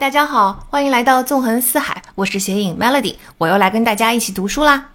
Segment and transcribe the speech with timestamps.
[0.00, 4.92] 大家好，欢迎来到纵横四海，我是写影 Melody，我又来跟大家一起读书啦。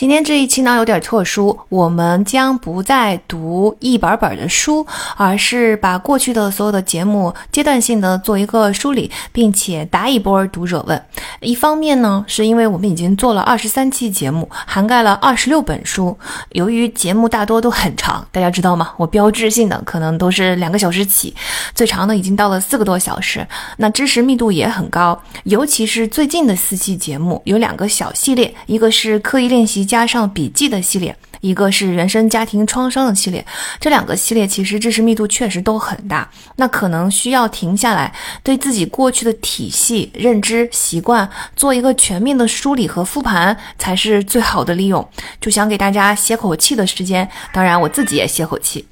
[0.00, 11.04] 今天这一期呢有点特殊，我们将不再读一本本的书，而是把过去的所有的节目阶段性的做一个梳理，并且答一波读者问。
[11.42, 16.16] 一方面呢，是因为我们已经做了二十三期节目，涵盖了二十六本书。
[16.52, 18.92] 由于节目大多都很长，大家知道吗？
[18.96, 21.34] 我标志性的可能都是两个小时起，
[21.74, 23.46] 最长的已经到了四个多小时。
[23.76, 29.89] 那知识密度也很高，尤其是最近的四期节目有两个小系列，一个是刻意练习。
[29.90, 33.44] 加上笔记的系列，一个是原生家庭创伤的系列，
[33.80, 45.04] 这两个系列其实知识密度确实都很大，那可能需要停下来，对自己过去的体系、认知、习惯做一个全面的梳理和复盘，才是最好的利用。
[45.40, 48.86] 就想给大家歇口气的时间，当然我自己也歇口气。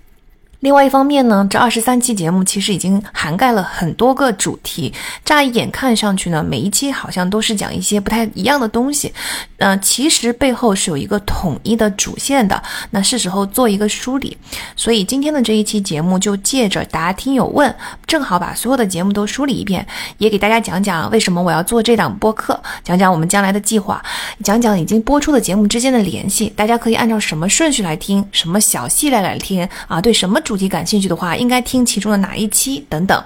[0.60, 4.92] 另外一方面呢，这二十三期节目其实已经涵盖了很多个主题，
[5.24, 9.12] 乍一眼看上去呢，每一期好像都是讲一些不太一样的东西，
[9.58, 14.36] 嗯，其实背后是有一个统一的主线的，那是时候做一个梳理。
[14.74, 17.72] 所以今天的这一期节目就借着答听友问，
[18.04, 19.86] 正好把所有的节目都梳理一遍，
[20.18, 24.04] 也给大家讲讲为什么我要做这档播客，讲讲我们将来的计划，
[24.42, 30.42] 讲讲已经播出的节目之间的联系，大家可以按照什么顺序来听，什么小系列来听啊，对什么。
[30.48, 33.22] 主题感兴趣的话，应该听其中的哪一期等等。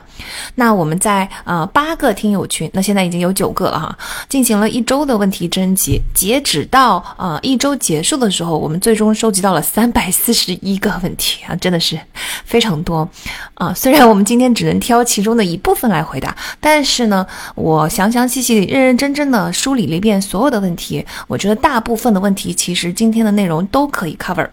[0.56, 3.97] 那我们在呃八个听友群，那现在已经有九个了哈，
[4.29, 11.97] 进行了一周的问题征集，截止到呃一周结束的时候，我们最终收集到了 三百四十一个问题啊，真的是
[12.45, 13.09] 非常多
[13.55, 13.73] 啊。
[13.73, 17.24] 虽然我们今天只能挑其中的一部分来回答，但是呢，
[17.55, 24.48] 我详详细细、认认真真的梳理了一遍所有的问题，我觉得大部分的问题其实今天的内容都可以 cover。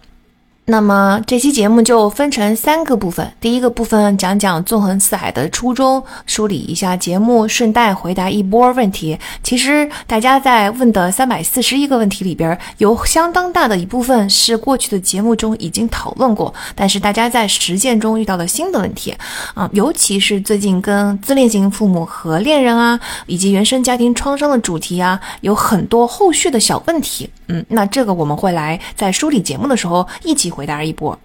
[0.69, 9.17] 那么这期节目就分成三个部分，第一个部分讲讲纵横四海的初衷，梳理一下节目，顺带回答一波问题。
[9.41, 19.11] 其实大家在问的三百四十一个问题里边，有相当大的一部分是过去的节目中已经讨论过，但是大家在实践中遇到了新的问题
[19.55, 27.27] 啊，尤其是最近跟自恋型父母和恋人啊，以及原生家庭创伤的主题啊，有很多后续的小问题。
[27.49, 31.17] 嗯，那这个我们会来在梳理节目的时候一起回答一波。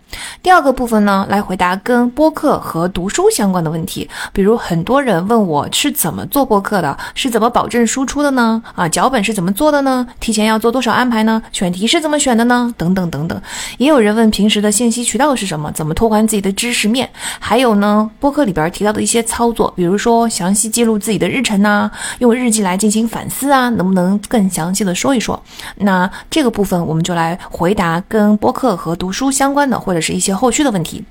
[0.42, 8.62] 第二个部分呢，来回答跟播客和读书相关的问题，比如很多人问我是怎么做播客的，是怎么保证输出的呢？
[8.74, 10.06] 啊，脚本是怎么做的呢？
[10.20, 11.42] 提前要做多少安排呢？
[11.52, 12.72] 选题是怎么选的呢？
[12.78, 13.40] 等等等等。
[13.78, 17.10] 也有人问平时的信息渠道是什么，怎么拓宽自己的知识面？
[17.38, 21.90] 还有呢，播客里边提到的一些操作，比如说详细记录自己的日程呐，
[22.20, 25.42] 用日记来进行反思啊，能不能更详细的说一说？
[25.76, 30.04] 那这个部分我们就来回答跟播客和读书相关的，或者。
[30.04, 31.02] 是一些后续的问题。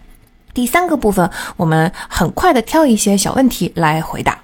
[0.53, 1.27] 第三个部分，
[1.57, 4.37] 我们很快的挑一些小问题来回答。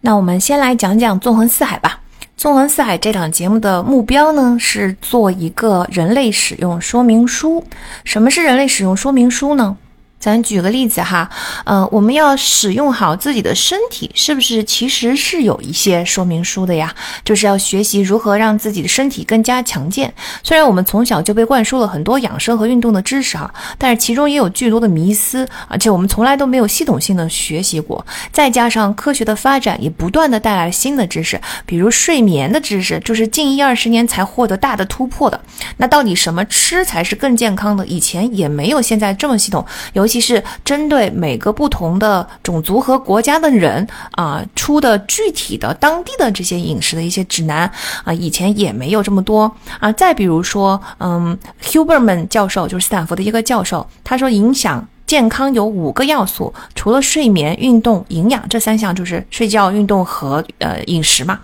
[0.00, 2.00] 那我们先来讲讲《纵横四海》吧。
[2.38, 7.62] 《纵横四海》这档节目的目标呢，是做一个人类使用说明书。
[8.02, 9.76] 什么是人类使用说明书呢？
[10.20, 11.28] 咱举个例子哈，
[11.64, 16.94] 呃，我们要使用好自己的身体，是不是其实是有一些说明书的呀？
[17.24, 20.12] 就是要学习如何让自己的身体更加强健。
[20.42, 28.04] 虽然我们从小就被灌输了很多养生和运动的知识哈，但是其中也有巨多的迷思，而且我们从来都没有系统性的学习过。
[28.30, 35.40] 再加上科学的发展也不断的带来新的知识，比如睡眠的知识，就是近一二十年才获得大的突破的。
[35.78, 37.86] 那到底什么吃才是更健康的？
[37.86, 39.64] 以前也没有现在这么系统，
[39.94, 47.70] 有其实针对每个不同的种族和国家的人啊出的具体的当地的这些饮食的一些指南
[48.04, 49.92] 啊，以前也没有这么多啊。
[49.92, 54.84] 再比如说，嗯，Huberman 教授就是斯坦福的一个教授，他说影响。
[55.10, 61.40] 健康有五个要素，除了睡眠、运动、营养这三项，就是睡觉、运动和呃饮食嘛。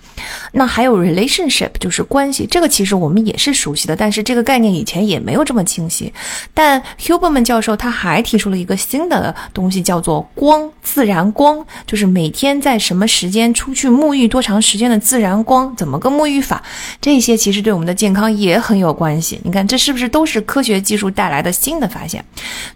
[0.52, 6.12] 那还有 relationship，就是关系，这个其实我们也是熟悉的，但是这个概念以前也没有这么清晰。
[6.54, 16.62] 但 Huberman 教授他还提出了一个新的东西，叫做光，自然光，就是每天在什么时间出去沐浴，多长时间的自然光，怎么个沐浴法，
[17.00, 19.40] 这些其实对我们的健康也很有关系。
[19.42, 22.24] 你看，这是不是都是科学技术带来的新的发现？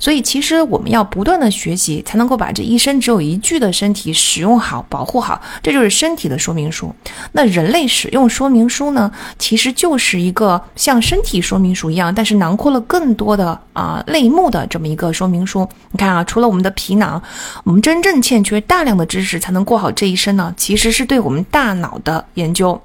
[0.01, 0.80] 所以其实我。
[0.81, 6.91] 我们要不断的学习，才能够把这一生只有一具的身体使用好、保护好，这就是身体的说明书。
[7.33, 15.69] 那人类使用说明书呢，其实就是一个像身体说明书一样，但是囊括了更多的啊类目的这么一个说明书。
[15.91, 17.23] 你看啊，除了我们的皮囊，
[17.65, 22.81] 我们真正欠缺大量的知识才能过好这一生呢，其实是对我们大脑的研究。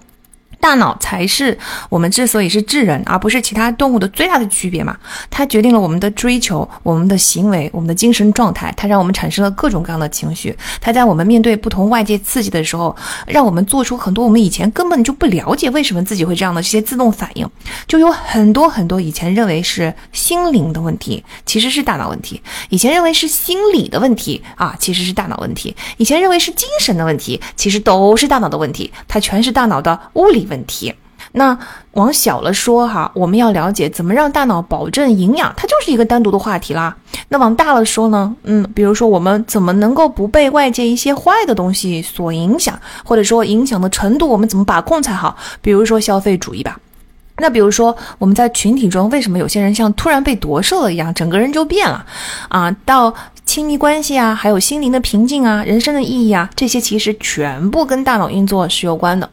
[0.59, 1.57] 大脑才是
[1.89, 4.97] 我们之所以是智人，而不是其他动物的最大的区别嘛？
[5.29, 10.57] 它决定了我们的追求、我们的行为、我们的精神状态，它让我们产生了各种各样的情绪。
[10.81, 12.95] 它在我们面对不同外界刺激的时候，
[13.27, 17.47] 让我们做出很多我们以前根本就不了解为什么自己会这样的这些自动反应。
[17.87, 28.91] 就有很多很多以前认为是心灵的问题，其实是大脑问题；以前认为是心理的问题啊，其实是大脑问题；以前认为是精神的问题，其实都是大脑的问题。
[29.07, 30.54] 它全是大脑的物理问。
[30.55, 30.93] 问题，
[31.33, 31.57] 那
[31.91, 36.95] 往小了说哈，我们要了解怎么让大脑保证营养，它就是一个单独的话题啦。
[37.27, 45.35] 那往大了说呢，嗯，比如说我们怎么能够不被外界一些坏的东西所影响，或者说影响的程度，我们怎么把控才好？
[45.61, 46.79] 比如说消费主义吧。
[47.37, 52.05] 那比如说我们在群体中，为什么有些人像突然被夺舍了一样，整个人就变了
[52.47, 52.73] 啊？
[52.85, 53.13] 到
[53.45, 59.29] 亲密关系啊，还有心灵的平静啊，人生的意义啊，这些其实全部跟大脑运作是有关的。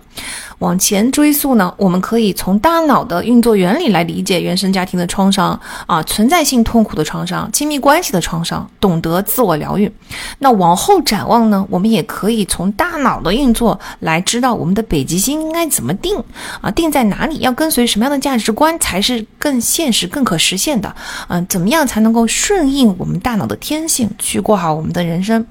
[0.62, 9.90] 往前追溯呢，我们可以从大脑的运作原理来理解原生家庭的创伤啊，存在性痛苦的创伤、亲密关系的创伤，懂得自我疗愈。
[10.38, 16.16] 那往后展望呢，我们也可以从大脑的运作来知道我们的北极星应该怎么定
[16.60, 20.94] 啊，定在哪里，要跟随什么样的价值观才是更现实、更可实现的？
[21.26, 25.44] 嗯，怎么样才能够顺应我们大脑的天性去过好我们的人生？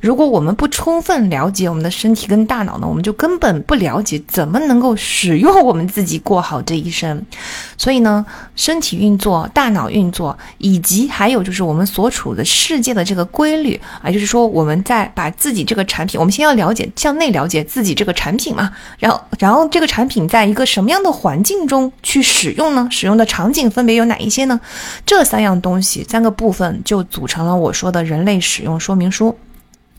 [0.00, 4.46] 如果我们不充分了解我们的身体跟大脑呢，我们就根本不了解怎。
[4.46, 7.20] 么能够使用我们自己过好这一生？
[7.76, 8.24] 所以呢，
[8.54, 22.88] 身体运作、大脑运作，以及还有就是我们所处的世界的这个规律啊，就是说我们在把自己这个产品，我们先要了解向内了解自己这个产品嘛，然后然后这个产品在一个什么样的环境中去使用呢？
[22.90, 24.60] 使用的场景分别有哪一些呢？
[25.04, 29.36] 这三样东西三个部分就组成了我说的人类使用说明书。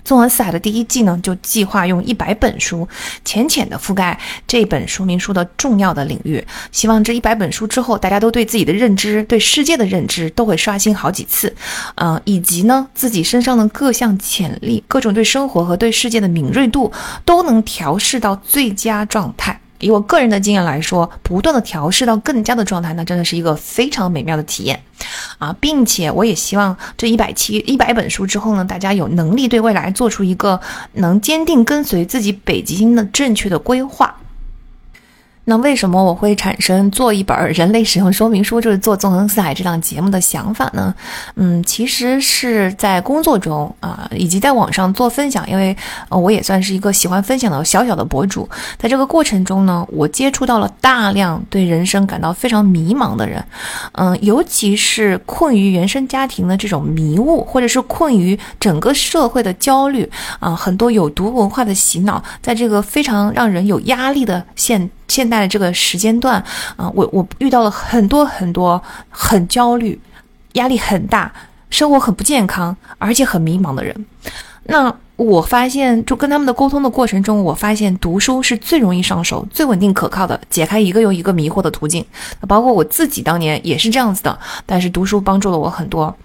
[0.07, 2.87] 纵横四海的第一季呢，就计划用一百本书，
[3.25, 4.17] 浅浅的覆盖
[4.47, 6.41] 这本说明书的重要的领域。
[6.71, 11.53] 希望这一百本书之后，大家都对自己的认知、对世界的认知都会刷新好几次，
[11.95, 16.89] 嗯，以及呢，自己身上的各项潜力、各种对生活和对世界的敏锐度，
[17.25, 19.59] 都能调试到最佳状态。
[19.79, 24.81] 以我个人的经验来说，不断的调试到更佳的状态，那真的是一个非常美妙的体验，
[25.37, 30.59] 啊，并且我也希望这一百期一百本书之后呢，大家有能力对未来做出一个
[30.93, 34.15] 能坚定跟随自己北极星的正确的规划。
[35.49, 40.93] 那为什么我会产生做一本人类使用说明书，就是做纵横四海这档节目的想法呢？
[41.35, 45.73] 嗯，其实是在工作中啊，以及在网上做分享，因为
[46.09, 48.47] 呃，我也算是一个喜欢分享的小小的博主。
[48.77, 53.41] 在这个过程中呢，我接触到了大量对人生感到非常迷茫的人，
[53.93, 60.11] 嗯，尤其是困于原生家庭的这种迷雾，或者是困于整个社会的焦虑
[60.41, 64.89] 啊，很多有毒文化的洗脑，在这个非常让人有压力的现。
[65.07, 66.43] 现在的这个时间段
[66.75, 69.99] 啊，我我遇到了很多很多很焦虑、
[70.53, 71.31] 压力很大、
[71.69, 74.05] 生活很不健康，而且很迷茫的人。
[74.63, 82.05] 那我发现，就跟他们的沟通的过程中，我发现读书是最容易上手、最稳定可靠的，解开一个又一个迷惑的途径。
[82.47, 86.15] 包括我自己当年也是这样子的，但是读书帮助了我很多。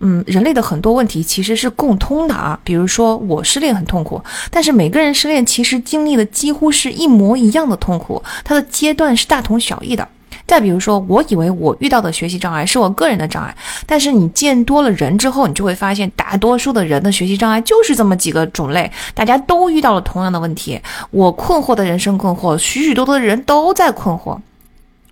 [0.00, 10.06] 嗯，人类的很多问题其实是共通的啊，比如说我失恋很痛苦，但是每个人失恋其实经历的几乎是一模一样的痛苦，它的阶段是大同小异的。
[10.52, 13.56] 再比如说，我以为我遇到的学习障碍是我个人的障碍，
[13.86, 20.78] 但是你见多了人之后，你就会发现，大多数的人的学习障碍就是这么几个种类，大家都遇到了同样的问题。
[21.10, 24.36] 我困惑的人生困惑，许许多多的人都在困惑。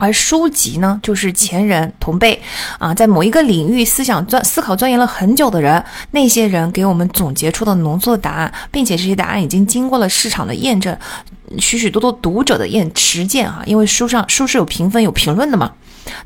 [0.00, 2.40] 而书籍呢，就是前人同辈
[2.78, 10.96] 啊，在某一个领域思想钻思考钻研了很久的人，那些人给我们总结出的浓缩的答案，并且这些答案已经经过了市场的验证，
[11.58, 15.70] 许许多多读者的验实践啊，因为书上书是有评分有评论的嘛。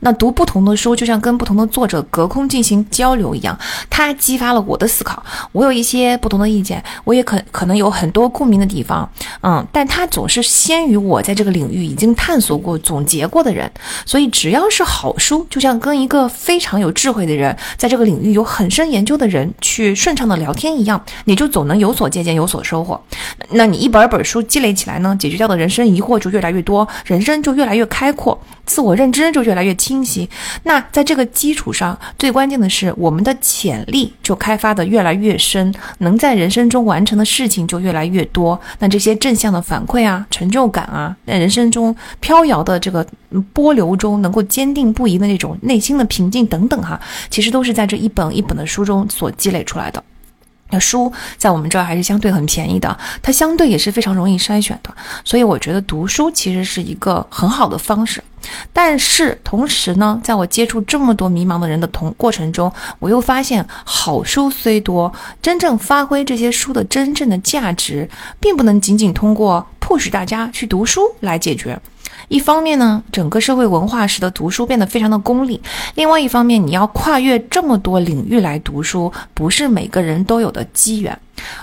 [0.01, 5.23] 那读不同的书，就像跟不同的作者隔空进行交流一样，它激发了我的思考。
[5.53, 9.09] 我有一些不同的意见，我也可可能有很多共鸣的地方，
[9.43, 13.71] 嗯，但它总是先于我在这个领域已经探索过、总结过的人。
[14.05, 23.01] 所以，只要是好书，就像跟一个非常有智慧的人，在这个领域有很深研究的人去顺畅的聊天一样，你就总能有所借鉴、有所收获。
[23.51, 29.75] 那你一本本书积累起来呢，解决掉的人生疑惑就越来越多，人生就越来越开阔，自我认知就越来越。
[29.75, 30.27] 清晰。
[30.63, 38.59] 那在这个基础上，最关键的是我们的潜力就开发的越来越深，能在人生中完成的事情就越来越多。
[38.79, 43.07] 那这些正向的反馈啊，成就感啊，在人生中飘摇的这个
[43.53, 50.03] 波流中，能够坚定不移的那种内心的平静等等哈，其实都是在这一本一本的书中所积累出来的。
[50.75, 54.93] 那书在我们这儿还是相对很便宜的，它相对也是非常容易筛选的，
[55.25, 58.21] 所以我觉得读书其实是一个很好的方式。
[58.73, 71.79] 但是同时呢，在我接触这么多迷茫的人的同过程中，我又发现好书虽多，真正发挥这些书的真正的价值，并不能仅仅通过迫使大家去读书来解决。
[72.29, 75.61] 一方面呢，整个社会文化使得读书变得非常的功利；
[75.95, 81.19] 另外一方面，你要跨越这么多领域来读书，不是每个人都有的机缘。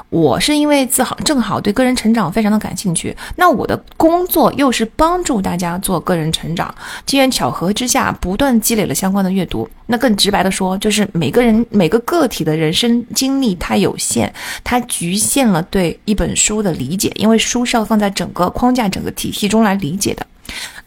[0.09, 6.73] 我是因为自好正好对个人成长非常的感兴趣，那我的工作又是帮助大家做个人成长，
[7.05, 9.69] 机缘巧合之下，不断积累了相关的阅读。
[9.87, 14.31] 那更直白的说，就是每个人每个个体的人生经历它有限，
[14.63, 20.25] 它局限了对一本书的理解，因为书是要放在整个框架、整个体系中来理解的。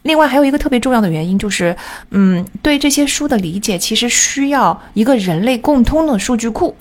[0.03, 1.75] 另外还有一个特别重要的原因就是，
[2.11, 6.75] 嗯，对这些书的理解，其实需要一个人类共通的数据库，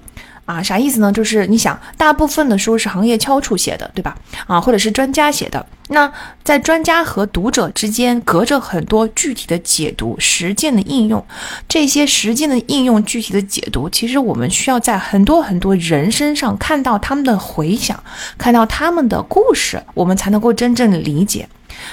[0.44, 1.10] 啊，啥意思呢？
[1.10, 4.16] 就是你想，大部分的书是行业翘楚写的，对吧？
[4.46, 11.24] 啊，或者是专家写的，那在专家和读者之间隔着很多具体的解读、实践的应用，
[11.66, 18.02] 这些实践的应用、具体的解读，其实我们需要在很多很多人身上看到他们的回响，
[18.36, 21.48] 看到他们的故事，我们才能够真正的理解。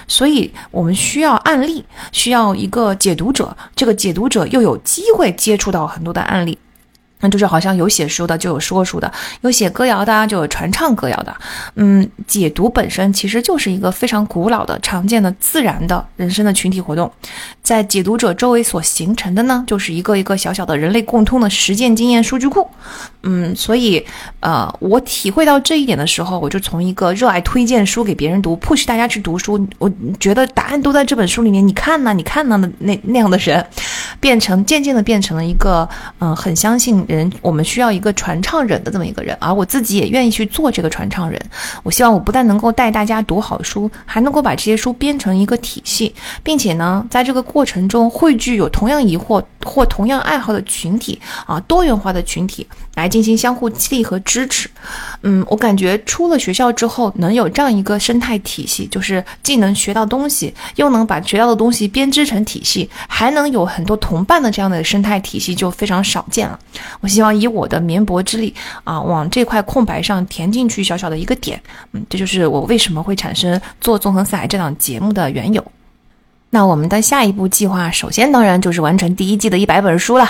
[0.08, 3.56] 所以，我们需要案例，需要一个解读者。
[3.76, 6.58] 这个解读者又有机会接触到很多的案例。
[7.22, 9.12] 那就是好像有写书的就有说书的，
[9.42, 11.36] 有写歌谣的就有传唱歌谣的。
[11.76, 17.12] 嗯，解读本身其实就是一个非常古老的、常见的、自然的人生的群体活动，
[17.72, 22.68] 在解读者周围所形成的呢，就是一个一个小小的人类共通的实践经验数据库。
[23.24, 24.06] 嗯，所以
[24.42, 33.66] 呃，我体会到这一点的时候，我就从一个热爱推荐书给别人读，push 大家去读书，我觉得答案都在这本书里面，你看呢，你看呢的那那样的人，
[34.20, 35.88] 变成渐渐的变成了一个
[36.20, 37.06] 嗯，很相信。
[37.08, 41.40] 人，我们需要一个传唱人的这么一个人，而我自己也愿意去做这个传唱人。
[41.84, 46.14] 我希望我不但能够带大家读好书，还能够把这些书编成一个体系，
[46.44, 52.66] 并且呢，在这个过过程中汇聚有同样疑惑或同样爱好的群体啊，多元化的群体
[52.96, 54.68] 来进行相互激励和支持。
[55.22, 66.60] 嗯，我感觉出了学校之后，能有这样一个生态体系，就是既能学到东西，又能把学到的东西编织成体系，还能有很多同伴的这样的生态体系，就非常少见了。
[67.00, 68.52] 我希望以我的绵薄之力
[68.84, 75.64] 啊，往这块空白上填进去小小的一个点，嗯，这就是我为什么会产生做纵横四海这档节目的缘由。
[76.54, 80.30] 那我们的下一步计划，首先当然就是完成第一季的一百本书了，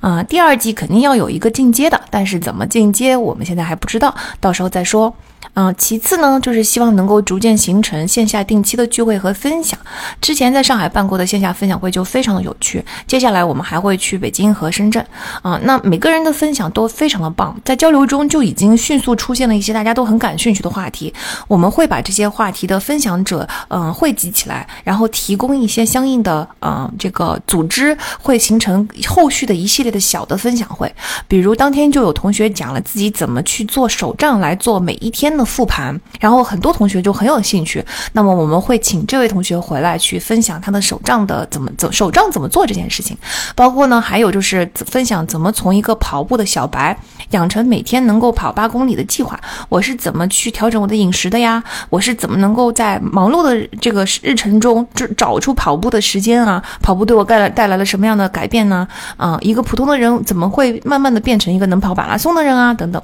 [0.00, 5.14] 啊，第二季肯定要有一个进阶的，但是怎么进阶，我们现在还不知道，到时候再说。
[5.54, 9.76] 嗯，其次呢，就是希望能够逐渐形成线下定期的聚会和分享。
[10.20, 15.04] 之前在上海办过的线下分享会就非常的有趣，接下来我们还会去北京和深圳。
[15.42, 21.12] 啊，那每个人的分享都非常的棒，在交流中就已经迅速出现了一些大家都很感兴趣的话题。
[21.48, 30.94] 我们会把这些话题的分享者，嗯，汇集起来，然后提供一些相应的，嗯，这个组织会形成后续的一系列的小的分享会。
[31.26, 35.30] 比如当天就有同学讲了自己怎么去做手账来做每一天。
[35.30, 37.84] 的复盘，然后很多同学就很有兴趣。
[38.12, 43.16] 那么我们会请这位同学回来去分享他的手账的怎么怎手账怎么做这件事情，
[43.54, 46.98] 包括呢还有就是分享怎么从一个跑步的小白
[47.30, 49.38] 养成每天能够跑八公里的计划。
[49.68, 51.62] 我是怎么去调整我的饮食的呀？
[51.88, 56.62] 我是怎么能够在忙碌的这个日程中找找出跑步的时间啊？
[56.82, 58.86] 跑步对我带来带来了什么样的改变呢？
[59.16, 62.74] 啊，一个普通的人怎么会慢慢的变成一个能跑马拉松的人啊？
[62.74, 63.02] 等等。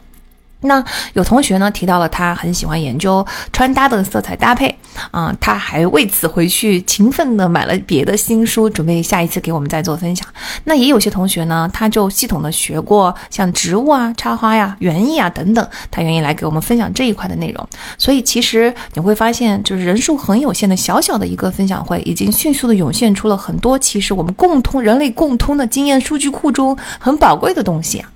[0.61, 0.83] 那
[1.13, 4.75] 有同学呢提到了他很喜欢研究穿搭的色彩搭配，
[5.11, 10.27] 啊，他还为此回去勤奋的买了别的新书，准备下一次给我们再做分享。
[10.65, 17.69] 那也有些同学呢，他就系统的学过像植物啊、插花呀、园艺啊等等，他愿意来给我们分享这一块的内容。
[17.99, 28.11] 所以其实你会发现，就是人数很有限的小小的一个分享会，已经迅速的涌现出了很多其实我们共通人类共通的经验数据库中很宝贵的东西啊。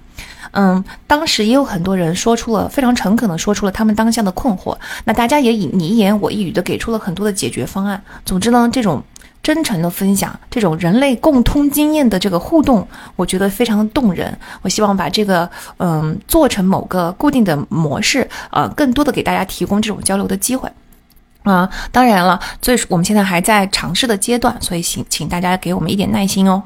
[0.53, 8.03] 嗯，当时也有很多人说出了非常诚恳的说出了他们当下的困惑，那大家也以你一言我一语的给出了很多的解决方案。
[8.25, 9.03] 总之呢，这种
[9.43, 14.37] 真诚的分享，这种人类共通经验的这个互动，我觉得非常的动人。
[14.63, 20.71] 我希望把这个嗯做成某个固定的模式，呃，更多的给大家提供这种交流的机会。
[21.43, 26.63] 啊，当然了，最我们现在还在尝试的阶段，所以请请大家给我们一点耐心哦。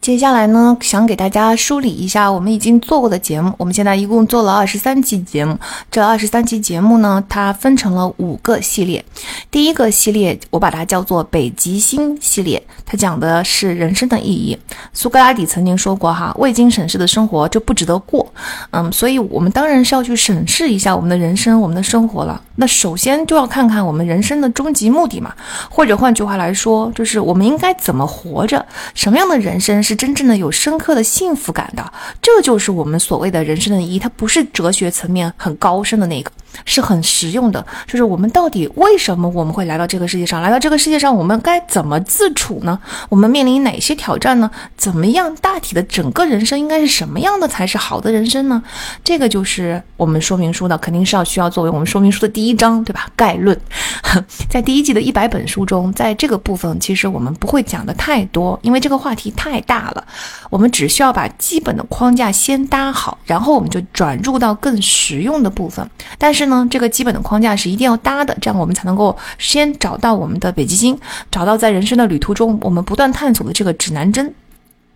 [0.00, 3.52] 接下来呢，想给大家梳理一下我们已经做过的节目。
[3.58, 5.58] 我们现在一共做了二十三期节目，
[5.90, 9.04] 这二十三期节目呢，它分成了五个系列。
[9.50, 14.56] 第一个系列我把它叫做北极星系列，它讲的是人生的意义。
[14.94, 18.32] 苏格拉底曾经说过：“哈，未经审视的生活就不值得过。”
[18.70, 22.40] 嗯，所以我们当然是要去审视一下我们的人生、我们的生活了。
[22.54, 25.34] 那首先就要看看我们人生的终极目的嘛，
[25.68, 28.64] 或者换句话来说，就是我们应该怎么活着，
[28.94, 29.82] 什么样的人生。
[29.88, 33.98] 是真正的有深刻的幸福感的，这就是我们所谓的人生的意义。
[33.98, 36.30] 它不是哲学层面很高深的那个。
[36.64, 40.42] 是很实用的，就是我们到底为什么我们会来到这个世界上？
[40.42, 42.76] 来到这个世界上，我们该怎么自处呢？
[43.10, 44.50] 我们面临哪些挑战呢？
[44.76, 48.60] 怎么样大体的整个人生应该是什么样的才是好的人生呢？
[49.04, 53.08] 这个就是我们说明书的，肯定是要需要作为我们说明书的第一章，对吧？
[53.14, 53.56] 概论，
[54.50, 60.02] 在第一季的一百本书中，在这个部分其实我们不会讲的太多，因为这个话题太大了。
[60.48, 65.86] 我们只需要把基本的框架先搭好，然后我们就转入到更实用的部分。
[66.16, 66.32] 但。
[66.38, 70.96] 是呢，这个基本的框架是一定要搭的，这样我们才能够先找到我们的北极星，
[71.32, 74.32] 找到在人生的旅途中我们不断探索的这个指南针。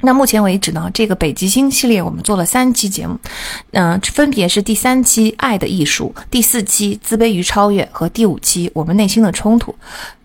[0.03, 3.19] 那目前为止呢，这个北极星系列我们做了三期节目，
[3.73, 9.73] 嗯，分别是第三期《爱的艺术》，第四期《自卑与超越》和第五期《我们内心的冲突》。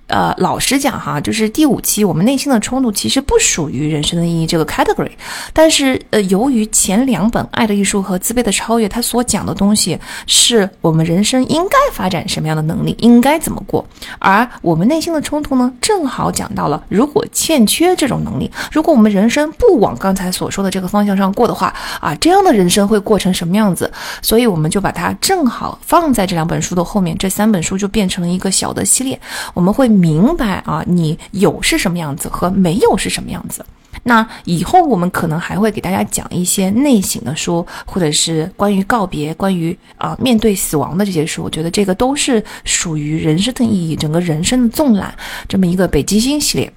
[0.07, 5.11] 呃，老实讲哈，就是第五期我们内心的冲突其实不属于人生的意义这个 category，
[5.51, 13.85] 但是呃，由于前两本《爱的艺术》和《自卑的超越》，它所讲的东西是我们人生应该发展什么样的能力，应该怎么过，
[14.19, 23.91] 而我们内心的冲突呢，正好讲到了如果欠缺这种能力，如果我们人生不往刚才所说的这个方向上过的话啊，这样的人生会过成什么样子？
[24.21, 29.19] 所以我们就把它正好放在这两本书的后面，这三本书就变成了一个小的系列，
[29.53, 29.96] 我们会。
[29.97, 33.65] 明白啊，你有是什么样子和没有是什么样子。
[34.03, 41.43] 那以后我们可能还会给大家讲一些内省的书，或者是关于告别、关于啊面对死亡的这些书。
[41.43, 45.13] 我觉得这个都是属于人生的意义，整个人生的纵览
[45.49, 46.71] 这么一个北极星系列。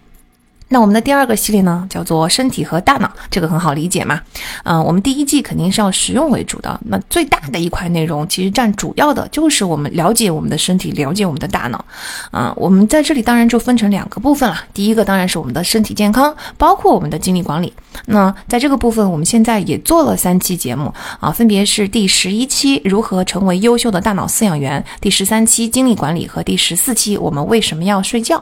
[0.72, 4.20] 那我们的第二个系列呢，叫做身体和大脑，这个很好理解嘛。
[4.62, 6.80] 嗯，我们第一季肯定是要实用为主的。
[6.84, 11.84] 那最大的一块内容，其实占主要的就是我们了解我们的身体，了解我们的大脑。
[12.30, 14.60] 啊，我们在这里当然就分成两个部分了。
[14.72, 17.72] 第一个当然是我们的身体健康，包括我们的精力管理。
[18.06, 28.40] 那在这个部分，我们现在也做了三期节目啊，分别是第十一期如何成为优秀的大脑饲养员，第十三期精力管理和第十四期我们为什么要睡觉。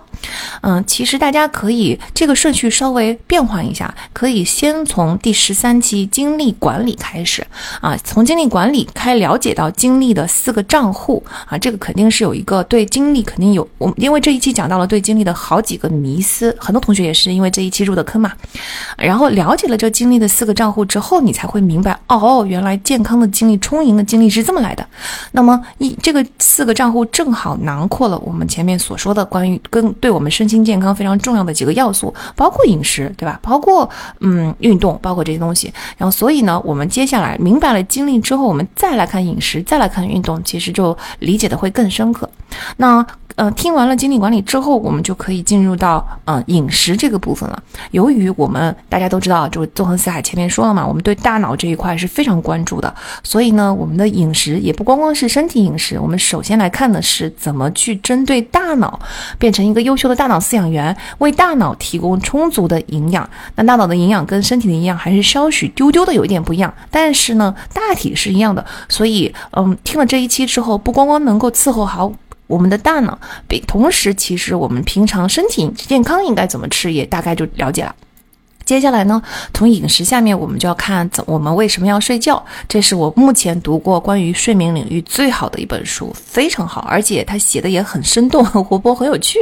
[0.60, 1.98] 嗯，其实大家可以。
[2.18, 7.46] 这个顺序稍微变换一下，可以先从第十三期精力管理开始
[7.80, 18.32] 啊，从精力管理开了解到精力的四个账户啊，这个肯定是有一个对精力肯定有我，因为这一期讲到了对精力的好几个迷思，很多同学也是因为这一期入的坑嘛。
[18.96, 24.84] 然后了解了这精力的四个账户之后，你才会明白哦，原来健康的精力、充盈的精力是这么来的。
[25.30, 32.07] 那么一这个四个账户正好囊括了我们前面所说的关于跟对我们身心健康非常重要的几个要素。
[32.34, 33.38] 包括饮食，对吧？
[33.42, 33.88] 包括
[34.20, 35.72] 嗯运动，包括这些东西。
[35.96, 42.28] 然后，所以呢，我们接下来明白了经历之后，我们再来看饮食，再来看运动，其实就理解的会更深刻。
[42.76, 43.06] 那。
[43.36, 47.62] 呃，听完了精力管理之后，我们就可以进入到呃饮食这个部分了。
[47.92, 52.92] 由于我们大家都知道，就纵横四海前面说了嘛，我们对大脑这一块是非常关注的，
[53.22, 58.98] 所以呢，我们的饮食也不光光是身体饮食，我们首先来看的是怎么去针对大脑
[59.38, 63.28] 变成一个优秀的大脑饲养员，为大脑提供充足的营养。
[63.56, 68.64] 那大脑的营养跟身体的营养还是稍许丢丢的有一点不一样，但是呢，大体是一样的。
[68.88, 72.10] 所以，嗯，听了这一期之后，不光光能够伺候好。
[72.46, 77.94] 我们的大脑，比同时，其实我们平常身体健康应该怎么吃，也大概就了解了。
[78.68, 79.22] 接下来呢，
[79.54, 82.44] 从饮食下面，我们就要看怎我们为什么要睡觉。
[82.68, 89.38] 这是我目前读过关于睡眠领域最好的一本书，非常好，而且它写的也很生动、很活泼、很有趣。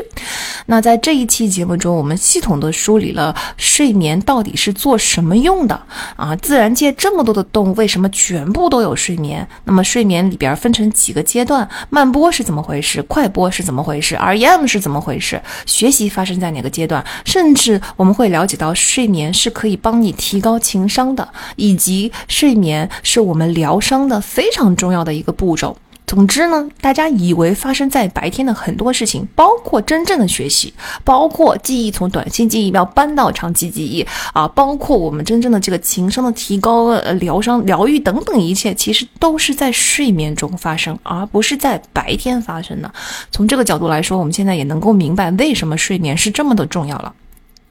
[0.67, 5.75] 那在这一期节目中，我们系统的梳理了睡眠到底是做什么用的
[6.15, 6.37] 啊？
[6.37, 9.45] 自然界这么多的动物，为什么全部都有睡眠？
[9.65, 11.69] 那么睡眠里边分成几个阶段？
[11.91, 13.03] 慢波是怎么回事？
[13.03, 15.43] 快波是怎么回事？REM 是怎么回事？
[15.67, 17.05] 学习发生在哪个阶段？
[17.25, 19.15] 甚至我们会了解到睡眠。
[19.16, 21.26] 眠是可以帮你提高情商的，
[21.57, 25.76] 以及睡眠是我们疗伤的非常重要的一个步骤。
[26.07, 42.88] 总之呢，大家以为发生在白天的很多事情，包括真正的学习，包括记忆从短期记忆要搬到长期记忆啊，包括我们真正的这个情商的提高、呃疗伤、疗愈等等一切，其实都是在睡眠中发生，而不是在白天发生的。
[43.33, 47.12] 从这个角度来说，我们现在也能够明白为什么睡眠是这么的重要了。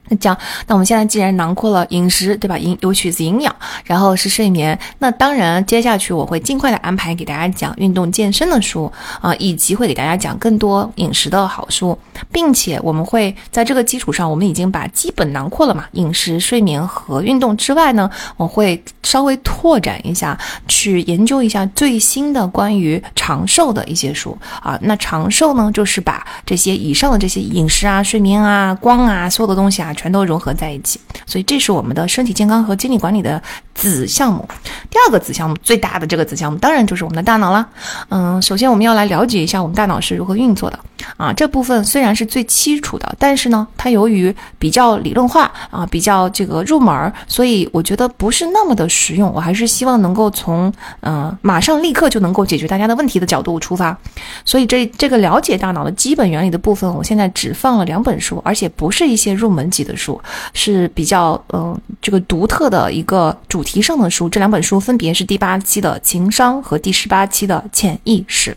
[0.08, 2.56] 那讲，那我们现在既然囊括了饮食，对吧？
[2.56, 8.90] 营尤其是营养，然后是睡眠，那当然接下去我会尽快的安排给大家讲运动健身的书
[9.20, 11.98] 啊，以及会给大家讲更多饮食的好书，
[12.30, 20.38] 并且我们会在这个基础上，我们已经把基本囊括了嘛，饮食、睡眠和运动之外呢，我会稍微拓展一下，
[20.68, 24.78] 去研究一下最新的关于长寿的一些书啊。
[24.82, 29.92] 那长寿呢，就是把这些以上的这些饮食啊、睡眠啊、光啊，所有的东西啊。
[29.96, 33.42] 全都融合在一起，所以这是我们的身体健康和精力管理的
[33.74, 34.46] 子项目。
[34.90, 37.66] 第二个子项目，最大的这个子项目，当然就是我们的大脑了。
[38.10, 40.78] 嗯，首先我们要来了解一下我们大脑是如何运作的
[41.16, 41.32] 啊。
[41.32, 49.32] 这部分虽然是最基础的，但是呢，它由于比较理论化啊，比较这个入门儿，所以我觉得不是那么的实用。
[49.32, 53.96] 我还是希望能够从嗯马上立刻就能够解决大家的问题的角度出发。
[54.44, 59.85] 所以这这个了解大脑的基本原理的部分，我现在只放了两本书，而且不是一些入门级。
[59.86, 60.20] 的书
[60.52, 68.56] 是比较嗯这个独特的一个主题上的书，这两本书分别是第八期的情商和第十八期的潜意识。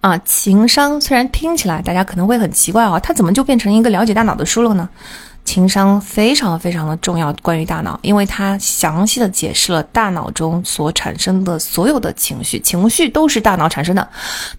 [0.00, 4.88] 啊，情商虽然听起来大家可能会很奇怪啊，它怎么就变成一个了解大脑的书了呢？
[5.44, 14.08] 情商非常非常的重要，关于大脑，因为它详细的解释了大脑中所产生的所有的情绪，情绪都是大脑产生的，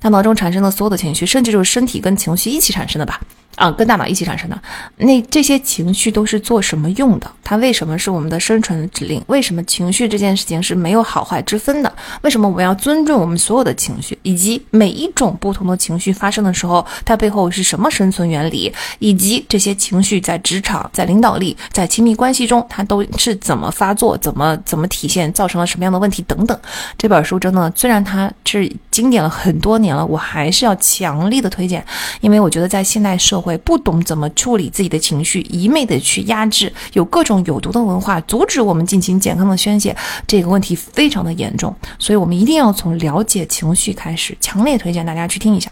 [0.01, 3.19] 大脑中产生的所有的情绪，甚至就是身体跟情绪一起产生的吧。
[3.55, 4.59] 啊，跟大脑一起产生的
[4.97, 7.29] 那这些情绪都是做什么用的？
[7.43, 9.23] 它为什么是我们的生存指令？
[9.27, 11.93] 为什么情绪这件事情是没有好坏之分的？
[12.21, 14.17] 为什么我们要尊重我们所有的情绪？
[14.23, 18.73] 以及每一种不同的情绪发生的时候，它背后是什么生存原理？
[18.99, 26.57] 以及这些情绪在职场、在领导力、在亲密关系中，它都是怎么发作、怎么怎么体现，造成了什么样的问题等等？
[26.97, 31.85] 这本书真的，虽然它是经典了很多年了，我还是要强力的推荐，
[32.21, 41.75] 因为我觉得在现代社会会不懂怎么处理自己的情绪，一昧的去压制，有各种有毒的文化阻止我们进行健康的宣泄，这个问题非常的严重。
[41.99, 45.69] 所以，我们一定要从了解情绪开始，强烈推荐大家去听一下。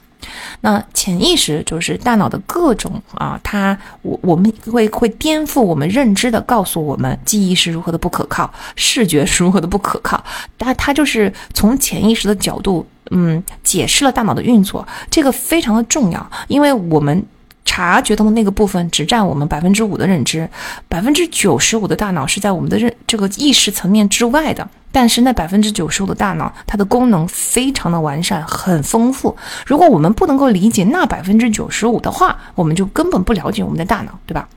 [0.60, 10.24] 那潜意识就是大脑的各种啊，它我我们会会颠覆我们认知的，告诉我们记忆是如何的不可靠，视觉是如何的不可靠。
[10.60, 17.26] 它它就是从潜意识的角度，嗯，解释了大脑的运作，这个非常的重要，因为我们。
[17.63, 20.50] 察觉到的那个部分只占我们百分之五的认知，
[20.88, 24.67] 百分之九十五的大脑是在我们的认这个意识层面之外的。
[24.93, 29.38] 但是那百分之九十五的大脑，它的功能非常的完善，很丰富。
[29.65, 34.50] 如果我们不能够理解那百分之九十五的话，我们就根本不了解我们的大脑，对吧？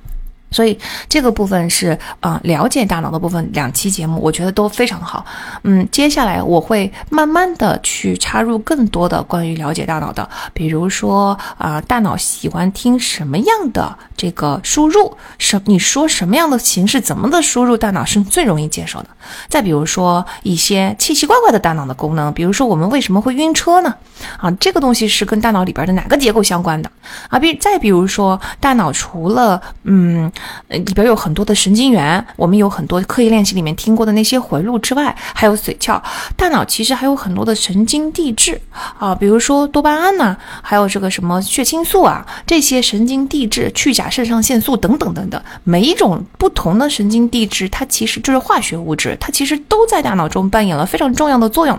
[0.54, 5.26] 所以这个部分是啊，了解大脑的部分，两期节目我觉得都非常好。
[5.64, 19.08] 嗯，接下来我会慢慢的去插入更多的关于了解大脑的，比如说啊，大脑喜欢听什么样的这个输入，什你说什么样的形式，怎么的输入，大脑是最容易接受的。
[19.48, 23.92] 再比如说一些奇奇怪怪的大脑的功能，比如说我们为什么会晕车呢？
[24.38, 26.88] 啊，这个东西是跟大脑里边的哪个结构相关的？
[27.28, 30.30] 啊，比再比如说大脑除了嗯。
[30.68, 36.02] 里边有很多的神经元，我们有很多刻意练习里面听过的那些回路之外，还有髓鞘。
[36.36, 38.60] 大脑其实还有很多的神经递质
[38.98, 51.78] 啊，比如说多巴胺呐，还有这个什么血清素啊，这些神经递质、去甲肾上腺素等等等等，每一种不同的神经递质，它其实就是化学物质，它其实都在大脑中扮演了非常重要的作用。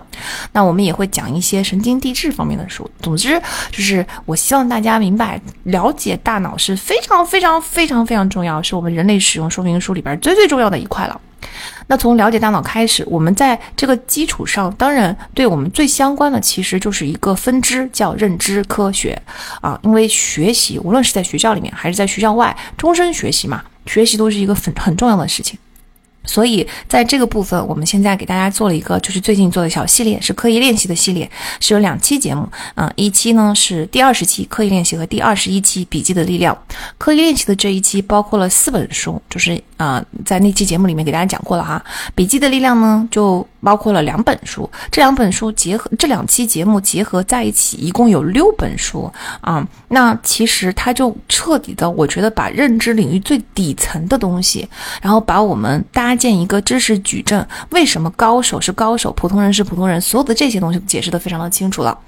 [0.52, 2.88] 那我们也会讲一些神经递质方面的书。
[3.00, 8.55] 总之，就是我希望大家明白，了解大脑是非常非常非常非常重要。
[8.62, 11.20] 是我们人类使用说明书里边最最重要的一块了。
[11.86, 19.20] 那从了解大脑开始，我们在这个基础上，当然对我们最相关的，其实就是一个分支，叫认知科学
[19.60, 19.78] 啊。
[19.82, 25.56] 因为学习，无论是在学校里面还是在学校外，终身学习嘛，学习都是一个很很重要的事情。
[26.26, 36.56] 所以，在这个部分，我们现在给大家做了一个，就是最近做的小系列，是刻意练习的系列，是有两期节目，嗯，一期呢是第二十期刻意练习和第二十一期笔记的力量。
[36.98, 41.82] 刻意练习的这一期包括了四本书，就是啊，在那期节目里面给大家讲过了哈。
[42.14, 49.08] 笔记的力量呢，就包括了两本书，这两本书结合这两期节目结合在一起，一共有六本书
[49.40, 49.66] 啊。
[49.88, 54.68] 那其实它就彻底的，我觉得把认知领域最底层的东西，
[55.00, 56.16] 然后把我们搭。
[56.16, 61.98] 建一个知识矩阵，为什么高手是高手，普通人是普通人，所有的这些东西解释的非常的清楚了。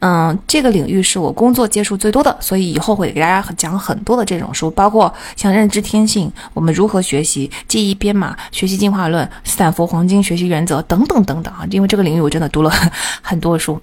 [0.00, 11.66] 嗯，这个领域是我工作接触最多的，所以以后会给大家讲很多的这种书，包括像认知天性、我们如何学习、记忆编码、学习进化论、斯坦福黄金学习原则等等等等啊。
[11.70, 12.70] 因为这个领域我真的读了
[13.22, 13.80] 很多书。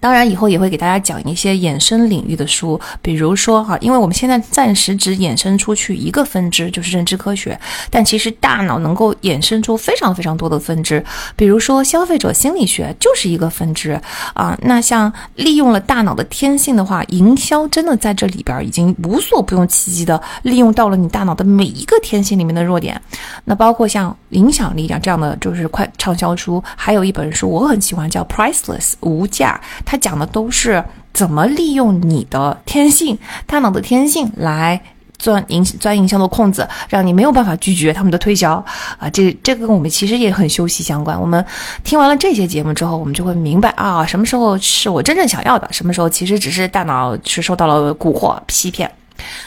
[0.00, 7.58] 当然，以后也会给大家讲一些衍生领域的书，比如说哈，因为我们现在暂时只衍生出去一个分支，就是认知科学，
[7.90, 11.04] 但其实大脑能够衍生出非常非常多的分支，
[11.36, 14.00] 比如说消费者心理学就是一个分支
[14.32, 14.58] 啊。
[14.62, 22.98] 那像利用了大脑的天性的话，营销真的在这里边已经无所不用其极的利用到了你大脑的每一个天性里面的弱点。
[23.44, 29.60] 那包括像影响力啊这样的就是快畅销书，还有一本书我很喜欢，叫《Priceless》无价。
[29.90, 34.80] 他讲的都是怎么利用你的天性、大脑的天性来
[35.18, 38.64] 钻营钻营销的空子，让你没有办法拒绝他们的推销
[39.00, 39.10] 啊！
[39.10, 41.20] 这这跟我们其实也很休息相关。
[41.20, 41.44] 我们
[41.82, 48.88] 听完了这些节目之后，我们就会明白啊，什么时候是我真正想要的，什么时候其实只是大脑是受到了蛊惑、欺骗。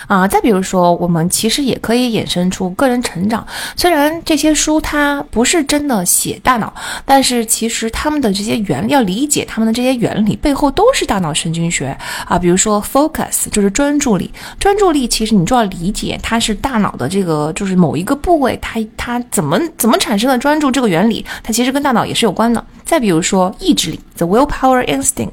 [0.08, 3.46] 啊，再比如说，我们其实也可以衍生出个人成长。
[3.76, 6.74] 虽然这些书它不是真的写大脑，
[7.06, 12.38] 但是其实他们的这些原要理解他们的这些原理背后都是大脑神经学啊。
[12.38, 22.64] 比如说 focus 就是专注力，专注力其实你就要理解它是大脑的这个就是某一个部位，它它怎么怎么产生的专注这个原理，它其实跟大脑也是有关的。
[22.84, 25.32] 再比如说意志力，the willpower instinct，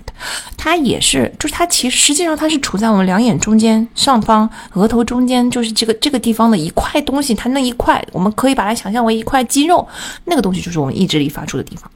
[0.56, 4.29] 它也是就是它其实实际上它是处在我们两眼中间上方。
[4.30, 9.88] 方额头中间就是这个这个地方的一块东西，它那一块我们可以把它想象为一块肌肉，
[10.26, 11.90] 那个东西就是我们意志力发出的地方。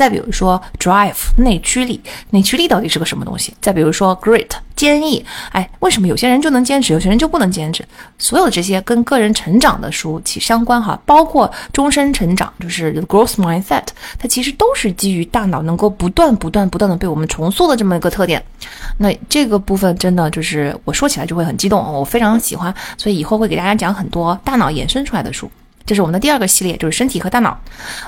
[0.00, 3.52] 再比如说，drive 内驱力，内驱力到底是个什么东西？
[3.60, 7.84] 再比如说，grit 坚毅，哎，为什么有些人就能坚持，有些人就不能坚持？
[8.16, 13.84] 所有的这些跟个人成长的书起相关哈，包括终身成长，就是 the growth mindset，
[14.18, 18.42] 它其实都是基于大脑能够不断、不断、不断的被我们重塑的这么一个特点。
[18.96, 25.50] 那这个部分真的就是我说起来就会很激动，我非常喜欢，所以以后会给大家讲很多大脑衍生出来的书。
[25.86, 27.58] 这是我们的第二个系列，就是身体和大脑。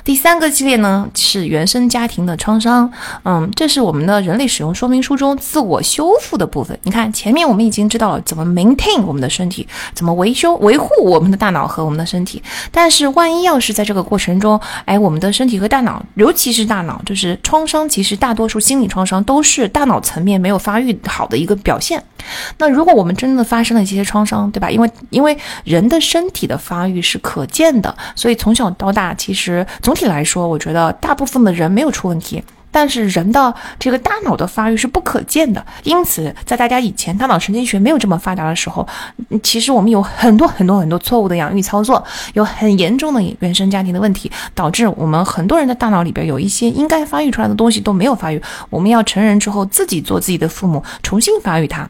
[0.04, 2.90] 第三个系列呢是原生家庭的创伤。
[3.24, 6.78] 嗯，这是我们的人类使用说明书中自我修复的部分。
[6.84, 12.42] 你看，前面我们已经知道了怎么 maintain 我们的身体，怎么维修维护我们的大脑和我们的身体。
[12.70, 22.02] 但是，万一要是在这个过程中，哎，我们的身体和大脑，尤其是大脑，就是创伤，其实大多数心理创伤都是大脑层面没有发育好的一个表现。
[22.58, 24.70] 那如果我们真的发生了这些创伤，对吧？
[24.70, 32.42] 因为因为人的身体的发育是可见的，所以从小到大，其实总体来说，我觉得大部分的人没有出问题。
[32.74, 38.88] 但是人的这个大脑的发育是不可见的，因此在大家以前大脑神经学没有这么发达的时候，
[39.42, 48.40] 其实我们有很多很多很多错误的养育操作，有很严重的原生家庭的问题，导致我们很多人的大脑里边有一些应该发育出来的东西都没有发育。
[48.70, 51.86] 我们要成人之后自己做自己的父母，重新发育它。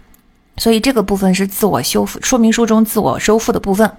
[0.63, 3.91] 所以这个部分是自我修复说明书中自我修复的部分。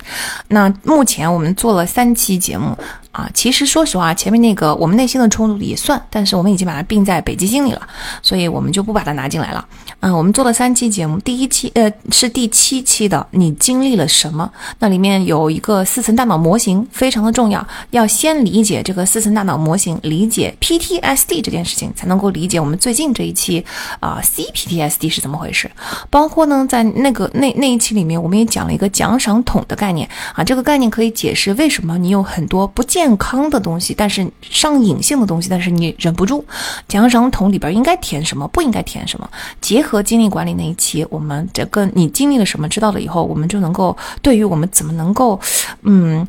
[0.47, 2.77] 那目前我们做了三期节目。
[3.13, 7.87] 啊，其实说实话，前面那个我们内心的冲突也算，但是我们已经把它并在北极星里了，
[8.23, 9.63] 所以我们就不把它拿进来了。
[9.99, 14.51] 嗯，我们做了三期节目，第一期呃是第七期的，你经历了什么？
[14.79, 23.63] 那里面有一个四层大脑模型，非常的重要，要先理解这个四层大脑模型，理解 PTSD 这件事情，才能够理解我们最近这一期
[23.99, 25.69] 啊 CPTSD 是怎么回事。
[26.09, 33.02] 包括呢，在那个那那一期里面，我们也讲了一个奖赏桶的概念啊，这个概念可以解释为什么你有很多不见。
[33.03, 36.45] 健康的东西，但是上瘾性的东西，但是你忍不住。
[36.87, 39.29] 奖赏桶里边应该填什么，不应该填什么？
[39.59, 45.37] 结合精力管理那一期，我们这个你经历了什么，知道了以后，我们就能够对于我们怎么能够，
[45.81, 46.25] 嗯。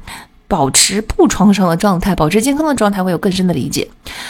[0.47, 3.89] 保持不创伤的状态，保持健康的状态，会有更深的理解。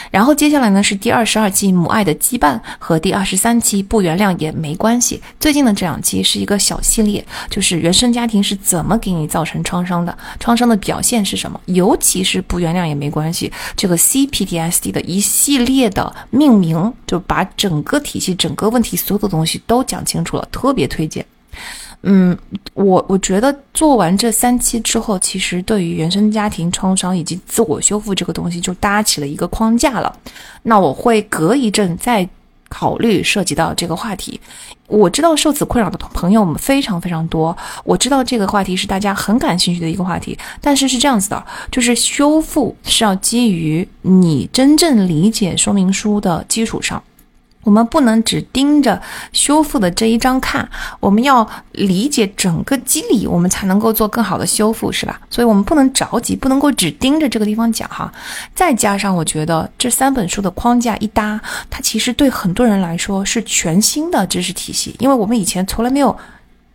[0.09, 5.21] 然后接下来呢是第二十二期母爱的羁绊和第二十三期不原谅也没关系。
[5.39, 21.25] 最近的这两期是一个小系列，就是原生家庭是怎么给你造成创伤的，创伤的表现是什么，尤其是不原谅也没关系这个 CPTSD 的一系列的命名，就把整个体系、整个问题所有的东西都讲清楚了，特别推荐。
[22.07, 22.37] 嗯，
[22.75, 30.15] 我我觉得做完这三期之后，其实对于原生家庭创伤以及自我修复这个东西就搭起了一个框架了。
[30.61, 32.27] 那我会隔一阵再
[32.69, 34.39] 考虑涉及到这个话题。
[34.85, 40.37] 我知道受此困扰的朋友们非常非常多，我知道这个话题是大家很感兴趣的一个话题。
[40.61, 47.01] 但是是这样子的，就是修复是要基于你真正理解说明书的基础上。
[47.65, 49.01] 我们不能只盯着
[49.33, 55.19] 修复的这一张看，我们要理解整个机理，我们才能够做更好的修复，是吧？
[55.29, 58.09] 所以，我们不能着急，不能够只盯着这个地方讲哈。
[58.53, 66.15] 再加上，我觉得这三本书的框架一搭，它其实对很多人来说是全新的知识体系，因为我们以前从来没有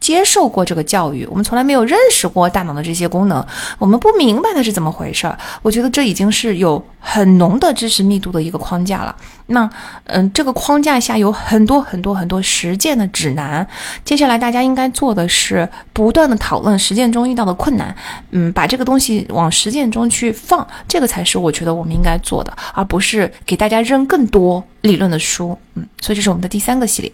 [0.00, 3.46] 接受过这个教育，我们从来没有认识过大脑的这些功能，
[3.78, 5.38] 我们不明白它是怎么回事儿。
[5.62, 9.14] 我觉得这已经是有很浓的知识密度的一个框架了。
[9.46, 9.68] 那，
[10.04, 13.66] 嗯，这个框架下有很多很多很多实践的指南。
[14.04, 17.94] 接下来大家应该做的是不断的讨论实践中遇到的困难，
[18.30, 25.58] 嗯，把这个东西往实践中去放，这个才是我觉得我们应该做的，而不是给大家扔更多理论的书。
[26.00, 27.12] 所以这是我们的第三个系列。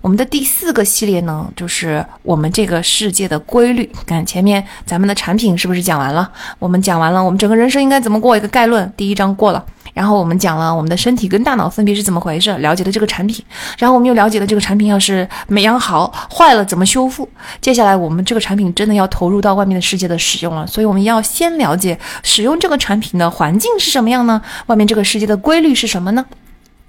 [0.00, 3.88] 我们的第四个系列呢，就是我们这个世界的规律。
[4.04, 6.30] 看前面咱们的产品是不是讲完了？
[6.58, 9.64] 我们讲完了，我们整个人生应该怎么过一个概论，第一章过了。
[9.94, 13.44] 然后我们讲了我们的身体跟大脑分别是怎么回事，了解了这个产品。
[13.78, 17.28] 然后我们又了解了这个产品要是没养好坏了怎么修复。
[17.60, 24.40] 接下来我们这个产品真的要投入到外面的世界的使用了，所以我们要先了解使用这个产品的环境是什么样呢？
[24.66, 26.24] 外面这个世界的规律是什么呢？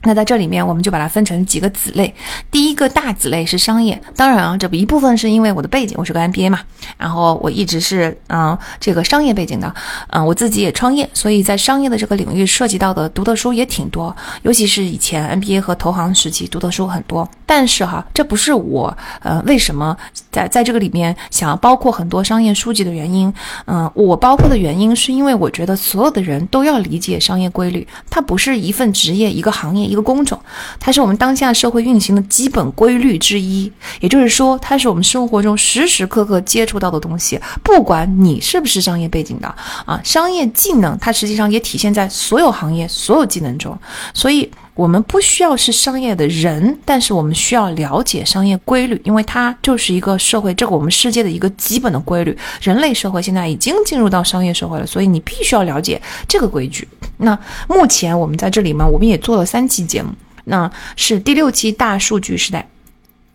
[0.03, 2.13] 那在这里面，我们就把它分成几个子类。
[2.51, 6.59] 第一个大子类是商业，当然啊，这一部分是因为我的背景，我是个 MBA 嘛，
[6.97, 9.73] 然后我一直是嗯这个商业背景的，
[10.09, 17.27] 嗯，我自己也创业，所以在商业的这个领域涉及到的读的书也挺多，尤其是以前 MBA 和投行时期读的书很多。
[17.55, 19.95] 但是哈，这不是我呃为什么
[20.31, 23.31] 在在这个里面想要包括很多商业书籍的原因。
[23.67, 29.83] 嗯，我包括的原因是因为我觉得所有的人都要理解商业规律，它不是一份职业，一个行业。
[29.83, 30.39] 一个工种，
[30.79, 37.39] 它是我们当下社会运行的基本规律之一，也就是说，它是我们生活中时时刻刻接触到的东西。
[37.61, 39.47] 不管你是不是商业背景的
[39.85, 43.77] 啊，商业技能它实际上也体现在所有行业、所有技能中。
[44.13, 52.35] 所以，我们不需要是商业的人，但是我们需要了解商业规律，因为它就是一个社会这个我们世界的一个基本的规律。
[52.59, 56.87] 人类社会现在已经进入到商业社会了，所以你必须要了解这个规矩。
[57.17, 57.37] 那
[57.69, 60.09] 目前我们在这里嘛，我们也做了三期节目，
[60.45, 62.67] 那是第六期大数据时代，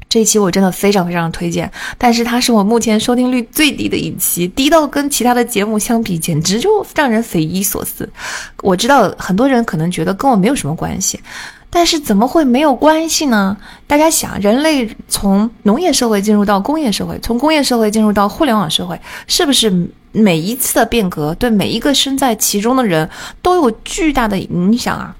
[0.08, 8.08] 这一期我真的非常非常推荐，但是它是我目前收听率最低的一期，低到跟其他的节目相比，简直就让人匪夷所思。
[8.62, 11.20] 我知道很多人可能觉得跟我没有什么关系，
[11.70, 13.56] 但是怎么会没有关系呢？
[13.86, 19.88] 大家想，人类从农业社会进入到工业社会，从工业社会进入到互联网社会，是不是？
[20.10, 23.08] 每一次的变革对每一个身在其中的人
[23.42, 25.14] 都有巨大的影响啊！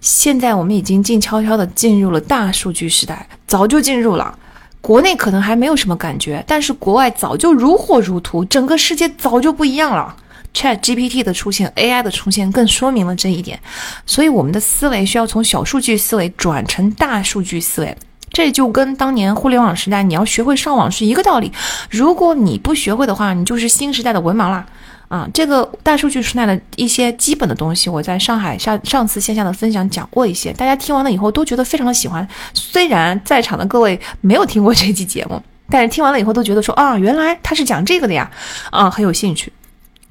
[0.00, 4.38] 现在我们已经静悄悄地进入了大数据时代，早就进入了。
[4.80, 10.16] 国内可能还没有什么感觉，但是国外早就如火如荼，整个世界早就不一样了。
[10.54, 13.60] Chat GPT 的出现，AI 的出现，更说明了这一点。
[14.06, 17.96] 所以我们的思维需要从小数据思维转成大数据思维。
[18.32, 21.52] 这就跟当年互联网时代你要学会上网是一个道理。
[21.90, 24.64] 如果你不学会的话，你就是新时代的文盲了
[25.10, 25.28] 啊！
[25.34, 32.26] 这个大数据时代的一些基本的东西，我在上海上上次线下的分享讲过一些，大家听完了以后都觉得非常的喜欢。
[32.54, 38.30] 虽然在场的各位没有听过这期节目，但是听完了以后都觉得说啊，原来他是讲这个的呀，
[38.70, 39.52] 啊，很有兴趣。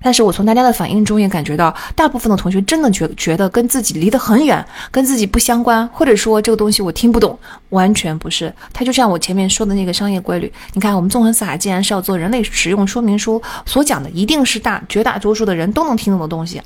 [0.02, 7.38] 但是我从大家的反应中也感觉到，大部分的同学真的觉觉得跟自己离得很远，跟自己不相关，或者说这个东西我听不懂，
[7.70, 8.54] 完全不是。
[8.72, 16.62] 它就像我前面说的那个商业规律，你看我们纵横四海既然是要做人类使用说明书，所讲的一定是大绝大多数的人都能听懂的东西。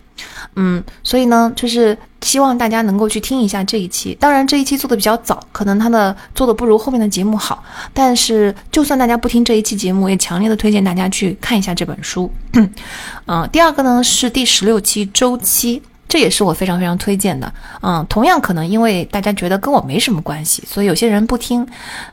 [0.55, 4.15] 嗯，所以呢，就是希望大家能够去听一下这一期。
[4.19, 7.63] 当然，这一期做的比较早，可能它的做的不如后面的节目好。
[7.93, 12.31] 但是，就算大家不听这一期节目，也强烈的推荐大家去看一下这本书。
[13.25, 17.51] 嗯，第二个呢是第十六期周期，这也是我非常非常推荐的。
[17.81, 21.65] 嗯，同样可能因为大家觉得跟我没什么关系，所以有些人不听。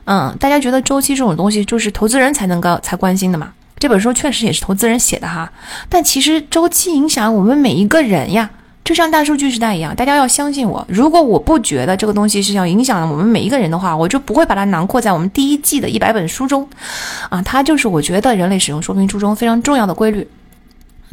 [0.05, 3.49] 嗯，大家觉得周期这种东西就是投资人才能够才关心的嘛？
[3.77, 5.51] 这本书确实也是投资人写的哈，
[5.89, 8.47] 但其实周期影响我们每一个人呀，
[8.83, 10.85] 就像大数据时代一样，大家要相信我。
[10.87, 16.69] 如果我不觉得这个东西是要影响我们每一个人的话，我就不会把它囊括在我们第一季的一百本书中，
[17.29, 20.27] 啊，它就是我觉得人类使用说明书中非常重要的规律。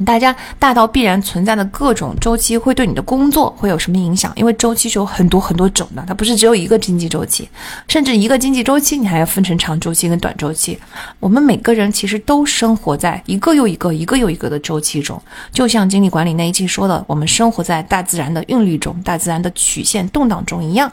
[0.05, 4.33] 大家大到必然存在的各种周期会对你的工作会有什么影响？
[4.37, 7.49] 因为周期是有很多很多种的，它不是只有一个经济周期，
[7.89, 10.79] 甚至一个经济周期你还要分成长周期跟短周期。
[11.21, 15.21] 我们每个人其实都生活在一个又一个、一个又一个的周期中，
[15.53, 20.91] 就像精力管理那一期说的，我们生活在大自然的韵律中、大自然的曲线动荡中一样。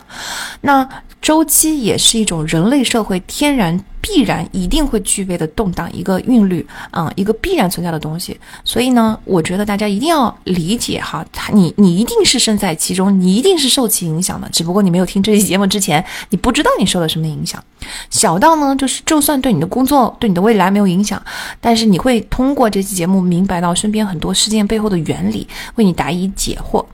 [0.62, 0.88] 那
[1.22, 3.84] 周期也是一种人类社会天然。
[4.08, 8.39] 必然一定会具备的动荡，一个韵律，啊，一个必然存在的东西。
[8.63, 14.48] 所以呢，我觉得大家一定要理解哈，你你一定是身在其中，你一定是受其影响的。
[14.52, 17.62] 只不过你没有听这期节目之前，你不知道你受了什么影响。
[18.12, 21.20] 小到呢，就是就算对你的工作、对你的未来没有影响，
[21.60, 25.47] 但是你会通过这期节目明白到身边很多事件背后的原理，
[25.78, 26.86] 为你答疑解惑。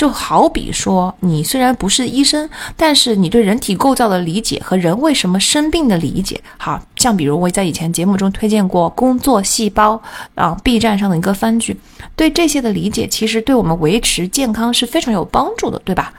[0.00, 10.00] 就好比说，你虽然不是医生，但是你对人体构造的理解和人为什么生病的理解，好像比如我在以前节目中推荐过《工作细胞》
[10.40, 11.78] 啊，B 站上的一个番剧，
[12.16, 16.10] 对这些的理解，其实对我们维持健康是非常有帮助的，对吧？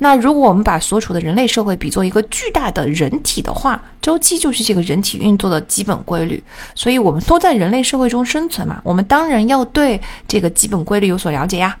[0.00, 6.42] 那如果我们把所处的人类社会比作一个巨大的人体的话，周期就是这个人体运作的基本规律，
[6.74, 11.76] 所以我们都在人类社会中生存嘛，我们当然要对这个基本规律有所了解呀。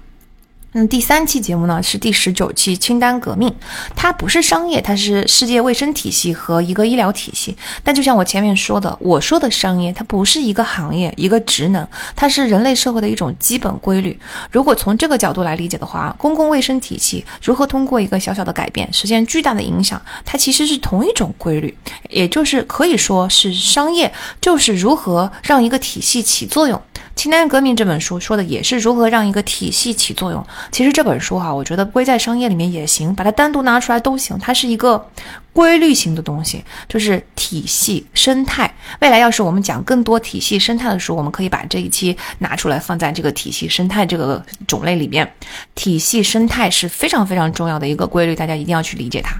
[0.72, 3.54] 那第三期节目呢是第十九期清单革命，
[3.96, 7.56] 它不是商业，它是世界卫生体系和一个医疗体系。
[7.82, 14.20] 但就像我前面说的，我说的商业，它不是一个行业、一个职能，它是人类社会的一种基本规律。
[14.50, 21.74] 如果从这个角度来理解的话，公共卫生体系如何通过一个小小的改变实现巨大的影响，它其实是同一种规律，
[22.10, 26.80] 也就是可以说是商业，就是如何让一个体系起作用。
[27.18, 30.46] 清单革命这本书说的也是如何让一个体系起作用。
[30.70, 34.38] 其实这本书哈，我觉得归在商业里面也行，把它单独拿出来都行。
[34.38, 35.04] 它是一个
[35.52, 38.72] 规律型的东西，就是体系生态。
[39.00, 45.28] 未来要是我们讲更多体系生态的书，我们可以把这一期拿出来放在这个体系生态这个种类里面。
[45.74, 49.34] 体系生态是非常非常重要的一个规律，大家一定要去理解它。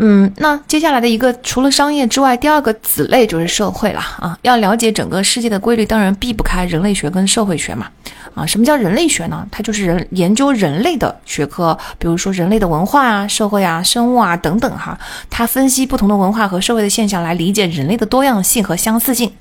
[0.00, 4.38] 嗯，那接下来的一个除了商业之外，第二个子类就是社会了啊。
[4.42, 7.88] 要了解整个世界的规律，当然避不开人类学跟社会学嘛。
[8.34, 9.44] 啊，什么叫人类学呢？
[9.50, 14.96] 它就是人研究人类的学科，比如说人类的文化啊、社会啊、生物啊等等哈。
[15.28, 19.32] 它分析不同的文化和社会的现象，来理解人类的多样性和相似性。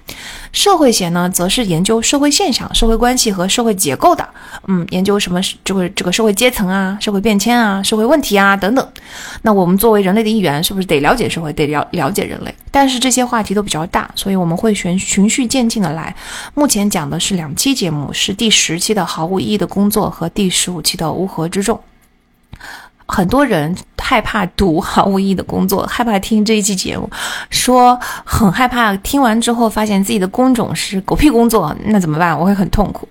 [0.51, 4.27] 社会学呢，则是研究社会现象、社会关系和社会结构的。
[4.67, 8.87] 嗯，研究什么这个这个社会阶层啊、社会变迁啊、社会问题啊等等。
[9.43, 12.53] 那我们作为人类的一员，是不是得了解社会，得了了解人类？
[12.71, 16.15] 但是这些话题都比较大，所以我们会循循序渐进的来。
[16.53, 21.79] 目前讲的是两期节目，是第十期的毫无意义的工作和第十五期的乌合之众。
[23.09, 27.09] 很多人害怕读毫无意义的工作，害怕听这一期节目，
[27.49, 32.37] 说很害怕听完之后发现自己的工种是狗屁工作，那怎么办？
[32.37, 33.07] 我会很痛苦。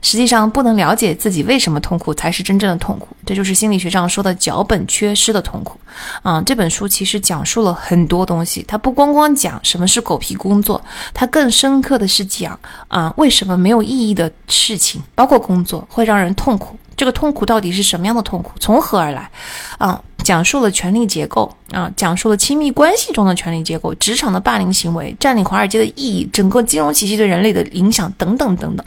[0.00, 3.08] 实际上，不能了解自己为什么痛苦，才是真正的痛苦。
[3.26, 5.78] 这就是心理学上说的脚本缺失的痛苦。
[6.22, 10.80] 啊，这本书其实讲述了很多东西，它不光光讲什么是狗屁工作，
[11.12, 16.78] 它更深刻的是讲啊，为什么没有意义的事情，包括工作，会让人痛苦。
[16.96, 18.52] 这个痛苦到底是什么样的痛苦？
[18.58, 19.30] 从何而来？
[19.78, 28.84] 啊，讲述了权力结构啊，讲述了亲密关系中的权力结构，职场的霸凌行为，占领华尔街的意义，整个金融体系对人类的影响等等等等。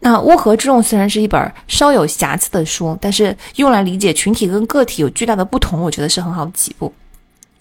[0.00, 6.92] 那《乌合之众》虽然是一本稍有瑕疵的书，但是用来理解群体跟个体有巨大的不同，我觉得是很好的起步。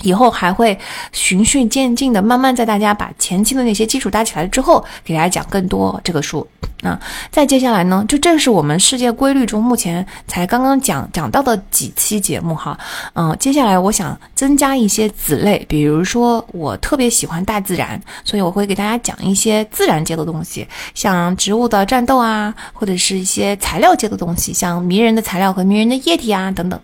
[0.02, 0.78] 以后还会
[1.12, 6.48] 循序渐进的，慢慢在大家把前期的那些基础搭起来之后，给大家讲更多这个书。
[6.82, 6.98] 那
[7.32, 12.78] 再接下来呢，就正是我们世界规律中目前才刚刚讲讲到的几期节目哈。
[13.14, 26.80] 嗯，接下来我想增加一些子类，比如说我特别喜欢大自然，所以我会给大家讲一些自然界的东西，像植物的战斗啊，或者是一些材料界的东西，像迷人的材料和迷人的液体啊等等。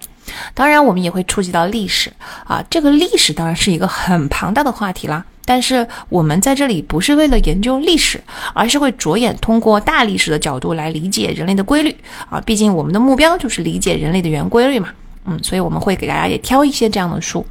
[0.53, 2.11] 当然，我们也会触及到历史
[2.45, 5.26] 啊，这个历史当然是一个很庞大的话题啦。
[5.45, 11.93] 但是我们在这里不是为了研究历史，而是会着眼通过大历史的角度来理解人类的规律
[12.30, 12.39] 啊。
[12.41, 14.89] 毕竟我们的目标就是理解人类的原规律嘛。
[15.26, 17.45] 嗯，所以我们会给大家也挑一些这样的书。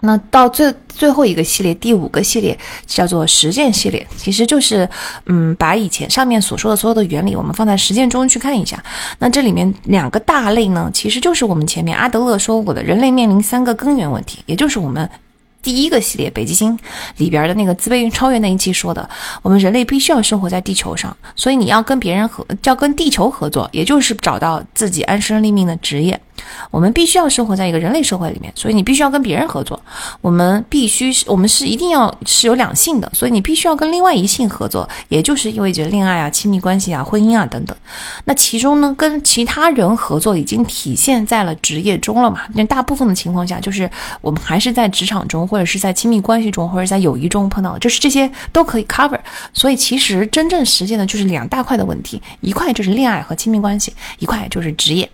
[0.00, 4.88] 那到最最后一个系列，第五个系列叫做实践系列，其实就是，
[5.26, 8.82] 嗯，把以前上面所说的所有的原理，我们放在实践中去看一下。
[9.18, 15.08] 那这里面两个大类呢，其实就是我们前面阿德勒说过的，人类面临三个根源问题，也就是我们。
[15.62, 16.78] 第一个系列《北极星》
[17.16, 19.10] 里边的那个自卑与超越那一期说的，
[19.42, 26.20] 我们人类必须要生活在地球上，所以你要跟别人合，要跟地球合作，也就是找到自己安身立命的职业。
[26.70, 29.80] 我们必须要生活在一个人类社会里面，所以你必须要跟别人合作。
[30.20, 37.76] 我们必须是，我们是一定要是有两性的，所以你必须要跟另外一性合作，也就是意味着恋爱啊、亲密关系啊、婚姻啊等等。
[38.24, 42.40] 那其中呢，跟其他人合作已经体现在了职业中了嘛？
[42.54, 43.88] 那大部分的情况下，就是
[44.20, 45.36] 我们还是在职场中。
[45.46, 49.18] 或者是在亲密关系中，或者在友谊中碰到，就是这些都可以 cover。
[49.52, 55.08] 所以其实真正实践的就是两大块的问题，一块就是恋爱和亲密关系，一块就是职业。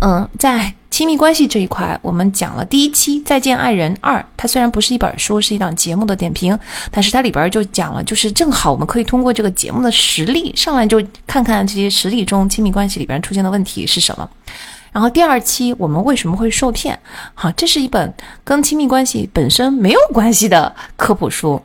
[0.00, 6.58] 嗯，在亲密关系这一块，我们讲了第一期《再见爱人二》，它虽然不是一本书，是一档节目的点评，
[6.90, 14.28] 但是它里边就讲了，就是正好我们可以通过这个节目的实例上来就看看这些实例中亲密关系里边出现的问题是什么。
[14.92, 16.98] 然后第二期我们为什么会受骗？
[17.34, 21.60] 好，这是一本跟亲密关系本身没有关系的科普书，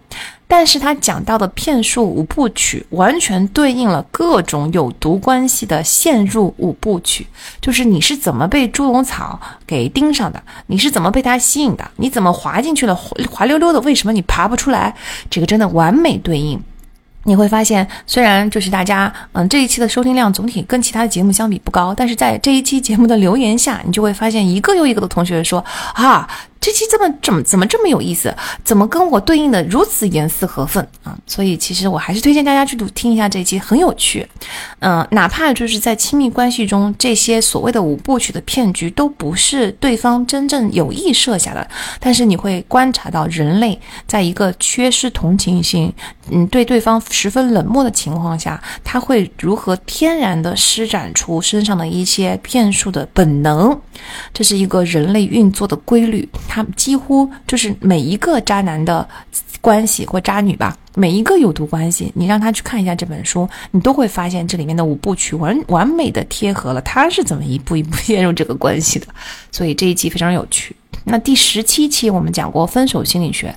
[0.54, 7.26] 但是他讲到的骗术五部曲完全对应了各种有毒关系的陷入五部曲，
[7.62, 14.94] 就是你是怎么被猪笼草给盯上的，你是怎么被它吸引的，你怎么滑进去了，滑溜溜的，为什么你爬不出来？
[15.30, 16.62] 这个真的完美对应。
[17.24, 26.28] 你会发现，虽然就是大家，嗯，这一期的收听量总体跟其他的节目相比不高，但是在这一期节目的留言下，你就会发现一个又一个的同学说啊。
[26.62, 28.32] 这期这么怎么怎么这么有意思？
[28.64, 31.18] 怎么跟我对应的如此严丝合缝啊？
[31.26, 34.26] 所以其实我还是推荐大家去读听一下这期，很有趣。
[34.78, 41.68] 嗯，哪怕就是在亲密关系中，这些所谓的五部曲的骗局都不是对方真正有意设下的，
[42.00, 45.92] 但是你会观察到人类在一个缺失同情心，
[46.30, 53.76] 嗯，对对方十分冷漠的情况下，他会如何天然的施展出身上的一些骗术的本能？
[54.32, 56.30] 这是一个人类运作的规律。
[56.54, 59.08] 他几乎就是每一个渣男的
[59.62, 69.08] 关系或渣女吧，每一个有毒关系，你让他去看一下这本书，你都会发现这里面的五部曲完完美的贴合了他是怎么一步一步 陷入这个关系的，
[69.50, 70.76] 所以这一集非常有趣。
[71.06, 73.56] 那第十七期我们讲过分手心理学，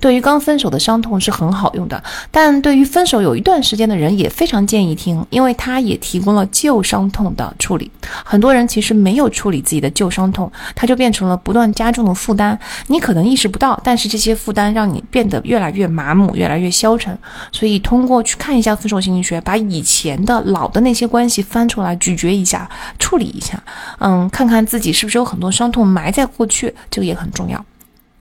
[0.00, 7.90] 对于刚分手的伤痛是很好用的，但对于分手有一段时间的人也非常建议听，因为它也提供了旧伤痛的处理。
[8.24, 12.58] 很多人其实没有处理自己的旧伤痛，它就变成了不断加重的负担。
[12.86, 17.16] 你可能意识不到，但是这些负担让你变得越来越麻木，越来越消沉。
[17.52, 22.68] 所以通过去看一下分手心理学，把以前的老的那些关系翻出来咀嚼一下，
[22.98, 23.62] 处理一下，
[23.98, 26.74] 嗯，看看自己是不是有很多伤痛埋在过去。
[26.90, 27.64] 这个也很重要，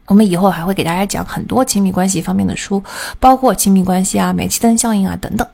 [0.07, 2.83] 我们以后还会给大家讲很多亲密关系方面的书，
[3.19, 5.47] 包括亲密关系啊、煤气灯效应啊等等。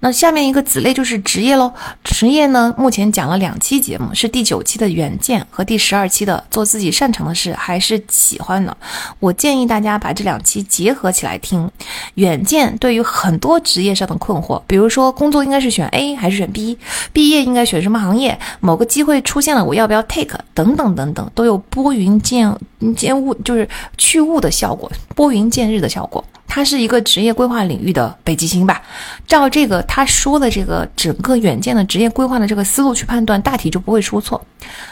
[0.00, 1.72] 那下面一个子类就是职业喽。
[2.04, 8.76] 职业呢，目前讲了两期节目，是第九期的远见和第十二期的做自己擅长的事还是喜欢的。
[9.18, 11.70] 我建议大家把这两期结合起来听。
[12.14, 16.78] 远见对于很多职业上的困惑，比如说工作应该是选 A 还是选 B，
[17.12, 22.56] 毕业应该选什么行业，某个机会出现了我要不要 take 等等等等，都有拨云见
[22.96, 26.24] 见雾，就是去雾的效果，拨云见日的效果。
[26.48, 28.82] 它是一个职业规划领域的北极星吧？
[29.26, 34.42] 照这个他说的这个整个远见的职业规划的这个思路去判断，大体就不会出错。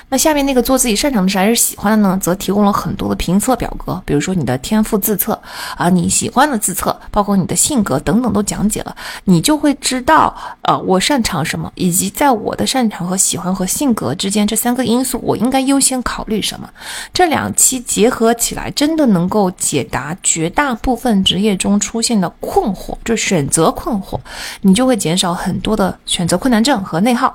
[0.08, 5.40] 那下面那个做自己擅长的事还是喜欢的呢，则提供了很多的评测表格，比如说你的天赋自测
[5.76, 8.94] 啊，你喜欢的自测，包括你的性格等等都讲解了，
[9.24, 16.70] 你就会知道，呃，我擅长什么，以及在我的擅长和喜欢和性格之间这三个因素，我应该优先考虑什么。
[17.12, 24.18] 这两期结合起来，真的能够解答绝大部分职业业中出现的困惑，就选择困惑，
[24.60, 27.34] 你就会减少很多的选择困难症和内耗。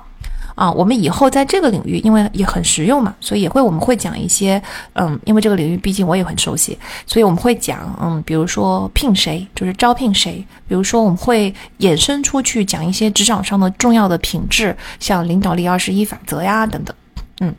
[0.54, 16.94] 啊，我们以后在这个领域，因为也很实用嘛，所以也会我们会讲一些，嗯，因为这个领域毕竟我也很熟悉，所以我们会讲，嗯，比如说聘谁，就是招聘谁，比如说我们会衍生出去讲一些职场上的重要的品质，像领导力二十一法则呀等等，
[17.40, 17.54] 嗯。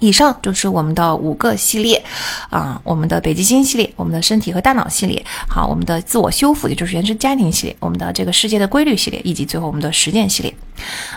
[0.00, 2.02] 以上就是我们的五个系列，
[2.48, 10.52] 啊，我们的北极星系列，我们的身体和大脑系列，好，我们的自我修复，也就是原生家庭系列，我们的这个世界的规律系列，以及最后我们的实践系列。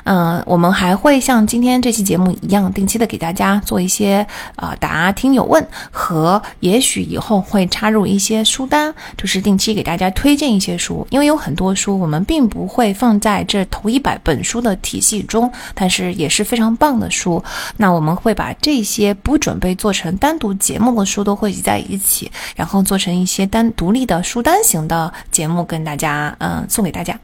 [0.04, 4.26] 嗯，我们还会像今天这期节目一样，定期的给大家做一些
[4.58, 17.42] 啊答听友问，和也许以后会插入一些书单，就是定期给大家推荐一些书，因为有很多书我们并不会放在这头一百本书的体系中，但是也是非常棒的书。
[17.78, 27.20] 那我们会把这这些不准备做成单独节目的书都汇集在一起，然后做成一些单独立的书单型的节目，跟大家嗯送给大家。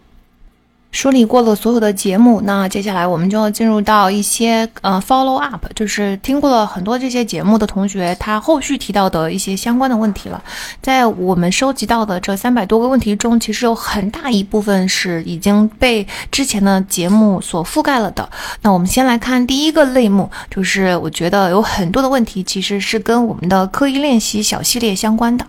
[0.92, 10.44] 梳理过了所有的节目，那接下来我们就要进入到一些呃 follow up，就是听过了很多这些节目的同学，他后续提到的一些相关的问题了。
[10.82, 18.28] 在我们收集到的这三百多个问题中，其实有很大一部分是已经被之前的节目所覆盖了的。
[18.64, 25.46] 那我们先来看第一个类目，就是我觉得有很多的问题其实是跟我们的刻意练习小系列相关的。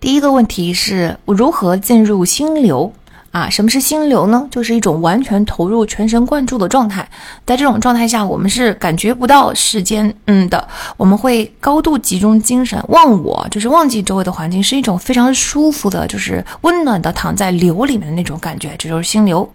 [0.00, 2.92] 第一个问题是如何进入心流？
[3.32, 4.46] 啊，什么是心流呢？
[4.50, 7.08] 就是一种完全投入、全神贯注的状态。
[7.46, 10.68] 在这种状态下，我们是感觉不到时间，嗯的，
[10.98, 19.50] 我们会高度集中精神，忘我，就是忘记周围的环境，是一种非常舒服的，就是温暖的躺在流里面的那种感觉，这就是心流。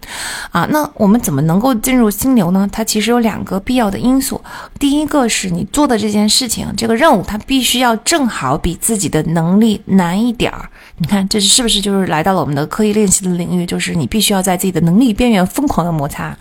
[0.52, 2.68] 啊，那我们怎么能够进入心流呢？
[2.72, 4.42] 它其实有两个必要的因素。
[4.80, 10.68] 第一个是你做的这件事情，这个任务，它必须要正好比自己的能力难一点儿。
[11.00, 13.66] 你看，这是不是就是来到了我们的刻意练习的领域？
[13.66, 16.36] 就是你必须要在自己的能力边缘疯狂的摩擦。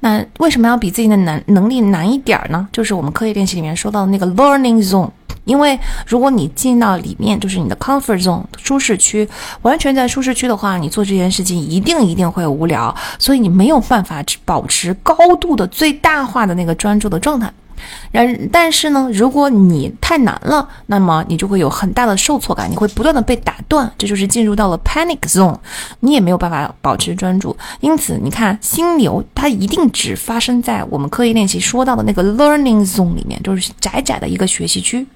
[0.00, 2.68] 那为什么要比自己的难能力难一点呢？
[2.70, 5.08] 就是我们刻意练习里面说到的那个 learning zone，
[5.44, 9.26] 因为如果你进到里面，就是你的 comfort zone 舒适区，
[9.62, 17.50] 完全在舒适区的话，你做这件事情一定一定会无聊，所以你没有办法保持高度的最大化的那个专注的状态。
[18.10, 25.56] 然但是呢，如果你太难了，那么你就会有很大的受挫感，你会不断的被打断，这就是进入到了 panic zone，
[26.00, 27.56] 你也没有办法保持专注。
[27.80, 35.06] 因此，你看心流它一定只发生在我们刻意练习说到的那个 learning zone 里面，就是窄窄的一个学习区。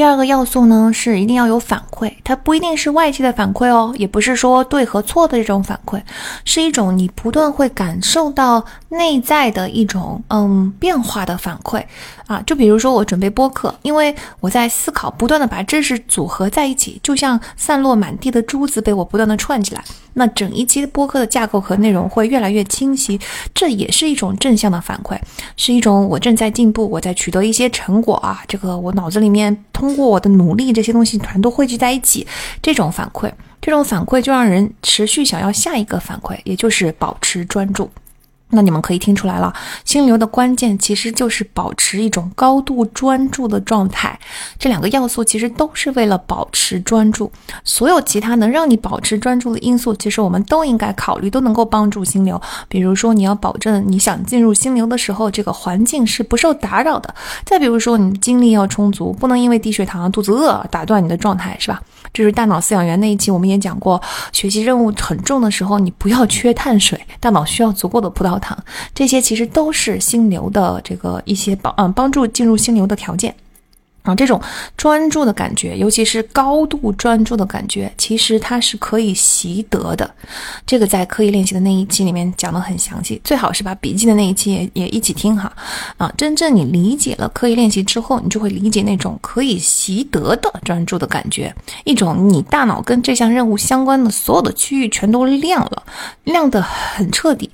[0.00, 6.00] 第二个要素呢，是一定要有反馈，它不一定是外界的反馈哦，也不是说对和错的这种反馈，
[6.42, 11.84] 是一种你不断会感受到内在的一种嗯变化的反馈
[12.26, 12.42] 啊。
[12.46, 19.84] 就比如说我准备播客，因为我在思考，不断的把知识组合在一起，就像散落满地的珠子被我不断的串起来。
[20.14, 23.18] 那整一期播客的架构和内容会越来越清晰，
[23.54, 25.18] 这也是一种正向的反馈，
[25.56, 28.42] 是一种我正在进步，我在取得一些成果啊。
[28.48, 32.26] 这个我脑子里面通过我的努力，这些东西全都汇聚在一起，
[32.60, 33.30] 这种反馈，
[33.60, 37.90] 这种反馈就让人持续想要下一个反馈，也就是保持专注。
[38.50, 39.52] 那你们可以听出来了，
[39.84, 44.18] 心流的关键其实就是保持一种高度专注的状态。
[44.58, 47.30] 这两个要素其实都是为了保持专注。
[47.64, 52.40] 所有其他能让你保持专注的因素，其实我们都应该考虑，都能够帮助心流。
[52.68, 57.14] 比如说，你要保证你想进入心流的时候，这个环境是不受打扰的。
[57.44, 61.80] 再比如说，你精力要充足，不能因为低血糖、肚子饿打断你的状态，是吧？
[62.12, 64.02] 就是大脑饲养员那一期，我们也讲过，
[64.32, 68.40] 学习任务很重的时候，你不要缺碳水，大脑需要足够的葡萄。
[68.40, 68.56] 糖，
[68.94, 73.34] 这些其实都是心流的这个一些帮嗯帮助进入心流的条件。
[74.02, 74.40] 啊，这种
[74.76, 80.10] 专注的感觉，尤其是高度专注的感觉，其实它是可以习得的。
[80.66, 85.52] 这个在刻意练习的那一期里面讲的很详细，最好是把笔记的那一期也也一起听哈。
[85.98, 95.82] 啊，真正你理解了刻意练习之后，你就会理解那种可以习得的专注的感觉，一种你大脑跟这项任务相关的所有的区域全都亮了，
[96.24, 97.50] 亮得很彻底。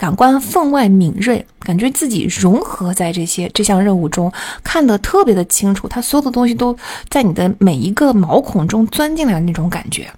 [0.00, 4.32] 感官分外敏锐，感觉自己融合在这些这项任务中，
[4.64, 6.74] 看得特别的清楚，它所有的东西都
[7.10, 10.10] 在你的每一个毛孔中钻进来的那种感觉。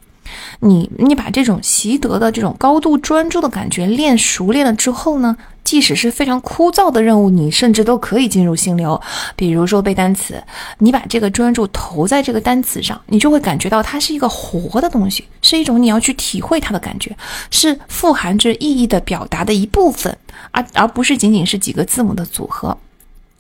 [0.61, 5.37] 你你把这种习得的这种高度专注的感觉练熟练了之后呢？
[5.65, 9.01] 即使是非常枯燥的任务，你甚至都可以进入心流。
[9.37, 10.43] 比如说背单词，
[10.79, 17.17] 你把这个专注投在这个单词上，你就会感觉到它是一个活的东西，是一种你要去体会它的感觉，
[17.51, 20.17] 是富含着意义的表达的一部分，
[20.51, 22.77] 而而不是仅仅是几个字母的组合。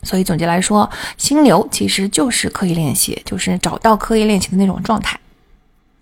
[0.04, 5.18] 所以总结来说，心流其实就是刻意练习，就是找到刻意练习的那种状态。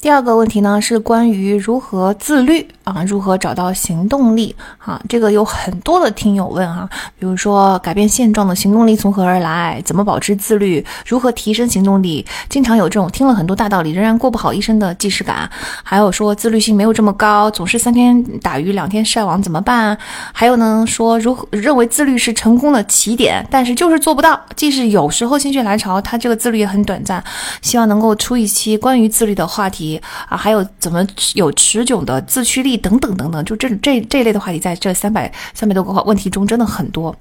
[0.01, 4.99] 第二个问题呢，是关于如何自律啊，如何找到行动力啊？
[5.11, 6.89] 这个有很多的听友问啊，
[7.19, 9.79] 比如说改变现状的行动力从何而来？
[9.85, 10.83] 怎么保持自律？
[11.07, 12.25] 如何提升行动力？
[12.49, 15.49] 经常有这种听了很多大道理，仍然过不好一生的既视感。
[15.83, 19.99] 还有说自律性没有这么高，总是三天打鱼两天晒网怎么办？
[20.33, 24.41] 还有呢，说如何认为自律是成功的起点，但是就是做不到。
[24.57, 27.23] 即使有时候心血来潮，他这个自律也很短暂。
[27.61, 29.90] 希望能够出一期关于自律的话题。
[30.29, 37.15] 啊，还有怎么有持久的自驱力等等等等，就这这这一类的话题，在这三百三百多个问题中真的很多。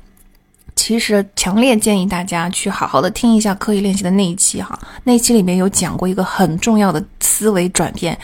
[0.75, 8.17] 其实强烈建议大家去好好的听一下刻意练习的那一期哈，那一期里面有讲过一个很重要的思维转变，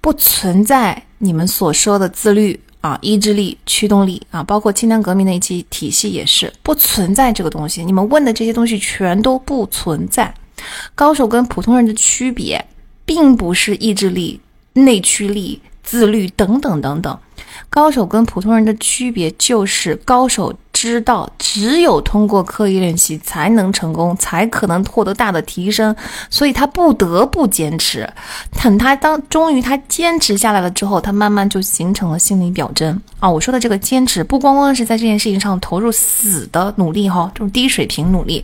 [0.00, 7.84] 不存在你们所说的自律啊、意志力、驱动力啊，包括清单革命那一期体系也是不存在这个东西。
[7.84, 10.32] 你们问的这些东西全都不存在，
[10.94, 12.64] 高手跟普通人的区别。
[13.10, 14.38] 并不是意志力、
[14.74, 17.18] 内驱力、自律等等等等，
[17.68, 20.56] 高手跟普通人的区别就是高手。
[20.72, 25.94] 知道只有通过刻意练习才能成功，才可能获得大的提升，
[26.30, 28.08] 所以他不得不坚持。
[28.62, 33.28] 等他当终于他坚持下来了之后，他慢慢就形成了心理表征啊！
[33.28, 38.42] 我说的这个坚持，不光光是在这件事情上投入死的努力哈，就是低水平努力，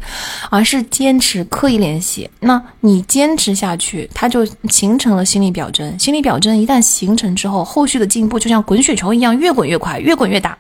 [0.51, 2.29] 而是坚持刻意练习。
[2.41, 5.99] 那你坚持下去，它就形成了心理表征。
[5.99, 10.57] 心理表征一旦形成之后，后续的进步就像滚雪球一样，越滚越快，越滚越大。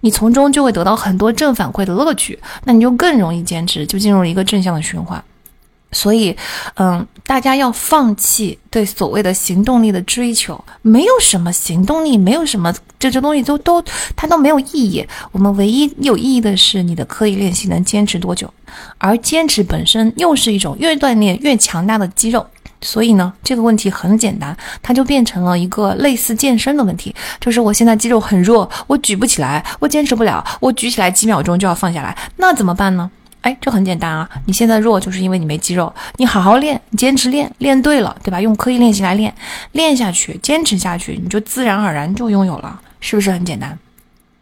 [0.00, 5.22] 你从中就会得到很多正反馈的乐趣，那你就更容易坚持，就进入一个正向的循环。
[5.90, 6.36] 所以，
[6.74, 13.82] 嗯，大家要放弃对所谓的行动力的追求，没有什么行动力，没有什么这这东西都都
[14.14, 15.02] 它都没有意义。
[15.32, 18.52] 我们唯一有意义的是你的刻意练习能坚持多久，
[18.98, 22.46] 而坚持本身又是一种越锻炼越强大的肌肉。
[22.80, 33.10] 所以呢，这个问题很简单，它就变成了一个类似健身的问题，就是我现在肌肉很弱，我举不起来，我坚持不了，我举起来几秒钟就要放下来，那怎么办呢？
[33.42, 34.28] 哎，这很简单啊！
[34.46, 35.92] 你现在弱，就是因为你没肌肉。
[36.16, 38.40] 你好好练，你坚持练，练对了，对吧？
[38.40, 39.32] 用刻意练习来练，
[39.72, 43.78] 练下去，坚持下去，你就自然而然就拥有了，是不是很简单？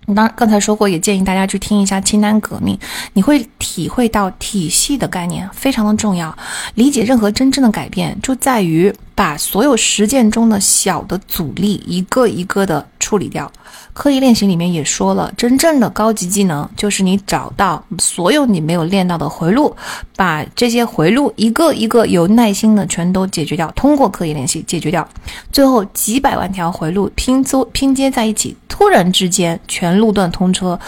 [0.06, 2.76] 你当刚才说过，也建议大家去听一下《清单革命》，
[3.12, 6.36] 你会体会到体系的概念非常的重要。
[6.74, 13.50] 理解任何真正的改变，就在于把所有实践中的小的阻力一个一个的处理掉。
[13.96, 19.74] 刻意练习里面也说了，真正的高级技能就是你找到所有你没有练到的回路，
[20.14, 25.08] 把这些回路一个一个有耐心的全都解决掉，通过刻意练习解决掉，
[25.50, 30.78] 最后几百万条回路拼凑拼接在一起，突然之间全路段通车。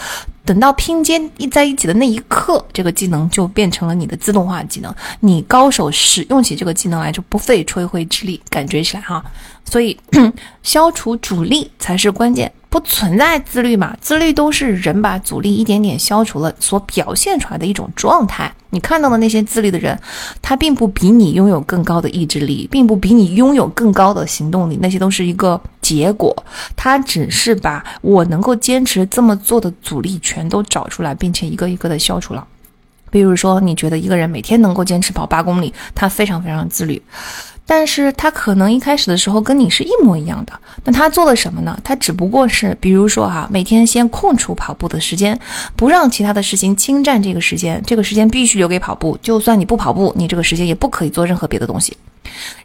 [0.45, 4.93] 等到拼接一在一起的那一刻，这个技能就变成了你的自动化技能。
[5.19, 9.23] 你高手使用起这个技能来就不费吹灰之力，感觉起来哈。
[9.65, 9.95] 所以，
[10.63, 12.51] 消除阻力才是关键。
[12.69, 13.97] 不存在自律嘛？
[13.99, 18.53] 自律都是人把阻力一点点消除了所表现出来的一种状态。
[18.69, 19.99] 你看到的那些自律的人，
[20.41, 26.35] 他并不比你拥有更高的意志力，并不比你拥有更高的行动力，那些都是一个结果。
[26.75, 32.45] 他只是把我能够坚持这么做的阻力全都找出来，并且一个一个的消除了。
[33.09, 37.01] 比如说，你觉得一个人每天能够坚持跑八公里，他非常非常自律。
[37.69, 40.53] 但是他可能一开始的时候跟你是一模一样的，
[40.83, 41.79] 那他做了什么呢？
[41.83, 45.39] 他只不过是，比如说哈，每天先空出跑步的时间，
[45.75, 49.15] 不让其他的事情侵占这个时间，这个时间必须留给跑步。
[49.21, 51.95] 就算你不跑步，你这个时间也不可以做任何别的东西。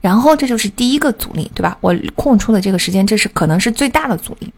[0.00, 1.76] 然后这就是第一个阻力，对吧？
[1.82, 4.50] 我空出的这个时间，这是可能是最大的阻力。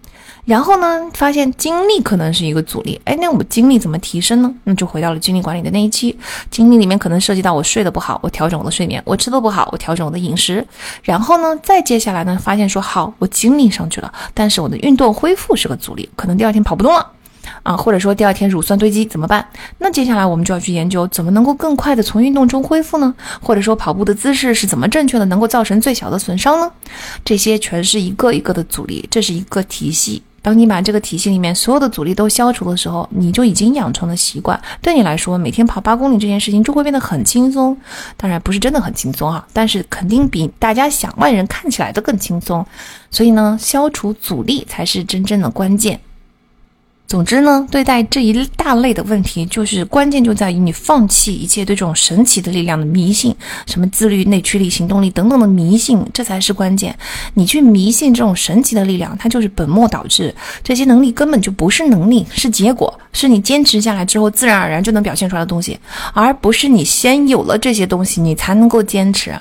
[0.46, 4.54] 然后呢，发现精力可能是一个阻力，哎，那我精力怎么提升呢？
[4.62, 6.16] 那就回到了精力管理的那一期，
[6.52, 10.64] 精力里面可能涉及到我睡得不好，我调整我的睡眠；我吃的不好，我调整我的饮食。
[11.02, 17.04] 然后呢，再接下来呢，发现说好，我精力上去了，但是我的运动恢复是个阻力，可能第二天跑不动了，
[17.64, 19.44] 啊，或者说第二天乳酸堆积怎么办？
[19.78, 23.12] 那接下来我们就要去研究怎么能够更快的从运动中恢复呢？
[23.42, 26.70] 或者说跑步的姿势是怎么正确的，能够造成最小的损伤呢？
[27.24, 30.22] 这些全是一个一个的阻力，这是一个体系。
[30.46, 34.56] 当你把这个体系里面所有的阻力都消除的时候，你就已经养成了习惯。
[34.80, 37.76] 对你来说，每天跑八公里这件事情就会变得很轻松。
[38.16, 42.64] 当然不是真的很轻松啊，但是肯定比大家想外人看起来的更轻松。
[43.10, 45.98] 所以呢，消除阻力才是真正的关键。
[47.06, 53.32] 总之呢，对待这一大类的问题，就是关键就在于你放弃一切对这种神奇的力量的迷信，
[53.66, 56.98] 什么自律、内驱力、行动力等等的迷信，这才是关键。
[57.34, 60.34] 你去迷信这种神奇的力量，它就是本末倒置。
[60.64, 65.78] 这些能力根本就不是能力，是结果，是你坚持下来之后自然而然就能表现出来的东西，
[66.12, 69.32] 而不是你先有了这些东西，你才能够坚持。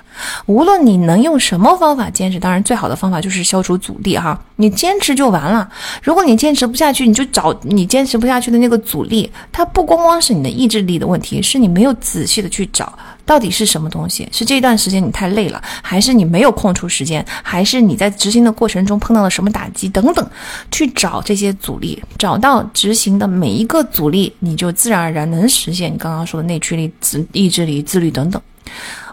[0.46, 5.68] 无论你能用什么方法坚持，当然最好的方法就是消除阻力哈，你坚持就完了。
[6.04, 7.55] 如果你坚持不下去，你就找。
[7.64, 20.30] 你坚持不下去的那个阻力，它不光光是你的意志力的问题，是你没有仔细的去找到底是什么东西，是这段时间你太累了，还是你没有空出时间，还是你在执行的过程中碰到了什么打击等等，
[20.72, 28.42] 去找这些阻力，找到执行的每一个阻力，你就自然而然能实现你刚刚说的内驱力、自意志力、自律等等。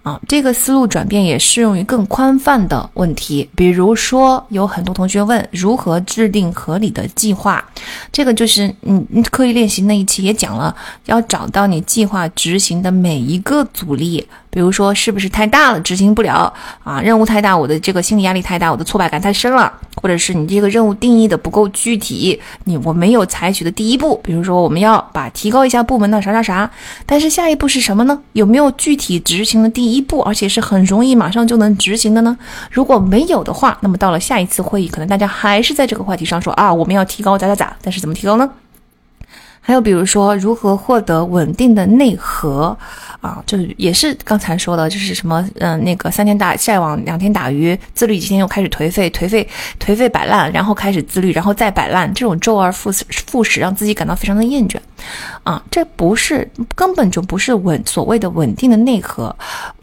[0.02, 7.64] 啊，这个思路转变也适用于更宽泛的问题，比如说有很多同学问如何制定合理的计划，
[8.10, 10.74] 这个就是你，刻意练习那一期也讲了，
[11.06, 14.26] 要找到你计划执行的每一个阻力。
[14.54, 16.52] 比如说，是不是太大了，执行不了
[16.84, 17.00] 啊？
[17.00, 26.70] 任务太大，我的这个心理压力太大，我的挫败感太深了，或者是你这个任务定义的不够具体，你我没有采取的第一步，比如说我们要把提高一下部门的啥啥啥，
[27.06, 28.20] 但是下一步是什么呢？
[28.34, 32.36] 有没有具体执行的第一步，而且是很容易马上就能执行的呢？
[32.70, 38.50] 如果没有的话，那么到了下一次会议，可能大家还是在这个话题上说啊，我们要提高咋咋咋，但是怎么提高呢？
[39.64, 42.76] 还有比如说，如何获得稳定的内核？
[43.20, 49.48] 啊，就是也是刚才说的，就是什么，嗯，那个三天打晒网，两天打鱼，自律几天又开始颓废，颓废，
[49.78, 54.76] 颓废摆烂，然后开始自律，然后再摆烂，这种周而复始，复始，让自己感到非常的厌倦。
[55.44, 59.34] 啊，这不是根本就不是稳所谓的稳定的内核，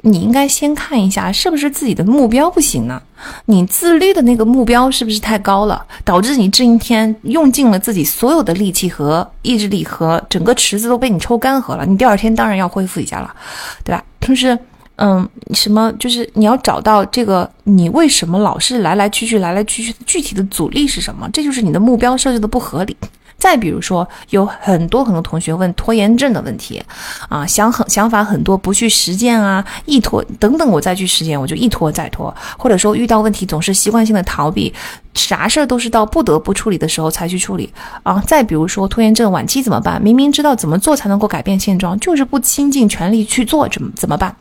[0.02, 3.02] 你应该先看一下是不是自己的目标不行呢？
[3.46, 11.86] 你自律的那个目标是不是太高了，导致你这一天用尽了自己所有的力气和意志力和整个池子都被你抽干涸了？
[11.86, 13.36] 你第二天当然要恢复一下了，
[13.84, 14.04] 对吧？
[14.22, 14.58] 就是，
[14.98, 15.92] 嗯，什么？
[15.94, 21.28] 就是你要找到这个你为什么老是来来去去来来去去，具体的阻力是什么？
[21.34, 22.96] 这就是你的目标设置的不合理。
[23.40, 26.84] 再比如说，有很多很多同学问拖延症的问题，
[27.30, 34.74] 啊，想很想法很多，不去实践啊，一拖等等，我再去实践，我就一拖再拖，或者说遇到问题总是习惯性的逃避，
[35.14, 37.72] 啥事儿都是到不得不处理的时候才去处理
[38.04, 38.22] 啊。
[38.28, 40.02] 再比如说拖延症晚期怎么办？
[40.02, 44.36] 明明知道怎么做才能够改变现状，就是不倾尽全力去做，怎么怎么办？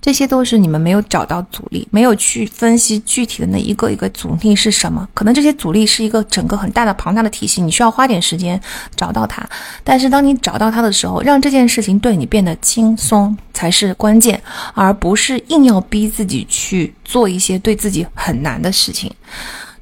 [0.00, 5.08] 这些都是你们没有找到阻力，没有去分析具体的那一个一个阻力是什么。
[5.14, 8.60] 可能这些阻力是一个整个很大的庞大的体系，你需要花点时间
[8.94, 9.44] 找到它。
[9.82, 14.40] 但是当你找到它的时候，让这件事情对你变得轻松才是关键，
[14.74, 19.12] 而不是硬要逼自己去做一些对自己很难的事情。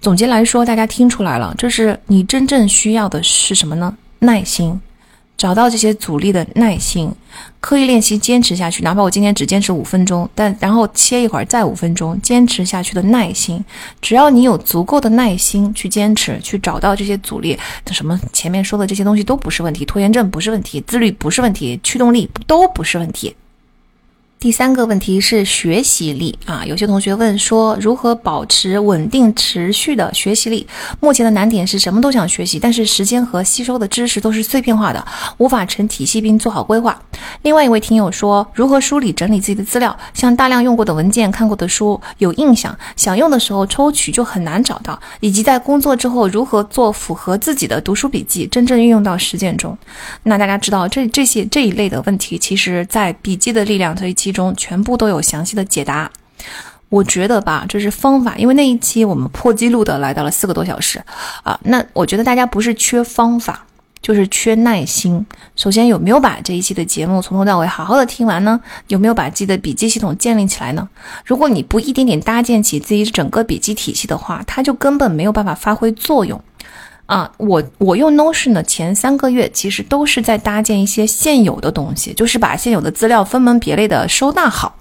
[0.01, 3.95] 总结来说，大家听出来了，就是你真正需要的是什么呢？
[4.21, 4.81] 耐心。
[5.37, 7.13] 找到这些阻力的耐心，
[7.61, 8.83] 刻意练习，坚持下去。
[8.83, 13.63] 哪怕我今天只坚持五分钟，但然后切一会儿再五分钟，坚持下去的耐心。
[14.01, 17.59] 只要你有足够的耐心去坚持，去找到这些阻力，
[17.91, 23.35] 什么前面说的这些东西都不是问题，拖延症不是问题，自律不是问题，驱动力都不是问题。
[24.45, 30.67] 第三个问题是学习力啊，有些同学问说如何保持稳定持续的学习力？
[31.01, 35.03] 目前的难点是什么都想学习，但是时间和吸收的知识都是碎片化的，
[35.39, 37.01] 无法成体系并做好规划。
[37.41, 39.97] 另外一位听友说，如何梳理整理自己的资料？
[40.13, 49.75] 像大量用过的文件、看过的书有印象，想用的时候抽取就很难找到，以及在工作之后如何做符合自己的读书笔记，真正运用到实践中？
[50.25, 54.34] 那大家知道这这些这一类的问题，其实在笔记的力量这一期。
[54.35, 56.11] 中全部都有详细的解答，
[56.91, 61.03] 我觉得吧，这是方法，因为那一期我们破纪录的来到了四个多小时
[61.43, 61.59] 啊。
[61.63, 63.65] 那我觉得大家不是缺方法，
[64.03, 65.25] 就是缺耐心。
[65.57, 68.61] 首先有没有把这一期的节目从头到尾好好的听完呢？
[68.89, 70.89] 有没有把自己的笔记系统建立起来呢？
[71.25, 76.39] 如果你不一点点搭建起自己整个笔记体系的话，它就根本没有办法发挥作用。
[77.07, 84.75] 啊，我我用 Notion 的前三个月，其实都是在搭建一些现有的东西，就是把现有的资料分门别类的收纳好，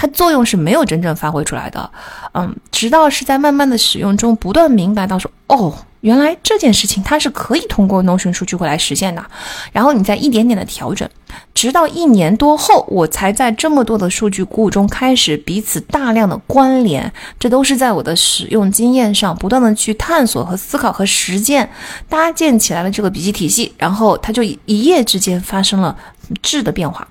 [0.00, 1.90] 它作用是没有真正发挥出来的。
[2.32, 5.74] 嗯，直到是在慢慢的使用中，不断明白到说，哦。
[6.00, 9.22] 原来这件事情它是可以通过 Notion 数据库来实现的，
[9.70, 11.06] 然后你再一点点的调整，
[11.52, 21.68] 直到一年多后，我才在这么多的数据库中开始彼此大量的关联，这都是在我的使用经验上不断的去探索和思考和实践，
[22.08, 25.94] 搭建起来了这个笔记体系，然后它就一夜之间发生了
[26.40, 27.06] 质的变化，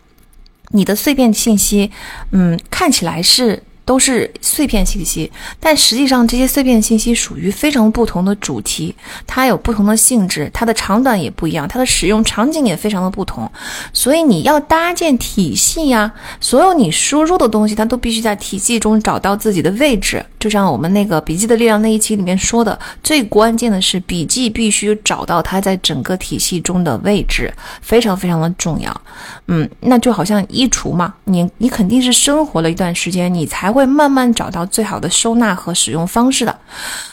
[0.70, 1.91] 你的碎片信息，
[2.32, 3.63] 嗯，看起来是。
[3.89, 8.93] 都是碎片信息，但实际上这些碎片信息属于非常不同的主题，
[9.25, 13.51] 它有不同的性质，它的长短也不一样，它的使用场景也非常的不同，
[13.91, 20.23] 所以你要搭建体系呀，所有你输入的东西，它都必须在体系中找到自己的位置。
[20.37, 29.01] 就像我们那个笔记的力量那一期里面说的，最关键的是笔记必须找到它在整个体系中的位置，非常非常的重要。
[29.47, 33.78] 嗯，那就好像衣橱嘛，你你肯定是生活了一段时间，你才会。
[33.80, 36.59] 会慢慢找到最好的收纳和使用方式的，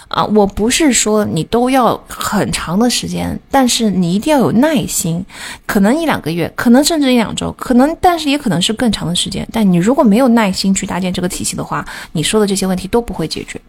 [0.09, 5.25] 啊，我不是说你都要很长的时间，但是你一定要有耐心，
[5.65, 9.47] 可能一两个月，可能甚至一两周，可能，但是也可能是更长的时间。
[9.53, 13.61] 但你如果没有耐心去搭建这个体系的话，你说的这些问题都不会解决。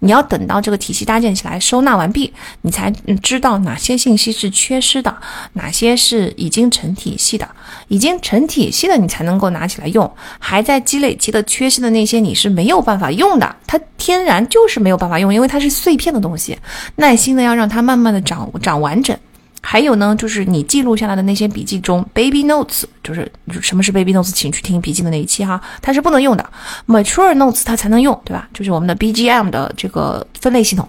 [0.00, 2.90] 你要等到这个体系搭建起来、收纳完毕，你才
[3.22, 5.16] 知道哪些信息是缺失的，
[5.52, 7.48] 哪些是已经成体系的。
[7.88, 10.06] 已经成体系的，你才能够拿起来用；
[10.38, 13.56] 还在积累期的、缺失的那些，你是没有办法用的。
[13.66, 16.58] 它天然就是没有办法用，因为它是碎片的东西。
[16.96, 19.16] 耐心的要让它慢慢的长长完整。
[19.64, 26.44] 还有呢，就是你记录下来的那些笔记中，baby notes，就是什么是 baby notes，请去听笔记的那一期哈，它是不能用的
[26.86, 28.48] ，mature notes 它才能用，对吧？
[28.52, 30.86] 就是我们的 BGM 的这个分类系统。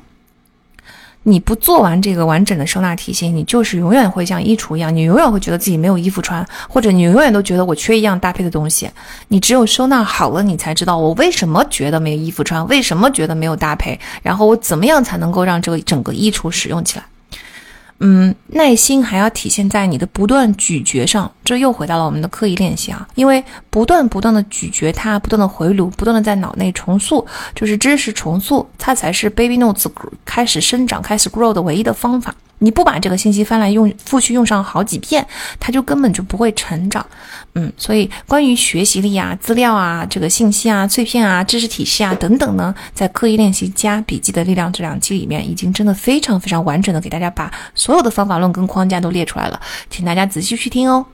[1.25, 8.89] 你不做完这个完整的收纳体系，你就是永远会像衣橱一样，你永远会觉得自己没有衣服穿，或者你永远都觉得我缺一样搭配的东西。
[9.29, 17.05] 你只有收纳好了，你才知道我为什么觉得没有衣服穿，为什么觉得没有搭配，然后我怎么样才能够让这个整个衣橱使用起来。
[18.05, 27.25] 嗯，耐心还要体现在你的不断咀嚼上，这又回到了我们的刻意练习啊，因为不断不断的咀嚼它，不断的回炉，不断的在脑内重塑，
[27.55, 29.89] 就是知识重塑，它才是 Baby Notes
[30.25, 32.35] 开始生长、开始 grow 的唯一的方法。
[32.59, 35.25] 你不把这个信息翻来用复去用上好几遍，
[35.59, 37.05] 它就根本就不会成长。
[37.55, 51.05] 嗯，所以关于学习力啊、资料啊、这个信息啊、碎片啊、知识体系啊等等呢，在刻意练习加笔记的力量这两期里面，已经真的非常非常完整的给大家把所有的方法论跟框架都列出来了，请大家仔细去听哦。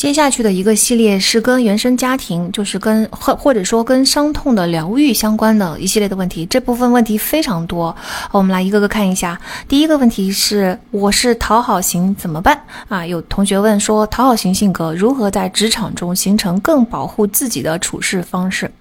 [0.00, 6.46] 接下去的一个系列是跟原生家庭，就是跟或或者说跟伤痛的疗愈相关的一系列的问题。
[6.46, 7.94] 这部分问题非常多，
[8.30, 9.38] 我们来一个个看一下。
[9.68, 13.04] 第一个问题是，我是讨好型怎么办啊？
[13.04, 18.72] 有同学问说，讨好型性格如何在职场中形成更保护自己的处事方式？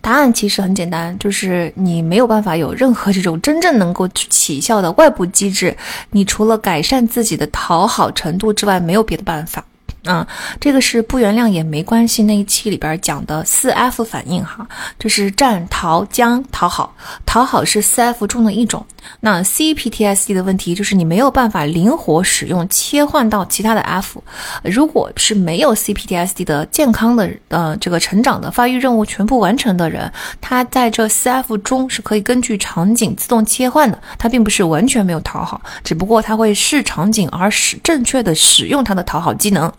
[0.00, 5.76] 答案其实很简单，就是你没有办法有任何这种真正能够起效的外部机制，
[6.12, 9.64] 你除了改善自己的讨好程度之外，没有别的办法。
[10.04, 10.26] 啊，
[10.60, 14.66] 这个是不原谅也没关系那一期里边讲的四 F 反应哈，
[14.98, 16.94] 就是战、逃、僵、讨好。
[17.26, 18.84] 讨好是四 F 中的一种。
[19.20, 24.22] 那 CPTSD 的问题就是你没有办法灵活使用切换到其他的 F。
[24.62, 34.00] 如果是没有 CPTSD 的健康的呃这个成长的发育任务全部完成的人，他在这四 F 中是可以根据场景自动切换的。
[34.18, 39.70] 他并不是完全没有讨好，只不过他会视场景而使正确的使用他的讨好技能。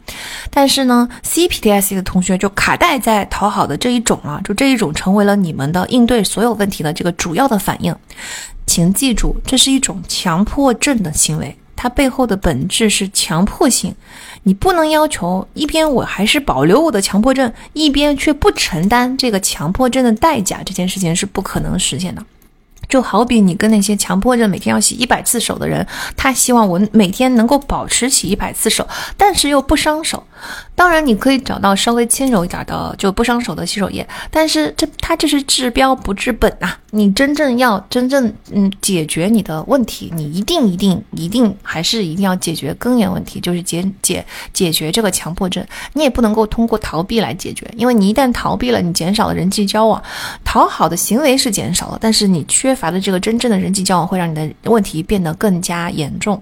[0.49, 7.95] 但是呢，CPTSD 的同学就卡带在讨好的这一种了，就这一种成为了你们的应对所有问题的这个主要的反应。
[8.65, 13.93] 请记住，这是一种强迫症的行为，它背后的本质是强迫性。
[14.43, 22.23] 你不能要求一边我还是保留我的强迫症，一边却不承担这个强迫症的代价，这件事情是不可能实现的。
[22.87, 30.23] 就好比你跟那些强迫症每天要洗一百次手的人，他希望我每天能够保持洗一百次手，但是又不伤手。
[30.75, 36.73] 当然，你可以找到稍微轻柔一点的就不伤手的洗手液，但是这它这是治标不治本呐。
[36.91, 45.65] 你真正要真正嗯解决你的问题，你一定一定一定还是一定要解决根源问题，就是解解解决这个强迫症。
[45.93, 50.01] 你也不能够通过逃避来解决，因为你一旦逃避了，你减少了人际交往，
[50.43, 56.41] 讨好的行为是减少了，但是你缺乏的这个真正的人际交往，会让你的问题变得更加严重。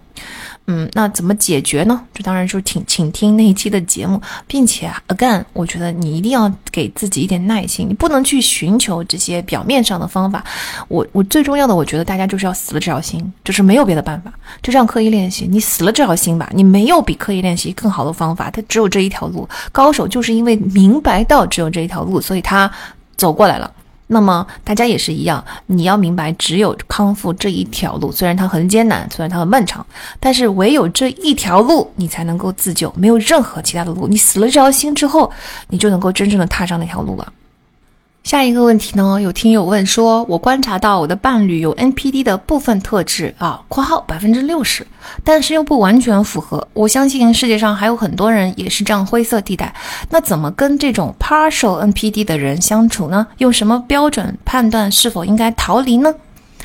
[0.66, 2.02] 嗯，那怎么解决呢？
[2.14, 10.42] 这当然就请请听那一期的节目，并且 again，我觉得你一定要给自己一点耐心，你不能去寻求这些表面上的方法。
[10.88, 14.32] 我我最重要的，我觉得大家就是要死了这条心，就是没有别的办法，
[14.62, 19.46] 就这样刻意练习，你死了这条心吧，你没有比刻意练习更好的方法，它只有这一条路。
[19.74, 22.72] 高手就是因为明白到只有这一条路，所以他
[23.18, 23.70] 走过来了。
[24.08, 29.86] 那么大家也是一样，你要明白，只有康复这一条路，虽然它很艰难，虽然它很漫长，
[30.20, 34.08] 但是唯有这一条路，你才能够自救，没有任何其他的路。
[34.08, 35.32] 你死了这条心之后，
[35.70, 37.34] 你就能够真正的踏上那条路了。
[38.24, 39.22] 下一个问题呢？
[39.22, 44.88] 有听友问说，我观察到我的伴侣有 NPD 的部分特质啊（括号百分之六十），
[45.26, 46.66] 但是又不完全符合。
[46.72, 49.76] 我相信世界上还有很多人也是这样灰色地带。
[50.10, 53.28] 那怎么跟这种 partial NPD 的人相处呢？
[53.40, 56.14] 用什么标准判断是否应该逃离呢？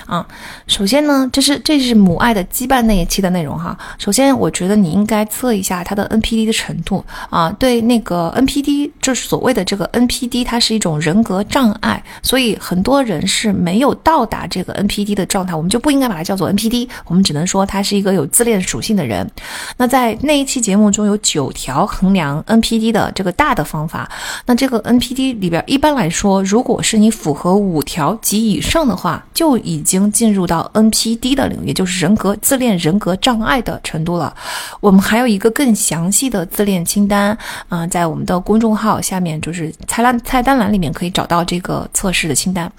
[0.09, 0.27] 啊，
[0.67, 3.79] 首先呢，这是这是母爱的羁绊那一期的内容哈。
[3.99, 7.55] 首先，我觉得你应该测一下他的 NPD 的程度啊。
[7.59, 19.31] 对，那个 NPD 就是所谓的这个 NPD，它是一种人格障碍，所以很多人是没有到达这个 NPD 的状态，我们就不应该把它叫做 NPD，我们只能说他是一个有自恋属性的人。
[19.77, 24.11] 那在那一期节目中有九条衡量 NPD 的这个大的方法，
[24.47, 29.98] 那这个 NPD 里边一般来说，如果是你符合五条及以上的话，就已经。
[30.13, 34.35] 进入到 NPD 的领域，就是人格自恋人格障碍的程度了。
[34.81, 37.37] 我们还有一个更详细的自恋清单
[37.69, 42.71] 啊，在我们的公众号下面，就是菜单菜单栏里面可以找到这个测试的清单。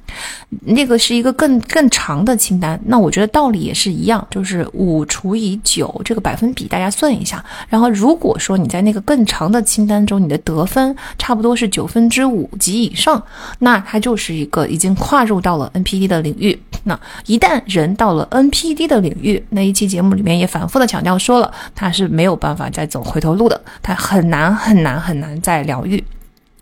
[0.62, 2.80] 那个是一个更更长的清单。
[2.86, 7.44] 那我觉得道理也是一样，就是五除以九这个百分比，大家算一下。
[7.68, 13.24] 然后如果说你在那个更长的清单中，你的得分差不多是九分之五及以上，
[13.60, 16.60] 那它就是一个已经跨入到了 NPD 的领域。
[16.84, 26.04] 那一旦人到了 NPD 的领域，那一期节目里面也反复的强调说了，他是没有办法再走回头路的，他很难很难很难再疗愈。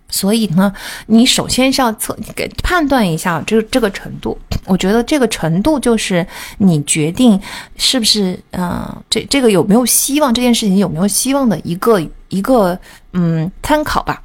[0.10, 0.72] 所以呢，
[1.08, 4.38] 你首先是要测给判断一下这个这个程度。
[4.66, 6.26] 我觉得这个程度就是
[6.60, 7.40] 你决定
[7.78, 12.78] 是不是嗯，这这个有没有希望，这件事情有没有希望的一个一个
[13.14, 14.22] 嗯参考吧。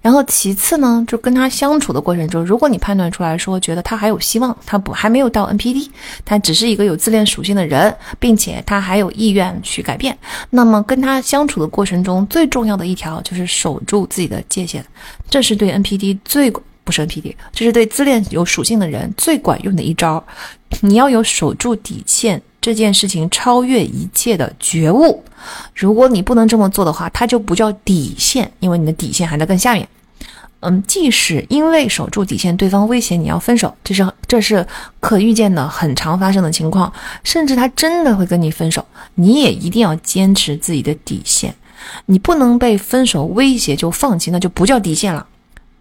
[0.00, 5.88] 然后其次呢，就跟他相处的过程中，如果你判断出来说觉得他还有希望，他不还没有到 NPD，
[6.24, 10.16] 他只是一个有自恋属性的人，并且他还有意愿去改变，
[10.50, 14.84] 那么跟他相处的过程中最重要的一条就是守住自己的界限，
[15.28, 16.50] 这是对 NPD 最
[16.84, 20.24] 不是 NPD，这是对自恋有属性的人最管用的一招。
[20.80, 25.22] 你要有守住底线这件事情超越一切的觉悟。
[25.74, 29.88] 如果你不能这么做的话，它就不叫底线，因为你的底线还在更下面。
[30.60, 34.66] 嗯，即使因为守住底线，对方威胁你要分手，这是这是
[34.98, 36.92] 可预见的、很常发生的情况，
[37.22, 38.84] 甚至他真的会跟你分手，
[39.14, 41.54] 你也一定要坚持自己的底线。
[42.06, 45.24] 你不能被分手威胁就放弃，那就不叫底线了。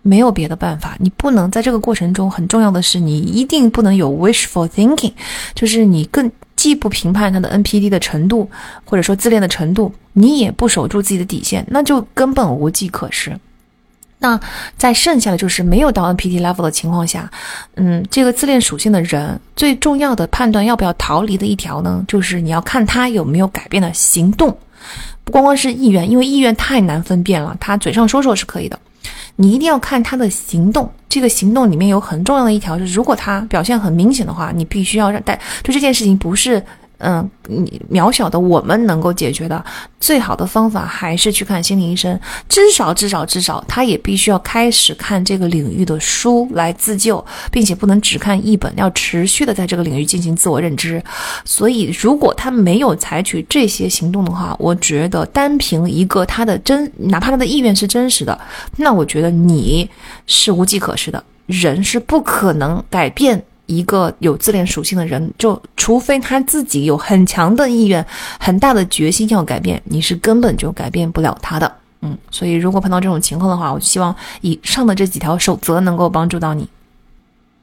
[0.03, 5.11] 没有别的办法，你不能在这个过程中，很重要的是，你一定不能有 wishful thinking，
[5.55, 8.49] 就是你更既不评判他的 NPD 的程度，
[8.83, 13.39] 或者说自恋的程度，你也不守住自己的底线，那就根本无计可施。
[14.19, 14.39] 那
[14.75, 17.29] 在剩下的就是没有到 NPD level 的情况下，
[17.75, 24.49] 嗯，这个自恋属性的人最重要的判断要不要逃离的一条呢，就是你要看他有没有改变的行动，
[25.23, 28.79] 不光光是意愿，因为意愿太难分辨了，他嘴上说说是可以的。
[29.37, 36.61] 你一定要看他的行动，这个行动里面有很重要的一条，就是如果他表现很明显的话，你必须要让带，就这件事情不是。
[36.99, 39.63] 嗯，你渺小的我们能够解决的
[39.99, 42.19] 最好的方法还是去看心理医生。
[42.49, 51.01] 至少，至少，至少，他也必须要开始看这个领域的书来自救，并且不能只看一本，要持续的在这个领域进行自我认知。
[51.45, 58.39] 所以，如果他没有采取这些行动的话，我觉得单凭一个他的真，哪怕他的意愿是真实的，
[58.77, 59.87] 那我觉得你
[60.25, 61.23] 是无计可施的。
[61.45, 63.43] 人是不可能改变。
[63.67, 68.03] 一个有自恋属性的人，就除非他自己有很强的意愿、
[68.39, 71.71] 很大的决心要改变，你是根本就改变不了他的。
[72.01, 76.67] 嗯，所以如果碰到这种情况的话，我希望以上的这几条守则能够帮助到你。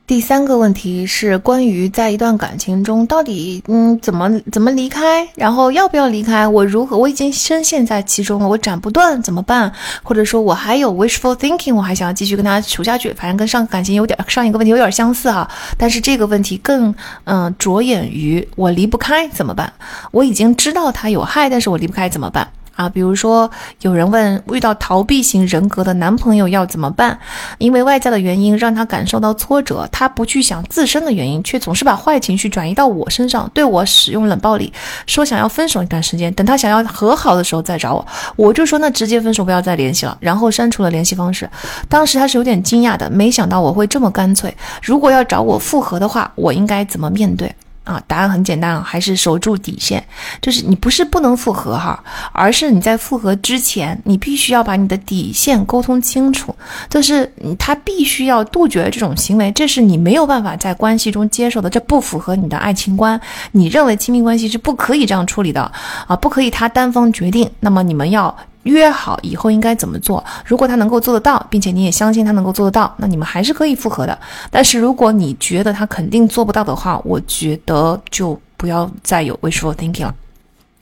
[0.06, 6.46] 第三个问题是关于在一段感情中到底嗯怎么怎么离开，然后要不要离开？
[6.46, 6.94] 我如何？
[6.94, 9.72] 我已经深陷在其中了，我斩不断怎么办？
[10.02, 15.50] 或者说我还有 wishful thinking，我还想要继续跟他处下去，反正跟上感情有点上一个问题有点相似哈。
[15.78, 16.94] 但是这个问题更
[17.24, 19.72] 嗯着眼于我离不开怎么办？
[20.10, 22.46] 我已经知道他有害，但是我离不开怎么办？
[22.74, 23.50] 啊，比如说
[23.82, 27.18] 有人问，遇到逃避型人格的男朋友要怎么办？
[27.58, 34.72] 因为外在的原因让他感受到挫折，他不去想自身的原因，却总是把坏情绪转移到我身上，对我使用冷暴力，
[35.06, 38.06] 说想要分手一段时间，等他想要和好的时候再找我。
[38.36, 41.48] 我就说那直接分手，不要再联系了，然后删除了联系方式。
[41.88, 44.54] 当时他是有点惊讶的，没想到我会这么干脆。
[44.82, 47.54] 如果要找我复合的话，我应该怎么面对？
[47.84, 50.04] 啊，答案很简单啊，还是守住底线。
[50.42, 56.54] 就是你不是不能复合哈，而是你在复合之前，你必须要把你的底线沟通清楚。
[56.88, 63.20] 就是他必须要杜绝这种行为，这是你没有办法在关系中接受的，这不符合你的爱情观。
[63.52, 65.70] 你认为亲密关系是不可以这样处理的
[66.06, 67.48] 啊，不可以他单方决定。
[67.60, 68.34] 那么你们要。
[68.64, 70.22] 约好以后应该怎么做？
[70.44, 74.18] 如果他能够做得到，并且你也相信他能够做得到，那你们还是可以复合的。
[74.50, 80.14] 但是如果你觉得他肯定做不到的话，我觉得就不要再有 wishful thinking 了。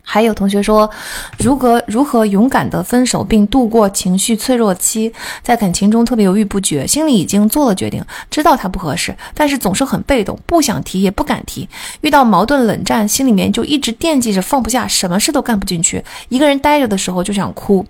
[0.04, 0.90] 还有同学说，
[1.38, 11.68] 如何如何勇敢的分手并度过情绪脆弱期，在感情中特别犹豫不决，心里已经做了决定，知道他不合适，但是总是很被动，不想提也不敢提，
[12.00, 17.86] 遇到矛盾冷战，心里面就一直惦记着放不下，什么事都干不进去，一个人待着的时候就想哭。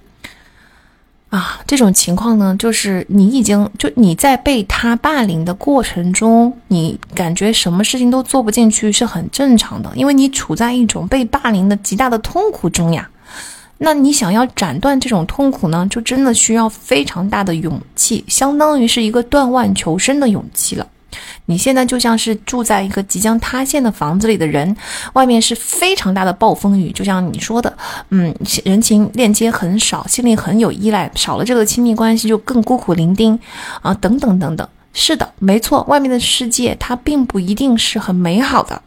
[1.33, 13.09] 啊，这种情况呢，就是你已经就你在被他霸凌的过程中，你感觉什么事情都做不进去是很正常的，因为你处在一种被霸凌的极大的痛苦中呀。
[13.79, 20.87] 那你想要斩断这种痛苦呢，就真的需要非常大的勇气，相当于是一个断腕求生的勇气了。
[21.47, 24.77] 你现在就像是住在一个即将塌陷的房子里的人，
[25.15, 27.73] 外面是非常大的暴风雨，就像你说的，
[28.11, 28.35] 嗯，
[28.65, 33.39] 人情链接很少，心里很有依赖，少了这个亲密关系就更孤苦伶仃
[33.81, 34.67] 啊，等等等等。
[34.95, 38.81] 是的，没错，外面的世界它并不一定是很美好的。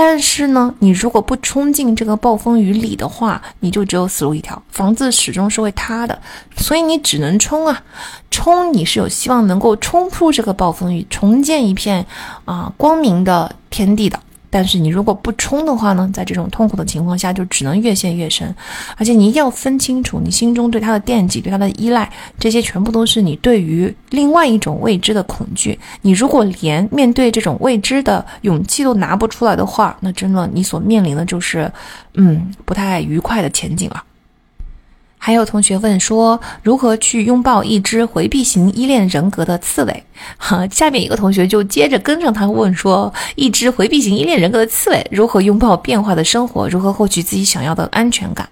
[0.00, 6.16] 但是呢，你如果不冲进这个暴风雨里的话，你就只有死路一条，房子始终是会塌的，
[6.56, 7.82] 所以你只能冲啊，
[8.30, 8.72] 冲！
[8.72, 12.06] 你是有希望能够冲出这个暴风雨，重建一片
[12.44, 14.20] 啊光明的天地的。
[14.50, 18.54] 但是你如果不冲的话呢，在这种痛苦的情况下，就只能越陷越深。
[18.96, 25.78] 而且你一定要分清楚，你心中对他的惦记、对他的依赖，这些全部都是你对于另外一种未知的恐惧。
[26.02, 31.70] 你如果连面对这种未知的勇气都拿不出来的话，那真的你所面临的就是，
[32.14, 34.02] 嗯，不太愉快的前景了。
[35.18, 40.04] 还有同学问说，如何去拥抱一只回避型依恋人格的刺猬？
[40.38, 46.68] 哈，下面一个同学就接着跟上他问说，一只回避型依恋人格的刺猬如何拥抱变化的生活？
[46.68, 48.48] 如何获取自己想要的安全感？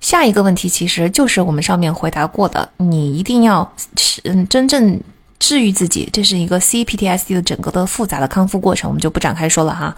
[0.00, 5.00] 下一个问题其实就是我们上面回答过的，你一定要是嗯真正。
[5.40, 9.92] 治愈自己，这是一个 CPTSD 的整个的复杂的康复过程，我们就不展开说了哈。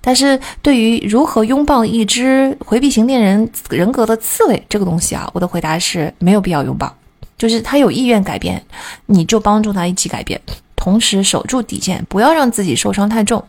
[0.00, 6.94] 但是对于如何拥抱一只回避型恋人人格的刺猬这个东西啊，我的回答是没有必要拥抱，
[7.36, 8.62] 就是他有意愿改变，
[9.06, 10.40] 你就帮助他一起改变，
[10.76, 13.42] 同时守住底线，不要让自己受伤太重。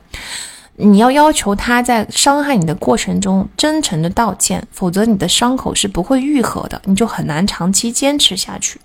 [0.75, 8.79] 你要要求他在伤害你的过程中真诚的道歉，否则你的伤口是不会愈合的，你就很难长期坚持下去。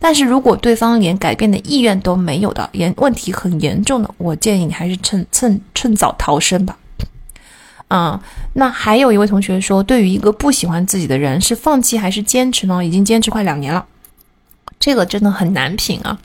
[0.00, 6.76] 但是如果对方连改变的意愿都没有的，严问题很严重的，我建议你还是趁趁趁早逃生吧。
[7.88, 8.22] 啊，
[8.52, 12.84] 那还有一位同学说，对于一个不喜欢自己的人，是放弃还是坚持呢？
[12.84, 13.84] 已经坚持快两年了，
[14.78, 16.18] 这个真的很难评啊。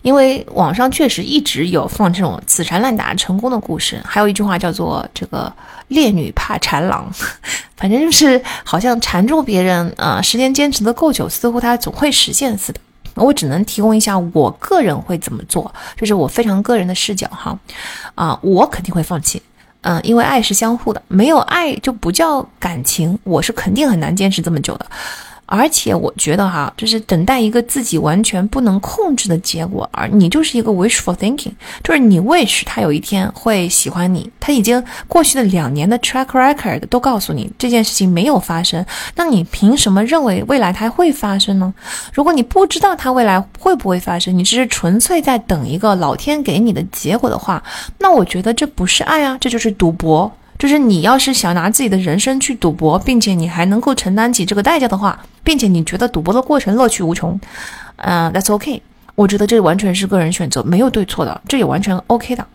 [0.00, 5.52] 因为网上确实一直有放这种死缠烂打成功的故事，还有一句话叫做“这个
[5.88, 7.08] 烈女怕缠郎”，
[7.76, 12.80] 反正就是好像缠住别人啊，时间坚持的够久，似乎他总会实现似的。
[13.14, 17.58] 我只能提供一下我个人会怎么做，这是我非常个人的视角哈。
[18.14, 19.42] 啊，我肯定会放弃。
[19.82, 23.18] 嗯，因为爱是相互的，没有爱就不叫感情。
[23.24, 24.86] 我是肯定很难坚持这么久的。
[25.54, 31.52] 而且我觉得哈，就是等待一个自己完全不能控制的结果，而你就是一个 wishful thinking，
[31.84, 38.82] 就是你 wish 他有一天会喜欢你，他已经过去的两年的 track record 都告诉你这件事情没有发生，
[39.14, 41.74] 那你凭什么认为未来它会发生呢？
[42.14, 47.62] 如果你不知道它未来会不会发生，你只是纯粹在等一个老天给你的结果的话，
[47.98, 50.32] 那我觉得这不是爱啊，这就是赌博。
[50.62, 57.36] 就是你要是想拿自己的人生去赌博，并且你还能够承担起这个代价的话，并且你觉得赌博的过程乐趣无穷，
[57.96, 58.80] 嗯，That's OK。
[59.16, 62.46] 我觉得这完全是个人选择，没有对错的，这也完全 OK 的。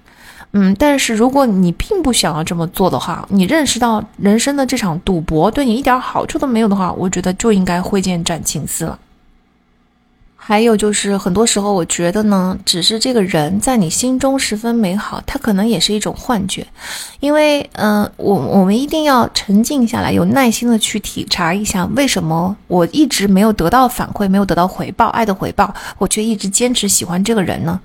[0.54, 8.98] 嗯，但是如果你并不想要这么做的话，你认识到人生的这场赌博对你一点好处都没有的话，我觉得就应该挥剑斩情丝了。
[10.48, 16.66] 还有就是，很多时候我觉得呢，只是这个人在你心中十分美好，他可能也是一种幻觉，
[17.20, 27.78] 因为，嗯，我我们一定要沉静下来，有耐心的去体察一下，为什么我一直没有得到反馈，没有得到回报，爱的回报，我却一直坚持喜欢这个人呢？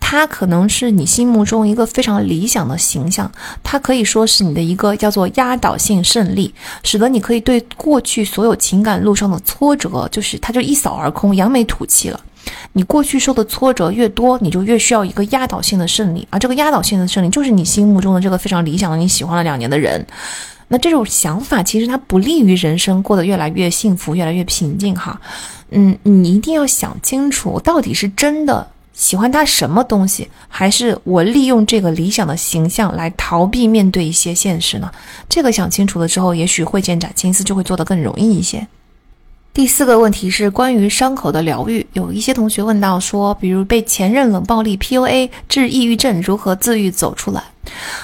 [0.00, 3.30] 他可能是你心目中一个非常理想的形象，
[3.62, 12.07] 他可以说是你的一个叫做压倒性胜利，使得你可以对过去所有情感路上的挫折，就是他就一扫而空，扬眉吐气。
[12.72, 20.06] 你过去受的挫折越多，你就越需要一个压倒性的胜利，而这个压倒性的胜利就是你心目中的这个非常理想的、你喜欢了两年的人。
[20.68, 25.18] 那这种想法其实它不利于人生过得越来越幸福、越来越平静哈。
[25.70, 34.90] 嗯，你一定要想清楚，到底是真的喜欢他什么东西，还是我利用这个理想的形象来逃避面对一些现实呢？
[35.26, 38.66] 这个想清楚了之后，也许会见斩青丝就会做得更容易一些。
[39.52, 41.84] 第四个问题是关于伤口的疗愈。
[41.92, 47.42] 有一些同学问到说，比如被前任冷暴力 PUA 治抑郁症，如何自愈走出来？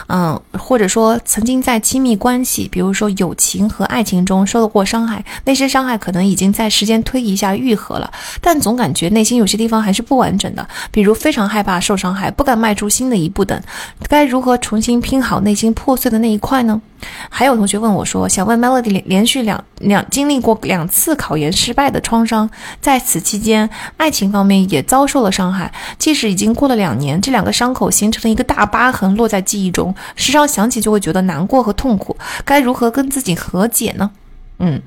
[0.09, 13.61] 嗯，或者说曾经在亲密关系，比如说友情和爱情中受到过伤害，那些伤害可能已经在时间推移下愈合了，但总感觉内心有些地方还是不完整的，比如非常害怕受伤害，不敢迈出新的一步等，
[14.09, 16.81] 该如何重新拼好内心破碎的那一块呢？
[17.29, 22.49] 还有同学问我说，想问 Melody 连连续两两经历过两次考研失败的创伤，
[22.81, 23.69] 在此期间
[23.99, 29.45] 爱情方面也遭受了伤害，即使已经过了两年，这两个伤口形成了一个大疤痕，落在。
[29.55, 34.11] 记忆中，时常想起就会觉得难过和痛苦，该如何跟自己和解呢？
[34.59, 34.83] 嗯，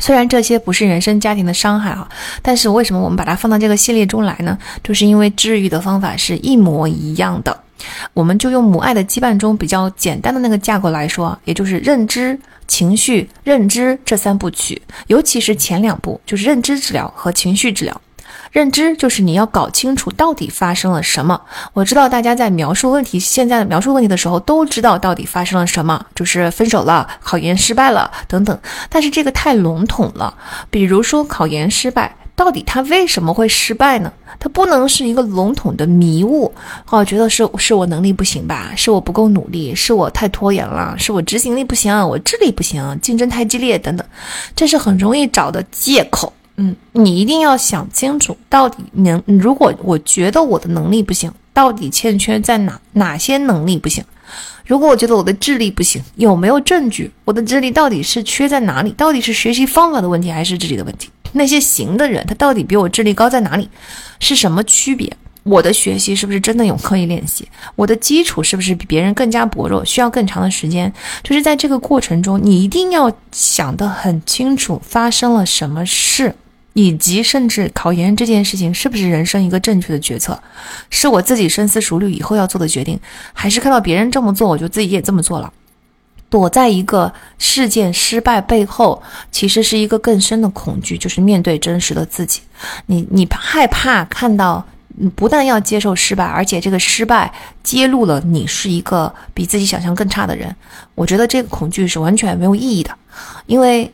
[0.00, 2.06] 虽然这些不是人生家庭的伤害哈，
[2.42, 4.58] 但是为什么我们把它放到这个系列中来呢？
[4.84, 7.58] 就是因为治愈的方法是一模一样的。
[8.12, 17.98] 我们就用母爱的羁绊中比较简单的那个架构来说，也就是认知、情绪、认知这三部曲，尤其是前两部，就是认知治疗和情绪治疗。
[18.50, 21.40] 认知就是你要搞清楚到底发生了什么。
[21.72, 28.58] 我知道大家在描述问题，现在描述问题的时候都知道到底发生了什么，就是分手了、考研失败了等等。
[28.88, 30.34] 但是这个太笼统了。
[30.70, 34.12] 比如说考研失败，到底他为什么会失败呢？
[34.38, 36.52] 它不能是一个笼统的迷雾。
[36.90, 38.72] 哦，觉得是是我能力不行吧？
[38.76, 39.74] 是我不够努力？
[39.74, 40.94] 是我太拖延了？
[40.98, 41.94] 是我执行力不行？
[42.08, 42.98] 我智力不行？
[43.00, 44.06] 竞争太激烈等等，
[44.56, 46.32] 这是很容易找的借口。
[46.56, 54.04] 嗯，你一定要想清楚，到底能如果我觉得我的能力不行，到底欠缺在哪哪些能力不行？
[54.66, 57.10] 如果我觉得我的智力不行，有没有证据？
[57.24, 58.90] 我的智力到底是缺在哪里？
[58.92, 61.10] 到底是学习方法的问题，还是智力的问题？
[61.32, 63.68] 那些行的人，他到底比我智力高在哪里？
[64.20, 65.10] 是什么区别？
[65.44, 67.48] 我的学习是不是真的有刻意练习？
[67.74, 70.92] 我的基础是不是比别人更加薄弱，需要更长的时间？
[71.24, 76.32] 就是在这个过程中，你一定要想得很清楚，发生了什么事。
[76.74, 80.40] 以及甚至考研这件事情是不是人生一个正确的决策，
[80.90, 82.98] 是我自己深思熟虑以后要做的决定，
[83.32, 85.52] 还是看到别人这么做我就自己也这么做了？
[86.30, 92.40] 躲在一个事件失败背后，其实是一个更深的恐惧，就是面对真实的自己。
[92.86, 94.66] 你你害怕看到
[94.96, 97.30] 你不但要接受失败，而且这个失败
[97.62, 100.56] 揭露了你是一个比自己想象更差的人。
[100.94, 102.96] 我觉得这个恐惧是完全没有意义的，
[103.44, 103.92] 因为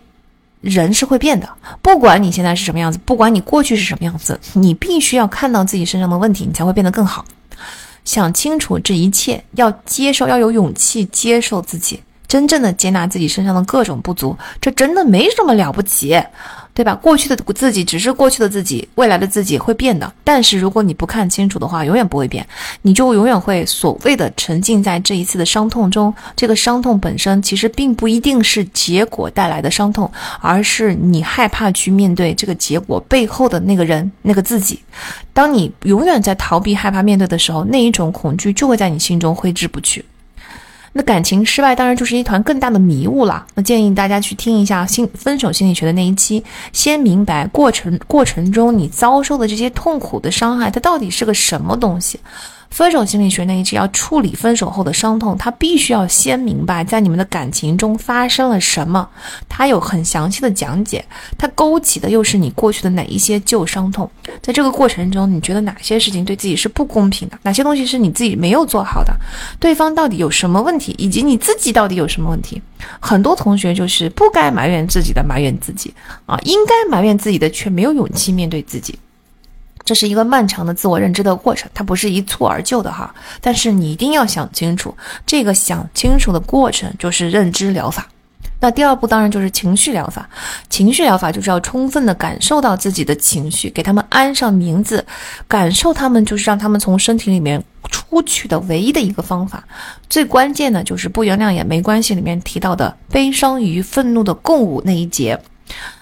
[0.60, 1.48] 人是会变的。
[1.82, 7.24] 不管你现在是什么样子，不管你过去是什么样子，你必须要看到自己身上的问题，你才会变得更好。
[8.04, 16.18] 想清楚这一切，要接受，要有勇气接受自己，真正的接纳自己身上的各种不足，这真的没什么了不起。
[16.78, 16.94] 对吧？
[16.94, 20.12] 过去的自己只是过去的自己，未来的自己会变的。
[20.22, 22.46] 但是如果你不看清楚的话，永远不会变，
[22.82, 26.14] 你就永远会所谓的沉浸在这一次的伤痛中。
[26.36, 30.08] 这个伤痛本身其实并不一定是结果带来的伤痛，
[30.40, 34.78] 而是你害怕去面对这个结果背后的那个人、那个自己。
[35.32, 40.04] 当你永远在逃避、害怕面对的时候，那一种恐惧就会在你心中挥之不去。
[40.92, 43.44] 那感情失败当然就是一团更大的迷雾了。
[43.54, 46.42] 那建议大家去听一下心分手心理学的那一期，
[46.72, 52.18] 先明白过程过程中你遭受的这些痛苦的伤害，它到底是个什么东西。
[52.70, 59.08] 分手心理学那一期要处理分手后的伤痛，他必须要先明白在你们的感情中发生了什么，
[59.48, 61.04] 他有很详细的讲解，
[61.36, 64.08] 他勾起的又是你过去的哪一些旧伤痛，
[64.40, 69.12] 在这个过程中，你觉得哪些事情对自己是不公平的，哪些东西是你自己没有做好的，
[69.58, 72.62] 对方到底有什么问题，以及你自己到底有什么问题？
[73.00, 75.92] 很多同学就是不该埋怨自己的埋怨自己
[76.26, 78.96] 啊，应该埋怨自己的却没有勇气面对自己。
[79.88, 83.14] 这是一个漫长的自我认知的过程，它不是一蹴而就的哈。
[83.40, 84.94] 但是你一定要想清楚，
[85.24, 88.06] 这个想清楚的过程就是认知疗法。
[88.60, 90.28] 那第二步当然就是情绪疗法。
[90.68, 95.02] 情绪疗法就是要充分的感受到自己的情绪，给他们安上名字，
[95.46, 99.64] 感受他们就是让他们从身体里面出去的唯一的一个方法。
[100.10, 105.40] 最关键的就是不原谅也没关系里面提到的悲伤与愤怒的共舞那一节，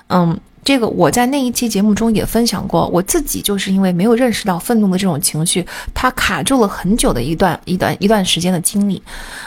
[0.09, 0.37] 嗯。
[0.67, 5.65] 这个我在那一期节目中也分享过，我自己就是因为没有认识到愤怒的这种情绪，
[5.95, 9.01] 它卡住了很久的一段一段一段时间的经历，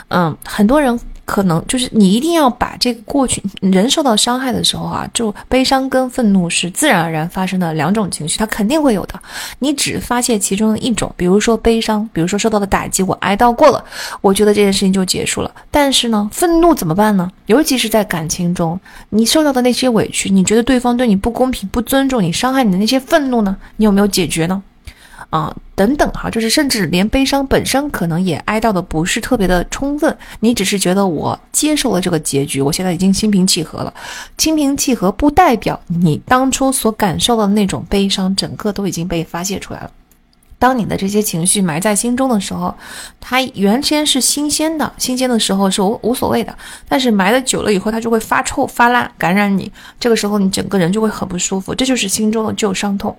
[0.07, 0.97] 嗯，很多人。
[1.29, 9.13] 可能就是你一定要把这个过去人受到伤害的时候啊，就悲伤跟愤怒是自然而然发生的两种情绪，它肯定会有的。
[9.59, 13.85] 你只发泄其中的一种，比如说悲伤，比如说受到的打击，我哀悼过了，
[14.21, 15.51] 我觉得这件事情就结束了。
[15.69, 17.29] 但是呢，愤怒怎么办呢？
[17.45, 18.79] 尤其是在感情中，
[19.09, 23.55] 你受到的那些委屈，你觉得对方对你不公平、不尊重你、伤害你的那些愤怒呢？
[23.75, 24.63] 你有没有解决呢？
[25.29, 33.93] 啊，等等哈，就是甚至连悲伤本身可能也哀悼的不是特别的充分，你只是觉得我接受了这个结局，我现在已经心平气和了。
[34.37, 39.91] 心平气和不代表你当初所感受到的那种悲伤，整个都已经被发泄出来了。
[40.57, 42.75] 当你的这些情绪埋在心中的时候，
[43.21, 46.53] 它原先是新鲜的，新鲜的时候是无无所谓的，
[46.87, 53.15] 但是埋的久了以后，它就会发臭发烂，感染你，这个时候你整个人就会很不舒服，这就是心中的旧伤痛。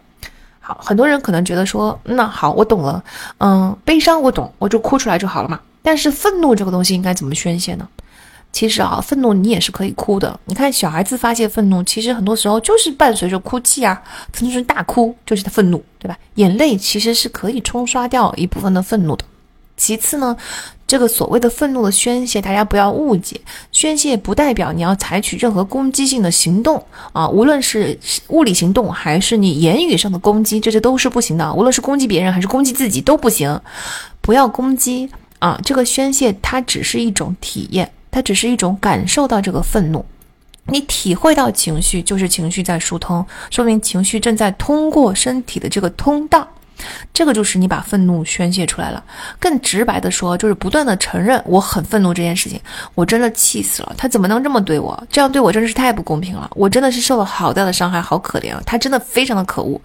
[0.80, 3.02] 很多人可能觉得说，那好，我懂了，
[3.38, 5.58] 嗯，悲伤我懂，我就哭出来就好了嘛。
[5.82, 7.88] 但是愤怒这个东西应该怎么宣泄呢？
[8.52, 10.38] 其实啊，愤怒你也是可以哭的。
[10.44, 14.02] 你看小孩子发泄愤怒，其实很多时候就是伴随着哭泣啊，
[14.34, 16.18] 甚至是大哭，就是他愤怒，对吧？
[16.34, 19.24] 眼泪其实是可以冲刷掉一部分的愤怒的。
[19.76, 20.36] 其次呢，
[20.90, 23.40] 这个所谓的愤怒的宣泄，大家不要误解，
[23.70, 27.96] 宣泄不代表你要采取任何攻击性的行动啊，无论是
[28.26, 31.54] 物理行动还是你言语上的攻击，这些都是不行的。
[31.54, 33.60] 无论是攻击别人还是攻击自己都不行，
[34.20, 35.08] 不要攻击
[35.38, 35.60] 啊。
[35.64, 40.04] 这个宣泄它只是一种体验，它只是一种感受到这个愤怒，
[40.64, 46.48] 你体会到情绪就是情绪在疏通，说明情绪正在通过身体的这个通道。
[47.12, 49.02] 这个就是你把愤怒宣泄出来了。
[49.38, 52.60] 更直白的说，就是不断的承认我很愤怒这件事情。
[52.94, 55.00] 我真的气死了，他怎么能这么对我？
[55.10, 56.50] 这样对我真的是太不公平了。
[56.54, 58.62] 我真的是受了好大的伤害，好可怜啊！
[58.64, 59.80] 他真的非常的可恶。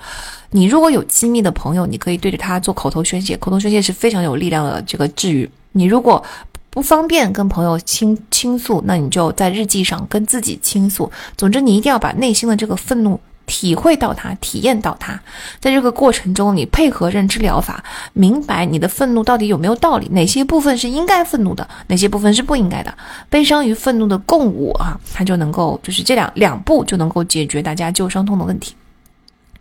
[0.52, 5.50] 你如果有亲密的朋友，你可以对着他做口头宣泄，口头宣泄是非常有力量的这个治愈。
[5.74, 6.24] 你如果
[6.70, 11.12] 不方便跟朋友倾倾诉，那你就在日记上跟自己倾诉。
[11.38, 13.20] 总之，你一定要把内心的这个愤怒。
[13.46, 15.20] 体会到它，体验到它，
[15.60, 22.94] 在这个过程中，你配合认知疗法，明白你的愤怒到底有没有道理，哪些部分是应该愤怒的，哪些部分是不应该的。
[23.30, 28.76] 悲伤与愤怒的共舞啊，它就能够，就是这两两步就能够解决大家旧伤痛的问题。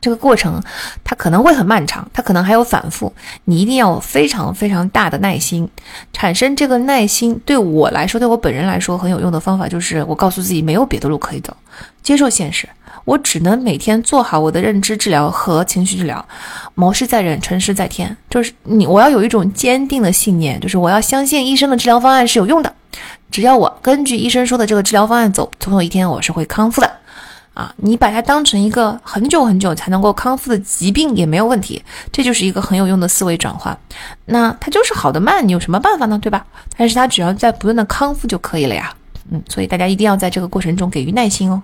[0.00, 0.62] 这个过程
[1.02, 3.10] 它可能会很漫长，它可能还有反复，
[3.44, 5.66] 你一定要非常非常大的耐心。
[6.12, 11.56] 产生这个耐心，对我来说，对我本人来说很有用的方法就是，我告诉自己没有别的路可以走，
[12.02, 12.68] 接受现实。
[13.04, 16.26] 我只能每天做好我的认知治疗和情绪治疗，
[16.74, 18.16] 谋事在人，成事在天。
[18.30, 22.72] 就是你，我要有一种坚定的信念，就是我要相信医生的治疗方案是有用的。
[23.30, 26.90] 只要我根据医生说的这个治疗方案走，总有一天我是会康复的。
[27.52, 33.78] 啊，你把它当成一个很久很久才能够康复的疾病也没有问题，这就是一个很有用的思维转换。
[34.24, 36.18] 那它就是好的慢，你有什么办法呢？
[36.20, 36.44] 对吧？
[36.76, 38.92] 但是它只要在不断的康复就可以了呀。
[39.30, 41.62] 嗯，所以大家一定要在这个过程中给予耐心哦。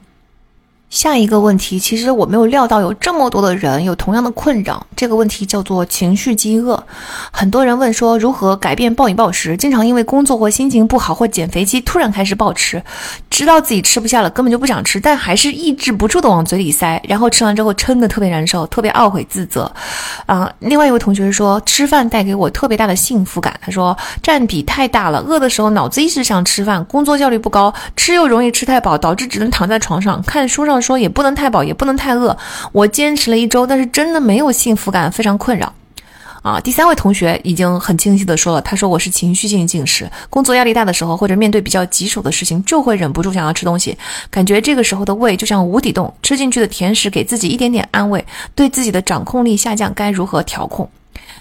[0.91, 4.85] 下一个问题，其实我没有料到有这么多的人有同样的困扰。
[4.97, 6.83] 这个问题叫做情绪饥饿。
[7.31, 9.57] 很多人问说，如何改变暴饮暴食？
[9.57, 12.83] 经常因为工作或心情不好或减肥期突然开始暴吃，
[13.31, 19.71] 知道自己吃不下了，根本就不想吃，但还是抑制不住的往嘴里塞，然后吃完之后撑得特别难受，特别懊悔自责。
[20.27, 23.55] 啊，另外一位同学说，吃饭带给我特别大的幸福感。
[23.63, 30.80] 他说，占比太大了，饿的时候脑子一直想吃饭，工作效率不高，吃又容易吃太饱，导致只能躺在床上看书上。
[30.81, 32.37] 说也不能太饱，也不能太饿。
[32.73, 35.73] 我坚持了一周，但是真的没有幸福感，非常困扰。
[36.43, 43.95] 啊，第三位同学已经很清晰的说了，他说我是情绪性进食，工作压力大的时候，或者面对比较棘手的事情，就会忍不住想要吃东西，
[44.31, 48.25] 感觉这个时候的胃就像无底洞，吃进去的甜食给自己一点点安慰，
[48.55, 50.89] 对自己的掌控力下降，该如何调控？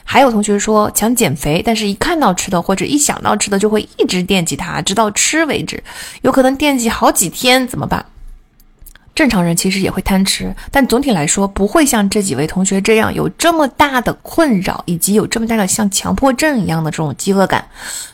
[0.04, 5.82] 还有同学说想减肥，但是一看到吃的或者一想到吃的，就会一直惦记它，直到吃为止，
[6.24, 8.06] 有可能惦记好几天，怎么办？
[9.16, 17.66] 正常人其实也会贪吃，但总体来说不会像这几位同学这样有这么大的困扰，以及有这么大的像强迫症一样的这种饥饿感。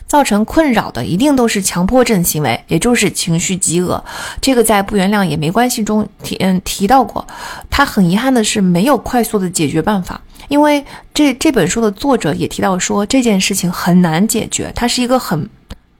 [0.06, 4.02] 造成困扰的一定都是强迫症行为，也就是情绪饥饿。
[4.40, 7.26] 这个在不原谅也没关系中提嗯提到过。
[7.68, 15.48] 他很遗憾的是没有快速的解决办法，因为这这本书的作者也提到说这件事情很难解决，它是一个很。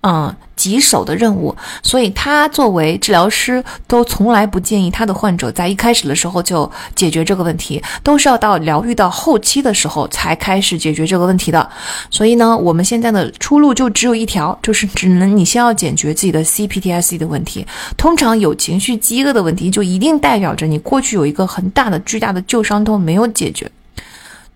[0.09, 1.53] 嗯，棘手的任务，
[1.83, 11.69] 所以他作为治疗师，都从来不建议他的患者在一开始的时候就解决这个问题，都是要到疗愈到后期的时候才开始解决这个问题的。
[12.09, 17.67] 所以呢，我们现在的出路就只有一条，就是只能你先要解决自己的 CPTSD 的问题。
[17.97, 23.69] 通常有情绪饥饿的问题，就一定代表着你过去有一个很大的、巨大的旧伤都没有解决。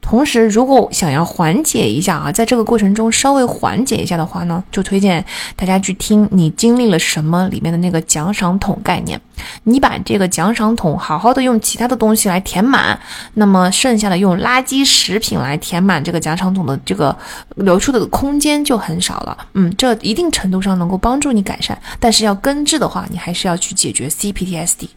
[0.00, 5.24] 同时，如果想要缓解一下啊，在这个过程中稍微缓解一下的话呢，就推荐
[5.54, 9.20] 大家去听你经历了什么里面的那个奖赏桶概念。
[9.64, 12.98] 你把这个奖赏桶好好的用其他的东西来填满，
[13.34, 17.16] 那么剩下的用垃圾食品来填满这个奖赏桶的这个
[17.56, 19.36] 留出的空间就很少了。
[19.54, 24.88] 嗯，这一定程度上能够帮助你改善，但是要根治的话，你还是要去解决 CPTSD。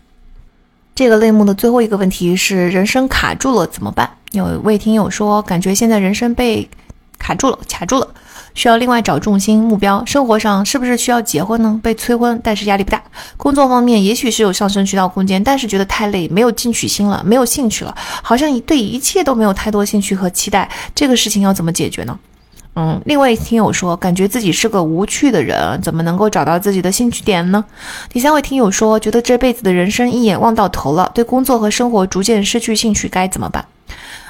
[0.95, 4.09] 这个类目的最后一个问题是：人生卡住了怎么办？
[4.33, 6.67] 有位听友说，感觉现在人生被
[7.19, 8.07] 卡住了、卡住了，
[8.55, 10.03] 需要另外找重心目标。
[10.07, 11.79] 生活上是不是需要结婚呢？
[11.83, 12.99] 被催婚，但是压力不大。
[13.37, 20.67] 工作方面也许是有上升渠道空间，但是觉得太累，没有进取心了，没有兴趣了，好像对一切都没有太多兴趣和期待。
[20.95, 22.17] 这个事情要怎么解决呢？
[22.75, 27.63] 嗯，另外听友说，感觉自己是个无趣的人，怎么能够找到自己的兴趣点呢？
[28.09, 33.63] 第三位听友说，觉得这辈子的人生一眼望到头了，对工作和生活逐渐失去兴趣，该怎么办？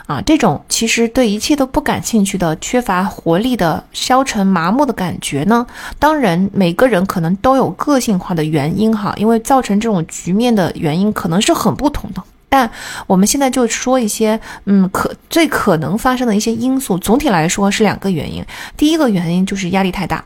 [0.06, 5.66] 啊，这种其实对一切都不感兴趣的、缺乏活力的、消沉麻木的感觉呢？
[5.98, 12.22] 当然，每个人可能都有个性化的原因哈，因为造成这种局面的原因可能是很不同的。
[12.50, 12.70] 但
[13.08, 16.98] 我们现在就说一些，嗯，可最可能发生的一些因素。
[16.98, 18.46] 总体来说是两个原因，
[18.78, 20.24] 第一个原因就是压力太大。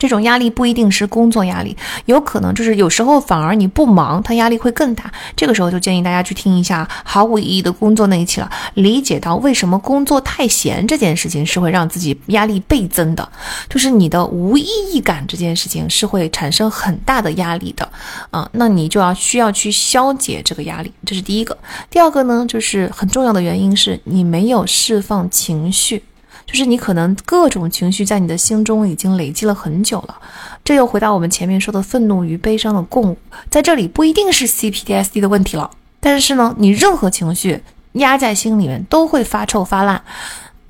[0.00, 5.12] 这种压力不一定是工作压力，有可能就是有时候反而你不忙，他压力会更大。
[5.36, 13.28] 这个时候就建议大家去听一下毫无意义的工作那一期了，理解到为什么工作太闲这件事情是会让自己压力倍增的，
[13.68, 17.86] 就是你的无意义感这件事情是会产生很大的压力的
[18.30, 21.56] 啊，那你就要需要去消解这个压力，这是第一个。
[21.90, 26.02] 第二个呢，就是很重要的原因是你没有释放情绪。
[26.50, 30.16] 就是你可能各种情绪在你的心中已经累积了很久了，
[30.64, 33.16] 这又回到我们前面说的愤怒与悲伤的共舞，
[33.48, 35.70] 在这里不一定是 CPTSD 的问题了，
[36.00, 37.62] 但是呢，你任何情绪
[37.92, 40.02] 压在心里面都会发臭发烂。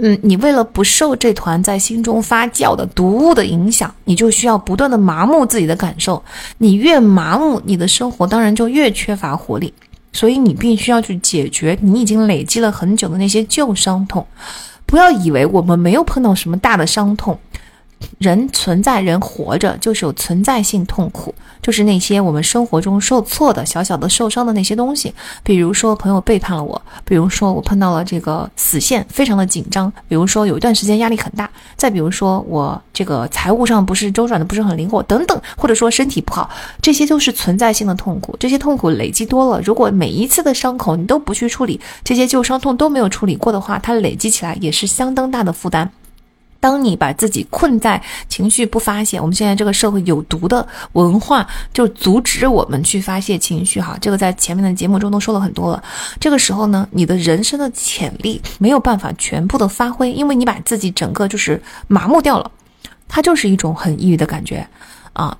[0.02, 6.22] 嗯，你为了不受这团在心中发酵的毒物的影响，你就需要不断的麻木自己的感受。
[6.58, 9.72] 你越麻木，你的生活当然就越缺乏活力。
[10.12, 14.26] 所以你必须要去解决你已经累积了很久的那些旧伤痛。
[14.90, 17.38] 不要以为我们没有碰到什么大的伤痛。
[18.18, 25.12] 人存在，人活着就是有存在性痛苦，就是那些我们生活中受挫的小小的受伤的那些东西。
[25.42, 29.90] 比如说朋友背叛了我，比如说我碰到了这个死线，非常的紧张。
[30.08, 36.48] 比如说有一段时间压力很大，再比如说我这个财务上不是周转的不是很灵活等等，或者说身体不好，
[36.82, 38.36] 这些都是存在性的痛苦。
[38.38, 45.90] 这些痛苦累积多了，如果每一次的伤口你都不去处理，这些旧伤痛都没有处理过的话，它累积起来也是相当大的负担。
[46.60, 55.82] 当你把自己困在情绪不发泄，我们现在这个社会有毒的文化就阻止我们去发泄情绪，哈，这个在前面的节目中都说了很多了。
[56.20, 62.50] 这个时候呢，你的人生的潜力没有办法全部的发挥，因为你把自己整个就是麻木掉了，
[63.08, 64.68] 它就是一种很抑郁的感觉。
[65.12, 65.36] 啊，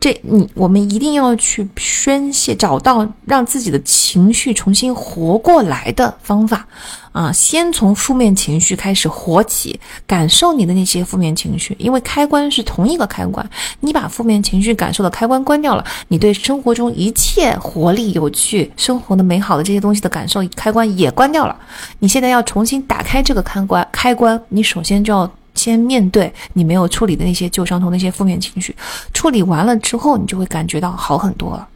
[0.00, 6.66] 这你我们一定要去宣泄，找到让自己的情绪重新活过来的方法
[7.12, 7.30] 啊！
[7.32, 13.48] 先从负面情绪开始活起，感受你的那些负面情绪，因为开关是同一个开关，
[13.80, 21.56] 你把负面情绪感受的开关关掉了，你对生活中一切活力、有趣、生活的美好的这些东西的感受开关也关掉了。
[22.00, 25.30] 你现在要重新打开这个开关，开关，你首先就要。
[25.54, 28.74] 先面对你没有处理的那些旧伤痛、那些负面情绪，
[29.12, 31.68] 处理完了之后，你就会感觉到好很多了。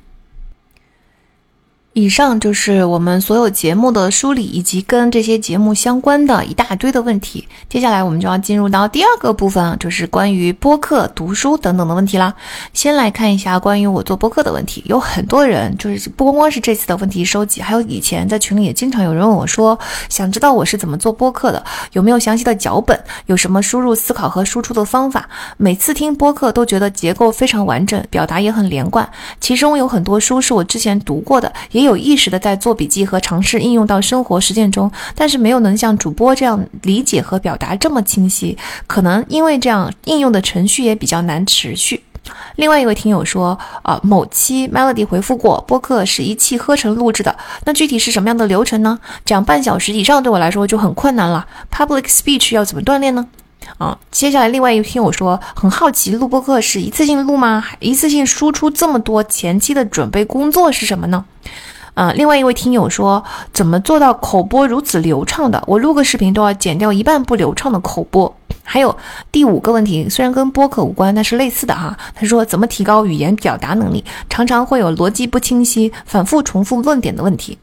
[1.98, 7.48] 以上就是我们所有节目的梳理，以及跟这些节目相关的一大堆的问题。
[7.70, 12.35] 接下来我们就要进入到第二个部分，就是关于播客、读书等等的问题啦。
[12.74, 19.78] 先来看一下关于我做播客的问题，有很多人就是不光光是这次的问题收集，还有以前在群里也经常有人问我说，
[20.10, 25.27] 想知道我是怎么做播客的，有没有详细的脚本，有什么输入、思考和输出的方法。
[25.56, 29.09] 每次听播客都觉得结构非常完整，表达也很连贯，
[29.40, 31.86] 其中有很多书是我之前读过的，也。
[31.87, 42.03] 有意识的在做笔记和尝试应用到生活实践中，但是没有能像主播这样理解和表达这么清晰，可能因为这样应用的程序也比较难持续。
[42.57, 48.99] 另外一位听友说，啊，某期 Melody 回复过，播客是一气呵成录制的，那具体是什么样的流程呢？
[49.25, 51.47] 讲半小时以上对我来说就很困难了。
[51.73, 53.29] Public speech 要怎么锻炼呢？
[53.79, 57.65] 啊，接下来另外一位听友说，很好奇录播课是一次性录吗？
[57.79, 61.25] 一次性输出这么多，前期的准备工作是什么呢？
[61.97, 63.24] 啊，另外一位听友说，
[63.55, 65.64] 怎么做到口播如此流畅的？
[65.66, 68.31] 我录个视频都要剪掉一半不流畅的口播。
[68.62, 68.94] 还有
[69.32, 71.97] 第五个问题，虽然跟播客无关，但是类似的哈。
[72.14, 74.05] 他说，怎么提高语言表达能力？
[74.28, 77.56] 常常会有逻辑不清晰、反复重复论点的问题。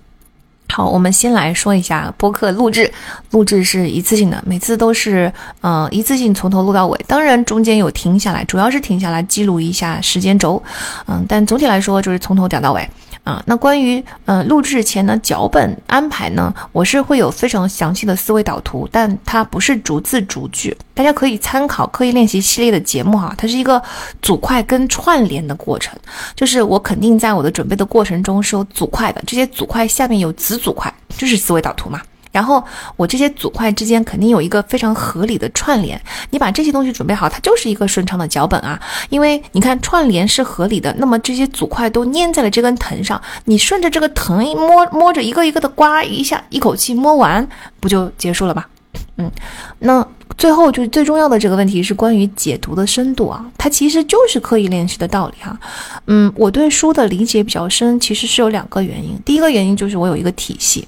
[0.70, 2.92] 好，我们先来说一下播客录制，
[3.30, 5.32] 录制是一次性的，每次都是
[5.62, 10.64] 嗯一次性从头录到尾，当然中间有停下来，主要是停下来记录一下时间轴，
[11.06, 12.90] 嗯，但总体来说就是从头讲到尾。
[13.24, 23.82] 啊，那关于嗯录制前的脚本安排呢，我是会有非常详细的思维导图，但它不是逐字逐句，大家可以参考刻意练习系列的节目哈，它是一个
[24.22, 25.98] 组块跟串联的过程，
[26.36, 32.02] 就是我肯定在我的准备的过程中是有组块的，这些组块下面有子组块，就是思维导图嘛。
[32.34, 32.62] 然后
[32.98, 36.02] 我这些组块之间肯定有一个非常合理的串联，
[36.32, 38.78] 你把这些东西准备好，它就是一个顺畅的脚本啊。
[39.10, 47.48] 因为你看串联是合理的，那么这些组块都粘在了这根藤上，你顺着这个藤一摸摸着一个一个的刮一下，一口气摸完
[47.80, 48.68] 不就结束了吧？
[49.18, 49.32] 嗯，
[49.80, 50.06] 那
[50.36, 55.56] 最后就最重要的这个问题是关于解读的深度啊，它其实就是刻意练习的道理哈。
[56.08, 60.88] 嗯，我对书的理解比较深，其实是有两个原因，第一个原因就是我有一个体系。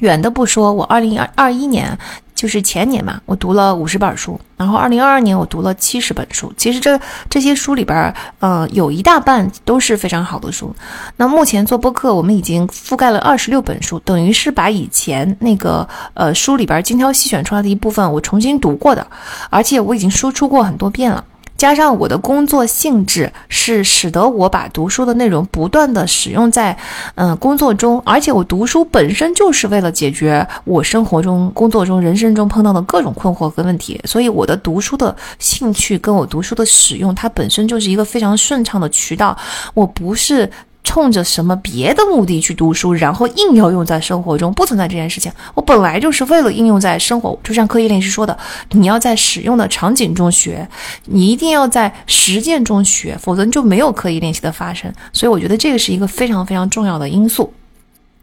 [0.00, 1.96] 远的不说，我二零二二一年
[2.34, 6.52] 就是前年嘛，我读了五十本书，然后二零二二年我读了七十本书。
[6.56, 6.98] 其实这
[7.30, 10.74] 这些书里边，呃，有一大半都是非常好的书。
[11.16, 19.06] 那目前做播客，我们已经覆盖了二十六本书，等于是把以前那个呃书里边精挑细选出来的一部分，我重新读过的，
[19.50, 21.24] 而且我已经输出过很多遍了。
[21.56, 26.76] 加上我的工作性质是使得我把读书的内容不断的使用在，
[27.14, 39.36] 嗯，工作中，而且我读书本身就是为了解决我生活中、工作中、人生中碰到的各种困惑和问题，所以我的读书的兴趣跟我读书的使用，它本身就是一个非常顺畅的渠道，
[39.74, 40.50] 我不是。
[40.84, 45.30] 冲着什么别的目的去读书，然后硬要用在生活中，不存在这件事情。
[45.54, 48.36] 我本来就是为了应用在生活，就像刻意练习说的，
[48.72, 50.68] 你要在使用的场景中学，
[51.06, 54.92] 你一定要在实践中学，否则就没有刻意练习的发生。
[55.12, 57.52] 所以我觉得这个是一个非常非常重要的因素。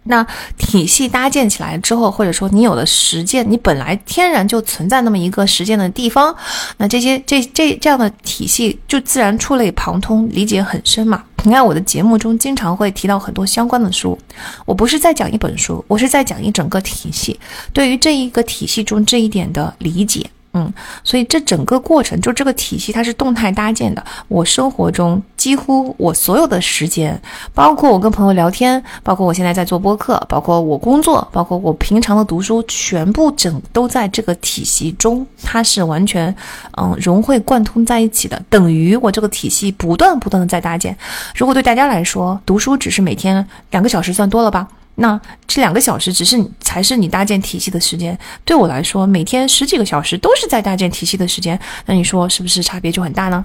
[0.03, 0.25] 那
[0.57, 6.35] 体系搭建起来之后，或者说你有了实践，你本来天然就存在那么一个实践的地方，
[6.77, 11.23] 那这些这这这样的体系就自然触类旁通，理解很深嘛。
[11.43, 14.17] 你看我的节目中经常会提到很多相关的书，
[14.65, 17.39] 我不是在讲一本书，我是在讲一整个体系，
[17.71, 20.29] 对于这一个体系中这一点的理解。
[20.59, 20.73] 嗯，
[21.03, 24.03] 所以这整个过程就这个体系，它是动态搭建的。
[24.27, 27.19] 我生活中几乎我所有的时间，
[27.53, 36.35] 包括我跟朋友聊天，包括我现在在做播客，包括我工作，包括我平常的读书，全部整都在这个体系中，它是完全
[36.77, 40.95] 嗯融会贯通在一起的，等于我这个体系不断不断的在搭建。
[41.35, 44.67] 如果对大家来说，读书只是每天两个小时算多了吧？
[44.99, 48.17] 那这两个小时只是才是你搭建体系的时间。
[48.43, 51.59] 对我来说，每天十几个小时都是在搭建体系的时间。
[51.85, 53.43] 那你说是不是差别就很大呢？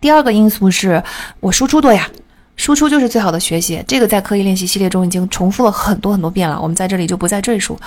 [0.00, 1.02] 第二个因素是
[1.40, 2.08] 我输出多呀。
[2.56, 7.78] 输出就是最好的学习，这个在刻意练习系列中已经重复了很多很多遍了，我们在这里就不再赘述。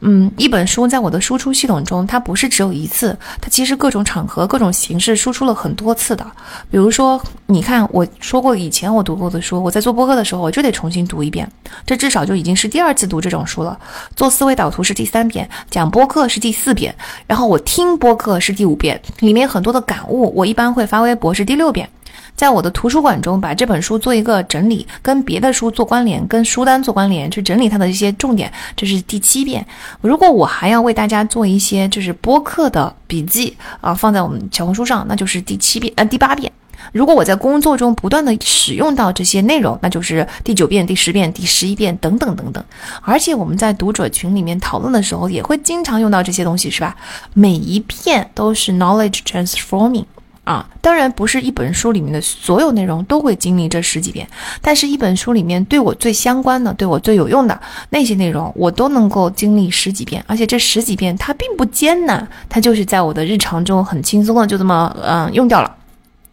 [0.00, 6.26] 嗯，一本书在我的输出系统中，它不是只有一次，它其实各种场合、各种形式输出了很多次的。
[6.70, 11.46] 比如说，你看我说过以前我读过的书，我在做播客的时候我就得重新读一遍，
[11.86, 13.78] 这至少就已经是第二次读这种书了。
[14.16, 16.94] 做思维导图是第三遍，讲播客是第四遍，
[17.26, 21.88] 然后我听播客是第五遍，里面很多的感悟，我一般会发微博是第六遍。
[22.36, 29.64] 在我的图书馆中，把这本书做一个整理，跟别的书做关联，跟书单做关联，去整理它的一些重点，这是第七遍。
[30.00, 36.50] 如果我还要为大家做一些就是播客的笔记啊，放在我们小红书上，那就是第七遍，呃，第八遍。
[36.92, 42.62] 如果我在工作中不断的使用到这些内容，那就是第九遍、第十遍、第十一遍等等等等。
[43.00, 46.94] 而且我们在读者群里面讨论的时候，也会经常用到这些东西，是吧？
[47.32, 50.04] 每一片都是 knowledge transforming。
[50.44, 54.28] 啊，当然不是一本书里面的所有内容都会经历这十几遍，
[54.60, 57.58] 但是一本书里面对我最相关的、对我最有用的
[57.88, 65.76] 那些内容，我都能够经历十几遍，而且这十几遍它并不艰难，它就是在我的日常中很轻松的就这么嗯用掉了。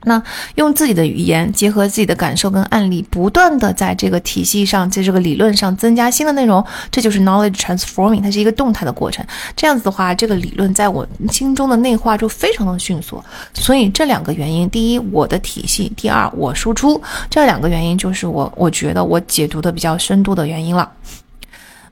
[0.03, 0.21] 那
[0.55, 9.25] 用自己的语言，结合自己的感受跟案例，不断的在这个体系上，在这个理论上增加新的内容，这就是 knowledge transforming，它是一个动态的过程。
[9.55, 13.23] 这样子的话，这个理论在我心中的内化就非常的迅速。
[13.53, 17.01] 所以这两个原因，第一，我的体系；第二，我输出。
[17.29, 20.91] 这两个原因就是我我觉得我解读的比较深度的原因了。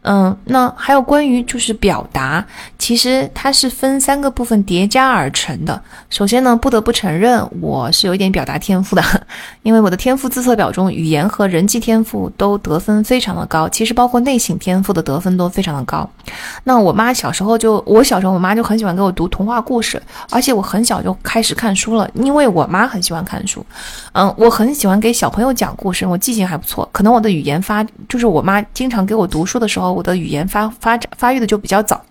[0.01, 2.43] 嗯，那还有关于就是表达，
[2.77, 5.79] 其实它是分三个部分叠加而成的。
[6.09, 9.03] 首先呢，不得不承认我是有一点表达天赋的，
[9.61, 16.09] 因为我的天赋自测表中，语言和人际天赋都得分非常的高，其实包括内省天赋的得分都非常的高。
[16.63, 20.01] 那我妈小时候就，我小时候我妈就很喜欢给我读童话故事，
[20.31, 23.63] 而且我很小就开始看书了，因为我妈很喜欢看书。
[24.13, 29.88] 嗯，我很喜欢给小朋友讲故事，我记性还不错，可能我的语言发，就是我妈经常给我读书的时候。
[29.91, 32.01] 我的语言发发展发育的就比较早，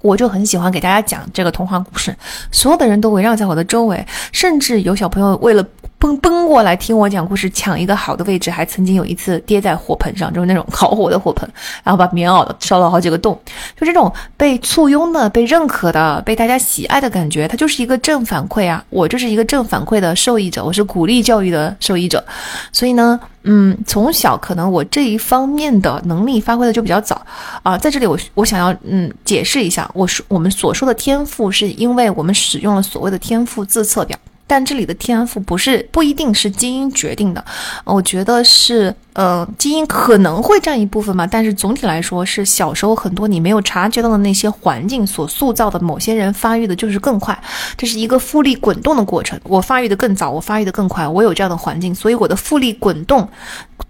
[0.00, 2.16] 我就很喜欢给大家讲这个童话故事，
[2.50, 5.66] 所有的人都围绕在我的周围，甚至有小朋友为了。
[5.98, 11.48] 奔奔过来听我讲故事，抢一个好的位置，还曾经有一次跌在火盆上，就是那种烤火的火盆，
[11.82, 13.38] 然后把棉袄烧了好几个洞。
[13.78, 18.84] 就这种被簇拥的、被认可的、被大家喜爱的感觉，它就是一个正反馈啊！
[18.90, 22.22] 我就是一个正反馈的受益者，我是鼓励教育的受益者。
[22.70, 27.24] 所以呢，嗯，从小可能我这一方面的能力发挥的就比较早
[27.62, 27.78] 啊。
[27.78, 34.16] 在这里，我我想要嗯解释一下，我说我们所说的天赋，是因为我们使用了所谓的天赋自测表。
[34.46, 37.44] 但这里的天赋不是不一定是基因决定的，
[37.84, 47.36] 我觉得是，呃，基因可能会占一部分嘛，但是总体来说是小时候很多你没有察觉到的那些环境所塑造的某些人发育的就是更快，
[47.76, 49.40] 这是一个复利滚动的过程。
[49.44, 53.28] 我发育的更早，我发育的更快，我有这样的环境，所以我的复利滚动。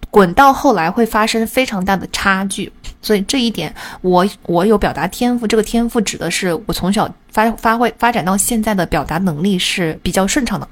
[0.08, 2.72] 滚到后来会发生非常大的差距，
[3.02, 5.46] 所以这一点我我有表达天赋。
[5.46, 10.68] 这个天赋指的是我从小发发挥发展到现在的表达能力是比较顺畅的。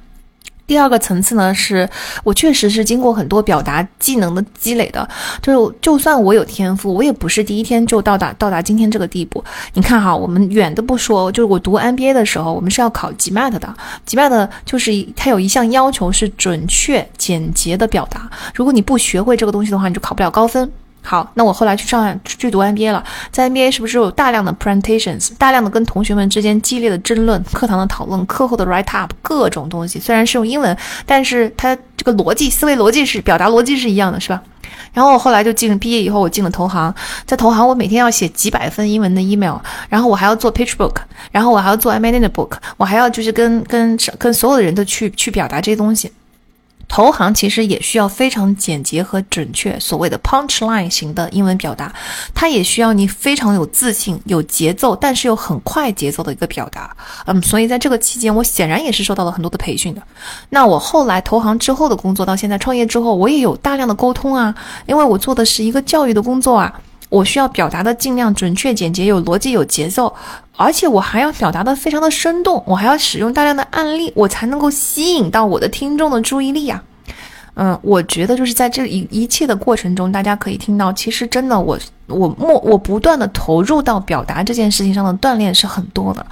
[0.67, 1.87] 第二个层次呢，是
[2.23, 5.07] 我确实是经过很多表达技能的积累的，
[5.43, 9.45] 就是就算我有天赋，我也不是第一天就到达到达今天这个地步。
[9.75, 13.75] 你看哈，我们远的不说，就是我读 MBA 的时候，我们是要考 GMAT 的
[14.09, 20.73] ，GMAT 就是它有一项要求是准确简洁的表达，如果你不学会这个东西的话，你就考不了高分。
[21.07, 30.75] 好，那我后来去上去读 MBA 了，在 MBA 是不是有大量的 presentations，大量的跟同学们之间激烈的争论，课堂的讨论，课后的 write up，各种东西，虽然是用英文，
[31.05, 34.43] 但是它这个逻辑思维逻辑是表达逻辑是一样的，是吧？
[34.95, 36.93] 然后我后来就进毕业以后，我进了投行，
[37.27, 39.57] 在投行我每天要写几百份英文的 email，
[39.91, 40.97] 然后我还要做 pitch book，
[41.31, 46.11] 然后我还要做 M&A 的 book，我还要就是跟跟跟所有的人都去去表达这些东西。
[46.89, 51.93] 投行其实也需要非常简洁和准确，所谓的 punchline 型的英文表达，
[52.35, 56.97] 它也需要你非常有自信、有节奏，但是又很快节奏的一个表达。
[57.27, 60.03] 嗯，所以在这个期间，我显然也是受到了很多的培训的。
[60.51, 64.55] 那我后来投行之后的工作，到现在创业之后，我也有大量的沟通啊，
[64.87, 66.81] 因为我做的是一个教育的工作啊。
[67.11, 70.13] 我需要表达的尽量准确、简洁、有逻辑、有节奏，
[70.57, 76.83] 而且我还要表达的非常的生动，我还要使用大量的案例，我才能够吸引到我的听众的注意力啊。
[77.57, 86.27] 嗯，我觉得就是在这一一切的过程中，大家可以听到，其实真的我我默我不断的投入到表达这件事情上的锻炼是很多的。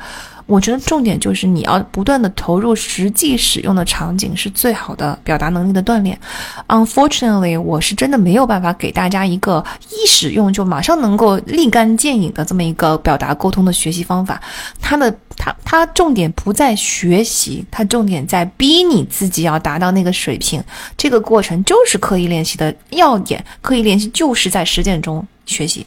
[0.52, 6.18] 我觉得重点就是你要不断的投入实际使用的场景，是最好的表达能力的锻炼。
[6.68, 14.42] Unfortunately，我是真的没有办法给大家一个一使用就马上能够立竿见影的这么一个表达沟通的学习方法。
[14.78, 20.62] 它的它它重点不在学习，它重点在逼你自己要达到那个水平。
[20.98, 25.86] 这个过程就是刻意练习的要点，刻意练习就是在实践中学习。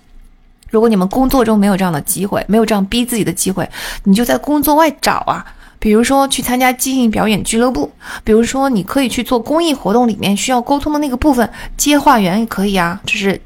[0.76, 3.70] 如果你们工作中没有这样的机会，没有这样逼自己的机会，
[4.04, 5.46] 你就在工作外找啊。
[5.80, 7.90] 比如说去参加即兴表演俱乐部，
[8.26, 13.40] 比如说你可以去做公益活动里面需要沟通的那个部分，接话员也可以啊，就是。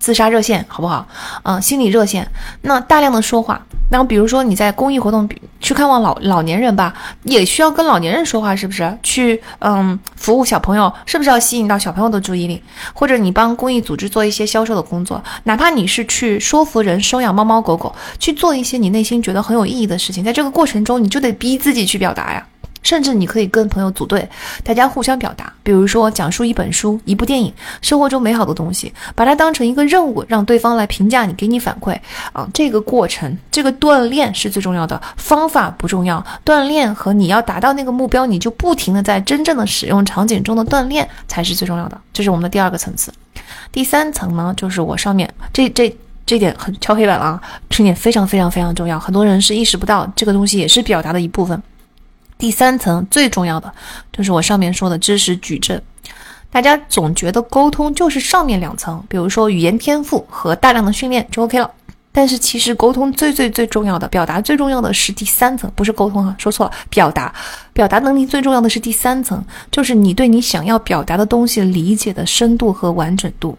[0.00, 1.06] 自杀热线好不好？
[1.44, 2.26] 嗯，心理热线。
[2.62, 3.60] 那大量的说话，
[3.90, 5.28] 那比如说你在公益活动
[5.60, 8.98] 去看望老老年人吧，也需要跟老年人说话，是不是？
[9.02, 12.62] 去嗯服务小朋友，是不是要吸引到小朋友的注意力？
[12.94, 22.46] 或者你帮公益组织做一些销售的工作，哪怕你是去说服人收养猫猫狗狗，去做一些你内心觉得很有意义的事情，在这个过程中，你就得逼自己去表达呀。
[22.82, 24.28] 甚至你可以跟朋友组队，
[24.64, 25.52] 大家互相表达。
[25.62, 27.52] 比如说，讲述一本书、一部电影，
[27.82, 31.96] 生活中美好的东西，把它当成一个任务，让对方来评价你，给你反馈。
[32.32, 36.24] 啊，这个过程，这个锻炼是最重要的，方法不重要。
[36.44, 42.00] 锻炼和你要达到那个目标，你就不停的在真正的使用场景中的锻炼才是最重要的。
[42.12, 43.12] 这是我们的第二个层次。
[43.70, 45.94] 第三层呢，就是我上面这这
[46.26, 51.60] 这点很敲黑板了啊，这点非常非常非常重要，很多人是意识不到这个东西也是表达的一部分。
[52.40, 53.72] 第三层最重要的
[54.10, 55.80] 就是我上面说的知识矩阵。
[56.50, 61.70] 大家总觉得沟通就是上面两层，比如说语言天赋和大量的训练就 OK 了。
[62.12, 67.32] 但是其实沟通最最最重要的表达最重要的是第三层，不是沟通啊，说错了，表达
[67.72, 73.56] 表达能力最重要的是第三层，就是你对你想要表达的东西理解的深度和完整度。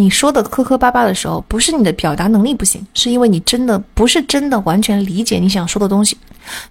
[0.00, 6.16] 你说的磕磕巴巴的时候，不是你的表达能力不行，是因为你真的不是真的完全理解你想说的东西。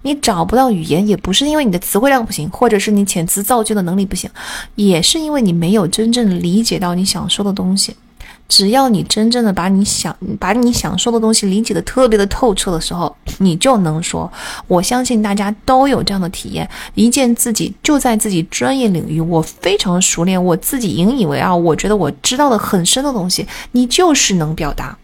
[0.01, 4.29] 你找不到语言，也不是因为你的词汇量不行，或者是你遣词造句的能力不行，
[4.75, 7.93] 也是因为你没有真正理解到你想说的东西。
[8.47, 14.31] 只要你真正的把你想把你想说的东西理解的特别的透彻的时候，你就能说。
[14.67, 24.97] 我相信大家都有这样的体验：一件自己就在自己专业领域，我非常熟练，我自己引以为傲，我觉得我知道的很深的东西，你就是能表达。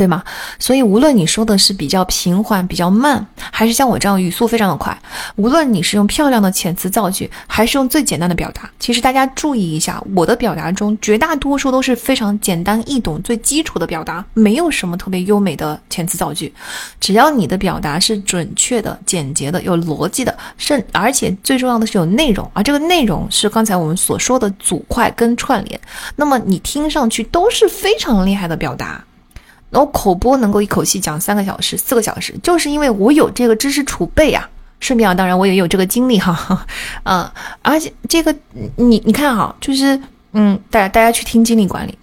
[0.00, 0.24] 对吗？
[0.58, 4.98] 所以无论你说的是比较平缓、比较慢，还是像我这样语速非常的快，
[5.36, 16.50] 无论你是用漂亮的遣词造句，还是用最简单的表达，其实大家注意一下，我的表达中绝大多数都是非常简单易懂、最基础的表达，没有什么特别优美的遣词造句。
[16.98, 25.78] 只要你的表达是准确的、简洁的、有逻辑的，甚而且最重要的是有内容，而这个内容是刚才我们所说的组块跟串联，
[26.16, 29.04] 那么你听上去都是非常厉害的表达。
[29.70, 34.48] 我口播能够一口气讲三个小时、四个小时，就是因为我有这个知识储备啊。
[34.80, 36.66] 顺便啊，当然我也有这个经历哈，
[37.02, 37.30] 嗯，
[37.60, 38.34] 而且这个
[38.76, 40.00] 你你看哈，就是
[40.32, 41.98] 嗯，大大家去听精力管理，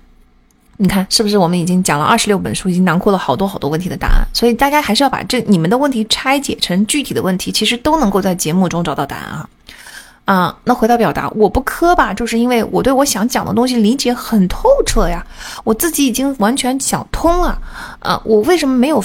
[0.77, 4.23] 你看是不是我们已经讲了二十六本书，已经囊括了好多好多问题的答案。
[4.31, 9.49] 所以大家还是要把这你们的问题拆解成具体的问题，其实都能够在节目中找到答案啊。
[10.27, 15.25] 啊，那回到表达，我不磕吧，就是因为我对我想讲的东西理解很透彻呀，
[15.63, 17.57] 我自己已经完全想通了。
[17.99, 19.01] 啊，我为什么没有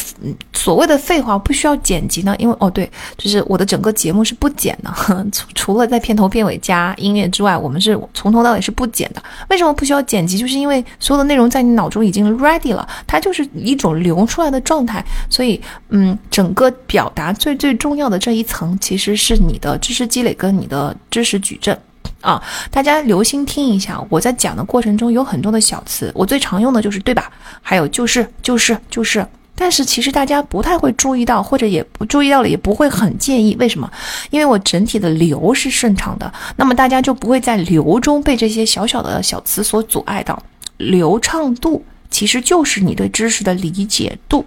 [0.52, 2.34] 所谓的废话不需要剪辑呢？
[2.40, 4.92] 因为哦，对，就是我的整个节目是不剪的，
[5.30, 9.22] 除除了在片头片尾加音乐之外，我们是从头到尾是不剪的。
[9.48, 10.36] 为什么不需要剪辑？
[10.36, 15.04] 就是因为所有的内容在你脑中已经 ready 了，它就是一种流出来的状态。
[15.30, 20.92] 所以，嗯，整个表达最最重要的这一层，其实是你的知识积累跟你的。
[21.12, 21.78] 知识矩阵，
[22.22, 24.04] 啊，大家留心听一下。
[24.08, 27.30] 我在讲的过程中有很多的小词，我最常用的就是对吧？
[27.60, 29.24] 还有就是就是就是。
[29.54, 33.54] 但是其实大家不太会注意到，或者也不注意到了，也不会很介意。
[33.60, 33.88] 为什么？
[34.30, 40.42] 因为我整体的流是顺畅的，那么大家就不会在流中被这些小小的小词所阻碍到。
[40.78, 44.44] 流畅度其实就是你对知识的理解度。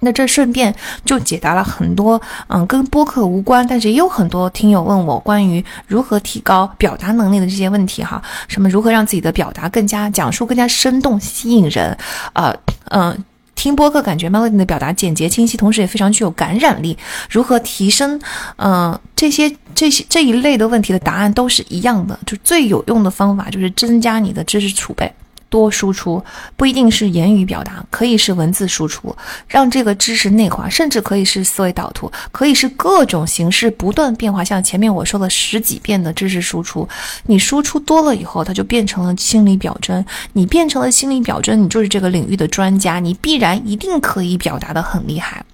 [0.00, 0.74] 那这顺便
[1.04, 11.96] 就解答了很多，嗯，跟播客无关，但是也有很多听友问我关于如何提高表达能力的这些问题哈，什么如何让自己的表达更加讲述更加生动吸引人，
[12.32, 12.54] 呃，
[12.90, 13.24] 嗯，
[13.54, 16.96] 听播客感觉 Melody 的表达简洁清晰，同时也非常具有感染力，
[17.28, 18.18] 如何提升，
[18.56, 25.12] 嗯，这些这些这一类的问题的答案都是一样的，就最有用的方法就是增加你的知识储备。
[25.50, 26.24] 多输出
[26.56, 29.14] 不一定是言语表达，可以是文字输出，
[29.46, 34.42] 让这个知识内化，甚至可以是思维导图，可以是各种形式不断变化。
[34.42, 36.88] 像前面我说的十几遍的知识输出，
[37.26, 40.02] 你输出多了以后，它就变成了心理表征。
[40.32, 45.44] 你变成了心理表征，你就是这个领域的专家，你必然一定可以表达的很厉害。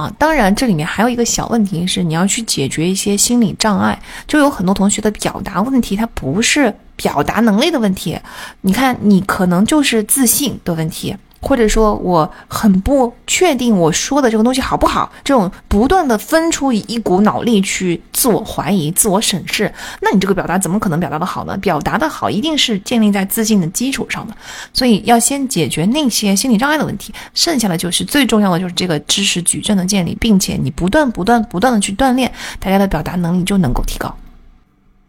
[0.00, 0.12] 啊。
[0.18, 4.00] 当然，这里面还有一个小问题是，你要去解决一些心理障碍。
[4.26, 8.18] 就有很多同学的表达问题，他不是表达能力的问题。
[8.62, 11.14] 你看，你可能就是自信的问题。
[11.40, 21.56] 或者说我很不确定我说的这个东西好不好，这种不断的分出一股脑力去自我怀疑、自我审视，那你这个表达怎么可能表达的好呢？
[21.58, 24.34] 表达的好一定是建立在自信的基础上的，
[24.72, 34.14] 所以要先解决那些心理障碍的问题，剩下的就是最重要的就是这个知识矩阵的建立，并且你不断、不断、不断的去锻炼，大家的表达能力就能够提高。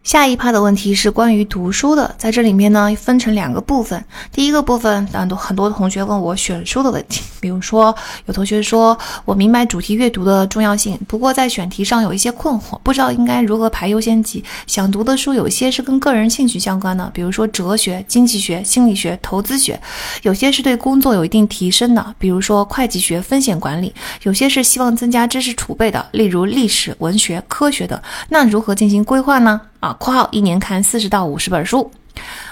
[0.02, 4.04] 下一趴的问题是关于读书的，在这里面呢分成两个部分。
[4.32, 7.94] 第一个部分，很多很多同学问我选书的问题， 比如说
[8.26, 14.42] 有同学说我明白主题阅读的重要性，不过在选题上有一些困惑，不知道应该如何排优先级。
[14.66, 19.76] 想读的书有些是跟个人兴趣相关的，比如说哲学、经济学、心理学、投资学；
[20.22, 23.92] 有些是对工作有一定提升的，比如说会计学、风险管理；
[24.24, 27.98] 有些是希望增加知识储备的，例如历史、文学、科学等。
[28.28, 29.60] 那如何进行规划呢？
[29.82, 31.90] 啊，括号一年看四十到五十本书，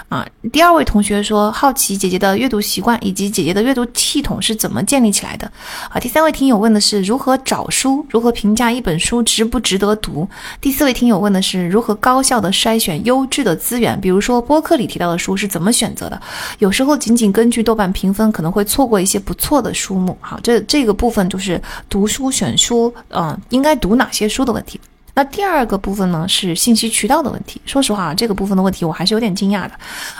[0.09, 5.49] 啊，第二位同学说好奇姐姐的阅读习惯以及姐姐的阅读系统是怎么建立起来的？
[5.89, 10.27] 啊，第三位听友问的是如何找书，如何评价一本书值不值得读？
[10.59, 16.21] 第四位听友问的是如何高效的筛选优质的资源，比如说播客里提到的书是怎么选择的？
[16.59, 20.17] 有时候仅仅根据豆瓣评分可能会错过一些不错的书目。
[20.19, 24.77] 好，这这个部分就是读书选书，嗯，应该读哪些书的问题。
[25.13, 27.61] 那第二个部分呢是信息渠道的问题。
[27.65, 29.71] 说实话，这个部分的问题我还是有点惊讶的，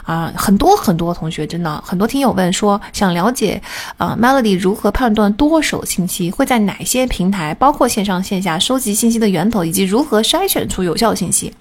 [0.03, 3.61] 啊，很多很多同学真的很多听友问说想了解
[3.97, 11.53] 啊，Melody 如何判断多手信息会在哪些平台，包括线上线下收集信息的源头，以及如何筛选出有效信息。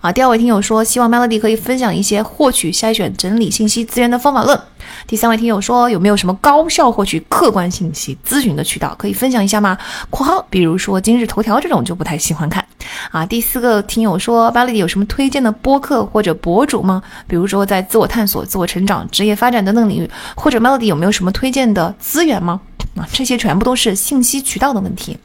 [0.00, 4.58] 啊，第二位听友说希望 Melody 可以分享一些获取、筛选、整理信息资源的方法论。
[5.06, 9.76] 第三位听友说有没有什么高效获取客观信息咨询的渠道可以分享一下吗
[10.08, 12.64] ？（括号比如说今日头条这种就不太喜欢看。）
[13.10, 17.02] 啊，第四个听友说巴雷迪有什么推荐的播客或者博主吗？
[17.26, 22.60] 比如说在自我探索、自我成长、职业发展等等领域，或者 Melody 有没有什么推荐的资源吗？
[22.96, 25.16] 啊，这些全部都是信息渠道的问题。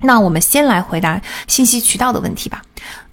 [0.00, 2.62] 那我们先来回答信息渠道的问题吧。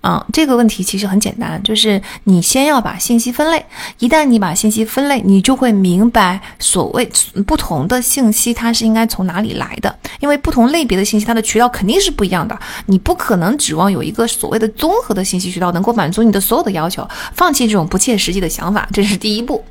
[0.04, 3.66] 啊，这个问题其实很简单，就是你先要把信息分类。
[4.00, 7.10] 一旦你把信息分类，你就会明白所谓
[7.48, 9.96] 不同的信息它是应该从哪里来的。
[10.20, 12.60] 因为不同类别的信息，它的渠道肯定是不一样的。
[12.88, 19.64] 你不可能指望有一个所谓的综合的信息渠道能够满足你的所有的要求，放弃这种不切实际的想法，这是第一步。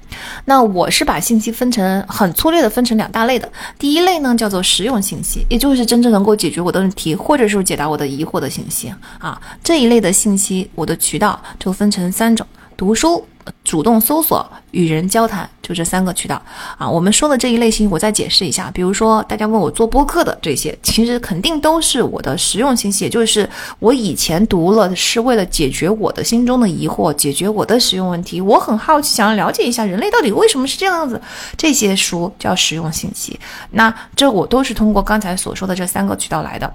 [0.47, 3.47] 那我是把信息分成很粗略的分成两大类的。
[3.79, 10.11] 第一类呢叫做实用信息，也就是真正能够解决我的问题或者是解答我的疑惑的信息啊这一类的。
[10.23, 12.47] 信息，我的渠道就分成三种：
[12.77, 13.27] 读书、
[13.65, 16.41] 主动搜索、与人交谈，就这三个渠道
[16.79, 16.89] 啊。
[16.89, 18.71] 我们说的这一类型，我再解释一下。
[18.73, 23.49] 比如说，大家问我做播客的这些，其实肯定都是我的实用信息，也就是
[23.81, 28.41] 我以前读了是为了解决我的心中的疑惑，解决我的实用问题。
[28.41, 31.21] 我很好奇，想要了解一下人类到底为什么是这样子。
[31.57, 33.41] 这些书叫实用信息。
[33.73, 36.73] 那这我都是通过刚才所说的这三个渠道来的。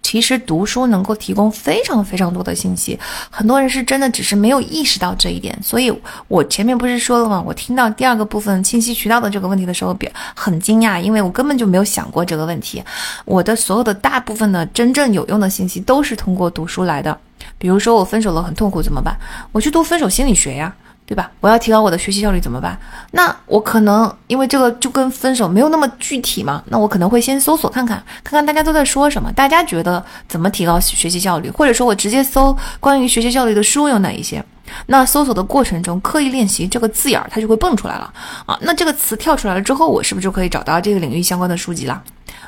[0.00, 2.98] 其实读书能够提供非常非常多的信息，
[3.30, 5.58] 很多人是真的只是没有意识到这一点。
[5.62, 5.92] 所以
[6.28, 7.42] 我前面不是说了吗？
[7.44, 12.82] 我听到第二个部分信息渠道的这个问题的时候，表很惊讶，因为我根本就没有想过这个问题。
[13.26, 17.18] 我的所有的大部分的真正有用的信息都是通过读书来的。
[17.58, 19.14] 比如说我分手了很痛苦怎么办？
[19.52, 20.74] 我去读分手心理学呀。
[21.08, 21.30] 对吧？
[21.40, 22.78] 我要提高我的学习效率怎么办？
[23.12, 34.44] 那我可能因为这个就跟分手没有那么具体嘛，那我可能会先搜索看看，看看大家都在说什么，大家觉得怎么提高学习效率，或者说我直接搜关于学习效率的书有哪一些。
[34.86, 38.12] 那搜索的过程中，刻意练习这个字眼儿它就会蹦出来了
[38.46, 38.58] 啊。
[38.62, 42.02] 那这个词跳出来了之后，我是不是就可以找到这个领域相关的书籍了？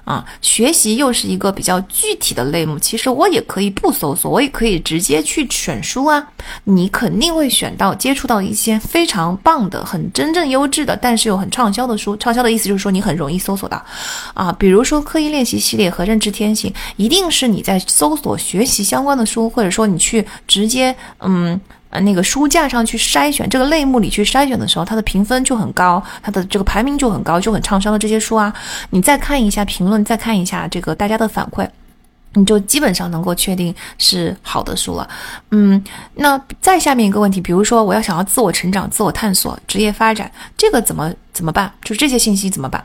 [0.04, 2.78] 啊，学习又是一个比较具体的类目。
[2.78, 6.26] 其实我也可以不搜索，我也可以直接去选书啊。
[6.64, 12.16] 你肯定会选到、接触到一些非常棒的、很真正优质的，但是又很畅销的书。
[12.16, 13.82] 畅销的意思就是说你很容易搜索到
[14.32, 14.50] 啊。
[14.58, 21.60] 比如说刻意练习系列和认知天性，一定是你在搜索学习相关的书，或者说你去直接嗯。
[21.90, 28.52] 呃，那个书架上去筛选这个类目里去筛选的时候，它的评分就很高，它的这个排名就很高，就很畅销的这些书啊，
[28.90, 31.68] 你再看一下评论，再看一下这个大家的反馈，
[32.34, 35.08] 你就基本上能够确定是好的书了。
[35.50, 35.82] 嗯，
[36.14, 41.72] 那再下面一个问题，比如说我要想要自我成长、自我探索、职业发展，这个怎么怎么办？
[41.82, 42.84] 就这些信息怎么办？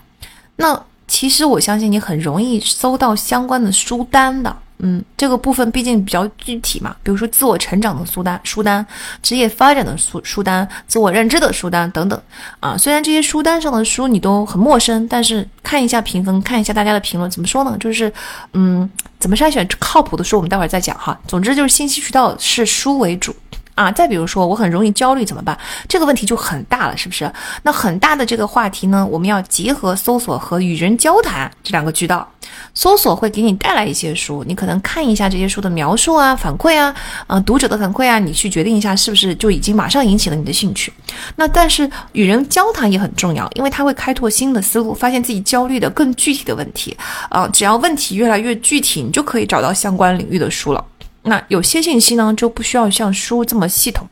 [0.56, 4.58] 那其实我相信你很容易搜到相关的书单的。
[4.80, 8.86] 嗯，这个部分毕竟比较具体嘛，比如说自我成长的书单、书单，
[9.22, 12.22] 职业发展的书书单，自我认知的书单等等
[12.60, 12.78] 啊。
[12.78, 17.78] 虽然这些书单上的书你都很陌生，但是看一下评分，看一下大家的评论，怎么说呢？
[17.80, 18.12] 就是
[18.54, 21.18] 嗯，怎么筛选靠谱的书，我们待会儿再讲哈。
[21.28, 23.36] 总之就是信息渠道是书为主。
[23.76, 25.58] 啊，再比如说，我很容易焦虑怎么办？
[25.88, 27.32] 这个问题就很大了，是不是？
[27.64, 32.28] 那很大的这个话题呢，我们要结合搜索和与人交谈这两个渠道。
[32.74, 36.94] 搜索会给你带来一些书，你可能看一下这些书的描述啊、反馈啊、
[37.28, 40.94] 啊读者的反馈啊，你去决定一下是不是就已经马上引起了你的兴趣。
[41.36, 46.96] 那但是与人交谈也很重要，因为它会开拓新的思路，发现自己焦虑的更具体的问题
[47.30, 47.48] 啊。
[47.48, 50.86] 只要问题越来越具体，你就可以找到相关领域的书了。
[51.26, 54.08] 那有些信息呢，就不需要像书这么系统，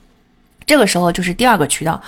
[0.66, 2.02] 这个时候就是第二个渠道，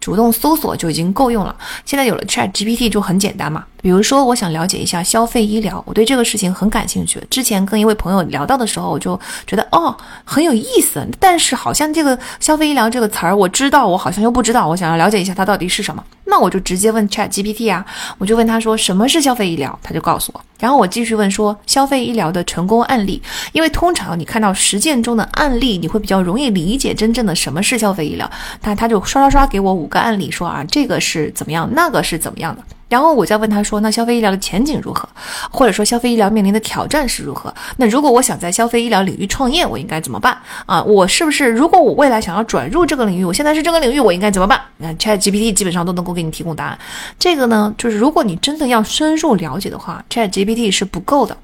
[0.00, 1.56] 主动搜索就已经够用了。
[1.84, 3.64] 现在有了 Chat GPT 就很简单嘛。
[3.82, 7.18] 比如说，我想了解一下消费医疗，我对这个事情很感兴趣。
[7.30, 16.04] 之前跟一位朋友聊到的时候，我就觉得哦很有意思，但是好像这个消费医疗这个词儿我知道，我好像又不知道，我想要了解一下它到底是什么。
[16.24, 17.84] 那我就直接问 Chat GPT 啊，
[18.18, 20.40] 我就问他说什么是消费医疗，他就告诉我。
[20.58, 23.20] 然后我继续问说消费医疗的成功案例，
[23.52, 28.30] 因为通常你看到实践中的案例，你会比较容易理解真正的什么是消费医疗。
[28.60, 32.62] 他他就刷刷刷给我五个案例，说啊这个是怎么样，那个是怎么样的。
[32.90, 35.08] 然后我再问他说：“那消费医疗的前景如何？
[35.50, 37.54] 或者说消费医疗面临的挑战是如何？
[37.76, 40.36] 那如果我想在消费医疗领域创业，我应该怎么办
[40.66, 40.82] 啊？
[40.82, 44.60] 我是不是如果我未来想要转入这个领域，我现在是这个领域，我应该怎么办？
[44.78, 46.78] 那 Chat GPT 基本上都能够给你提供答案。
[47.16, 51.36] 这个呢，就是如果你真的要深入了解的话，Chat GPT 是不够的。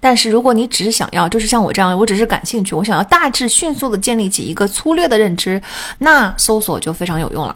[0.00, 5.62] 但是如果你只是想要，就是像我这样，我只是感兴趣，我想要大致迅速的建立起一个粗略的认知，
[5.98, 7.54] 那搜索就非常有用了。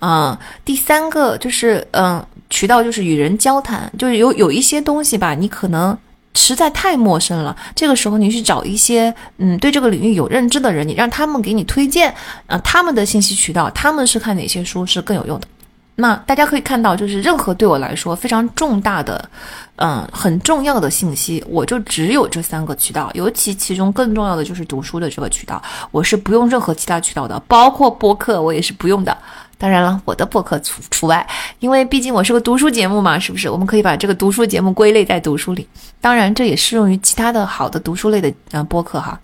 [0.00, 5.96] 嗯，第三个就是嗯。”渠道就是与人交谈，就是有有一些东西吧，你可能
[6.34, 7.56] 实在太陌生了。
[7.76, 12.12] 这个时候，你去找一些嗯对这个领域有认知的人，你让他们给你推荐
[12.48, 15.46] 啊他们的信息渠道，他们是看哪些书是更有用的。
[15.94, 19.30] 那大家可以看到，就是任何对我来说非常重大的，
[19.76, 29.16] 嗯很重要的信息，我就只有这三个渠道，尤其其中更重要的就是读书的这个渠道，我是不用任何其他渠道的，包括播客我也是不用的。
[29.60, 31.28] 当然了，我的播客除除外，
[31.58, 33.50] 因为毕竟我是个读书节目嘛，是不是？
[33.50, 35.68] 我们可以把这个读书节目归类在读书里。
[36.00, 39.20] 当然，这也适用于其他的好的读书类的呃播客哈，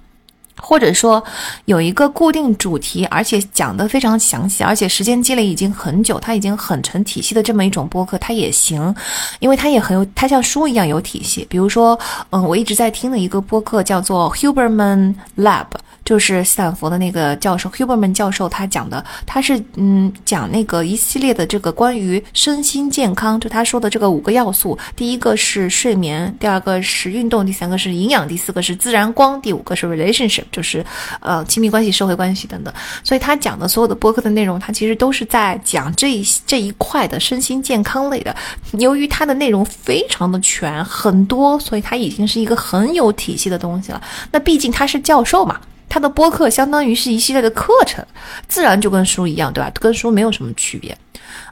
[0.60, 1.24] 或者说
[1.64, 8.94] 有一个固定主题，而且讲得非常详细，而且时间积累已经很久，它已经很成体系的这么一种播客，它也行，
[9.40, 11.46] 因为它也很有，它像书一样有体系。
[11.48, 11.98] 比如说，
[12.28, 15.64] 嗯，我一直在听的一个播客叫做 Huberman Lab。
[16.06, 30.86] 就是斯坦福的那个教授 Huberman 教授，他讲的，他是嗯讲那个一系列的这个关于身心健康，就他说的这个五个要素，第一个是睡眠，第二个是运动，第三个是营养，第四个是自然光，第五个是 relationship，就是
[31.18, 32.72] 呃亲密关系、社会关系等等。
[33.02, 38.32] 所以他讲的所有的播客的内容，他其实都是在讲这一这一块的身心健康类的。
[38.78, 44.00] 由于他的内容非常的全很多，所以他已经是一个很有体系的东西了。
[44.30, 45.60] 那毕竟他是教授嘛。
[45.88, 48.04] 他的播客相当于是一系列的课程，
[48.48, 49.70] 自然就跟书一样，对吧？
[49.74, 50.96] 跟书没有什么区别，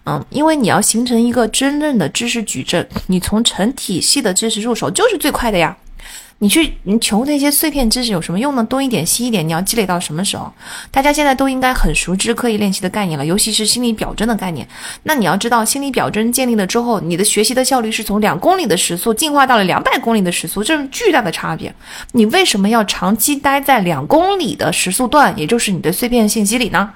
[0.04, 5.76] 嗯，因为你要形成一个真正的知识矩阵，你从成体系的知识入手就是最快的呀。
[6.38, 8.64] 你去你求那些碎片知识有什么用呢？
[8.64, 10.52] 东一点西一点，你要积累到什么时候？
[10.90, 14.66] 大家现在都应该很熟知刻意练习的概念了，尤其是心理表征的概念。
[15.04, 21.74] 那你要知道，心理表征建立了之后，你的学习的效率是从两公里的时速进化到了两百公里的时速，这是巨大的差别。
[22.12, 26.90] 你为什么要长期待在两公里的时速段，也就是你的碎片信息里呢？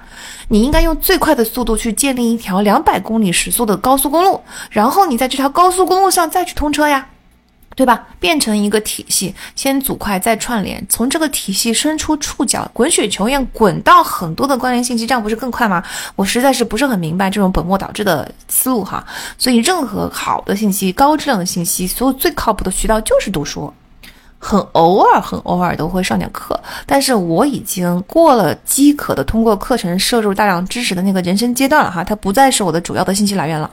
[0.49, 7.07] 你应该用最快的速度去建立一条两百公里时速的高速公路，然后你在这条高速公路上再去通车呀。
[7.79, 8.05] 对吧？
[8.19, 15.81] 变成一个体系，先组块再串联，从这个体系伸出触角，滚雪球一样滚到很多的关联信息，这样不是更快吗？
[16.17, 19.01] 我实在是不是很明白这种本末倒置的思路哈。
[19.37, 23.73] 所以，任何好的信息、高质量的信息，所有最靠谱的渠道就是读书。
[24.39, 33.69] 很偶尔，很偶尔都会上点课，但是我已经过了饥渴的通过课程摄入大量知识的那个人生阶段了哈，它不再是我的主要的信息来源了。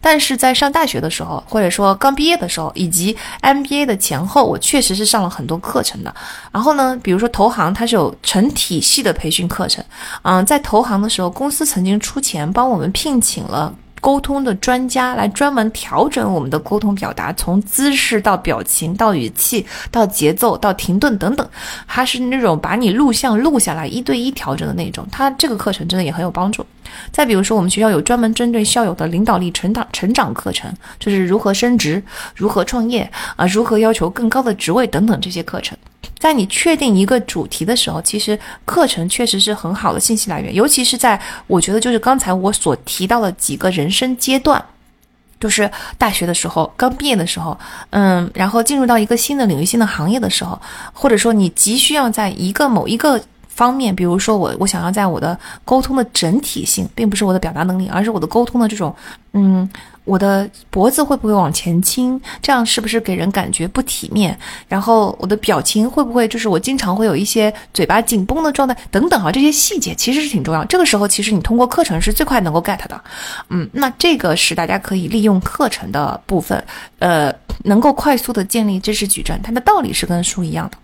[0.00, 6.14] 但是在上大学的时候，或者说刚毕业的时候，以及 MBA 的前后，我确实是上了很多课程的。
[6.50, 9.82] 然后呢，比如说投行，它是有成体系的培训课程，
[10.22, 13.72] 嗯，在投行的时候，公司曾经出钱帮我们聘请了。
[14.02, 21.48] 沟通的专家来专门调整我们的沟通表达，从姿势到表情到语气到节奏到停顿等等，
[21.86, 25.06] 他是那种把你录像录下来一对一调整的那种。
[25.12, 26.66] 他这个课程真的也很有帮助。
[27.12, 32.02] 再比如说，我们学校有专门针对校友的领导力成长成长课程，就是如何升职、
[32.34, 35.78] 如何创业啊、如何要求更高的职位等等这些课程。
[36.18, 44.64] 在你确定一个主题的时候，其实课程确实是很好的信息来源，尤其是在我觉得就是刚才我所提到的几个人生阶段，
[45.40, 47.58] 就是大学的时候、刚毕业的时候，
[47.90, 50.60] 嗯，然后进入到一个新的领域、新的行业的时候，
[50.92, 53.20] 或者说你急需要在一个某一个。
[53.54, 58.96] 方面，比如说我我想要在我的沟通的整体性，并不是我的表达能力，而是我的沟通的这种，
[59.34, 59.68] 嗯，
[60.04, 64.36] 我的脖子会不会往前倾，这样是不是给人感觉不体面？
[64.68, 70.64] 然后我的表情会不会就是我经常会有一些嘴巴紧绷的状态等等啊，这些细节其实是挺重要。
[70.64, 73.00] 这个时候其实你通过课程是最快能够 get 的，
[73.48, 76.62] 嗯，那这个是大家可以利用课程的部分，
[76.98, 77.32] 呃，
[77.64, 80.76] 能够快速的建立知识矩阵，它的道理是跟书一样的。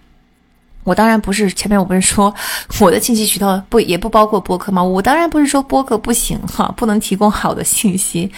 [0.88, 2.34] 我当然不是前面我不是说
[2.80, 4.82] 我的信息渠道不也不包括播客吗？
[4.82, 8.32] 我当然不是说播客不行哈，不能提供好的信息，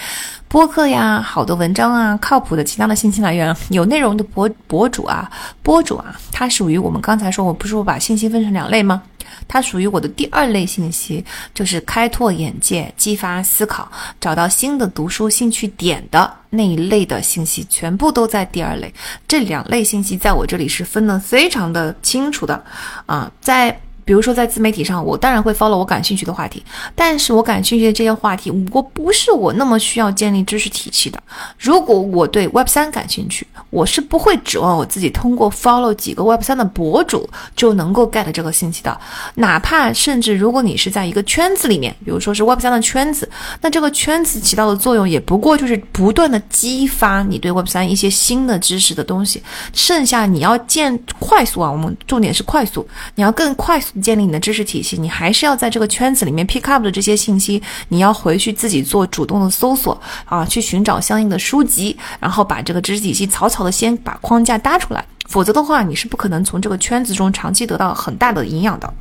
[0.49, 5.31] 播客呀，好的文章啊，靠谱的其他的信息来源，有内容的博博主啊，
[5.63, 9.01] 博主啊，它属于我们刚才说我不是我把信息分成两类吗？
[9.47, 11.25] 它属于我的第二类信息，
[11.55, 13.91] 就是开拓眼界、激发思考、
[14.21, 18.93] 找到新的读书兴趣点的那一类的信息，全部都在第二类。
[19.29, 22.65] 这两类信息在我这里是分得非常的清楚的，
[23.07, 23.81] 啊，在。
[24.11, 26.61] 比如说，在自媒体上，我当然会 follow 我感兴趣的话题，
[26.97, 31.23] 但是我感兴趣的这些话题，我不是我那么需要建立知识体系的。
[31.57, 39.01] 如果我对 Web 三感兴趣，我是不会指望我自己通过 follow 几个 Web 三的博主就能够 get 这个信息的。
[39.37, 43.31] 哪怕甚至如果你是在一个圈子里面，比如说是 Web 三的圈子，
[43.61, 49.41] 那这个圈子起到的作用也不过就是不断的激发你对 Web 三一些新的知识的东西。
[49.73, 52.85] 剩下你要建快速啊，我们重点是快速，
[53.15, 54.00] 你要更快速。
[54.01, 68.93] 建立你的知识体系，你还是要在这个圈子里面 pick up 的这些信息，你要回去自己做主动的搜索啊，去寻找相应的书籍，然后把这个知识体系草草的先把框架搭出来，否则的话，你是不可能从这个圈子中长期得到很大的营养的。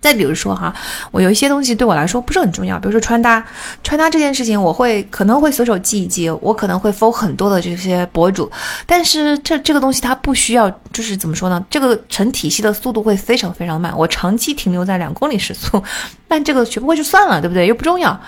[0.00, 0.74] 再比如说哈，
[1.10, 3.44] 我有一些东西对我来说不是很重要，比如说穿搭，
[3.82, 8.50] 穿搭这件事情，我会可能会随手记一记，我可能会 follow 很多的这些博主，
[8.86, 11.64] 但是这这个东西它不需要，就是怎么说呢？
[11.68, 15.82] 这个成体系的速度会非常非常慢，我长期停留在两公里时速，
[16.28, 17.66] 但这个学不会就算了，对不对？
[17.66, 18.18] 又不重要。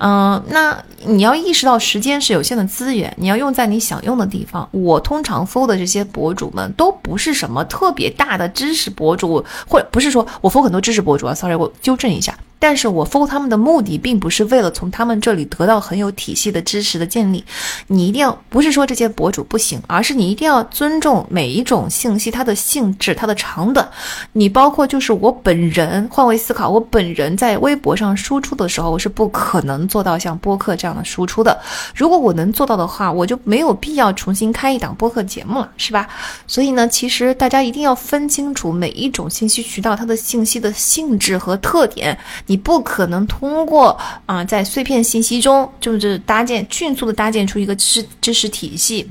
[0.00, 4.66] 嗯，那你要意识到时间是有限的资源，你要用在你想用的地方。
[4.72, 12.34] 我通常 follow 的这些博主们都不是什么特别大的知识博主，或者不是说我 follow 很多知识博主啊，sorry，我纠正一下。
[12.60, 17.42] 但是我 follow 他们的目的，并不是为了从他们这里得到很有体系的知识的建立。
[17.88, 23.88] 你一定要不是说这些博主不行，而是你一定要尊重每一种信息它的性质、它的长短。
[24.32, 31.58] 你包括就是我本人换位思考，我本人在微博上输出的时候，我是不可能做到像播客这样的输出的。
[31.94, 36.06] 如果我能做到的话，我就没有必要重新开一档播客节目了，是吧？
[36.46, 42.18] 所以呢，其实大家一定要分清楚每一种信息渠道它的信息的性质和特点。
[42.50, 43.96] 你不可能通过
[44.26, 49.08] 啊，在碎片信息中就是搭建迅速的搭建出一个知知识体系。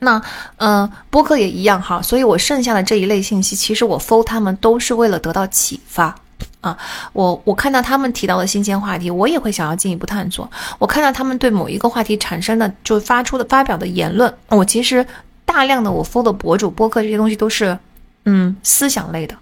[0.00, 0.20] 那
[0.58, 6.14] 嗯，播客也一样哈，所以我剩下的这一类信息，其实我搜他们都是为了得到启发
[6.60, 6.76] 啊。
[7.14, 10.46] 我我看到他们提到的新鲜话题，我也会想要进一步探索。
[10.78, 15.06] 我看到他们对某一个话题产生的就发出的发表的言论，我其实
[15.46, 17.78] 大量的我搜的博主播客这些东西都是
[18.26, 19.34] 嗯思想类的，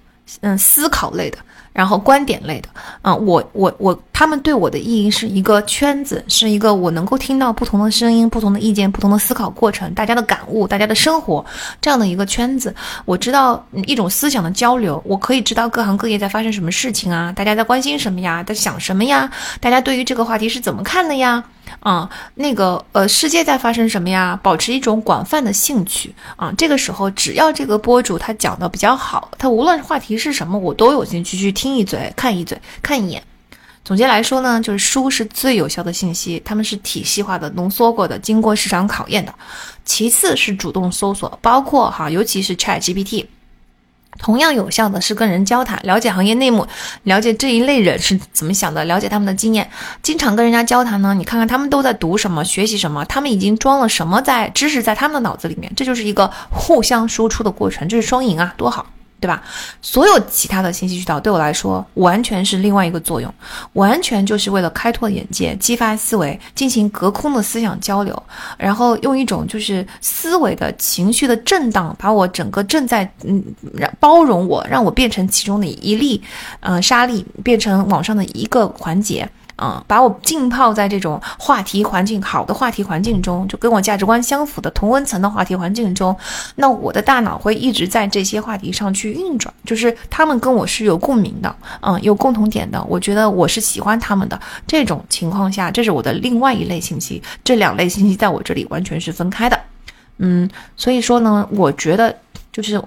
[0.43, 1.39] 嗯思考类的。
[1.73, 2.69] 然后观点类的，
[3.03, 11.45] 嗯，我我我，他们对我的意义是一个圈子，是一个我能够听到不同的声音、不同的意见、不同的思考过程，大家的感悟、大家的生活
[11.81, 12.75] 这样的一个圈子。
[13.05, 19.31] 我知道一种思想的交流，我可以知道各行各业在发生什么事情啊，大家在关心什么呀，在想什么呀，
[19.61, 21.45] 大家对于这个话题是怎么看的呀？
[21.79, 24.39] 啊，那个呃，世界在发生什么呀？
[24.43, 26.53] 保持一种广泛的兴趣啊。
[26.59, 33.23] 这个时候，只要这个博主他讲的比较好，他无论话题是什么，我都有兴趣去听一嘴、看一嘴、看一眼。
[33.83, 39.35] 总结来说呢，就是书是最有效的信息，他们是体系化的、浓缩过的、经过市场考验的。
[39.85, 43.27] 其次是主动搜索，包括哈，尤其是 Chat GPT。
[44.19, 46.67] 同样有效的是跟人交谈，了解行业内幕，
[47.05, 49.71] 了解这一类人是怎么想的，了解他们的经验。
[50.03, 58.87] 经常跟人家交谈呢，你看看他们都在读什么，学习什么，他们已经装了什么在知识在他们的脑子里面，这就是一个互相输出的过程，这是双赢啊，多好。
[59.21, 59.43] 对吧？
[59.83, 63.33] 所有其他的信息渠道对我来说完全是另外一个作用，
[63.75, 68.21] 完全就是为了开拓眼界、激发思维、进行隔空的思想交流，
[68.57, 73.43] 然后用一种就是思维的情绪的震荡，把我整个正在嗯
[74.01, 76.23] 包容我，让我变成其中的一粒，
[76.61, 79.29] 呃沙粒，变成网上的一个环节。
[79.63, 86.17] 嗯，把我浸泡在这种话题环境好的话题环境中，就跟我价值观相符的同温层的话题环境中，
[86.57, 94.41] 那我的大脑会一直在这些话题上去运转，就是他们跟我是有共鸣的，嗯，有共同点的，我觉得我是喜欢他们的。
[94.67, 99.61] 这种情况下，这是我的另外一类信息，这两类信息在我这里完全是分开的，
[100.19, 102.17] 嗯，所以说呢，我觉得
[102.51, 102.83] 就是。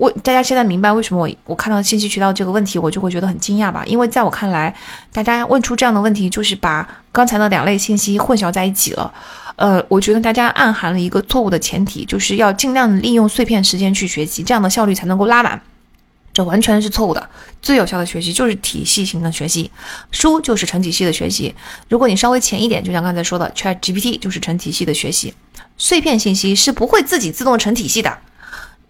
[0.00, 3.84] 我大家现在明白为什么我我看到信息渠道这个问题，我就会觉得很惊讶吧？
[3.84, 4.74] 因为在我看来，
[5.12, 9.12] 大家问出这样的问题，就是把刚才的两类信息混淆在一起了。
[9.56, 15.60] 呃，我觉得大家暗含了一个错误的前提，就是要尽量利用碎片时间去学习，这样的效率才能够拉满。
[16.32, 17.28] 这完全是错误的。
[17.60, 19.70] 最有效的学习就是体系型的学习，
[20.10, 21.54] 书就是成体系的学习。
[21.90, 25.34] 如果你稍微浅一点，就像刚才说的，Chat GPT 就是成体系的学习。
[25.76, 28.16] 碎片信息是不会自己自动成体系的。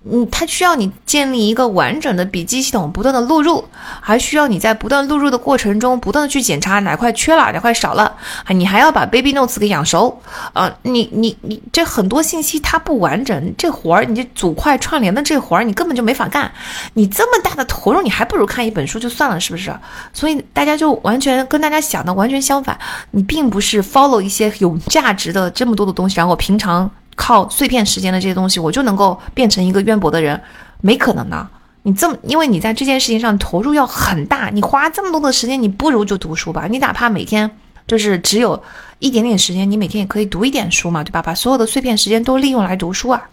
[0.02, 3.62] 嗯，它需要你建立一个完整的笔记系统，不断的录入，
[4.01, 10.22] 还需要你在不断录入的过程中，不断的去检查哪块缺了，哪块少了，啊，你还要把 Baby Notes 给养熟，
[10.55, 16.51] 呃，你你你这很多信息它不完整，这活儿你这组块串联的这活儿你根本就没法干，
[16.94, 19.70] 你这么大的投入，你还不如看一本书就算了，是不是？
[20.14, 22.78] 所以大家就完全跟大家想的完全相反，
[23.10, 26.90] 你并不是 follow 一些有价值的这么多的东西，然后平常。
[27.21, 30.41] 靠碎片时间的这些东西，我就能够变成一个渊博的人，
[30.81, 31.47] 没可能的。
[31.83, 36.67] 你这么，因为你在这件事情上投入要很大，你花这么多的时间，你不如就读书吧。
[36.71, 37.51] 你哪怕每天
[37.87, 38.63] 就是只有
[39.01, 41.21] 一点点时间，你每天也可以读一点书嘛，对吧？
[41.21, 43.29] 把所有的碎片时间都利用来读书啊。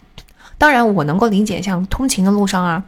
[0.58, 2.82] 当然，我能够理解，像通勤的路上啊。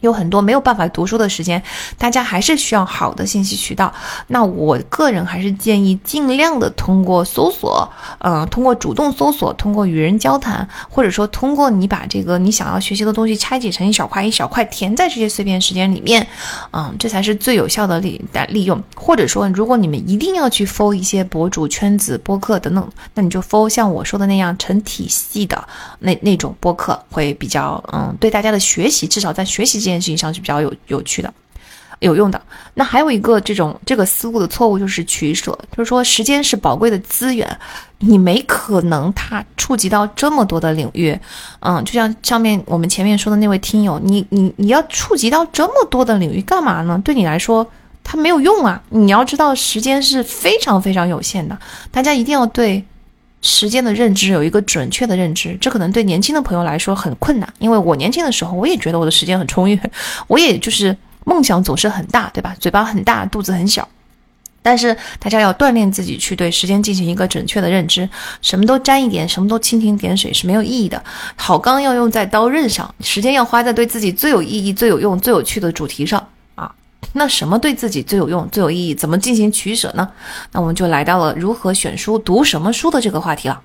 [0.00, 1.62] 有很多没有办法读书的时间，
[1.96, 3.92] 大家还是需要好的信息渠道。
[4.26, 16.26] 那我个人还是建议尽量的通过搜索，嗯，通过主动搜索，通过与人交谈，或者说通过你把这个你想要学习的东西拆解成一小块一小块，填在这些碎片时间里面，
[16.72, 18.82] 嗯，这才是最有效的利利用。
[18.94, 25.66] 或者说，如果你们一定要去 for 一些博主圈子、播客等等，那你就 for 像我说的那样成体系的
[26.00, 29.85] 那那种播客，会比较嗯，对大家的学习，至少在学习。
[29.86, 31.32] 这件事情上是比较有有趣的、
[32.00, 32.42] 有用的。
[32.74, 37.48] 那还有一个这种这个思路的错误就是取舍，就是说时间是宝贵的资源，
[38.00, 41.16] 你没可能它触及到这么多的领域。
[41.60, 47.00] 嗯，就像上面我们前面说的那位听友，你你你要触及到这么多的领域干嘛呢？
[47.04, 47.64] 对你来说
[48.02, 48.82] 它没有用啊！
[48.88, 51.56] 你要知道时间是非常非常有限的，
[51.92, 52.84] 大家一定要对。
[53.42, 59.78] 时间的认知有一个准确的认知，这可能对年轻的朋友来说很困难，因为我年轻的时候我也觉得我的时间很充裕，
[60.26, 62.56] 我也就是梦想总是很大，对吧？
[62.58, 63.88] 嘴巴很大，肚子很小。
[64.62, 68.08] 但是大家要锻炼自己去对时间进行一个准确的认知，
[68.42, 71.00] 什么都沾一点，什么都蜻蜓点水是没有意义的。
[71.36, 76.26] 好钢要用在刀刃上，时间要花在对自己最有意义、最有用、最有趣的主题上。
[77.12, 78.94] 那什么对自己最有用、最有意义？
[78.94, 80.08] 怎么进行取舍呢？
[80.52, 83.62] 那我们就来到了如何选书、读什么书的这个话题了。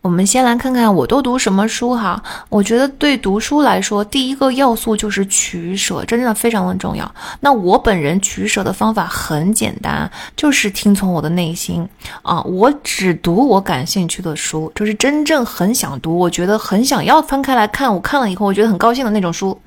[0.00, 2.22] 我们先来看看我都读什么书哈。
[2.48, 7.12] 我觉得对读书来说，第一个要素就是取舍，真的非常的重要。
[7.40, 11.86] 那我本人取舍的方法很简单，就是听从我的内心
[12.22, 19.60] 啊，我只读我感兴趣的书，就是真正很想读，我觉得很想要翻开来看，我看了以后我觉得很高兴的那种书。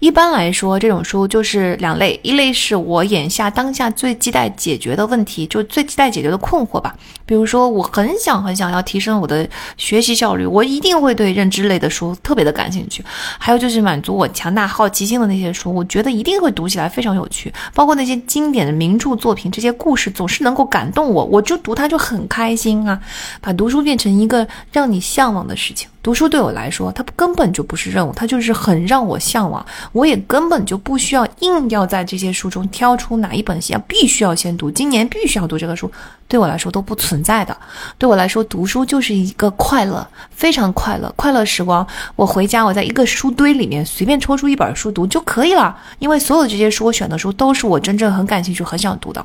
[0.00, 6.94] 一般来说，这种书就是两类，一类是我眼下当下最期待解决的问题，就最期待解决的困惑吧。
[7.24, 9.48] 比如说，我很想很想要提升我的。
[9.88, 13.02] 学习效率，我一定会对认知类的书特别的感兴趣。
[13.38, 17.50] 还有就是满足我强大好奇心的那些书，我觉得一定会读起来非常有趣。
[17.72, 23.00] 包括那些经典的名著作品，这些故事总是能够感动我，我就读它就很开心啊！
[23.40, 25.88] 把读书变成一个让你向往的事情。
[26.08, 29.62] 读书对我来说，它根本就不是任务，它就是很让我向往。
[29.92, 35.92] 我也根本就不需要硬要在这些书中挑出哪一本先必须要先读，今年必须要读这个书，
[36.26, 37.54] 对我来说都不存在的。
[37.98, 41.86] 对我来说，读书就是一个快乐，非常快乐，快乐时光。
[42.16, 49.22] 我回家，我在一个书堆里面随便抽出一本书读就可以了，因为所有的这些书我选的书都是我真正很感兴趣、很想读的，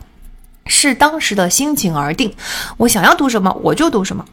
[0.66, 2.34] 是当时的心情而定。
[2.76, 4.26] 我想要读什么，我就读什么。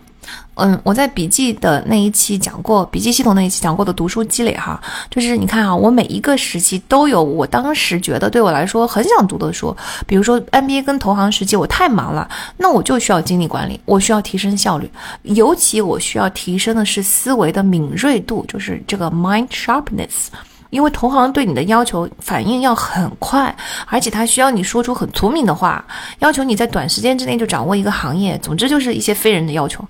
[0.54, 4.78] 嗯，我在笔记的那一期讲过，笔记系统那一期讲过的读书积累哈，
[5.08, 9.74] 就是你看啊，我每一个时期都有我当时觉得对我来说很想读的书，
[10.06, 12.28] 比如说 NBA 跟投行时期我太忙了，
[12.58, 14.90] 那我就需要精力管理，我需要提升效率，
[15.22, 20.26] 尤其我需要提升的是思维的敏锐度，就是这个 mind sharpness。
[20.70, 23.54] 因为同行对你的要求反应要很快，
[23.86, 25.84] 而且他需要你说出很聪明的话，
[26.20, 28.38] 要求你在短时间之内就掌握一个行业。
[28.38, 29.84] 总之就是一些非人的要求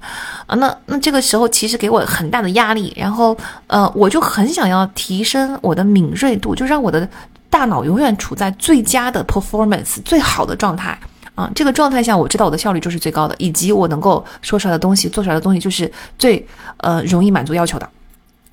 [0.46, 0.56] 啊。
[0.56, 3.36] 那那这个时候其实给我很大的压力，然后
[3.66, 7.08] 呃，我就很想要提升我的敏锐度，就让我的
[7.50, 10.98] 大脑永远处在最佳的 performance 最好的状态
[11.34, 11.50] 啊。
[11.54, 16.44] 这个状态下，我知道我的效率就是最高的，以及我能够说出来的东西、做出来的东西就是最
[16.78, 17.86] 呃容易满足要求的。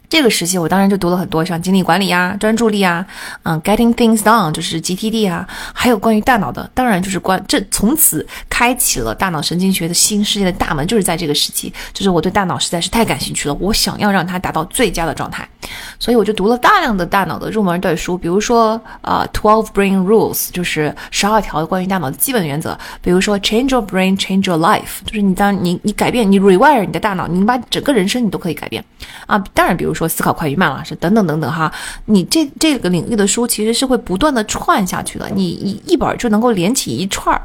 [0.09, 3.05] 这个时期，我当然就读了很多，像精力管理啊、专注力啊，
[3.43, 8.25] 嗯，getting things done 就是 GTD 啊，还有关于大脑的，当然就是关这从此
[8.57, 15.47] 开启了大脑神经学的新世界的大门，就是在这个时期，就是我对大脑实在是太感兴趣了，我想要让它达到最佳的状态，
[15.99, 28.83] 所以我就读了大量的大脑的入门的书，比如说呃，Twelve Brain Rules 就是十二条关于大脑的基本原则，比如说 Change your brain, change your life，就是你当你你改变你 rewire 你的大脑，你把整个人生你都可以改变
[29.27, 29.93] 啊，当然比如。
[29.93, 31.71] 说思考快与慢了，是等等等等哈，
[32.05, 37.41] 你这这个领域的书其实是会不断的串下去的，你一一本就能够连起一串儿。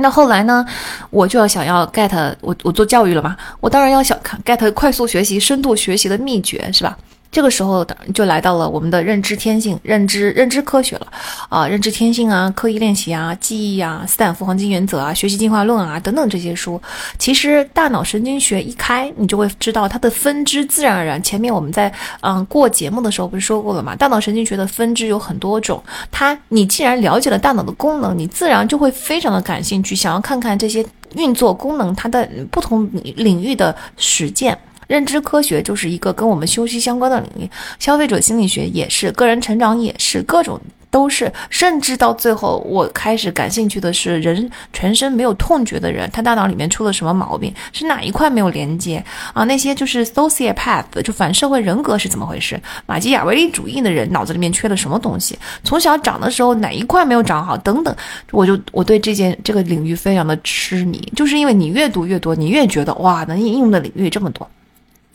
[0.00, 0.64] 那后来呢，
[1.10, 6.96] 我就要想要 get 我我做教育了嘛，我当然要想看 get 快速学习、深度学习的秘诀，是吧？
[7.32, 11.06] 这个时候就来到了我们的认知天性、认知认知科学了，
[11.48, 16.80] 啊，认知天性啊，刻意练习啊，记忆啊，斯坦福黄金原则啊，学习进化论啊，等等这些书。
[17.18, 21.22] 其实大脑神经学一开，你就会知道它的分支自然而然。
[21.22, 21.92] 前面我们在
[22.22, 23.94] 嗯过节目的时候不是说过了吗？
[23.94, 25.80] 大脑神经学的分支有很多种，
[26.10, 30.84] 它你既然了解了大脑的功能，你自然就会非常的感兴趣，想要看看这些
[31.14, 34.58] 运作功能它的不同领域的实践。
[34.90, 37.48] 认知科学就是一个跟我们休息相关的领域，
[37.78, 40.60] 消费者心理学也是，个人成长也是，各种
[40.90, 49.00] 都是，甚至到最后，我开始感兴趣的是人全身没有痛觉的人，他大脑里面出了什么毛病，是哪一块没有连接
[49.32, 49.44] 啊？
[49.44, 52.60] 那些就是 sociopath，就反社会人格是怎么回事？
[52.84, 55.38] 马基雅维利主义的人脑子里面缺了什么东西？
[55.62, 57.56] 从小长的时候哪一块没有长好？
[57.58, 57.94] 等等，
[58.32, 64.50] 我就我对这件这个领域非常的痴迷，就是因为你越读越多，你越觉得哇，能应用的领域这么多。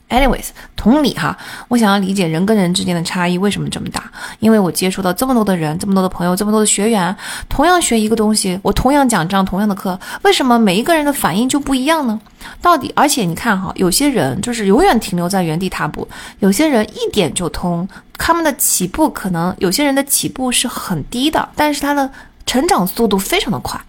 [0.07, 1.35] Anyways，同理哈，
[1.67, 4.03] 我想要理解人跟人之间的差异为什么这么大，
[4.39, 7.13] 因为我接触到这么多的人，这么多的朋友，这么多的学员，
[7.49, 12.21] 同样学一个东西，我同样讲这样同样的课，为什么每一个人的反应就不一样呢？
[12.61, 16.07] 到底，而且你看哈，有些人就是永远停留在原地踏步，
[16.39, 17.87] 有些人一点就通，
[18.17, 22.07] 他们的起步可能有些人的起步是很低的，但是他的
[22.45, 23.81] 成长速度非常的快。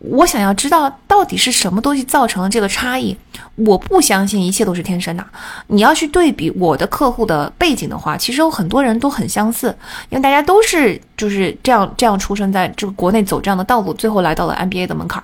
[0.00, 3.16] 我想要知道到底是什么东西造成了这个差异。
[3.56, 5.24] 我不相信一切都是天生的。
[5.66, 9.74] 你要去对比我的客户的背景的话，其实有很多人都很相似，
[10.10, 15.22] 因为大家都是就是这样这样出生在这个国内走这样的道路，最后来到了 MBA 的门槛。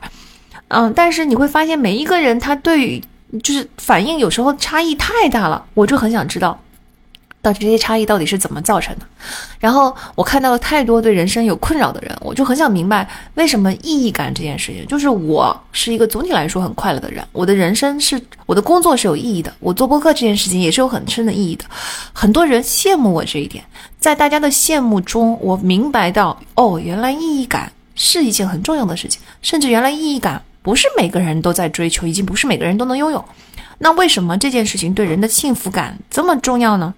[0.69, 3.03] 嗯，但是你会发现每一个人他对于
[3.43, 6.59] 就是反应有时候差异太大了，我就很想知道。
[7.45, 9.05] 到底这些差异到底是怎么造成的？
[9.61, 14.87] 然后我看到了太多对人生有困扰的人，我就很想明白为什么意义感这件事情。
[14.87, 21.67] 就是我是一个总体来说很快乐的人，我的人生是我的工作是有意义的，我做播客这件事情也是有很深的意义的。
[22.15, 23.63] 很多人羡慕我这一点，
[24.01, 33.23] 在大家的羡慕中，我明白到哦，原来意义感是一件很重要的事情，甚至原来意义感不是每个人都在追求，已经不是每个人都能拥有。
[33.79, 36.95] 那为什么这件事情对人的幸福感这么重要呢？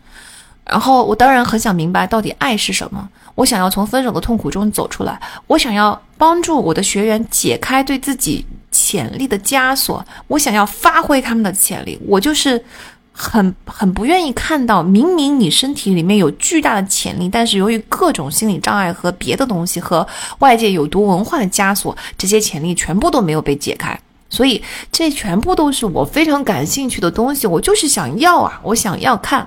[0.67, 3.09] 然后我当然很想明白到底爱是什么。
[3.35, 12.01] 我想要从分手的痛苦中走出来，我想要帮助我的学员解开对自己潜力的枷锁，我想要发挥他们的潜力。
[12.07, 12.65] 我就是
[13.13, 20.07] 很很不愿意看到，明明你身体里面有巨大的潜力，但是由于各种心理障碍和别的东西和
[20.39, 23.99] 外界有毒文化的枷锁，这些潜力全部都没有被解开。
[24.31, 29.47] 所以这全部都是我非常感兴趣的东西，我就是想要啊，我想要看。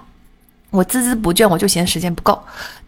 [0.72, 2.40] 我孜孜不倦，我就嫌时间不够，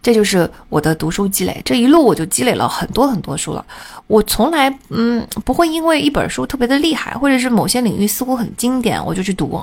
[0.02, 1.62] 这就是我的读书积累。
[1.66, 3.66] 这一路我就积累了很多很多书了。
[4.08, 9.60] 我从来嗯不会因为一本书特别的厉害，或者是某些领域似乎很经典，我就去读。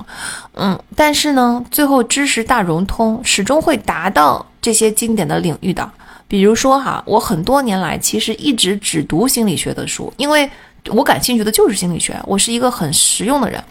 [0.55, 5.89] 嗯，但是呢，最后知识大融通，始终会达到这些经典的领域的。
[6.27, 10.51] 比如说哈，我很多年来其实一直只读心理学的书，因为
[10.91, 12.21] 我感兴趣的就是心理学。
[12.27, 13.63] 我是一个很实用的人。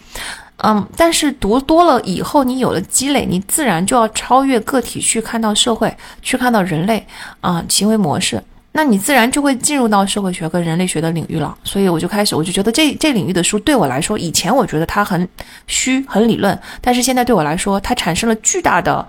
[0.64, 7.06] 嗯，但是读多了以后，你有了积累，你自然就要超越个体去看到社会，去看到人类
[7.42, 11.56] 啊行为模式，那你自然就会进入到社会学跟人类学的领域了。
[11.64, 15.30] 所以我就开始，我就觉得这这领域的书对我来说，以前我觉得它很
[15.68, 19.08] 虚、很理论，但是现在对我来说，它产生了巨大的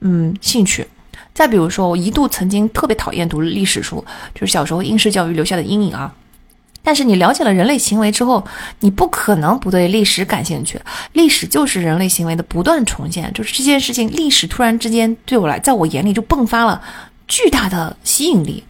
[0.00, 0.86] 嗯兴趣。
[1.34, 4.02] 再比如说，我一度曾经特别讨厌读历史书，
[4.34, 6.10] 就是小时候应试教育留下的阴影啊。
[6.86, 8.46] 但是你了解了人类行为之后，
[8.78, 10.80] 你不可能不对历史感兴趣。
[11.14, 16.80] 历史就是人类行为的不断重现，就是这件事情，历史突然之间对我来，在我眼里就迸发了
[17.26, 18.62] 巨大的吸引力。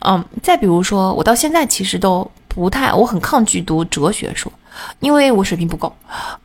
[0.00, 4.52] 嗯，再比如说，我到现在其实都不太，我很抗拒读哲学书，
[5.00, 5.90] 因为我水平不够。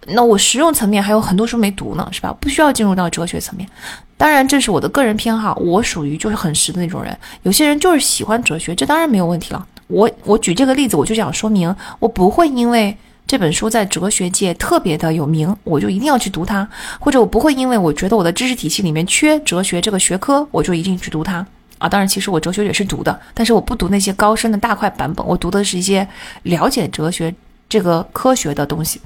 [0.08, 2.34] 那我实用层面还有很多书没读呢，是吧？
[2.40, 3.68] 不需要进入到哲学层面。
[4.16, 7.14] 当然，这是我的个人偏好，我属于就是很实的那种人。
[7.44, 9.68] 有些人就是喜欢哲学，这当然没有问题了。
[9.90, 12.95] 我我举这个例子，我就想说明，我不会因为
[13.26, 16.64] 这本书在哲学界特别的有名，我就一定要去读它；
[16.99, 21.44] 或者我不会因为我觉得我的知识体系里面缺哲学这个学科，我就一定去读它
[21.80, 21.90] 啊。
[21.90, 26.07] 当然，其实我哲学也是读的，但是我不读那些高深的大块版本，我读的是一些
[26.44, 27.34] 了解哲学
[27.68, 29.02] 这个科学的东西。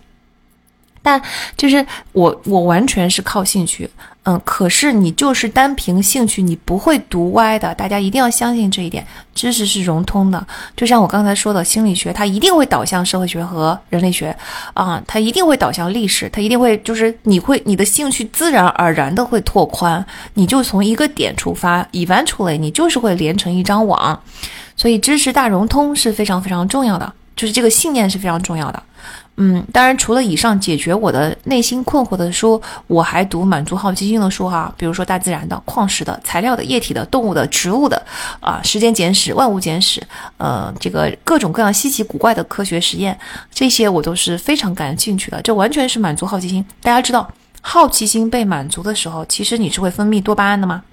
[1.03, 1.21] 但
[1.55, 3.87] 就是我，我完全是靠兴趣，
[4.23, 7.75] 嗯，可是你就是单凭兴趣，你不会读歪的。
[7.75, 9.05] 大家一定要相信这一点，
[9.35, 10.47] 知识是融通的。
[10.77, 14.33] 就像我刚才说的，心理学它一定会导向社会学和人类学，
[14.73, 20.03] 啊，它一定会导向历史，它一定会就是你会你的兴趣自然而然的会拓宽，
[20.35, 24.17] 你就从一个点出发，eventually 你就是会连成一张网。
[24.77, 28.81] 所以知识大融通是非常非常重要的，就是这个信念是非常重要的。
[29.37, 38.01] 嗯，当然，除了以上解决我的内心困惑的书，我还读满足好奇心的书哈，比如说大自然的、矿石的、材料的、液体的、动物的、植物的，
[38.39, 40.01] 啊，时间简史、万物简史，
[40.37, 43.17] 呃，这个各种各样稀奇古怪的科学实验，
[43.51, 46.63] 这些我都是非常感兴趣的，这完全是满足好奇心。
[46.81, 47.29] 大家知道。
[47.65, 50.83] 好奇心被满足的时候，其实你是会分泌多巴胺的吗？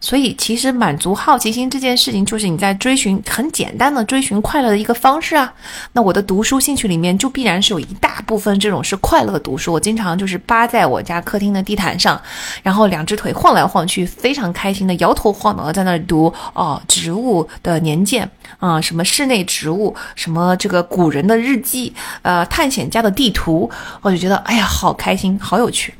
[0.00, 5.50] 所以，其实满足好奇心这件事情，就是你在追寻很简单的追寻快乐的一个方式啊。
[5.92, 9.72] 那我的读书兴趣里面，就必然是有一大部分这种是快乐读书。
[9.72, 12.20] 我经常就是扒在我家客厅的地毯上，
[12.62, 23.70] 然后两只腿晃来晃去，非常开心的摇头晃脑的在那里读哦，植物的年鉴啊，什么室内植物，什么这个古人的日记，呃，探险家的地图，
[24.02, 25.94] 我就觉得哎呀，好开心，好有趣。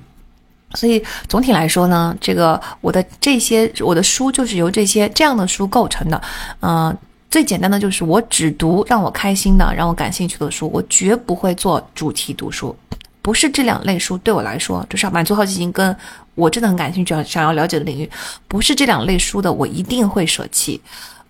[0.74, 6.20] 所以总体来说呢，这个我的这些我的书就是由这些这样的书构成的。
[6.60, 6.96] 嗯，
[7.30, 12.74] 最简单的就是我只读让我开心的、让我感兴趣的书，我绝不会做主题读书。
[13.22, 15.96] 不是这两类书对我来说，就是满足好奇心跟
[16.34, 18.10] 我真的很感兴趣、想要了解的领域，
[18.46, 20.80] 不是这两类书的，我一定会舍弃。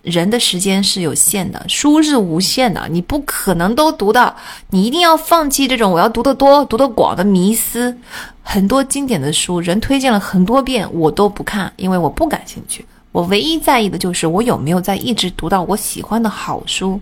[0.05, 4.35] 人的时间是有限的，书是无限的，你不可能都读到，
[4.69, 7.97] 你一定要放弃这种我要读得多、读得广的迷思。
[8.43, 12.85] 很多经典的书，人推荐了很多遍，我都不看，因为我不感兴趣。
[13.11, 17.01] 我唯一在意的就是我有没有在一直读到我喜欢的好书。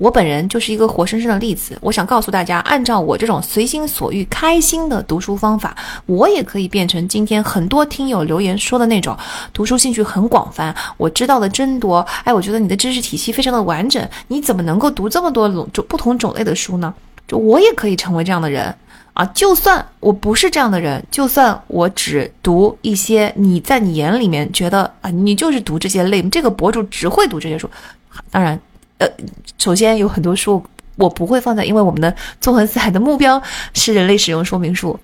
[0.00, 1.76] 我本人就是一个活生生的例子。
[1.82, 9.14] 我想告诉大家，按照我这种随心所欲、开心的读书方法，我也可以变成今天很多听友留言说的那种
[9.52, 11.98] 读书兴趣很广泛，我知道的真多。
[12.24, 16.94] 哎，我觉得你的知识体系非常的完整，你怎么能够读这么多种不同种类的书呢？
[17.28, 18.74] 就我也可以成为这样的人
[19.12, 19.22] 啊！
[19.34, 27.68] 就算我不是这样的人，就算我只读一些你在你眼里面觉得啊，你就是读这些类，这个博主只会读这些书，
[28.30, 28.58] 当然。
[29.00, 29.08] 呃，
[29.58, 30.62] 首先有很多书
[30.96, 33.42] 我不会放在，因为我们的纵横四海的目标
[33.74, 34.98] 是人类使用说明书。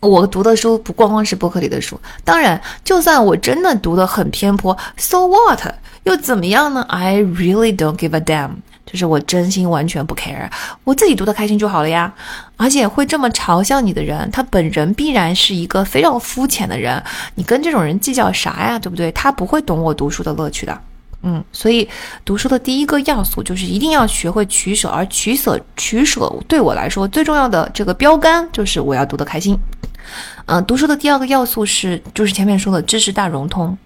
[0.00, 5.60] 我读的书不光光是博客里的书，当然，就算我真的读的很偏颇，so what
[6.02, 8.50] 又怎么样呢？I really don't give a damn，
[8.84, 10.50] 就是我真心完全不 care，
[10.82, 12.12] 我自己读的开心就好了呀。
[12.56, 17.02] 而且会这么嘲笑你的人，他本人必然是一个非常肤浅的人，
[17.36, 18.78] 你跟这种人计较啥呀？
[18.78, 19.10] 对不对？
[19.12, 20.78] 他不会懂我读书的乐趣的。
[21.26, 21.88] 嗯，所以
[22.24, 29.58] 读书的第一个要素就是一定要学会取舍，而取舍取舍对我来说最重要的这个标杆就是我要读得开心。
[30.44, 33.76] 嗯，读书的第二个要素是就是前面说的知识大融通。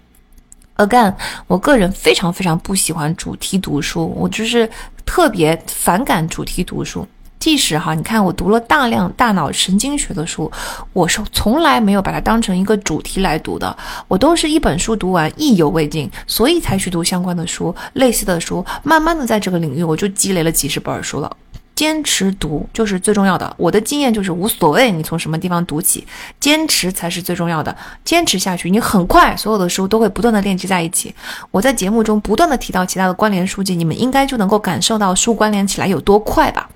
[0.77, 1.15] Again，
[1.47, 4.69] 我个人非常非常不喜欢主题读书，我就是
[5.05, 7.07] 特别反感主题读书。
[7.39, 10.51] 即使哈，你看我读了大量大脑神经学的书，
[10.93, 13.77] 我是从来没有把它当成一个主题来读的，
[14.09, 21.37] 我都是一本书读完意犹未尽，所以才去读相关的书、类似的书，慢慢的在这个领域我就积累了几十本书了。
[21.77, 26.05] 坚持读就是最重要的，我的经验就是无所谓你从什么地方读起，
[26.41, 31.15] 坚持才是最重要的，坚持下去，你很快所有的书都会不断的链接在一起。
[31.53, 36.69] 我在节目中不断的提到其他的关联书籍，你们应该就能够感受到书关联起来有多快吧。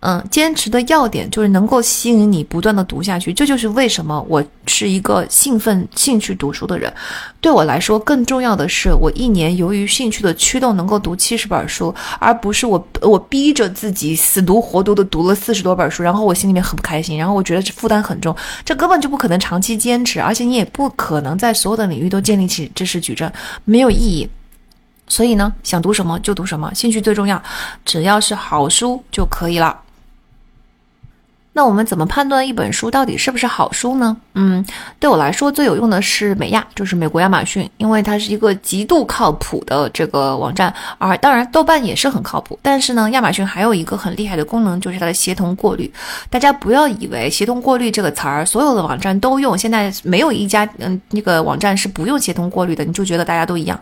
[0.00, 6.92] 嗯，坚持的要点就是能够吸引你不断的读下去，这就是为什么我是一个兴奋、兴趣读书的人。
[7.40, 18.32] 对我来说，更重要的是，我一年由于兴趣的驱动，能够读七十本书，而不是我我逼着自己死读活读的读了四十多本书，然后我心里面很不开心，然后我觉得这负担很重，
[18.64, 23.32] 这根本就不可能长期坚持，而且你也不可能在所有的领域都建立起知识矩阵，
[23.64, 24.28] 没有意义。
[25.08, 27.42] 所以呢，想读什么就读什么，兴趣最重要，
[27.84, 29.76] 只要是好书就可以了。
[31.58, 34.16] 那我们怎么判断一本书到底是不是好书呢？
[34.34, 34.64] 嗯，
[35.00, 40.72] 对我来说最有用的是美亚，就是美国亚马逊，因为它是一个极度靠谱的这个网站。
[40.98, 42.56] 而当然，豆瓣也是很靠谱。
[42.62, 45.92] 但是呢，亚马逊还有一个很厉害的功能，就是它的协同过滤。
[46.30, 53.76] 大家不要以为协同过滤这个词儿所有的网站都用，现在没有一家嗯那个网站是不用协同过滤的，你就觉得大家都一样，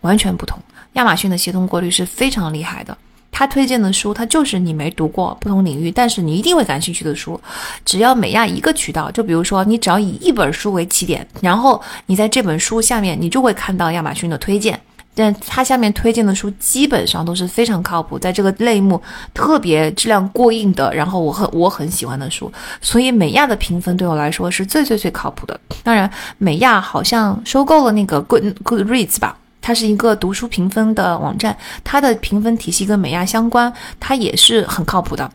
[0.00, 0.58] 完全不同。
[0.94, 2.96] 亚马逊的协同过滤是非常厉害的。
[3.38, 7.40] 他推荐的书，他就是你没读过不同领域，但是你一定会感兴趣的书。
[7.84, 14.80] 只要美亚一个渠道，就比如说你只要以一本书为起点，然后你在这本书下面，你就会看到亚马逊的推荐。
[15.14, 19.00] 但它下面推荐的书基本上都是非常靠谱，在这个类目
[19.32, 22.52] 特别质量过硬的，然后我很我很喜欢的书。
[22.80, 25.60] 所以美亚的评分对我来说是最最最靠谱的。
[25.84, 29.38] 当然，美亚好像收购了那个 Good Goodreads 吧。
[29.68, 31.54] 它是一个读书评分的网站，
[31.84, 33.70] 它的评分体系跟美亚相关，
[34.00, 35.30] 它也是很靠谱的。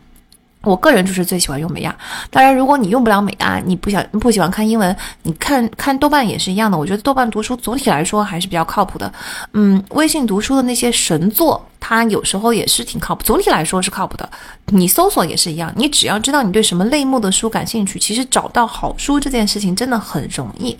[0.62, 1.96] 我个人就是最喜欢用美亚。
[2.32, 6.76] 当然，如果你用不了美亚，你不想不喜欢看英文，你看看豆瓣也是一样的。
[6.76, 9.12] 我觉得豆瓣读书总体来说还是比较靠谱的。
[9.52, 13.22] 嗯，微信读书的那些神作，它有时候也是挺靠谱。
[13.22, 14.28] 总体来说是靠谱的。
[14.66, 20.76] 你搜索也是一样，你只要知道你对什么类目的书感兴趣，其实找到好书这件事情真的很容易。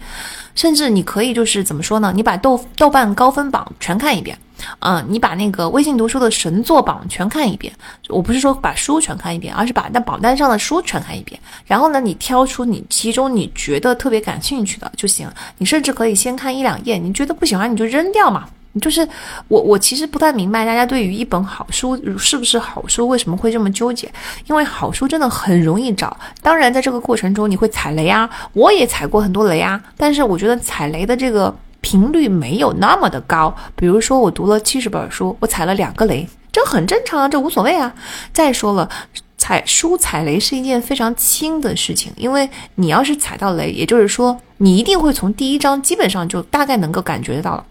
[0.55, 2.13] 甚至你可以就是怎么说呢？
[2.15, 4.39] 你把豆豆瓣高分榜全看一遍，
[4.79, 7.73] 嗯，你把那个微信读书的神作榜全看一遍。
[8.09, 11.39] 我不是说把书全看一遍，而是把那榜单上的书全看一遍。
[11.67, 15.29] 然后呢，你挑出你其中你觉得特别感兴趣的就行。
[15.59, 18.49] 你甚至可以先看一两页，你觉得不喜欢你就扔掉嘛。
[18.81, 19.07] 就是
[19.49, 24.11] 我，我其实不太明白大家对于一本好书是不是好书为什么会这么纠结？
[24.47, 33.55] 因为好书真的很容易找，当然在这个过程中你会踩雷啊，我也踩过很多雷啊，但是我觉得踩雷的这个频率没有那么的高。
[33.77, 37.95] 比如说我读了七十本书，我踩了两个雷，这很正常啊，这无所谓啊。
[38.33, 38.91] 再说了，
[39.39, 47.65] 踩书踩雷是一件非常轻的事情，因为你要是踩到雷，也就是说你一定会从第一章基本上就大概能够感觉到了。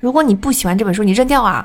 [0.00, 1.64] 如果你不喜欢这本书，你扔掉啊，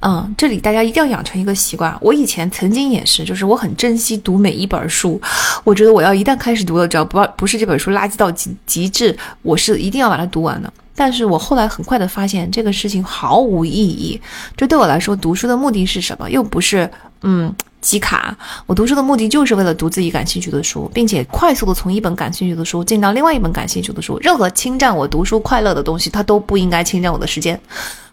[0.00, 1.96] 嗯，这里大家一定要养成一个习惯。
[2.00, 5.20] 我以前曾经也是，就是我很珍惜读每一本书，
[5.64, 10.72] 我觉得我要一旦开始读了，只要不不是这本书垃圾到极极致，我是一定要把它读完的。
[10.94, 14.20] 但是我后来很快的发现，这个事情毫无意义。
[14.56, 16.28] 这对我来说，读书的目的是什么？
[16.30, 16.90] 又不是
[17.22, 17.54] 嗯。
[17.80, 18.36] 集卡，
[18.66, 24.18] 我读书的目的就是为了读自己感兴趣的书，并且快速的从一本感兴趣的书进到另外一本感兴趣的书。
[24.20, 27.58] 任何侵占我读书快乐的东西，它都不应该侵占我的时间。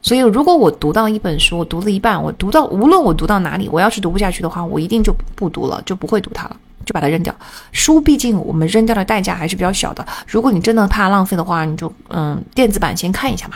[0.02, 6.56] 所以，如果我读到一本书，我读了一半，我读到无论我读到哪里，我要是读不下去的话，我一定就不读了，就不会读它了，
[6.86, 7.34] 就把它扔掉。
[7.72, 10.06] 书毕竟我们扔掉的代价还是比较小的。
[10.28, 13.56] 如果你真的怕浪费的话，你就嗯，电子版先看一下嘛。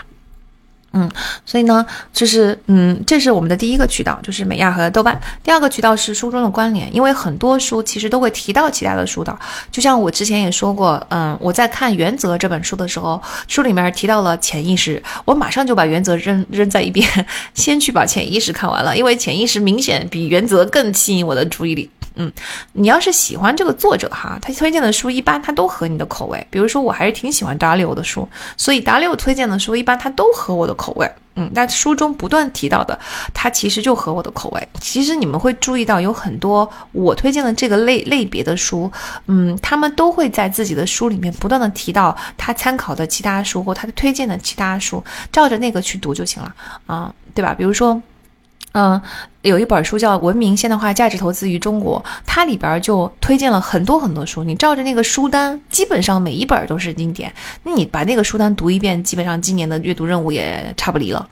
[0.93, 1.09] 嗯，
[1.45, 5.19] 所以呢，就是嗯，这是我们的第一个渠道，就是美亚和豆瓣。
[5.43, 9.37] 第二个渠道是书中的关联，因为很多书其实都会提到其他的书的。
[9.71, 17.07] 就像我之前也说过，嗯，我在看《原则》这本书的时候，书里面提到了潜意识，我马上就把《原则》扔扔在一边，
[17.53, 21.89] 先去把潜意识看完了，因为潜意识明显比《原则》更吸引我的注意力。
[22.21, 22.29] 嗯，
[22.73, 26.45] 你要是喜欢这个作者哈，他推荐的书一般他都合你的口味。
[26.49, 28.27] 比如说，我还是挺喜欢达利欧的书，
[28.57, 31.09] 所以达利欧推荐的书一般他都合我的口味。
[31.35, 32.99] 嗯，但书中不断提到的，
[33.33, 34.67] 他其实就合我的口味。
[34.81, 38.91] 其实你们会注意到，有很多我推荐的这个类类别的书，
[39.27, 45.01] 嗯，他们都会在自己的书里面不断的提到他参考的其他书或他推荐的其他书，
[45.31, 46.53] 照着那个去读就行了
[46.85, 47.53] 啊，对吧？
[47.57, 48.01] 比如说。
[48.73, 49.01] 嗯，
[49.41, 54.43] 有一本书叫《文明现代化价值投资与中国》，它里边就推荐了很多很多书。
[54.43, 57.33] 你照着那个书单，基本上每一本都是经典。
[57.63, 61.27] 那你把那个书单读一遍，基本上今年的阅读任务也差不离了。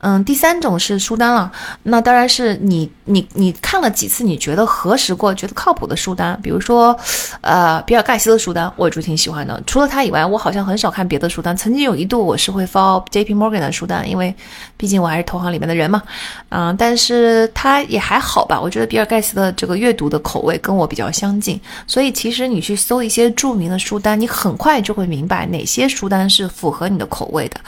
[0.00, 1.50] 嗯，第三种是书单了，
[1.82, 6.96] 那当然是你你你看了几次，你觉得核实过、觉得靠谱的书单，比如说，
[7.40, 9.60] 呃，比尔盖茨的书单，我就挺喜欢的。
[9.66, 11.56] 除了他以外，我好像很少看别的书单。
[11.56, 13.34] 曾经有一度我是会 fall J.P.
[13.34, 14.32] Morgan 的书单，因为
[14.78, 16.02] 毕竟我还是投行里面的人嘛。
[16.48, 18.58] 嗯，但是他也还好吧。
[18.58, 27.60] 我觉得比尔盖茨的这个阅读的口味跟我比较相近，所以其实你去搜一些著名的书单，你很快就会明白哪些书单是符合你的口味的。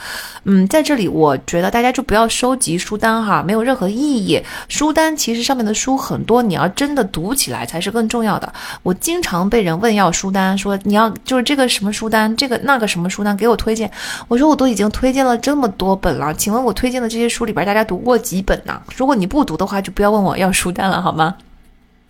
[0.45, 2.27] 嗯，在这里我觉得大家就不要。
[2.31, 4.41] 收集书单哈，没有任何意义。
[4.69, 8.51] 书单其实上面的书很多，你要真的读起来才是更重要的。
[8.83, 13.91] 我经常被人问要书单，说你要就是这个什么书单，这个那个什么书单给我推荐。
[14.29, 18.81] 我说我都已经推荐了这么多本了，请问我推荐的这些书里边，大家读过几本呢？
[18.95, 21.35] 如果你不读的话，就不要问我要书单了，好吗？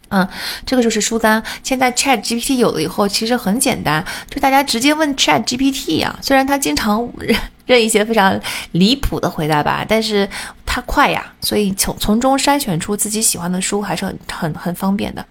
[0.09, 0.27] 嗯，
[0.65, 1.41] 这个就是书单。
[1.63, 6.19] 现在 Chat GPT 有了以后，其实很简单，就大家直接问 Chat GPT 啊。
[6.21, 7.09] 虽然他经常。
[7.67, 8.37] 认一些非常
[8.71, 10.27] 离谱的回答吧，但是
[10.65, 15.25] 它快呀，所以从从中筛选出自己喜欢的书还是很很很方便的。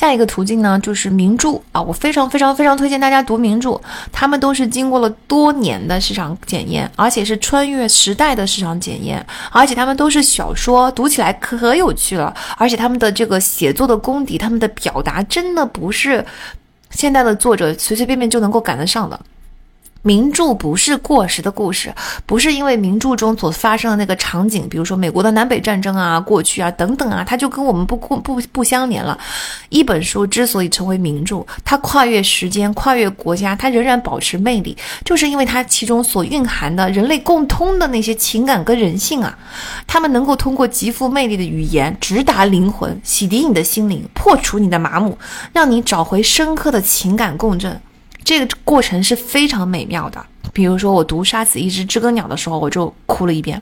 [0.00, 3.78] 下一个途径呢，就是名著啊，我非常非常非常推荐大家读名著，
[4.10, 9.22] 他们都是经过了多年的市场检验，而且是穿越时代的市场检验，
[9.52, 16.24] 而且他们都是小说，读起来可有趣了，而且他们的这个写作的功底，他们的表达真的不是
[16.92, 19.20] 现代的作者随随便便就能够赶得上的。
[20.02, 21.94] 名著不是过时的故事，
[22.24, 29.18] 不是因为名著中所发生的那个场景，比如说美国的南北战争啊、过去啊等等啊，它就跟我们不不不不相连了。
[29.68, 39.38] 一本书之所以成为名著，它跨越时间、跨越国家，它仍然保持魅力，就是因为它其中所蕴含的人类共通的那些情感跟人性啊，
[39.86, 45.18] 他们能够通过极富魅力的语言直达灵魂，洗涤你的心灵，破除你的麻木，
[45.52, 47.78] 让你找回深刻的情感共振。
[48.30, 50.24] 这个过程是非常美妙的。
[50.52, 53.58] 比如说，我读《杀死一只知更鸟》的时候，我就哭了一遍；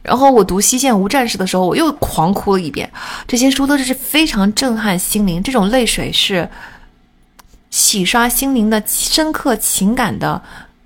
[0.00, 2.88] 然后我读《西线无战事》的时候，我又狂哭了一遍。
[3.26, 6.48] 这些书都是非常震撼心灵，这种泪水是
[7.70, 10.40] 洗刷心灵的深刻情感的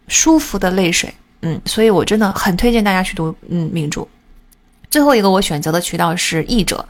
[0.09, 1.13] 舒服的泪水。
[1.43, 4.09] 嗯，所以我真的很推荐大家去读嗯名著。
[4.95, 6.87] 最后一个我选择的渠道是译者，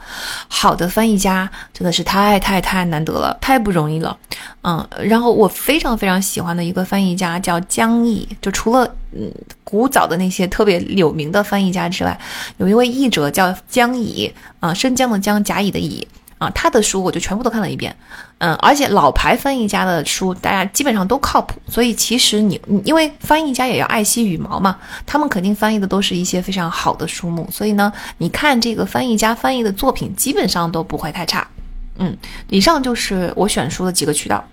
[0.47, 4.15] 好的翻译家真的是太太太难得了，太不容易了，
[4.61, 9.31] 嗯，然后我非常非常喜欢的一个翻译家叫江乙，就除了嗯
[9.63, 12.15] 古早的那些特别有名的翻译家之外，
[12.57, 16.07] 有一位译者叫江乙，啊，生姜的姜，甲乙的乙。
[16.37, 17.95] 啊，他的书我就全部都看了一遍，
[18.39, 31.47] 嗯，而且老牌翻译家的书，大家基本上都靠谱，所以其实你，因为翻译家也要爱惜羽毛嘛，他们肯定翻译的都是一些非常好的书目，所以呢，你看这个翻译家翻译的作品，基本上都不会太差，
[31.99, 32.15] 嗯，
[32.49, 34.43] 以上就是我选书的几个渠道。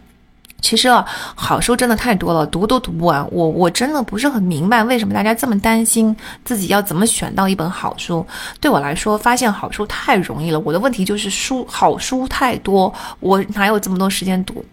[0.63, 3.27] 其实啊，好书真的太多了，读都读不完。
[3.31, 8.25] 我我真的不是很明白，为什么大家这么担心自己要怎么选到一本好书？
[8.61, 10.59] 对我来说，发现好书太容易了。
[10.61, 14.65] 我的问题就是书好书太多，我哪有这么多时间读？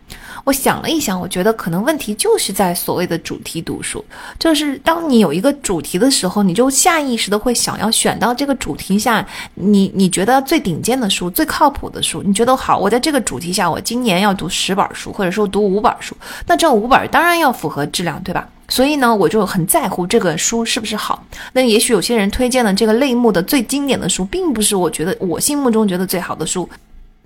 [0.43, 4.03] 我想了一想，我觉得可能问题就是在所谓的主题读书，
[4.37, 9.25] 就是当你有一个主题的时候，你就下意识的会想要选到这个主题下，
[9.55, 16.15] 你你觉得最顶尖的书、最靠谱的书，你觉得好，我在这个主题下，我今年要读十本书，或者说读五本书，
[16.45, 18.47] 那这五本当然要符合质量，对吧？
[18.67, 21.23] 所以呢，我就很在乎这个书是不是好。
[21.53, 26.69] 那也许有些人推荐的这个类目的最经典的书，并不是我觉得我心目中觉得最好的书。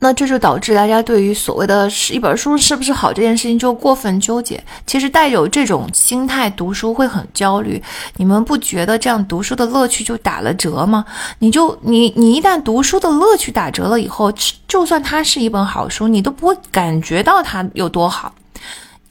[0.03, 4.61] 那这就导致大家对于所谓的是一本书是不是好这件事情就过分纠结。
[4.85, 7.81] 其实带有这种心态读书会很焦虑。
[8.17, 11.05] 你们不觉得这样读书的乐趣就打了折吗？
[11.39, 14.29] 你就你你一旦读书的乐趣打折了以后，
[14.67, 18.33] 就算它是一本好书，你都不会感觉到它有多好。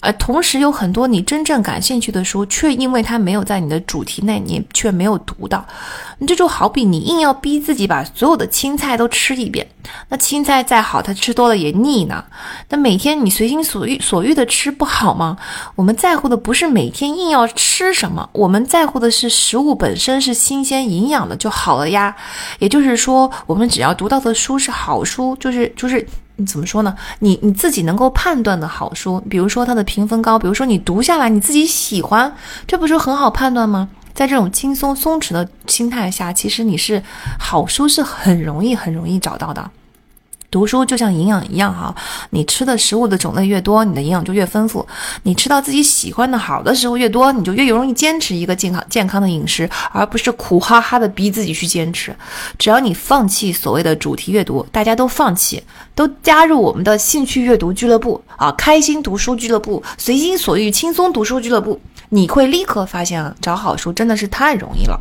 [0.03, 5.65] 而同时有很多你真正感兴趣的书，却因为它没有在你的主题内，你却没有读到。
[6.27, 9.66] 这就好比你硬要逼自己把所有的青菜都吃一遍，
[10.09, 12.24] 那青菜再好，它吃多了也腻呢。
[12.69, 15.37] 那每天你随心所欲所欲的吃不好吗？
[15.77, 22.15] 我们在乎的不是每天硬要吃什么，我们在乎的是食物本身是新鲜营养的就好了呀。
[22.59, 26.05] 也就是说，我们只要读到的书是好书，就是就是。
[26.36, 26.94] 你怎么说呢？
[27.20, 32.32] 你你自己能够判断的好书，比如说它的评分高，比如说你读下来你自己喜欢，
[32.66, 33.88] 这不是很好判断吗？
[34.14, 37.02] 在这种轻松松弛的心态下，其实你是
[37.38, 39.70] 好书是很容易很容易找到的。
[40.53, 41.93] 读书就像营养一样哈，
[42.29, 44.87] 你吃的食物的种类越多，你的营养就越丰富。
[45.23, 52.15] 你吃到自己喜欢的好的食物越多，你就越容易坚持一个健康健康的饮食，而不是苦哈哈的逼自己去坚持。
[52.59, 55.62] 只要你放弃所谓的主题阅读，大家都放弃，
[55.95, 61.81] 都加入我们的兴趣阅读俱乐部啊，开心读书俱乐部，随心所欲轻松读书俱乐部，
[62.11, 65.01] 你会立刻发现啊找好书真的是太容易了。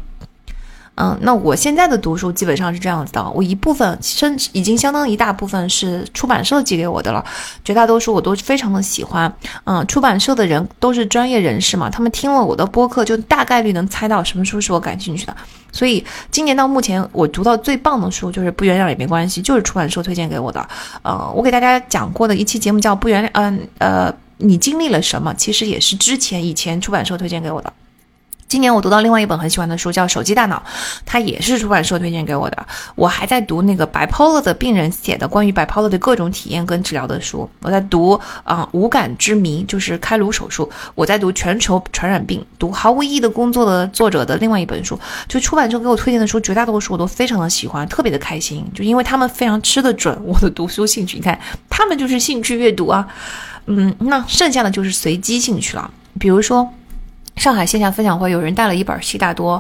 [1.02, 7.26] 嗯，那我现在的读书基本上是这样子的，我一部分甚至已经相当一大部分是出版社寄给我的了，
[7.66, 9.34] 绝大多数我都非常的喜欢。
[9.64, 15.36] 嗯，出版社的人都是专业人士嘛，他们听了我的播客就大概率能猜到什么书是我感兴趣的。
[15.72, 20.70] 所以今年到目前我读到最棒的书就是不原谅也没关系，就是出版社推荐给我的。
[21.02, 25.34] 呃，我给大家讲过的一期节目叫不原谅，嗯呃，你经历了什么？
[25.34, 27.74] 其实也是之前以前出版社推荐给我的。
[28.52, 30.62] 今年我读到另外一本很喜欢的书，叫《手机大脑》，
[31.06, 32.68] 它也是出版社推荐给我的。
[32.96, 37.50] 我还在读那个 bipolar 的病人写的关于 bipolar 的各种体验跟治疗的书。
[37.62, 40.70] 我在读啊，无感之谜，就是开颅手术。
[40.96, 45.00] 我在读全球传染病，读毫无意义的工作的作者的另外一本书。
[45.30, 51.16] 就出版社给我推荐的书，绝大多数我都非常的喜欢，特别的开心，就因为他们非常吃得准我的读书兴趣。
[51.16, 51.40] 你看，
[51.70, 53.08] 他们就是兴趣阅读啊，
[53.68, 55.90] 嗯，那剩下的就是随机兴趣了，
[56.20, 56.68] 比如说。
[57.38, 59.60] 上海线下分享会有人带了一本《悉达多》，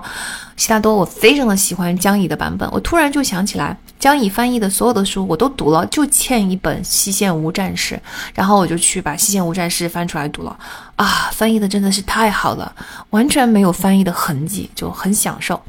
[0.56, 7.96] 悉达多我非常的喜欢江乙的版本，我突然就想起来江乙翻译的所有的书我都读了，就欠一本《西线无战事》，
[8.36, 10.56] 然后我就去把《西线无战事》翻出来读了，
[10.96, 12.72] 啊，翻译的真的是太好了，
[13.10, 15.60] 完全没有翻译的痕迹，就很享受。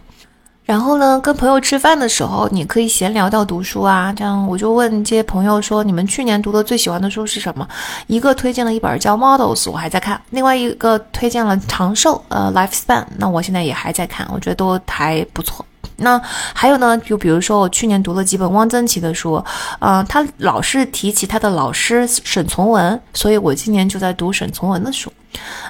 [0.72, 4.10] 然后呢，跟朋友吃饭的时候，你可以闲聊到读书啊。
[4.10, 7.68] 这样我就问这些朋友说：“你们去年读的最喜欢的书是什么？”
[8.08, 15.62] 一个推荐了一本叫《Models》，我还在看；另外一个推荐了《长寿》，呃，《Lifespan》，那我现在也还在看，我觉得都还不错。
[15.96, 16.18] 那
[16.54, 19.44] 还有呢，就比如说我去年读了几本汪曾祺的书，
[19.78, 25.12] 呃，他老是提起他的老师沈从文，所以我今年就在读沈从文的书。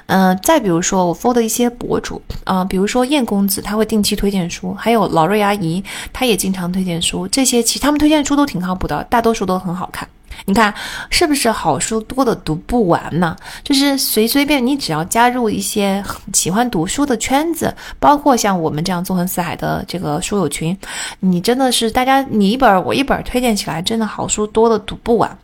[0.07, 10.07] 嗯，再比如说我 follow 的一些博主，啊，比如说燕公子，他会定期推荐书，还有老瑞阿姨，她也经常推荐书，这些其实他们推荐书都挺靠谱的，大多数都很好看。
[10.45, 10.73] 你看
[11.11, 13.35] 是不是好书多的读不完呢？
[13.63, 20.75] 就是随随便你只要加入一些喜欢读书的圈子，包括像我们这样纵横四海的这个书友群，
[21.19, 25.37] 你真的是大家你一本我一本推荐起来，真的好书多的读不完。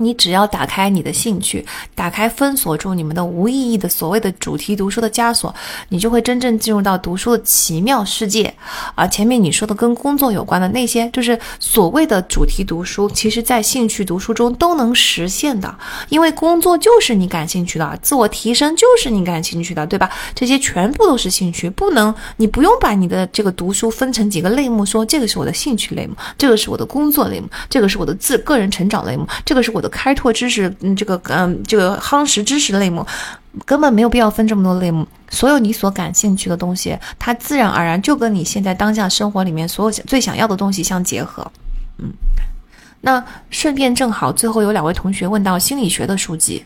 [0.00, 1.64] 你只要打开你的兴趣，
[1.94, 5.54] 打开封锁住你们的无意义的所谓的主题读书的枷锁，
[5.90, 8.52] 你就会真正进入到读书的奇妙世界。
[8.94, 15.72] 而前面你说的跟工作有关的那些，就是所谓的主题读书，其实在兴趣读书中都能实现的。
[16.08, 20.10] 因为工作就是你感兴趣的，自我提升就是你感兴趣的，对吧？
[20.34, 29.89] 这些全部都是兴趣，不能，你不用把你的这个读书分成几个类目，说这个是我的兴趣类目，这个是我的工作类目，这个是我的自个人成长类目，这个是我的。
[29.90, 33.06] 开拓知识，嗯，这个，嗯，这个夯实知识类目，
[33.66, 35.06] 根本没有必要分这么多类目。
[35.28, 41.46] 所有你所感兴趣的东西，它自然而然就跟你现在当下生活里面所有最想要的东西相结合。
[41.98, 42.10] 嗯，
[43.00, 46.64] 那顺便正好，最后有两位同学问到心理学的书籍。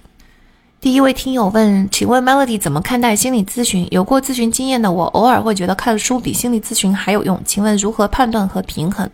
[0.85, 3.89] 第一位听友问：“请问 Melody 怎么看待心理咨询？
[3.91, 9.09] 有过咨询经验的我，偶尔会觉得看书比心理咨询还有用，请问如何判断和平衡？”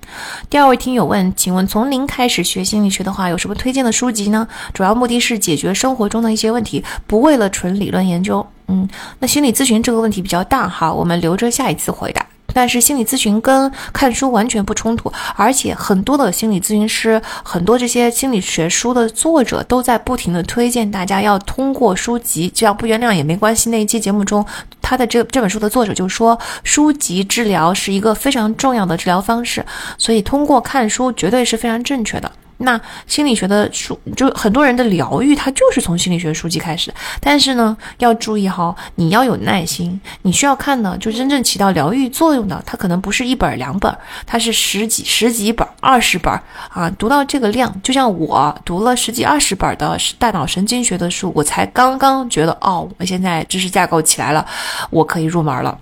[0.51, 4.49] 第二位听友问：“请问从零开始学心理学的话，有什么推荐的书籍呢？
[4.75, 8.89] 主要目的是解决生活中的一些问题，不为了纯理论研究。”嗯，
[9.21, 12.27] 那心理咨询这个问题比较大哈，我们留着下一次回答。
[12.55, 23.71] 但是心理咨询跟看书完全不冲突，而且很多的心理咨询师，很多这些心理学书的作者都在不停的推荐大家要通过书籍，这样不原谅也没关系。
[23.71, 24.45] 那一期节目中，
[24.81, 29.65] 他的这这本书的作者就说，书籍治疗是一个非常重要的治疗方式，
[29.99, 32.31] 所以通过看书绝对是非常正确的。
[32.63, 36.93] 那心理学的书，就很多人的疗愈，它就是从心理学书籍开始。
[37.21, 46.33] 但是呢，要注意哈，你要有耐心，你需要看呢，就真正起到疗愈作用的，它可能不是一本两本，它是十几十几本、二十本
[46.69, 46.91] 啊。
[46.99, 54.45] 读到这个量，就像我读了十几二十本的大脑神经学的书，我才刚刚觉得，哦，我现在知识架构起来了，
[54.91, 55.79] 我可以入门了。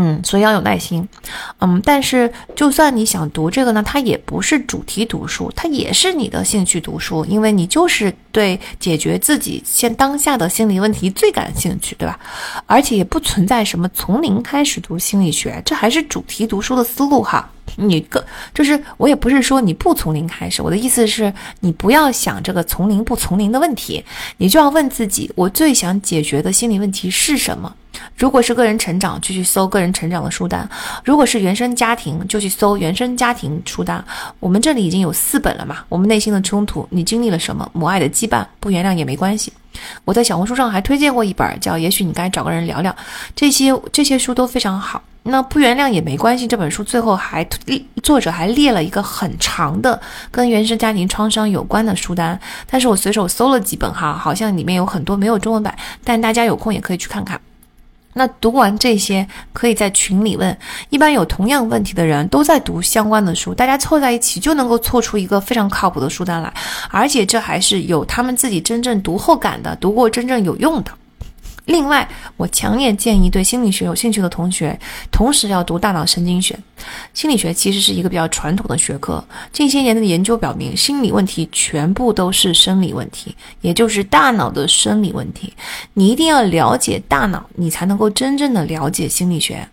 [0.00, 1.08] 嗯，所以要有耐心，
[1.58, 12.16] 嗯，但是就算你想读这个呢，它也不是主题读书，它也是你的兴趣读书，因为你就是对解决自己现当下的心理问题最感兴趣，对吧？
[12.66, 17.50] 而且也不存在什么从零开始读心理学，这还是主题读书的思路哈。
[17.74, 24.04] 你个就是我也不是说你不从零开始，我的意思是你不要想这个从零不从零的问题，
[24.36, 27.74] 你就要问自己，我最想解决的心理问题是什么？
[28.16, 30.66] 如果是个人成长，就去搜个人成长的书单；
[31.04, 34.04] 如果是原生家庭，就去搜原生家庭书单。
[34.40, 35.84] 我们这里已经有四本了嘛？
[35.88, 37.68] 我们内心的冲突，你经历了什么？
[37.72, 39.52] 母爱的羁绊，不原谅也没关系。
[40.04, 42.90] 我在小红书上还推荐过一本，叫《也许你该找个人聊聊》。
[43.36, 45.02] 这些这些书都非常好。
[45.24, 46.46] 那不原谅也没关系。
[46.46, 47.46] 这本书最后还
[48.02, 57.38] 作者还列了一个很长的跟原生家庭创伤有关的书单，但是我随手搜了几本哈，好像里面有很多没有中文版，但大家有空也可以去看看。
[58.18, 60.54] 那读完这些，可以在群里问。
[60.90, 66.52] 一般有同样问题的人都在读相关的书，大家凑在一起就能够凑出一个非常靠谱的书单来，
[66.90, 70.90] 而且这还是有他们自己真正读后感的，读过真正有用的。
[71.68, 74.78] 另外，我强烈建议对心理学有兴趣的同学，
[75.12, 76.58] 同时要读大脑神经学。
[77.12, 79.22] 心理学其实是一个比较传统的学科，
[79.52, 85.52] 近些年的研究表明，心理问题全部都是生理问题，也就是大脑的生理问题。
[85.92, 89.68] 你一定要了解大脑，你才能够真正的了解心理学。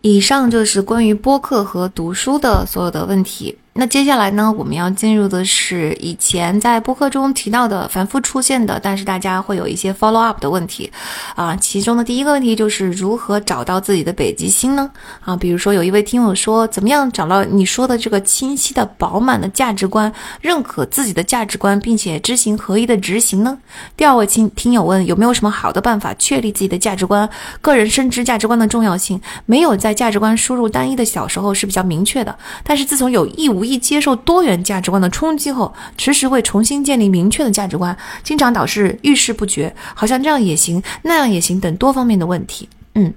[0.00, 3.56] 以上就是关于播客和读书的所有的问题。
[3.72, 10.90] 那接下来呢，我们要进入的是以前在播客中提到的、反复出现的，但是大家会有一些 follow up 的问题
[11.36, 11.54] 啊。
[11.54, 14.90] 其中的第一个问题就是如何找到自己的北极星呢？
[15.24, 23.56] 啊，比如说有一位听友说，怎么样找到你说的这个清晰的、饱满的价值观，认可自己的价值观，并且知行合一的执行呢？
[23.96, 27.26] 第二位听听友问，有没有什么好的办法确立自己的价值观？
[27.60, 42.66] 个人深知价值观的重要性，没有在价值观输入单一的小时候是比较明确的，但是自从有义务无意接受多元价值观的冲击后，迟迟未重新建立明确的价值观，经常导致遇事不决，好像这样也行，那样也行等多方面的问题。
[42.94, 43.12] 嗯，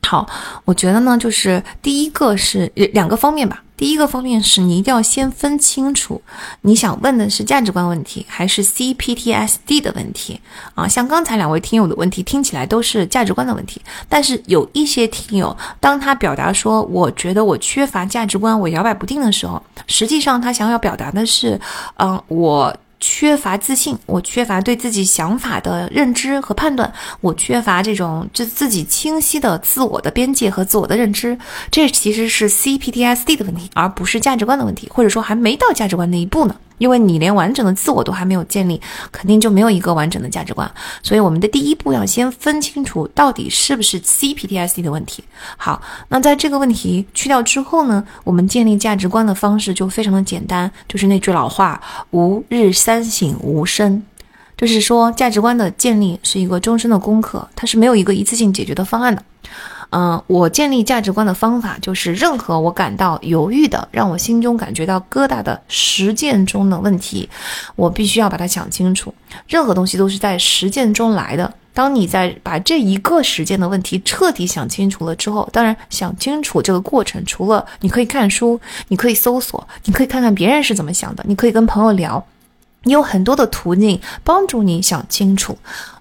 [0.00, 0.26] 好，
[0.64, 3.62] 我觉得呢，就是第一个是两个方面吧。
[3.76, 6.22] 第一个方面是你一定要先分清楚，
[6.62, 10.40] 你想问的是价值观问题还是 CPTSD 的问题
[10.74, 10.86] 啊？
[10.86, 21.60] 像刚才两位听友的问题听起来都是价值观的问题，但是有一些听友，当他表达说我觉得我缺乏价值观，我摇摆不定的时候，实际上他想要表达的是，
[21.98, 22.76] 嗯，我。
[23.06, 31.36] 缺乏自信，我缺乏对自己想法的认知和判断，我缺乏这种就自己清晰的自我的边界和自我的认知，
[31.70, 36.56] 这其实是 CPTSD 的问题，而不是价值观的问题，或者说还没到价值观那一步呢。
[36.78, 38.80] 因为你连完整的自我都还没有建立，
[39.12, 40.70] 肯定就没有一个完整的价值观。
[41.02, 45.24] 所以我们的第一步要先分清楚到底是不是 CPTSD 的问题。
[45.56, 51.80] 好，那在这个问题去掉之后呢，我们建立价值观的方式就非常的简单，就是那句老话：
[52.10, 54.02] 吾日三省吾身。
[54.56, 59.20] 就是说，价值观的建立是一个终身的功课，它是没有一个一次性解决的方案的。
[59.96, 67.28] 嗯，我建立价值观的方法就是，任何我感到犹豫的，让我心中感觉到疙瘩的实践中的问题，
[67.76, 69.14] 我必须要把它想清楚。
[69.46, 71.54] 任何东西都是在实践中来的。
[71.72, 82.24] 当你在把这一个实践的问题彻底想清楚了之后，当然想清楚这个过程，除了你可以看书，你可以搜索，你可以看看别人是怎么想的，你可以跟朋友聊，
[82.82, 85.56] 你有很多的途径帮助你想清楚。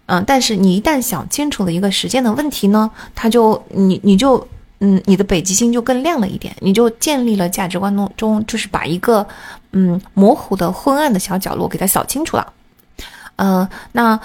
[0.06, 4.48] 嗯，但是你一旦想清楚了一个时间的问题呢，它就你你就
[4.80, 9.25] 嗯，你的北极星就更亮了一点，你就建立了价值观中中，就是把一个
[9.72, 12.53] 嗯模糊的昏暗的小角落给它扫清楚了。
[13.38, 14.19] 嗯，那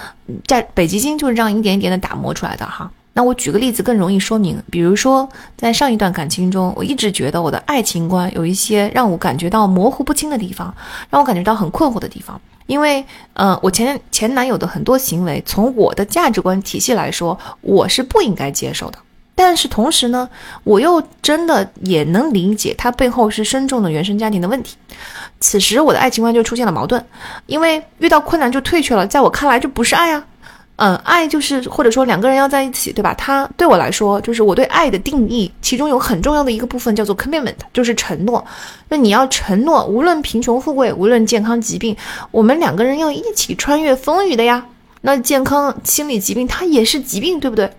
[0.45, 2.91] 在北极星就是这样一点一点的打磨出来的哈。
[3.19, 10.73] 那我举个例子更容易说明，比如说在上一段感情中，我一直觉得我的爱情观有一些让我感觉到模糊不清的地方，
[11.09, 12.39] 让我感觉到很困惑的地方。
[12.65, 18.97] 因为，呃，我前前男友的很多行为，从我的价值观体系来说，我是不应该接受的。
[19.35, 20.29] 但是同时呢，
[20.63, 24.77] 我又真的也能理解他背后是深重的原生家庭的问题。
[25.41, 27.05] 此时我的爱情观就出现了矛盾，
[27.47, 30.25] 因为遇到困难就退却了，在我看来这不是爱啊。
[30.81, 33.13] 嗯，爱就是或者说两个人要在一起，对吧？
[33.15, 38.41] 他对我来说，就是我对爱的定义，其中有很重要的一个部分叫做 commitment，就是承诺。
[38.87, 41.93] 那你要承诺，无论贫穷富贵，无论健康疾病，
[42.31, 44.65] 我们两个人要一起穿越风雨的呀。
[45.01, 47.69] 那健康心理疾病它也是疾病，对不对？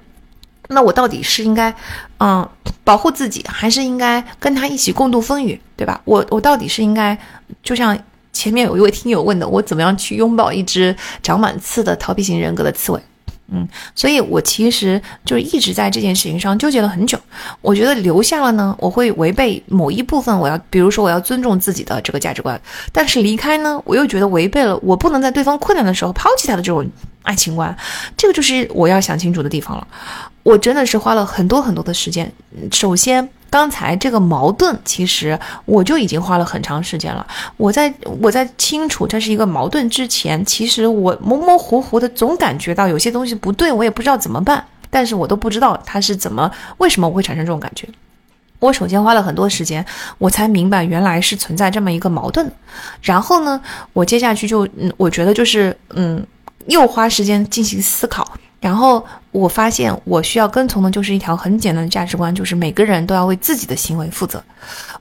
[0.69, 1.75] 那我到底是应该，
[2.19, 2.47] 嗯，
[2.85, 5.99] 保护自己，还是应该跟他一起共度风雨，对吧？
[6.05, 7.17] 我我到底是应该，
[7.62, 7.99] 就像。
[8.33, 13.00] 前面有一位听友问的，我怎么样去拥抱一只长满刺的逃避型人格的刺猬？
[13.52, 17.18] 嗯，所以我其实就是一直在这件事情上纠结了很久。
[17.60, 22.57] 我觉得留下了呢，我会违背某一部分，我要比如说我要尊重自己的这个价值观；
[22.92, 26.89] 但是离开呢，我又觉得违背了，我不能在对方困难的时候抛弃他的这种
[27.23, 27.77] 爱情观。
[28.17, 29.87] 这个就是我要想清楚的地方了。
[30.43, 32.31] 我真的是花了很多很多的时间。
[32.73, 33.29] 首先。
[33.53, 37.27] 刚才这个矛盾，其实我就已经花了很长时间了。
[37.57, 44.65] 我在我在清楚这是一个矛盾之前，其实我模模糊糊的总感觉到有些东西不对，我也不知道怎么办。
[44.89, 47.89] 但是我都不知道它是怎么，为什么我会产生这种感觉。
[48.61, 49.85] 我首先花了很多时间，
[50.19, 52.49] 我才明白原来是存在这么一个矛盾。
[53.03, 53.61] 然后呢，
[53.93, 56.25] 我接下去就嗯，我觉得就是嗯，
[56.67, 58.27] 又花时间进行思考。
[58.61, 64.43] 然后我发现，我需要跟从的就是一条很简单的价值观，就是每个人都要为自己的行为负责。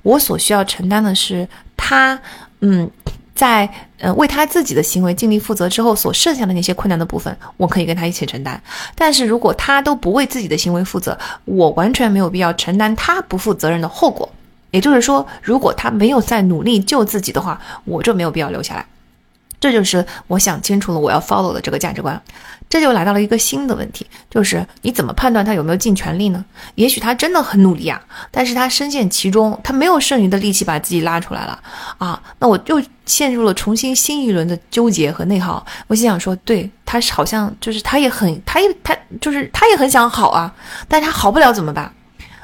[0.01, 2.17] 我所需要承担的是他，
[2.61, 2.89] 嗯，
[3.35, 8.61] 在呃为他自己的行为尽力负责之后，所剩下的那些困难的部分，我可以跟他一起承担。
[8.95, 14.29] 但是如果他都不为自己的行为负责，我完全没有必要承担他不负责任的后果。
[14.71, 18.85] 也就是说，如果他没有在努力救自己的话，我就没有必要留下来。
[19.59, 22.21] 这就是我想清楚了我要 follow 的这个价值观。
[22.69, 26.45] 这就来到了一个新的问题，就是你怎么判断他有没有尽全力呢？
[26.75, 31.59] 也许他真的很努力啊，但是他深陷其中，他没有剩余的力气把自己拉出来了
[31.97, 35.65] 啊，那我就陷入了重新新一轮的纠结和内耗。
[35.87, 40.53] 我心想说，对他好像就是他也很，他也他就是他也很想好啊，
[40.87, 41.91] 但他好不了怎么办？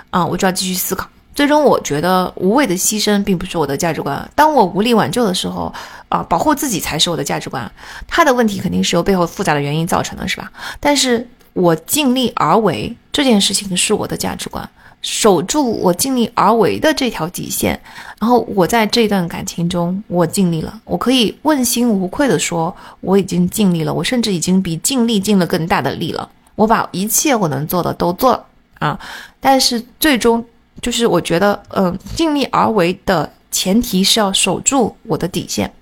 [0.09, 1.07] 啊，我就要继续思考。
[1.35, 4.27] 最终，我觉得无谓的牺牲并不是我的价值观。
[4.33, 5.71] 当我无力挽救的时候，
[6.15, 7.69] 啊，保护自己才是我的价值观。
[8.07, 10.49] 他的问题肯定是由背后复杂的原因造成的，是吧？
[10.79, 14.69] 但是我尽力而为这件事情是我的价值观，
[15.01, 17.77] 守住我尽力而为的这条底线。
[18.19, 26.29] 然后我在这段感情中，我尽力了，我可以问心无愧的说，我已经尽力了，我甚至已经比尽力尽了更大的力了。
[26.55, 28.45] 我把一切我能做的都做了
[28.79, 28.99] 啊！
[29.39, 30.45] 但是最终。
[30.81, 35.73] 就是我觉得，嗯，尽力而为的前提是要守住我的底线。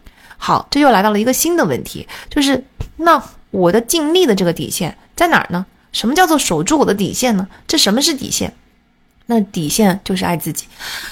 [0.46, 2.62] 好，这又来到了一个新的问题，就是
[2.98, 5.66] 那我的尽力的这个底线在哪儿呢？
[5.94, 7.48] 什么叫做守住我的底线呢？
[7.66, 8.54] 这什么是底线？
[9.28, 10.66] 那底线就是爱自己。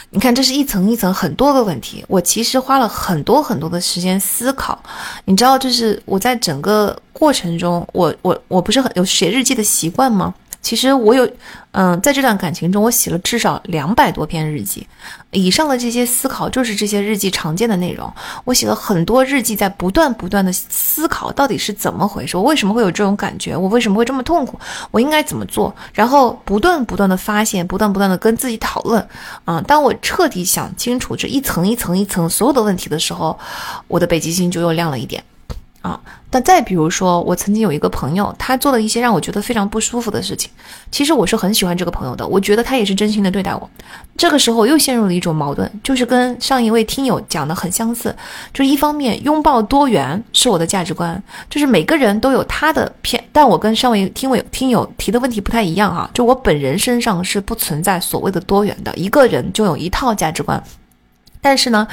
[0.10, 2.04] 你看，这是一层一层很多个问题。
[2.10, 4.78] 我其实花了很多很多的时间思考。
[5.24, 10.36] 你知道，就是我在整个过程中，我我我不是很有写日记的习惯吗？
[10.62, 11.28] 其实我有，
[11.72, 14.88] 嗯，在这段感情中，我写了至少两百多篇日记。
[15.32, 18.12] 以上的这些思考，就是这些日记常见的内容。
[18.44, 22.38] 我写了很多日记，在不断不断的思考，到底是怎么回事？
[22.38, 23.58] 我为什么会有这种感觉？
[23.58, 24.60] 我为什么会这么痛苦？
[24.92, 25.74] 我应该怎么做？
[25.94, 29.06] 然后不断不断的发现，不断不断的跟自己讨论。
[29.46, 33.40] 嗯，当我彻底想清楚这一层一层一层所有的问题的时候，
[33.88, 35.24] 我的北极星就又亮了一点。
[35.82, 40.50] 啊，但再比如说，我曾经有一个朋友，他做了一些让我觉得非常不舒服的事情。
[40.92, 43.68] 其实我是很喜欢这个朋友的，我觉得他也是真心的对待我。
[44.16, 48.16] 这个时候又陷入了一种矛盾，就是跟上一位听友讲的很相似。
[48.54, 56.08] 就一方面拥抱多元是我的价值观，就是每个人都有他的偏，但我跟上位听友听友提的问题不太一样哈。
[56.14, 60.62] 就我本人身上是不存在所谓的多元的，一个人就有一套价值观。
[61.42, 61.88] 但是呢，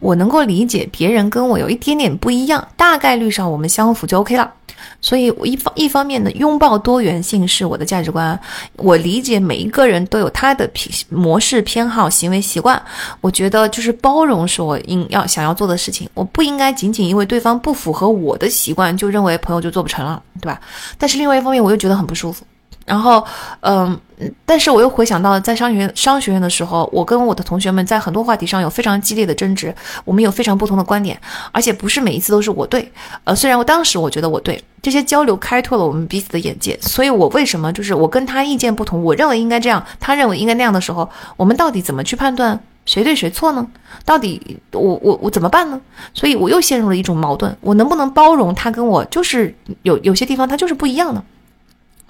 [0.00, 4.52] 我能够理解别人跟我有一点点不一样，大概率上我们相符就 OK 了。
[5.00, 8.38] 所以，我一方一方面呢，拥抱多元性是我的价值观。
[8.76, 12.80] 我理解每一个人都有他的偏模式、偏好、行为习惯。
[13.20, 16.08] 我觉得就是包容是我应要想要做的事情。
[16.14, 20.60] 我不应该仅仅因为对方不符合我的习惯，就认为朋友就做不成了，对吧？
[20.98, 22.44] 但是另外一方面，我又觉得很不舒服。
[22.86, 23.22] 然后，
[23.60, 23.98] 嗯，
[24.46, 29.74] 但是我又回想到在商学院商学院的时候，我跟我的同学们在很多话题上有非常激烈的争执，
[30.04, 32.90] 我们有非常不同的观点，而且不是每一次都是我对，
[33.24, 43.66] 呃，虽然我当时我觉得我对，这些交流开拓了我们彼此的眼界，所以我为什么就是我跟他意见不同，我认为应该这样，他认为应该那样的时候，我们到底怎么去判断谁对谁错呢？
[44.04, 45.80] 到底我我我怎么办呢？
[46.14, 51.20] 所以我又陷入了一种矛盾，我能不能包容他跟我就是有有些地方他就是不一样呢？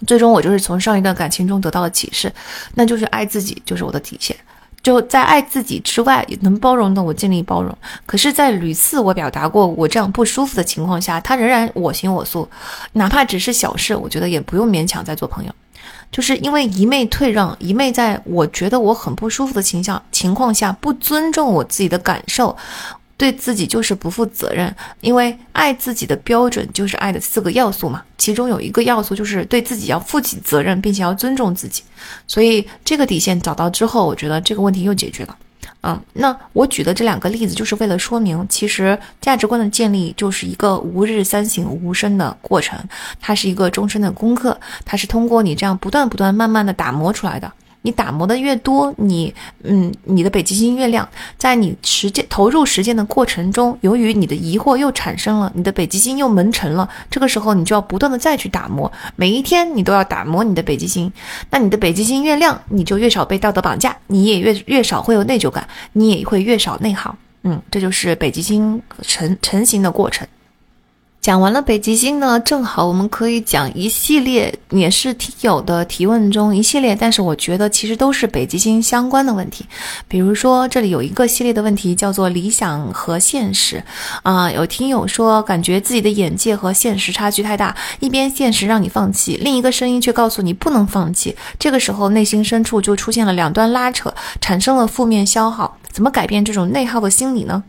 [0.06, 2.32] 最终，我就是从上一段感情中得到了启示，
[2.74, 4.36] 那就是爱自己就是我的底线。
[4.82, 7.76] 就在爱自己之外，能包容的我尽力包容。
[8.06, 12.48] 可是，在屡次我表达过我这样不舒服的情况下，他仍然我行我素，
[12.92, 15.52] 哪怕只是小事，我觉得也不用勉强再做朋友。
[16.12, 22.56] 就是因为一昧退让，一昧在我觉得我很不舒服的情象情况下不尊重我自己的感受。
[23.16, 31.82] 对自己就是不负责任，因为爱自己的标准就是爱的四个要素嘛，其中有一个要素就是对自己要负起责任，并且要尊重自己，
[32.26, 35.36] 所以这个底线找到之后，我觉得这个问题又解决了。
[35.82, 42.78] 嗯，那我举的这两个例子就是为了说明，其实价值观的建立就是一个吾日三省吾身的过程，
[43.20, 47.52] 它是一个终身的功课，它是通过你这样不断不断慢慢的打磨出来的。
[47.86, 49.32] 你打磨的越多，你
[49.62, 51.08] 嗯，你的北极星越亮。
[51.38, 56.88] 在你实践投入实践的过程中，由于你的疑惑又产生了，你的北极星又蒙尘了。
[57.08, 61.12] 这个时候，你就要不断的再去打磨，每一天你都要打磨你的北极星。
[61.50, 67.16] 那你的北极星越亮，你就越少被道德绑架，你也越越少会有内疚感，你也会越少内耗。
[67.44, 70.26] 嗯，这就是北极星成成型的过程。
[71.26, 79.66] 讲完了北极星呢，正好我们可以讲一系列，也是听友的提问中一系列，但是我觉得其实都是北极星相关的问题。
[80.06, 83.82] 比如说这里有一个系列的问题叫做理想和现实，
[84.22, 95.76] 啊，有听友说感觉自己的眼界和现实差距太大，一边现实让你放弃，另一个声音却告诉你不能放弃，这个时候内心深处就出现了两端拉扯，产生了负面消耗。
[95.96, 97.64] 怎么改变这种内耗的心理呢？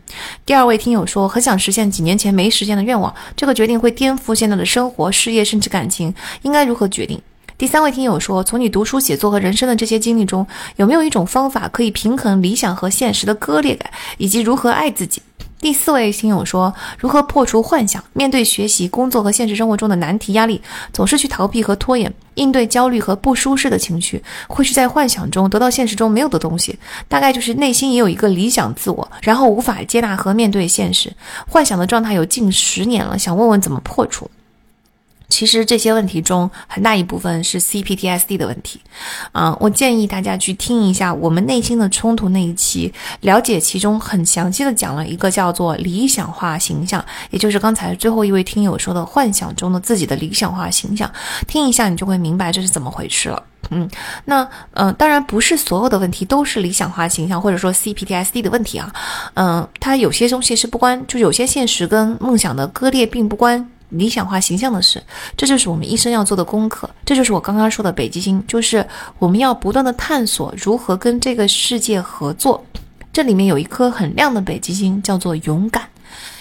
[0.46, 7.22] 第二位听友说，很想实现几年前没实现的愿望，这个决定会颠覆现在的生活、事业，甚至感情，应该如何决定？
[7.58, 15.22] 第三位听友说，从你读书、写作和人生的这些经历中，有没有一种方法可以平衡理想和现实的割裂感，以及如何爱自己？
[15.60, 18.04] 第四位听友说：“如何破除幻想？
[18.14, 20.62] 面对学习、工作和现实生活中的难题压力，
[20.94, 26.78] 总是去逃避和拖延，应对焦虑和不舒适的情绪，会是在幻想中得到现实中没有的东西。
[27.08, 31.12] 大概就是内心也有一个理想自我，然后无法接纳和面对现实。
[31.50, 34.30] 幻想的状态有近十年了，想问问怎么破除。”
[35.30, 38.80] 其实这些问题中很大一部分是 CPTSD 的问题，
[39.32, 51.12] 啊，我建议大家去听一下我们内心的冲突那一期，了解其中很详细的讲了一个叫做理想化形象，也就是刚才最后一位听友说的幻想中的自己的理想化形象，
[51.48, 53.44] 听一下你就会明白这是怎么回事了。
[53.70, 53.90] 嗯，
[54.26, 58.94] 那嗯，当然不是所有的问题都是理想化形象或者说 CPTSD 的问题啊，
[59.34, 63.70] 嗯，它有些东西是不关，就有些现实跟梦想的割裂并不关。
[63.90, 65.02] 理想化形象的事，
[65.36, 66.90] 这就是我们一生要做的功课。
[67.06, 68.86] 这就是我刚刚说的北极星，就是
[69.20, 72.64] 我们要不断的探索如何跟这个世界合作。
[73.14, 75.88] 这里面有一颗很亮的北极星，叫做勇敢，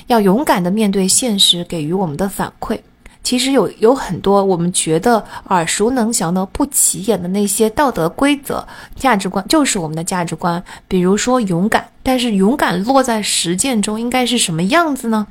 [0.09, 2.79] 要勇敢的面对现实给予我们的反馈。
[3.27, 8.65] 其实有有很多我们觉得耳熟能详的不起眼的那些道德规则、
[8.95, 10.63] 价值观，就是我们的价值观。
[10.87, 15.27] 比如说勇敢，但是勇敢落在实践中应该是什么样子呢？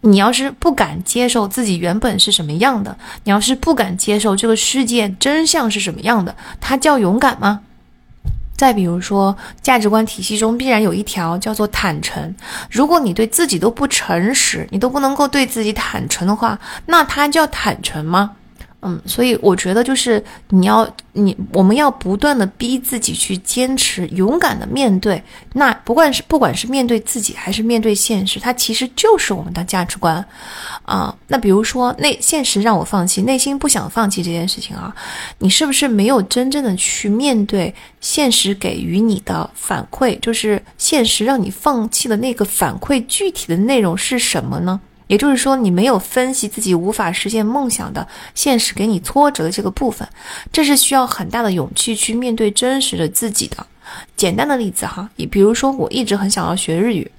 [0.00, 7.60] 你要是不敢接受自己原本是什么样的，你要是不敢接受这个世界真相是什么样的，它叫勇敢吗？
[8.64, 12.34] 再比如说，价值观体系中必然有一条叫做坦诚。
[12.70, 18.30] 如果你对自己都不诚实，你都不能够对自己坦诚的话，那它叫坦诚吗？
[18.86, 25.22] 嗯，所以我觉得就是你要你我们要不断的逼自己去坚持，勇敢的面对。
[25.54, 30.22] 那不管是不管是面对自己还是面对现实，它其实就是我们的价值观
[30.82, 31.16] 啊。
[31.28, 34.94] 那比如说内现实让我放弃，内心不想放弃这件事情啊，
[35.38, 40.20] 你是不是没有真正的去面对现实给予你的反馈？
[40.20, 44.78] 就是现实让你放弃的那个反馈，具体的内容是什么呢？
[45.06, 50.08] 也就是说，你没有分析自己无法实现梦想的现实给你挫折的这个部分，
[50.52, 53.66] 这是需要很大的勇气去面对真实的自己的。
[54.16, 57.10] 简单的例子哈，你比如说，我一直很想要学日语。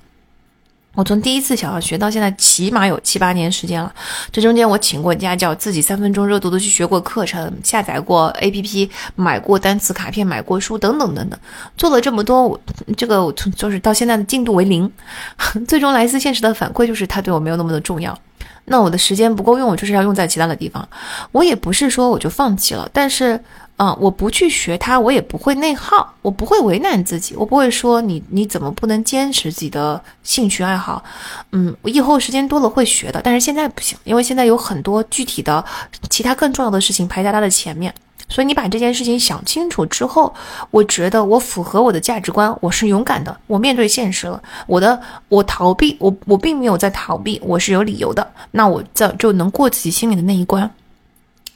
[0.96, 3.94] 我从第一次想要学到现在，起码有七八年时间了。
[4.32, 11.40] 这中间我请过家教，自己三分钟热度的去学过课程，下载过 APP，买过单词卡片，买过书，等等等等，
[11.78, 12.60] 做了这么多，我
[12.98, 14.90] 这个我从就是到现在的进度为零。
[15.68, 18.18] 最终来自现实的反馈就是，它对我没有那么的重要。
[18.66, 20.88] 那我的时间不够用，我就是要用在其他的地方。
[21.32, 23.40] 我也不是说我就放弃了，但是。
[23.78, 31.04] 啊，我不去学它，我也不会内耗，我不会为难自己，我不会说你你怎么不能坚持自己的兴趣爱好？
[31.52, 35.64] 嗯，我以后时间多了会学的，但是现在不行，因为现在有很多具体的
[36.10, 37.94] 其他更重要的事情排在它的前面。
[38.28, 40.34] 所以你把这件事情想清楚之后，
[40.72, 44.42] 我觉得我符合我的价值观，我是勇敢的，我面对现实了。
[44.66, 48.28] 我的我逃避，我我并没有在逃避，我是有理由的。
[48.50, 50.68] 那我这就能过自己心里的那一关。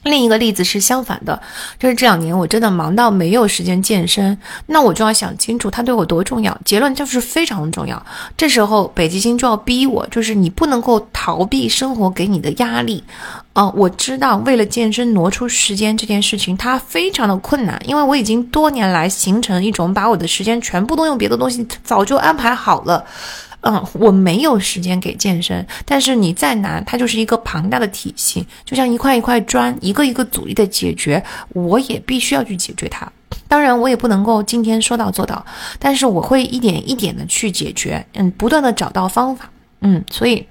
[0.03, 1.41] 另一个例子是相反的，
[1.77, 4.37] 就是这两年我真的忙到没有时间健身，
[4.67, 6.57] 那我就要想清楚它对我多重要。
[6.63, 8.01] 结论就是非常重要。
[8.37, 13.03] 这时候北极星就要逼我，就是你不能够逃避生活给你的压力。
[13.53, 23.03] 啊，我知道为了健身挪出时间这件事情，它非常的困难，因为我已经多年来形成一种把我的时间全部都用别的东西早就安排好了。
[23.61, 33.05] 嗯，我没有时间给健身，但是你再难，它就是一个庞大的体系，就像一块一块砖，一个一个阻力的解决，我也必须要去解决它。
[33.49, 35.45] 当然，我也不能够今天说到做到，
[35.77, 39.49] 但是我会一点一点的去解决，嗯，不断的找到方法，
[39.81, 40.45] 嗯，所以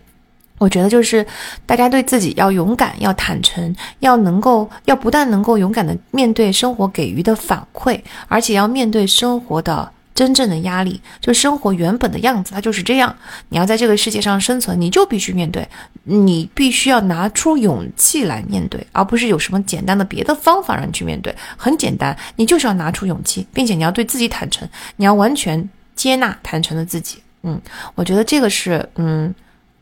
[0.59, 1.27] 我觉得就是
[1.65, 9.91] 大家对自己要勇敢，要坦诚，要能够，要不但能够勇敢的面对生活给予的反馈，而且要面对生活的。
[10.19, 13.15] 真正的压力，就生活原本的样子，它就是这样。
[13.51, 15.65] 你要在这个世界上生存，你就必须面对，
[16.03, 21.33] 你必须要拿出勇气来面对，而不是有什么简单的别的方法让你去面对。
[21.57, 27.23] 很简单，你就是要拿出勇气，并且你要对自己坦诚，你要完全接纳坦诚的自己。
[27.45, 27.61] 嗯，
[27.95, 29.33] 我觉得这个是，嗯，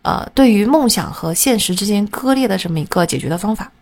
[0.02, 3.72] 呃，对于梦想和现实之间割裂的这么一个解决的方法。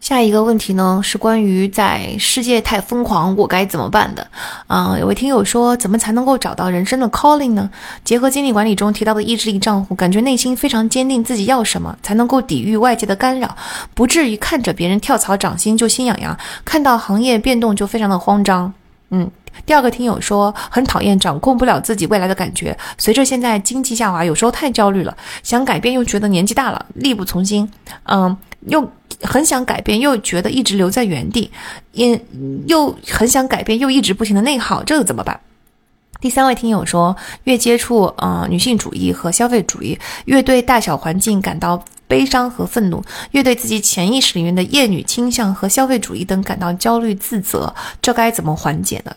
[0.00, 4.26] 下一个问题呢，是关于在世界太疯狂，我该怎么办的？
[4.68, 7.68] 啊，有位听友说，怎么才能够找到人生的 calling 呢？
[8.04, 13.54] 结合精力管理中提到的意志力账户，感觉内心非常坚定自己要什么，才能够抵御外界的干扰，
[13.92, 18.72] 不至于看着别人跳槽涨薪就心痒痒，看到行业变动就非常的慌张。
[19.10, 19.28] 嗯，
[19.66, 27.68] 第二个听友说，很讨厌掌控不了自己未来的感觉，随着现在经济下滑，有时候太焦虑了，想改变又觉得年纪大了力不从心。
[28.04, 28.34] 嗯，
[28.68, 28.88] 又。
[29.22, 31.50] 很想改变，又觉得一直留在原地，
[31.92, 32.20] 也
[32.66, 35.40] 又很想改变，又一直不停的内耗，这个怎么办？
[36.20, 47.72] 第三位听友说，越接触呃女性主义和消费主义，越对大小环境感到悲伤和愤怒，越对自己潜意识里面的厌女倾向和消费主义等感到焦虑自责，
[48.02, 49.14] 这该怎么缓解呢？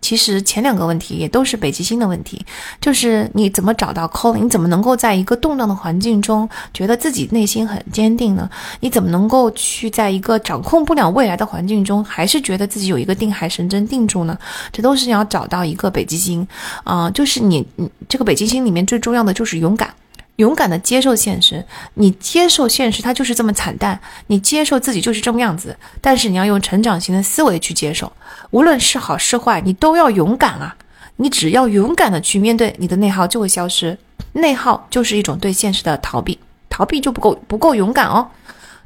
[0.00, 2.44] 其实前两个问题也都是北极星的问题，
[2.80, 8.48] 就是你怎么找到 calling，你怎么能够在一个动荡的环境中觉得自己内心很坚定呢？
[8.80, 14.38] 你怎么能够去在一个掌控不了未来的环境中，还是觉得自己有一个定海神针定住呢？
[14.72, 16.46] 这都是你要找到一个北极星
[16.84, 19.94] 啊，就是你你这个北极星里面最重要的就是勇敢。
[20.40, 21.62] 勇敢的接受现实，
[21.94, 24.00] 你接受现实，它就是这么惨淡。
[24.28, 28.10] 你接受自己就是这么样子，但是你要用成长型的思维去接受，
[28.50, 30.74] 无论是好是坏，你都要勇敢啊！
[31.16, 33.98] 你只要勇敢的去面对，你的内耗就会消失。
[34.32, 36.38] 内耗就是一种对现实的逃避，
[36.70, 38.26] 逃避就不够不够勇敢哦。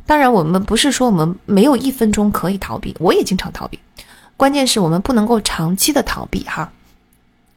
[0.05, 3.79] 当然，我们不是说我们没有一分钟可以逃避，我也经常逃避，
[4.37, 6.73] 关键是我们不能够长期的逃避哈。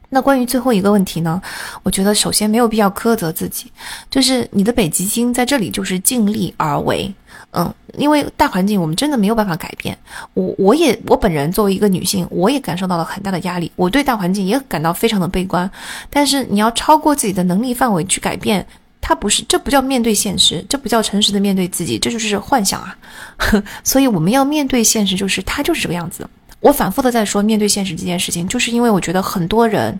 [0.09, 1.41] 那关于最后一个问题呢？
[1.83, 3.71] 我觉得首先没有必要苛责自己，
[4.09, 7.13] 就是你的北极星在这里就是尽力而为，
[7.51, 9.97] 嗯，因为大环境我们真的没有办法改变。
[10.33, 15.69] 我我也我本人作为一个女性，我也感受到了很大的压力，我对大环境也感到非常的悲观。
[16.09, 18.65] 但是你要超过自己的能力范围去改变，
[19.01, 22.95] 它不是，这不叫面对现实，这不叫诚实的面对自己，这就是幻想啊。
[23.83, 26.25] 所以我们要面对现实，就是它就是这个样子。
[26.59, 29.97] 我反复的在说，面对现实这件事情，就是因为我觉得很多人，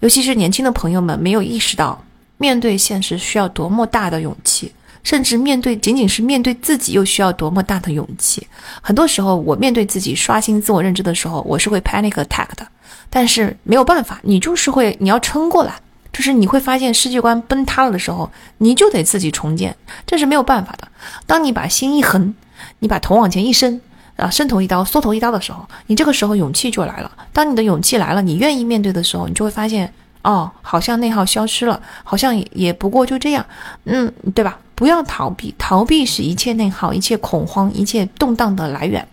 [0.00, 2.02] 尤其是年轻的朋友们，没有意识到
[2.38, 4.72] 面对现实需要多么大的勇气，
[5.04, 8.44] 甚至面对仅仅是面对自己又需要多么大的勇气。
[8.80, 12.66] 很多时候，我面对自己刷新自我认知的时候，我是会 panic attack 的，
[13.08, 15.74] 但是没有办法，你就是会，你要撑过来，
[16.12, 20.88] 就是你会发现世界观崩塌了的时候，你就得自己重建，这是没有办法的。
[21.26, 22.34] 当你把心一横，
[22.80, 23.80] 你把头往前一伸。
[24.16, 27.10] 啊，伸头一刀，缩头一刀的时候，你这个时候勇气就来了。
[27.32, 29.92] 当你的勇气来了，你愿意面对的时候，你就会发现，
[30.22, 33.44] 哦，好像内耗消失了，好像也不过就这样，
[33.84, 34.58] 嗯，对吧？
[34.74, 39.06] 不要逃避，逃避是一切内耗、一切恐慌、一切动荡的来源。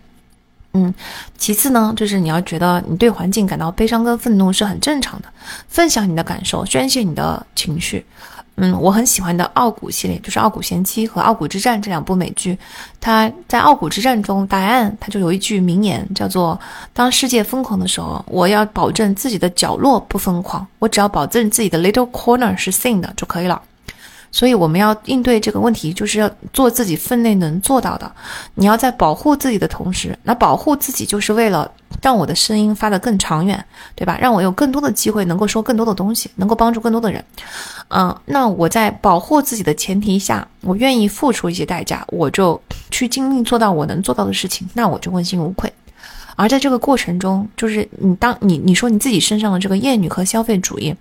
[0.72, 0.92] 嗯，
[1.36, 5.28] 其次呢，就是你要觉得你对环境感到悲伤跟愤怒是很正常的，
[5.68, 8.04] 分享你的感受，宣泄你的情绪。
[8.62, 12.58] 嗯，我很喜欢的《傲骨》系列，就是《傲骨贤妻》和《傲骨之战》这两部美剧。
[13.00, 16.60] 他在《傲骨之战》中，答案他就有一句名言，叫做
[16.92, 23.62] ：“当世界疯狂的时候，我要保证自己的角落不疯狂，我只要保证自己的 little corner 是 sane 的就可以了。”
[24.32, 28.10] 所以我们要应对这个问题，就是要做自己分内能做到的。
[28.54, 33.62] 你要在保护自己的同时，那保护自己就是为了让我的声音发得更长远，
[33.94, 34.16] 对吧？
[34.20, 37.24] 让我有更多的机会能够说更多的东西，能够帮助更多的人。
[37.88, 42.60] 嗯，那我在保护自己的前提下，我愿意付出一些代价，我就
[42.90, 45.72] 去尽力做到我能做到的事情，那我就问心无愧。
[46.36, 50.94] 而在这个过程中，就是你当你你说你自己身上的这个厌女和消费主义。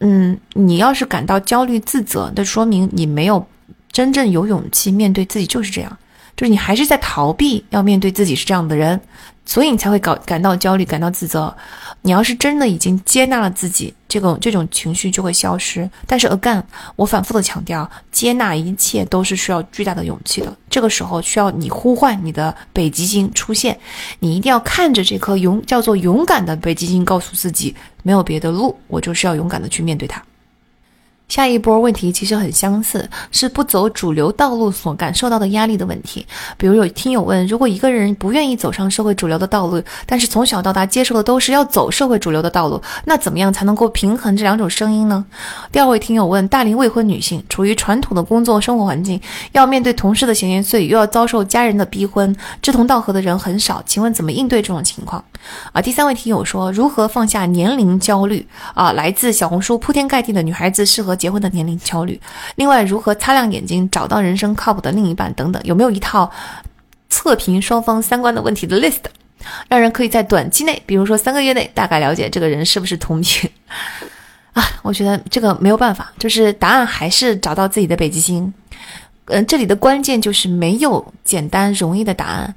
[0.00, 3.46] 嗯，你要是感到焦虑自责，那说明你没有
[3.90, 5.98] 真正有勇气面对自己就是这样，
[6.38, 8.98] 就是你还是在逃避要面对自己是这样的人。
[9.44, 11.56] 所以你才会感感到焦虑，感到自责。
[12.02, 15.88] 你要是真的已经接纳了自己，这种这种情绪就会消失。
[16.06, 16.62] 但是 again，
[16.96, 20.54] 我反复的强调，接纳一切都是需要巨大的勇气的。
[20.68, 23.80] 这个时候需要你呼唤你的北极星出现，
[24.18, 30.22] 你一定要看着这颗勇叫做勇敢的北极星，告诉自己没有别的路，我就是要勇敢的去面对它。
[31.28, 36.26] 下一波问题其实很相似，是不走主流道路所感受到的压力的问题。
[36.56, 45.22] 比如有听友问，如果一个人不愿意走上社会主流的道路，但是从小到大接受的都是要走社会主流的道路，那怎么样才能够平衡这两种声音呢？
[45.70, 49.20] 第二位听友问，大龄未婚女性处于传统的工作生活环境，
[49.52, 55.22] 要面对同事的闲言碎语，又要遭受家人的逼婚，志同道合的人很少，请问怎么应对这种情况？
[55.72, 58.46] 啊，第三位听友说，如何放下年龄焦虑？
[58.72, 61.17] 啊，来自小红书铺天盖地的女孩子适合。
[61.18, 62.18] 结婚的年龄焦虑，
[62.54, 66.30] 另外如何擦亮眼睛找到人生靠谱的另一半等等，有没有一套
[67.10, 69.00] 测评双方三观的问题的 list，
[69.68, 73.50] 让人可以在短期内，比如说三个月内，大概了解这个人是不是同频
[74.54, 74.62] 啊？
[74.82, 78.52] 我觉得这个没有办法，就是答案还是找到自己的北极星。
[79.26, 82.54] 嗯，这里的关键就是没有简单容易的答案。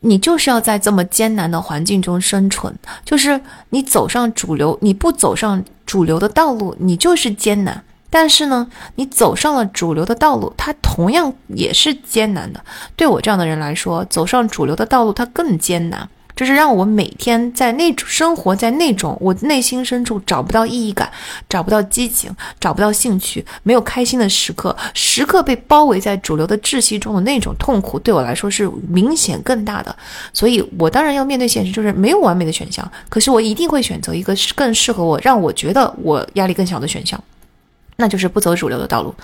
[0.00, 2.74] 你就是要在这么艰难的环境中生存，
[3.04, 3.40] 就是
[3.70, 7.82] 你走上主流，你不走上主流的道路，你就是艰难。
[8.12, 12.62] 但是呢，你走上了主流的道路，它同样也是艰难的。
[12.94, 16.06] 对我这样的人来说，走上主流的道路，它更艰难。
[16.34, 21.10] 就是让我每天在那种生活在那种我内心深处找不到意义感、
[21.46, 29.94] 找不到激情、找不到兴趣、没有开心的时刻，时刻被包围在主流的窒息中的那种痛苦，对我来说是明显更大的。
[30.32, 32.90] 所以我当然要面对现实，就是没有完美的选项。
[33.10, 37.22] 可是我一定会选择一个更适合我、让我觉得我压力更小的选项。
[37.96, 39.14] 那就是不走主流的道路。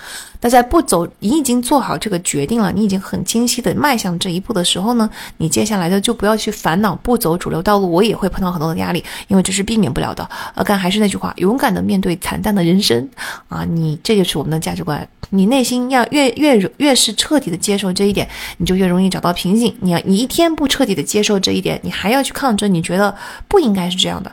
[0.41, 7.91] 那在不走，你已经做好这个决定了，你已经很清晰的迈向这一步的时候呢，你接下来的就不要去烦恼不走主流道路。
[7.91, 10.29] 我也会碰到很多的压力，因为这是避免不了的。
[10.55, 13.09] 呃，但还是那句话，勇敢的面对惨淡的人生
[13.49, 13.65] 啊！
[13.65, 15.05] 你这就是我们的价值观。
[15.31, 19.75] 你内心要越越越是彻底的接受这一点，你就越容易找到平静。
[19.81, 23.15] 你要你一天不彻底的接受这一点，你还要去抗争，你觉得
[23.47, 24.31] 不应该是这样的。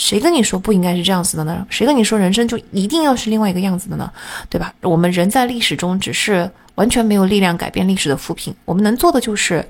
[0.00, 1.66] 谁跟你说不应该是这样子的呢？
[1.68, 4.10] 谁跟你说人生就一定要是另外一个样子的呢？
[4.48, 4.72] 对吧？
[4.80, 9.62] 我们人在历史中只是完全没有力量改变历史的浮萍，我们能做的就是，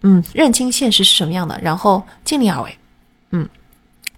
[0.00, 2.74] 嗯，认清现实是什么样的，然后尽力而为。
[3.32, 3.46] 嗯，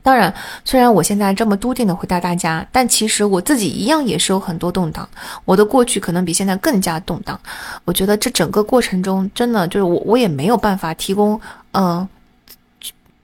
[0.04, 0.32] 当然，
[0.64, 5.08] 虽然我现在这么笃定的回答大家，但其实我自己一样也是有很多动荡。
[5.44, 7.36] 我的过去可能比现在更加动荡。
[7.84, 11.40] 我觉得这整个过程中，真的就是我，我也没有办法提供，
[11.72, 12.08] 嗯。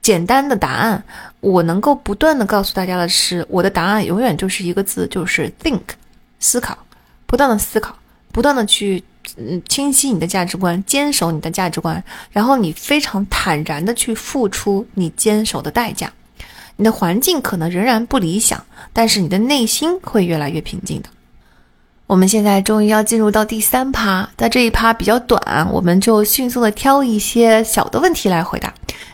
[0.00, 1.04] 简单的答案，
[1.42, 5.80] 我能够不断的告诉大家的是，我的答案永远就是一个字，就是 think，
[6.38, 6.78] 思考，
[7.26, 7.92] 不断的思考，
[8.30, 9.02] 不断的去
[9.36, 16.12] 嗯清晰你的价值观，坚守你的价值观，然后你非常坦然的去付出你坚守的代价。
[16.76, 21.08] 你的环境可能仍然不理想，但是你的内心会越来越平静的。
[22.06, 28.72] 我们现在终于要进入到第三趴，在这一趴比较短，我们就迅速的挑一些小的问题来回答。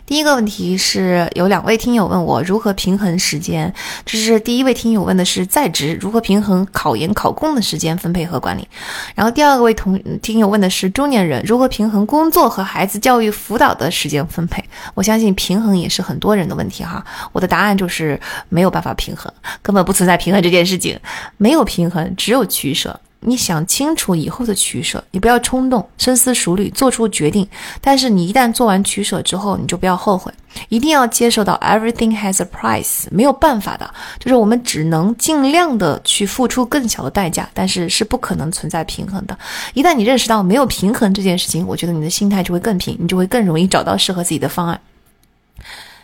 [0.09, 3.71] 第一个问题是有两位听友问我如何平衡时间，
[4.03, 8.67] 这是第一位听友问的是在职如何平衡考研考公的时间分配和管理，
[9.13, 14.65] 然后第二位同听友问的是中年人如何平衡工作和孩子教育辅导的时间分配。
[14.95, 19.31] 我相信平衡也是很多人的问题哈，我的答案就是没有办法平衡，
[19.61, 20.99] 根本不存在平衡这件事情，
[21.37, 22.99] 没有平衡，只有取舍。
[23.21, 27.45] 你想清楚以后的取舍，你不要冲动，深思熟虑做出决定。
[27.81, 30.31] 但是你一旦做完取舍之后，你就不要后悔，
[30.69, 39.37] 一定要接受到 everything has a price，没有办法的，就是我们只能尽量的去付出更小的代价，但是是不可能存在平衡的。
[39.73, 44.79] 一旦你认识到没有平衡这件事情，我觉得你的心态就会更平，你就会更容易找到适合自己的方案。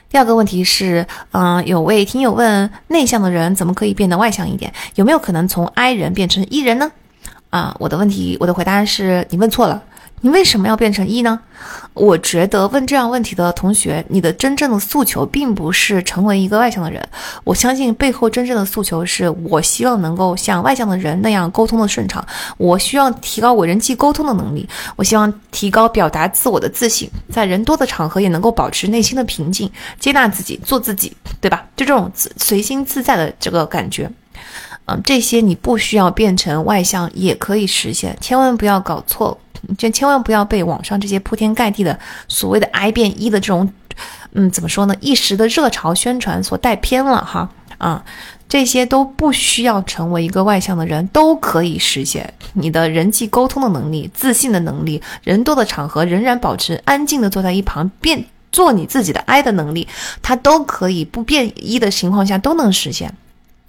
[0.10, 4.74] 第二个问题是，嗯，有位听友问，内向的人怎么可以变得外向一点？
[4.95, 6.92] 有没有可能从 I 人变成 E 人呢？
[7.56, 9.82] 啊，我的问题，我的回答是你问错了。
[10.19, 11.40] 你为什么要变成一呢？
[11.93, 17.01] 我觉得问这样问题的同学，你的真正的诉求并不是成为一个外向的人。
[17.45, 22.25] 我相信背后真正的诉求是我希望能够像外向的人那样沟通的顺畅。
[22.58, 24.67] 我需要提高我人际沟通的能力。
[24.98, 31.66] 我希望提高表达自我的自信，在人多的场合也能够保持内心的平静，接纳自己，做自己，对吧？
[31.77, 34.11] 就这种随心自在的这个感觉。
[34.86, 39.38] 嗯，这些你不需要变成外向也可以实现，千万不要搞错，
[39.78, 41.98] 就千万不要被网上这些铺天盖地的
[42.28, 43.72] 所谓的 I 变一的这种，
[44.34, 44.96] 嗯，怎么说呢？
[45.00, 47.50] 一时的热潮宣传所带偏了哈。
[47.78, 48.06] 啊，
[48.48, 59.90] 这些都不需要成为一个外向的人，都可以实现你的人际沟通的能力、自信的能力，人多的场合仍然保持安静的坐在一旁，变做你自己的 I 的能力，
[60.22, 63.14] 它都可以不变一的情况下都能实现。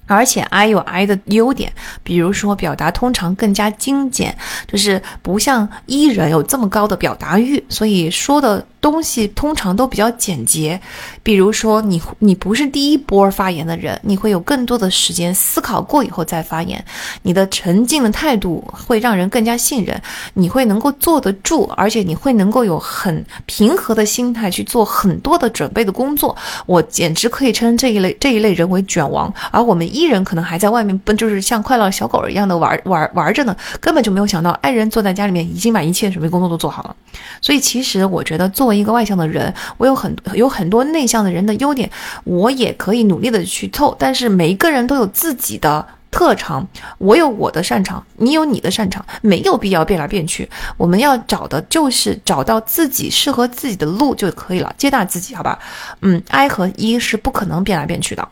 [0.07, 4.37] 而且 I 有 I 的优点，比如说表达通常更加精简，
[4.67, 8.67] 就是不像 E 人有这么高的表达欲，所以说的。
[8.79, 10.81] 东西通常都比较简洁，
[11.25, 16.85] 比如说你你不是第一波发言的人，你会有更多的时间思考过以后再发言，
[17.23, 20.01] 你的沉静的态度会让人更加信任，
[20.35, 26.37] 你会能够坐得住，而且你会能够有很平和的心态去做很多的准备的工作。
[26.67, 36.95] 我简直可以称这一类这一类人为卷王，而我们伊人可能还在外面奔，就是像快乐小狗一样的玩玩玩着呢，根本就没有想到爱人坐在家里面已经把一切准备工作都做好了。
[37.41, 41.91] 所以其实我觉得作为一个外向的人，我有很有很多内向的人的优点，
[42.25, 43.97] 我也可以努力的去凑。
[43.99, 46.67] 但是每一个人都有自己的特长，
[46.99, 50.49] 我有我的擅长，你有你的擅长，没有必要变来变去。
[50.77, 55.59] 我们要找的就是找到自己适合自己的路就可以了，接纳自己，好吧？
[56.03, 58.27] 嗯，I 和 E 是不可能变来变去的，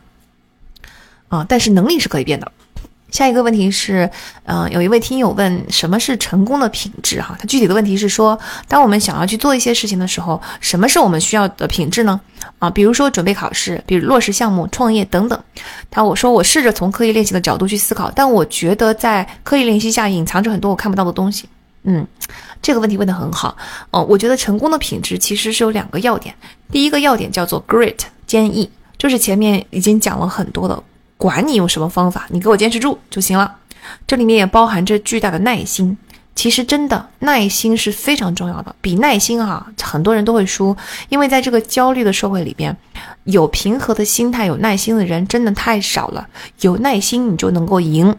[1.27, 2.51] 啊，但是能力是可以变的。
[3.11, 4.09] 下一个问题是，
[4.43, 7.21] 嗯，有一位听友问什么是成功的品质？
[7.21, 8.37] 哈，他具体的问题是说，
[8.67, 12.19] 当我们想要去做一些事情的时候，什么是我们需要的品质呢？
[12.59, 15.39] 啊，比如说准备考试，比如落实项目、创业等等。
[15.89, 21.47] 他我说我试着从刻意练习的角度去思考，但我觉得在刻意练习下隐藏着很多我看不到的东西。
[21.83, 22.05] 嗯，
[22.61, 23.55] 这个问题问得很好。
[23.91, 26.35] 哦，我觉得成功的品质其实是有两个要点，
[26.69, 30.83] 第一个要点叫做 grit 坚毅，就是前面已经讲了很多的。
[31.25, 33.55] 管你用什么方法，你给我坚持住就行了。
[34.05, 35.97] 这里面也包含着巨大的耐心。
[36.35, 40.75] 其实真的耐心是非常重要的，比耐心啊，很多人都会输。
[41.09, 42.75] 因为在这个焦虑的社会里边，
[43.23, 46.27] 有平和的心态、有耐心的人真的太少了。
[46.61, 48.15] 有耐心，你就能够赢。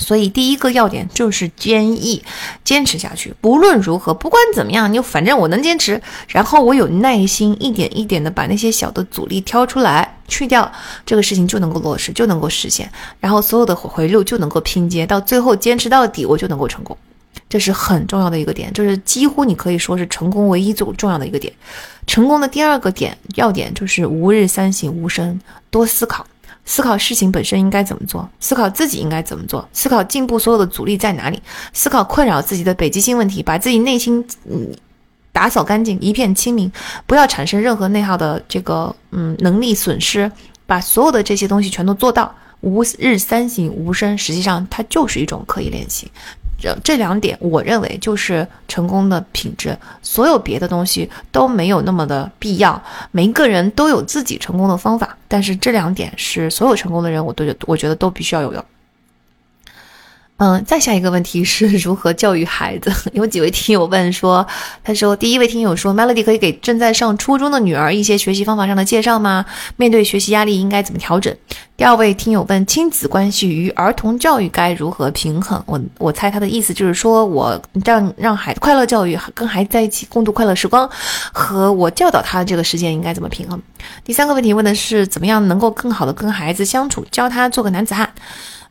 [0.00, 2.24] 所以第一个要点就是坚毅，
[2.64, 3.32] 坚持下去。
[3.40, 6.00] 不论如何，不管怎么样，你反正我能坚持。
[6.26, 10.72] 然后我有耐心，一点一点的把那些小的阻力挑出来，去掉
[11.04, 12.90] 这个事情就能够落实，就能够实现。
[13.20, 16.96] 然后所有的回路就能够拼接，到最后坚持到底，我就能够成功。
[17.48, 21.52] 这是很重要的一个点，就是几乎你可以说是成功唯一最重要的一个点。
[22.06, 26.26] 成功的第二个点要点就是吾日三省吾身，多思考。
[26.70, 31.42] 思考事情本身应该怎么做，思考自己应该怎么做，思考进步所有的阻力在哪里，
[31.72, 34.72] 思考困扰自己的北极星问题，把自己内心嗯
[35.32, 36.70] 打扫干净，一片清明，
[37.08, 40.30] 不要产生任何内耗的这个嗯能力损失，
[40.64, 42.32] 把所有的这些东西全都做到。
[42.60, 46.12] 吾日三省吾身，实际上它就是一种刻意练习。
[46.60, 49.76] 这这两点，我认为就是成功的品质。
[50.02, 52.80] 所有别的东西都没有那么的必要。
[53.10, 58.64] 每一个人都有自己成功的方法，但是这两点是所有成功的人，我都觉我觉得都必须要有的。
[60.42, 62.90] 嗯，再下一个问题是 如何教育孩子？
[63.12, 64.46] 有几位听友问说，
[64.82, 69.44] 他说第一位听友说，Melody 可以给正在上初中的女儿一些学习方法上的介绍吗？
[69.76, 71.36] 面对学习压力应该怎么调整？
[71.76, 75.62] 第二位听友问，亲子关系与儿童教育该如何平衡？
[75.66, 80.88] 我我猜他的意思就是说我让让孩子快乐教育，跟孩子在一起共度快乐时光，
[81.34, 83.60] 和我教导他这个时间应该怎么平衡？
[84.02, 88.10] 第三个问题问的是怎么样能够更好的跟孩子相处，教他做个男子汉。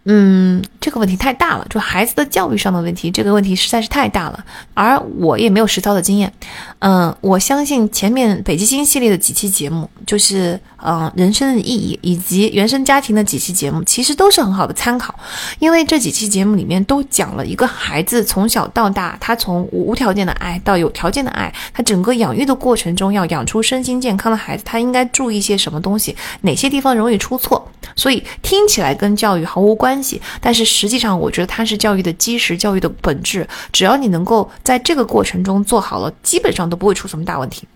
[0.06, 6.32] 嗯，这个问题太大了，就孩子的教育上的问题，这个问题实在是太大了，而我也没有实操的经验。
[6.80, 15.14] 嗯，我相信前面北极星系列的几期节目，就是嗯人生的意义以及原生家庭的几期节目，其实都是很好的参考，
[15.60, 29.89] 因为这几期节目里面都讲了一个孩子从小到大，他从无条件的爱到有条件的爱，他整个养育的过程中要养出身心健康的孩子，他应该注意些什么东西，哪些地方容易出错，所以听起来跟教育毫无关。
[29.90, 33.48] 关系，但是实际上，我觉得它是教育的基石，教育的本质。
[33.72, 37.68] 只要你能够在这个过程中做好了，基本上都不会出什么大问题。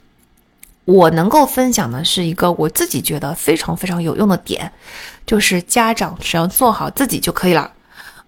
[0.85, 4.71] 我能够分享的是一个我自己觉得非常非常有用的点，
[5.25, 7.71] 就是家长只要做好自己就可以了。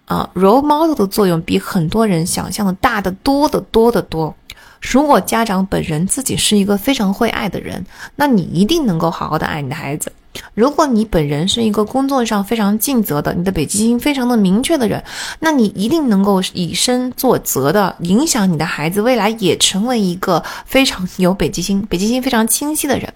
[0.06, 4.34] 啊，role model 的作用比很多人想象的大得多得多得多。
[4.80, 10.10] 如果家长本人自己是一个非常会爱的人，那你一定能够好好的爱你的孩子。
[10.54, 15.02] 如果你本人是一个工作上非常尽责的，你的北极星非常的明确的人，
[15.40, 23.12] 那你一定能够以身作则的影响你的孩子未来也成为一个非常有北极星、 北极星非常清晰的人。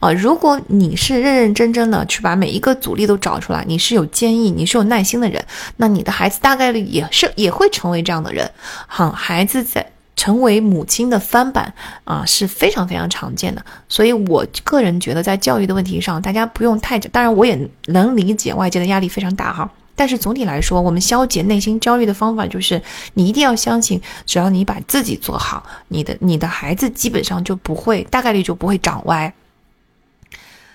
[0.00, 5.44] 啊，如果你是认认真真的去把每一个阻力都找出来，你是有坚毅、你是有耐心的人，
[5.76, 8.50] 那你的孩子大概率也是也会成为这样的人。
[8.86, 9.86] 好，孩子在。
[10.14, 11.72] 成为母亲的翻版
[12.04, 19.68] 啊是非常非常常见的，所以我个人觉得在教育的问题上，大家不用太当然我也能理解外界的压力非常大哈。
[19.94, 22.80] 但是总体来说，我们消解内心焦虑的方法就是，
[23.14, 29.32] 你一定要相信，只要你把自己做好，你的你的孩子基本上就不会大概率就不会长歪。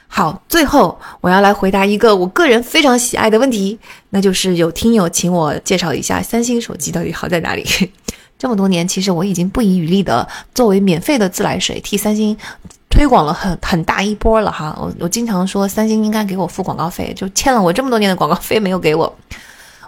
[0.08, 3.80] 好，最后我要来回答一个我个人非常喜爱的问题，
[4.12, 7.66] 那就是有听友请我介绍一下三星手机到底好在哪里。
[8.38, 12.38] 这么多年，其实我已经不遗余力的作为免费的自来水替三星
[12.90, 14.78] 推广了很很大一波了哈。
[14.80, 19.16] 我我经常说三星应该给我付广告费，就欠了我这么多年的广告费没有给我。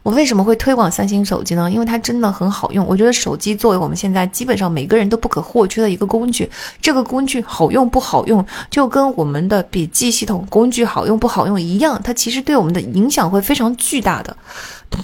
[0.02, 1.70] 我为什么会推广三星手机呢？
[1.70, 2.86] 因为它真的很好用。
[2.88, 6.50] 我觉得手机作为我们现在基本上每个人都不可或缺的一个工具，
[6.82, 14.36] 这个工具好用不好用，就跟我们的笔记系统工具好用不好用一样，它其实对我们的影响会非常巨大的。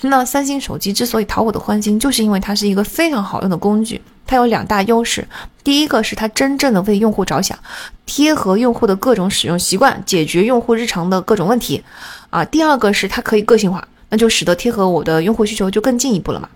[0.03, 4.01] 那三星手机之所以讨我的欢心，就是因为它是一个非常好用的工具。
[4.27, 5.27] 它有两大优势，
[5.63, 7.57] 第一个是它真正的为用户着想，
[8.05, 11.83] 贴合用户的各种使用习惯，解决用户日常的各种问题。
[12.31, 13.87] 啊，第二个是它可以个性化。
[14.09, 16.47] 那就使得贴合我的用户需求就更进一步了嘛。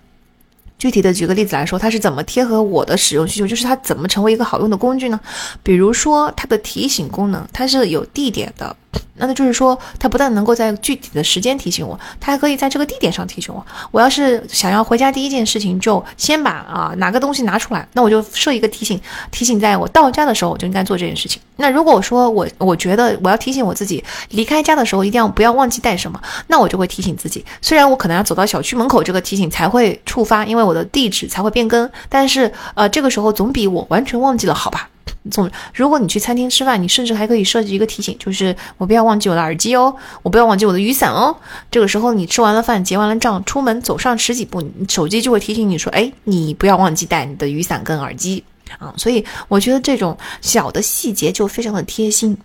[0.78, 3.46] 具体的举个例子来说，它是怎么贴合我的使用需求？
[3.46, 5.20] 就是它怎么成为一个好用的工具呢？
[5.62, 8.74] 比如说它的提醒功能，它是有地点的。
[9.20, 13.64] 那那就是说，它不但能够在具体的时间提醒我，它还可以在这个地点上提醒我。
[13.92, 19.00] 我要是想要回家第一件事情，就先把啊哪个东西拿出来，那我就设一个提醒，
[19.30, 21.40] 提醒在我到家的时候，我就应该做这件事情。
[21.56, 27.44] 那如果我说我我觉得我要提醒我自己离开家的时候一定要不要忘记带什么，那我就会提醒自己。
[27.60, 34.88] 虽然我可能要走到小区门口，这个提醒才会触发，因为我的地址才会变更，但是呃这个时候总比我完全忘记了好吧。
[35.30, 41.36] 总，如果你去餐厅吃饭，你甚至还可以设置一个提醒，就是我不要忘记我的耳机哦，我不要忘记我的雨伞哦。
[41.70, 48.42] 这个时候你吃完了饭，结完了账，出门走上十几步，手机就会提醒你说，哎，你不要忘记带你的雨伞跟耳机
[48.78, 48.92] 啊。
[48.96, 52.36] 所以我觉得这种小的细节就非常的贴心。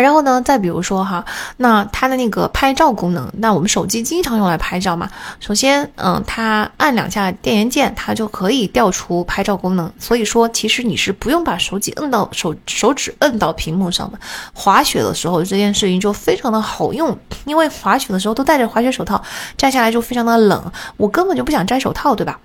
[0.00, 1.22] 然后呢，再比如说哈，
[1.58, 5.10] 那它的那个拍照功能，那我们手机经常用来拍照嘛。
[5.38, 9.92] 首先，嗯，它按两下电源键，它就可以调出拍照功能。
[9.98, 14.18] 所以说，其实你是不用把手机摁到手手指摁到屏幕上的。
[14.54, 19.22] 滑雪的时候，这件事情就非常的好用，因为滑雪的时候都戴着滑雪手套，
[19.58, 22.40] 摘下来就非常的冷，我根本就不想摘手套，对吧？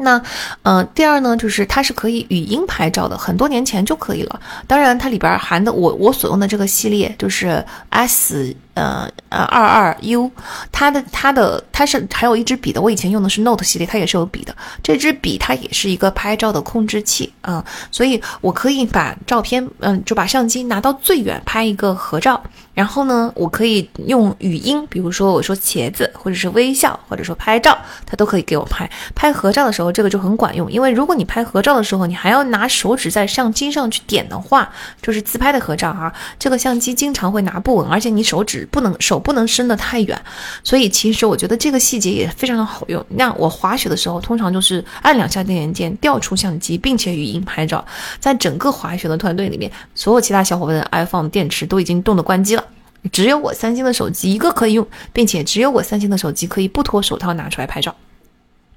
[0.00, 0.20] 那，
[0.62, 4.40] 嗯，第二呢，就是它是可以语音拍照的，很多年前就可以了。
[4.66, 8.54] 当然，它里边含的我我所用的这个系列就是 S。
[8.74, 10.30] 呃呃，二二 U，
[10.72, 14.56] 它的它的它是还有一支笔的，我以前用的是 Note 系列，它也是有笔的。
[14.82, 22.42] 这支笔它也是一个拍照的控制器啊，所以我可以把照片，嗯，就把相机拿到最远拍一个合照，
[22.72, 27.76] 然后呢，我可以用语音，比如说我说茄子，或者是微笑，或者说拍照，
[28.06, 28.90] 它都可以给我拍。
[29.14, 34.70] 拍合照的时候，这个就很管用，因为如果你拍合照的时候，你还要拿手指在相机上去点的话，
[35.02, 38.66] 就是自拍的合照啊，这个相机经常会拿不稳，而且你手指。
[38.70, 40.22] 不能手不能伸得太远，
[40.62, 43.04] 所以其实我觉得这个细节也非常的好用。
[43.08, 47.84] 那我滑雪的时候，通常就是按两下电源键调出相机，并且语音拍照。
[48.20, 52.64] 在整个滑雪的团队里面，所有其他小伙伴的 iPhone 电池都已经冻得关机了，
[53.10, 57.94] 只有我三星的手机一个可以用，并且只有我三星的手机可以不脱手套拿出来拍照。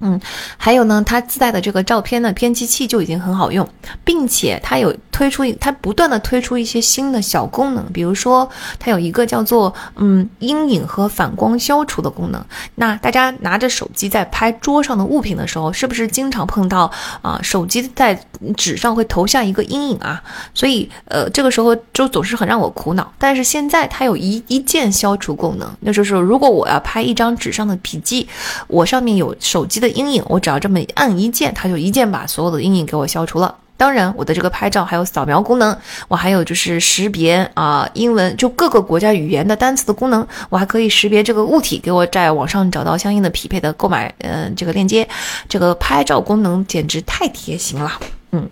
[0.00, 0.20] 嗯，
[0.56, 3.66] 还有呢，它自带的这个照片的编辑器就已经很好用，
[4.04, 8.48] 并且它有推出，它不断的推出一些新的小功能，比如说
[8.78, 12.44] 它有一个叫做嗯阴影和反光消除的功能。
[12.74, 16.90] 那大家拿着手机在拍桌上的物品的时候，是不是经常碰到
[17.22, 18.18] 啊手机在
[18.56, 20.22] 纸上会投下一个阴影啊？
[20.52, 23.10] 所以呃这个时候就总是很让我苦恼。
[23.16, 28.28] 但是现在它有一一键消除功能，那就是如果我要拍一张纸上的笔记，
[28.66, 29.94] 我上面有手机的的。
[29.94, 33.54] 阴影，我只要这么按一键，它就一键把所有的阴影给我消除了。
[33.76, 35.76] 当然，我的这个拍照还有扫描功能，
[36.08, 45.06] 我还有就是识别啊英文就各个国家语言的单词的功能，我还可以识别这个物体，给我在网上找到相应的匹配的购买嗯这个链接。
[45.48, 47.92] 这个拍照功能简直太贴心了，
[48.32, 48.48] 嗯。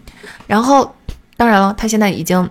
[0.47, 0.95] 然后，
[1.37, 2.49] 当然了，它现在已经。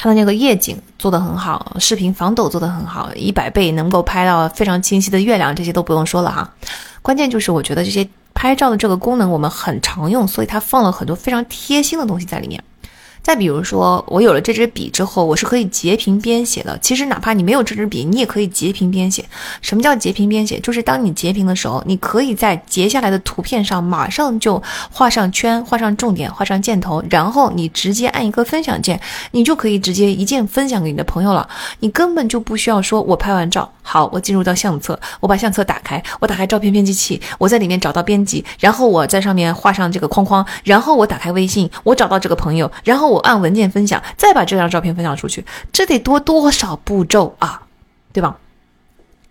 [0.00, 6.48] 它的那个夜景做得很好，视频防抖做得很好，一百倍能够拍到非常清晰的月亮，这些都不用说了哈。
[7.02, 12.62] 关键就是我觉得这些拍照的这个功能我们很常用，所以它放了很多非常贴心的东西在里面。
[13.28, 16.78] 再比如说，我有了这支笔之后，我是可以截屏编写的。
[16.78, 19.22] 其实哪怕你没有这支笔，你也可以截屏编写。
[19.60, 20.58] 什么叫截屏编写？
[20.60, 28.98] 就是当你截屏的时候，你可以在截下来的图片上马上就画上圈、画上重点、画上箭头，然后你直接按一个分享键，
[29.32, 31.46] 你就可以直接一键分享给你的朋友了。
[31.80, 43.18] 你根本就不需要说，我拍完照，好，我进入到相册，我把相册打开，我打开照片编辑器，我在里面找到编辑，然后我在上面画上这个框框，然后我打开微信，我找到这个朋友，然后我。
[43.28, 47.60] 按文件分享，再把这张照片分享出去，这得多多少步骤啊，
[48.10, 48.38] 对吧？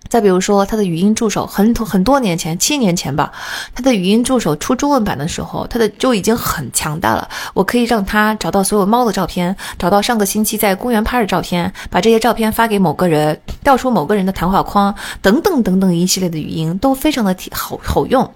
[0.09, 3.31] 再比如说，他的语音助手，很很多年前，七年前吧，
[3.75, 7.27] 他的语音助手出中文版的时候，他的就已经很强大了。
[7.53, 18.29] 我可以让他找到所有猫的照片，找到上个星期在公园拍的照片，把这些照片发给某个人，调出某个人的谈话框，等等等等一系列的语音都非常的好好用。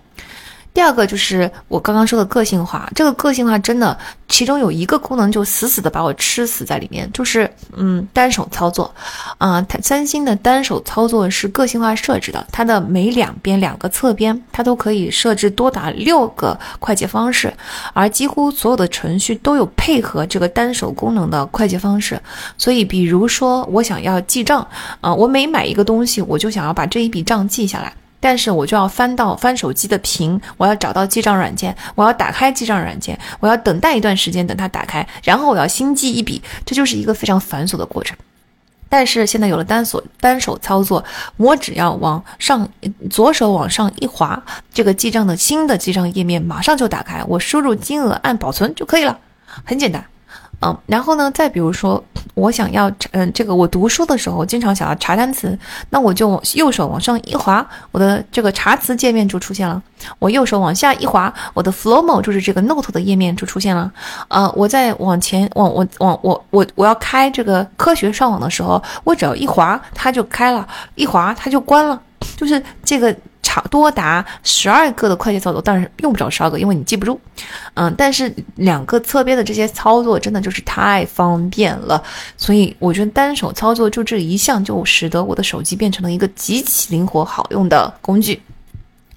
[0.74, 3.98] 第二个就是我刚刚说的个性化，这个个性化真的，
[4.30, 8.94] 其中有一个功能就死死的把我吃死在里面，就是嗯单手操作，
[9.38, 17.54] 啊，它三星的单手操作是个性化设置的，它的每两边两个侧边它都可以设置多达六个快捷方式，
[17.94, 22.18] 而几乎所有的程序都有配合这个单手功能的快捷方式，
[22.58, 24.66] 所以比如说我想要记账，
[25.02, 27.94] 啊，我每买一个东西，我就想要把这一笔账记下来。
[28.22, 38.16] 但是我就要翻到翻手机的屏，我要找到记账软件，我要打开记账软件，我要等待一段时间等它打开，然后我要新记一笔，这就是一个非常繁琐的过程。
[38.88, 41.04] 但是现在有了单手单手操作，
[41.38, 42.70] 我只要往上
[43.10, 44.42] 左手往上一滑，
[44.74, 49.18] 这个记账的新的记账页面马上就打开，我输入金额按保存就可以了，
[49.64, 50.06] 很简单。
[50.64, 52.04] 嗯，然后呢，再比如说，
[52.36, 55.58] 我想要，嗯，这个我读书的时候经常想要查单词，
[55.90, 59.82] 那我就右手往上一滑，我的这个查词界面就出现了。
[60.20, 63.92] 我右手往下一滑，我的 Flowmo 就是这个 Note 的页面就出现了。
[64.28, 72.00] 呃，我再往前往我往我我我要开这个科学上网的时候，我只要一滑，它就开了；一滑，它就关了。
[72.38, 73.16] 就是这个。
[73.54, 77.20] 长多达十二个的快捷操作，但是用不着十二个，因为你记不住。
[77.74, 82.02] 嗯，但是两个侧边的这些操作真的就是太方便了，
[82.38, 88.42] 所以我觉得单手操作就这一项就使得我的手机变成了一个极其灵活好用的工具。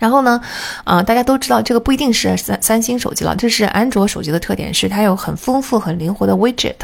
[0.04, 0.38] 然后呢，
[0.84, 6.74] 啊，大家都知道这个不一定是三三星手机了，这是安卓手机的特点，是它有很丰富、很灵活的 widget，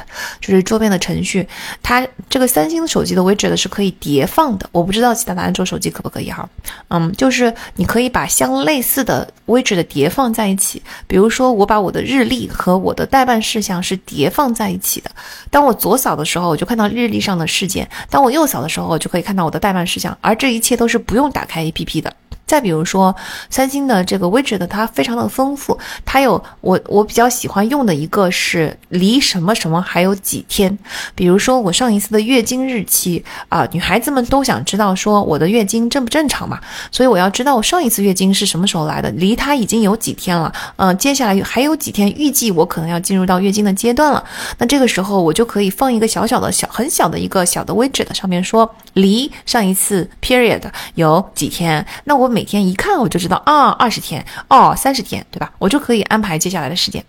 [0.40, 1.47] 就是桌边的程序。
[1.82, 6.49] 它这个三星手机的 widget 是可以叠放的，我不知道其他的安卓手机可不可以哈。
[6.89, 15.10] 嗯，就是你可以把相类似的 widget 叠放在一起，比如说我把我的日历和我的待办事项是叠放在一起的。
[15.50, 22.10] 当我左扫的时候，我就看到日历上的事件；当我右扫的时候，我就可以看到我的待办事项，而这一切都是不用打开 APP 的。
[22.51, 23.15] 再比如说，
[23.49, 30.77] 三星的这个 widget 它非常的丰富，它有我我比较喜欢用的一个是离什么什么还有几天，
[31.15, 36.59] 比如说我上一次的月经日期啊，女孩子们都想知道说我的月经正不正常嘛，
[36.91, 44.25] 所以我要知道我上一次月经是什么时候来的，离它已经有几天了，嗯，接下来还有几天，预计我可能要进入到月经的阶段了，
[44.59, 50.62] 那这个时候我就可以放一个小小的小很小的一个小的 widget 上面说离上一次 period
[50.97, 55.52] 有几天，那我每每天一看我就知道啊，二十天哦，三十天，对吧？
[55.59, 57.05] 我就可以安排接下来的时间，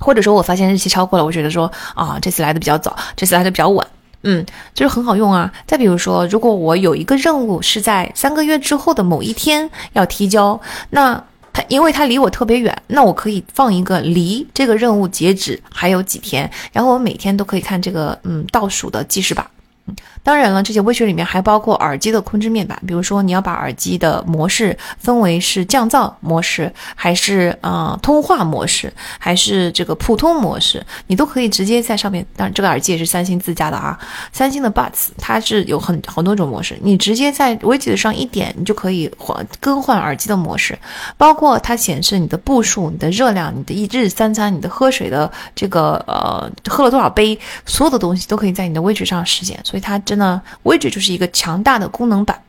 [0.00, 3.86] 或者说我发现日期超过了，我觉得说啊，这次来的比较早，这次来的比较晚，
[4.24, 4.44] 嗯，
[4.74, 5.52] 就是很好用啊。
[5.64, 11.22] 再比如说，如果我有一个任务是在三个月之后的某一天要提交，那
[11.52, 19.46] 它因为它离我特别远，那我可以放一个离这个任务截止还有几天，然后我每天都可以看这个嗯倒数的计时板。
[20.24, 32.24] 当然了，这些微区里面还包括耳机的控制面板，比如说你要把耳机的模式分为是降噪模式，还是呃通话模式，还是这个普通模式，你都可以直接在上面。
[32.34, 33.98] 当然，这个耳机也是三星自家的啊，
[34.32, 40.78] 三星的 Buds 它是有很很多种模式，你直接在 widget 上一点，你就可以换更换耳机的模式，
[41.18, 49.60] 包括它显示你的步数、你的热量、你的一日三餐、你的喝水的这个呃喝了多少杯，所有的东西都可以在你的 widget 上实现。
[49.62, 52.40] 所以它那位置就是一个强大的功能板，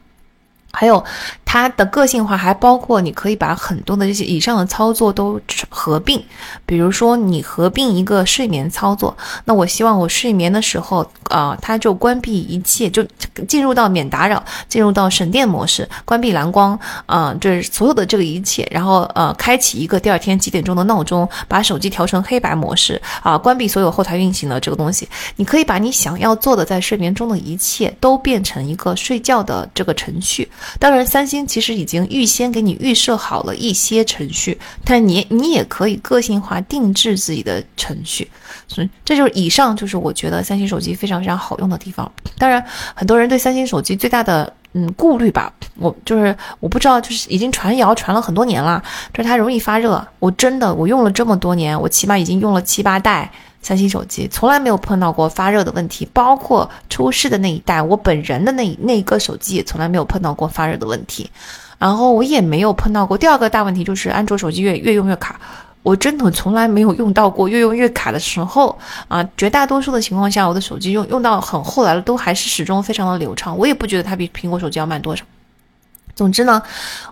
[0.76, 1.04] 还有。
[1.48, 5.40] 它的个性化还包括，你可以把很多的这些以上的操作都
[5.70, 6.22] 合并，
[6.66, 13.02] 比如说你合并一个睡眠操作，那我希望我睡眠的时候，啊，它就关闭一切，就
[13.48, 30.50] 进入到免打扰，进入到省电模式，关闭蓝光，啊，这所有的这个一切，然后呃，开启一个第二天几点钟的闹钟，把手机调成黑白模式，啊，关闭所有后台运行的这个东西，你可以把你想要做的在睡眠中的一切都变成一个睡觉的这个程序。
[30.80, 31.46] 当然，三星。
[31.46, 38.30] 其实已经预先给你预设好了一些程序，但你你也可以个性化定制自己的程序，
[38.68, 42.12] 所以这就是以上就是我觉得三星手机非常非常好用的地方。
[42.38, 42.62] 当然，
[42.94, 50.06] 很多人对三星手机最大的嗯顾虑吧，我就是我不知道，就是已经传谣传了很多年了，就是它容易发热。
[50.20, 53.32] 我真的我用了这么多年，我起码已经用了七八代。
[53.66, 61.32] 三星手机从来没有碰到过发热的问题，包括出事的那一代，我本人的那那一个手机也从来没有碰到过发热的问题。
[61.80, 65.42] 然后我也没有碰到过第二个大问题，就是安卓手机越越用越卡。
[65.82, 68.78] 我真的从来没有用到过越用越卡的时候
[69.08, 69.28] 啊！
[69.36, 73.58] 绝大多数的情况下，我的手机用用到很后来了，都还是始终非常的流畅。
[73.58, 75.26] 我也不觉得它比苹果手机要慢多少。
[76.16, 76.62] 总之呢，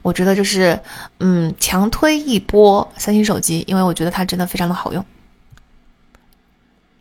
[0.03, 0.80] 我觉得就是
[1.19, 5.03] 嗯，强推一波三星手机，因为我觉得它真的非常的好用。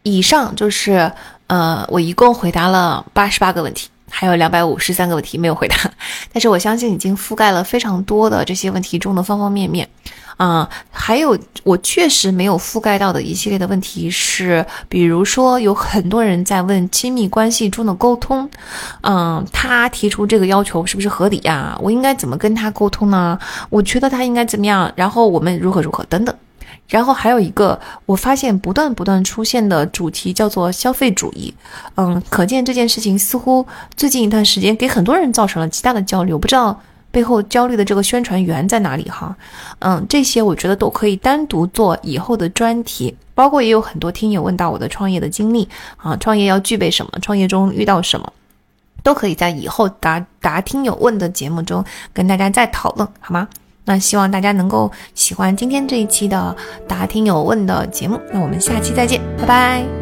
[0.02, 1.10] 以上就是，
[1.46, 5.76] 呃，我一共回答了八十八个问题，还有两百五十三个问题没有回答，
[6.32, 9.88] 但是我相信已经覆盖了非常多的这些问题中的方方面面，
[10.36, 18.48] 啊，还有我确实没有覆盖到的一系列的问题是，比如说有很多人在问亲密关系中的沟通，
[19.02, 21.78] 嗯，他提出这个要求是不是合理呀？
[21.80, 23.38] 我应该怎么跟他沟通呢？
[23.70, 24.90] 我觉得他应该怎么样？
[24.96, 26.34] 然后我们如何如何等等。
[26.92, 31.52] 然后还有一个，我发现不断不断出现的主题叫做消费主义，
[31.94, 36.34] 嗯，可见这件事情似乎最近一段时间给很多人造成了极大的焦虑。
[36.34, 36.78] 我不知道
[37.10, 39.34] 背后焦虑的这个宣传源在哪里哈，
[39.78, 48.30] 嗯，这些我觉得都可以单独做以后的专题，包括也有很多听友问到我的创业的经历啊，创业要具备什么，创业中遇到什么，
[49.02, 53.48] 都可以在以后答答听友问的节目中跟大家再讨论，好吗？
[53.84, 60.01] 那希望大家能够喜欢今天这一期的答听有问的节目，那我们下期再见，拜拜。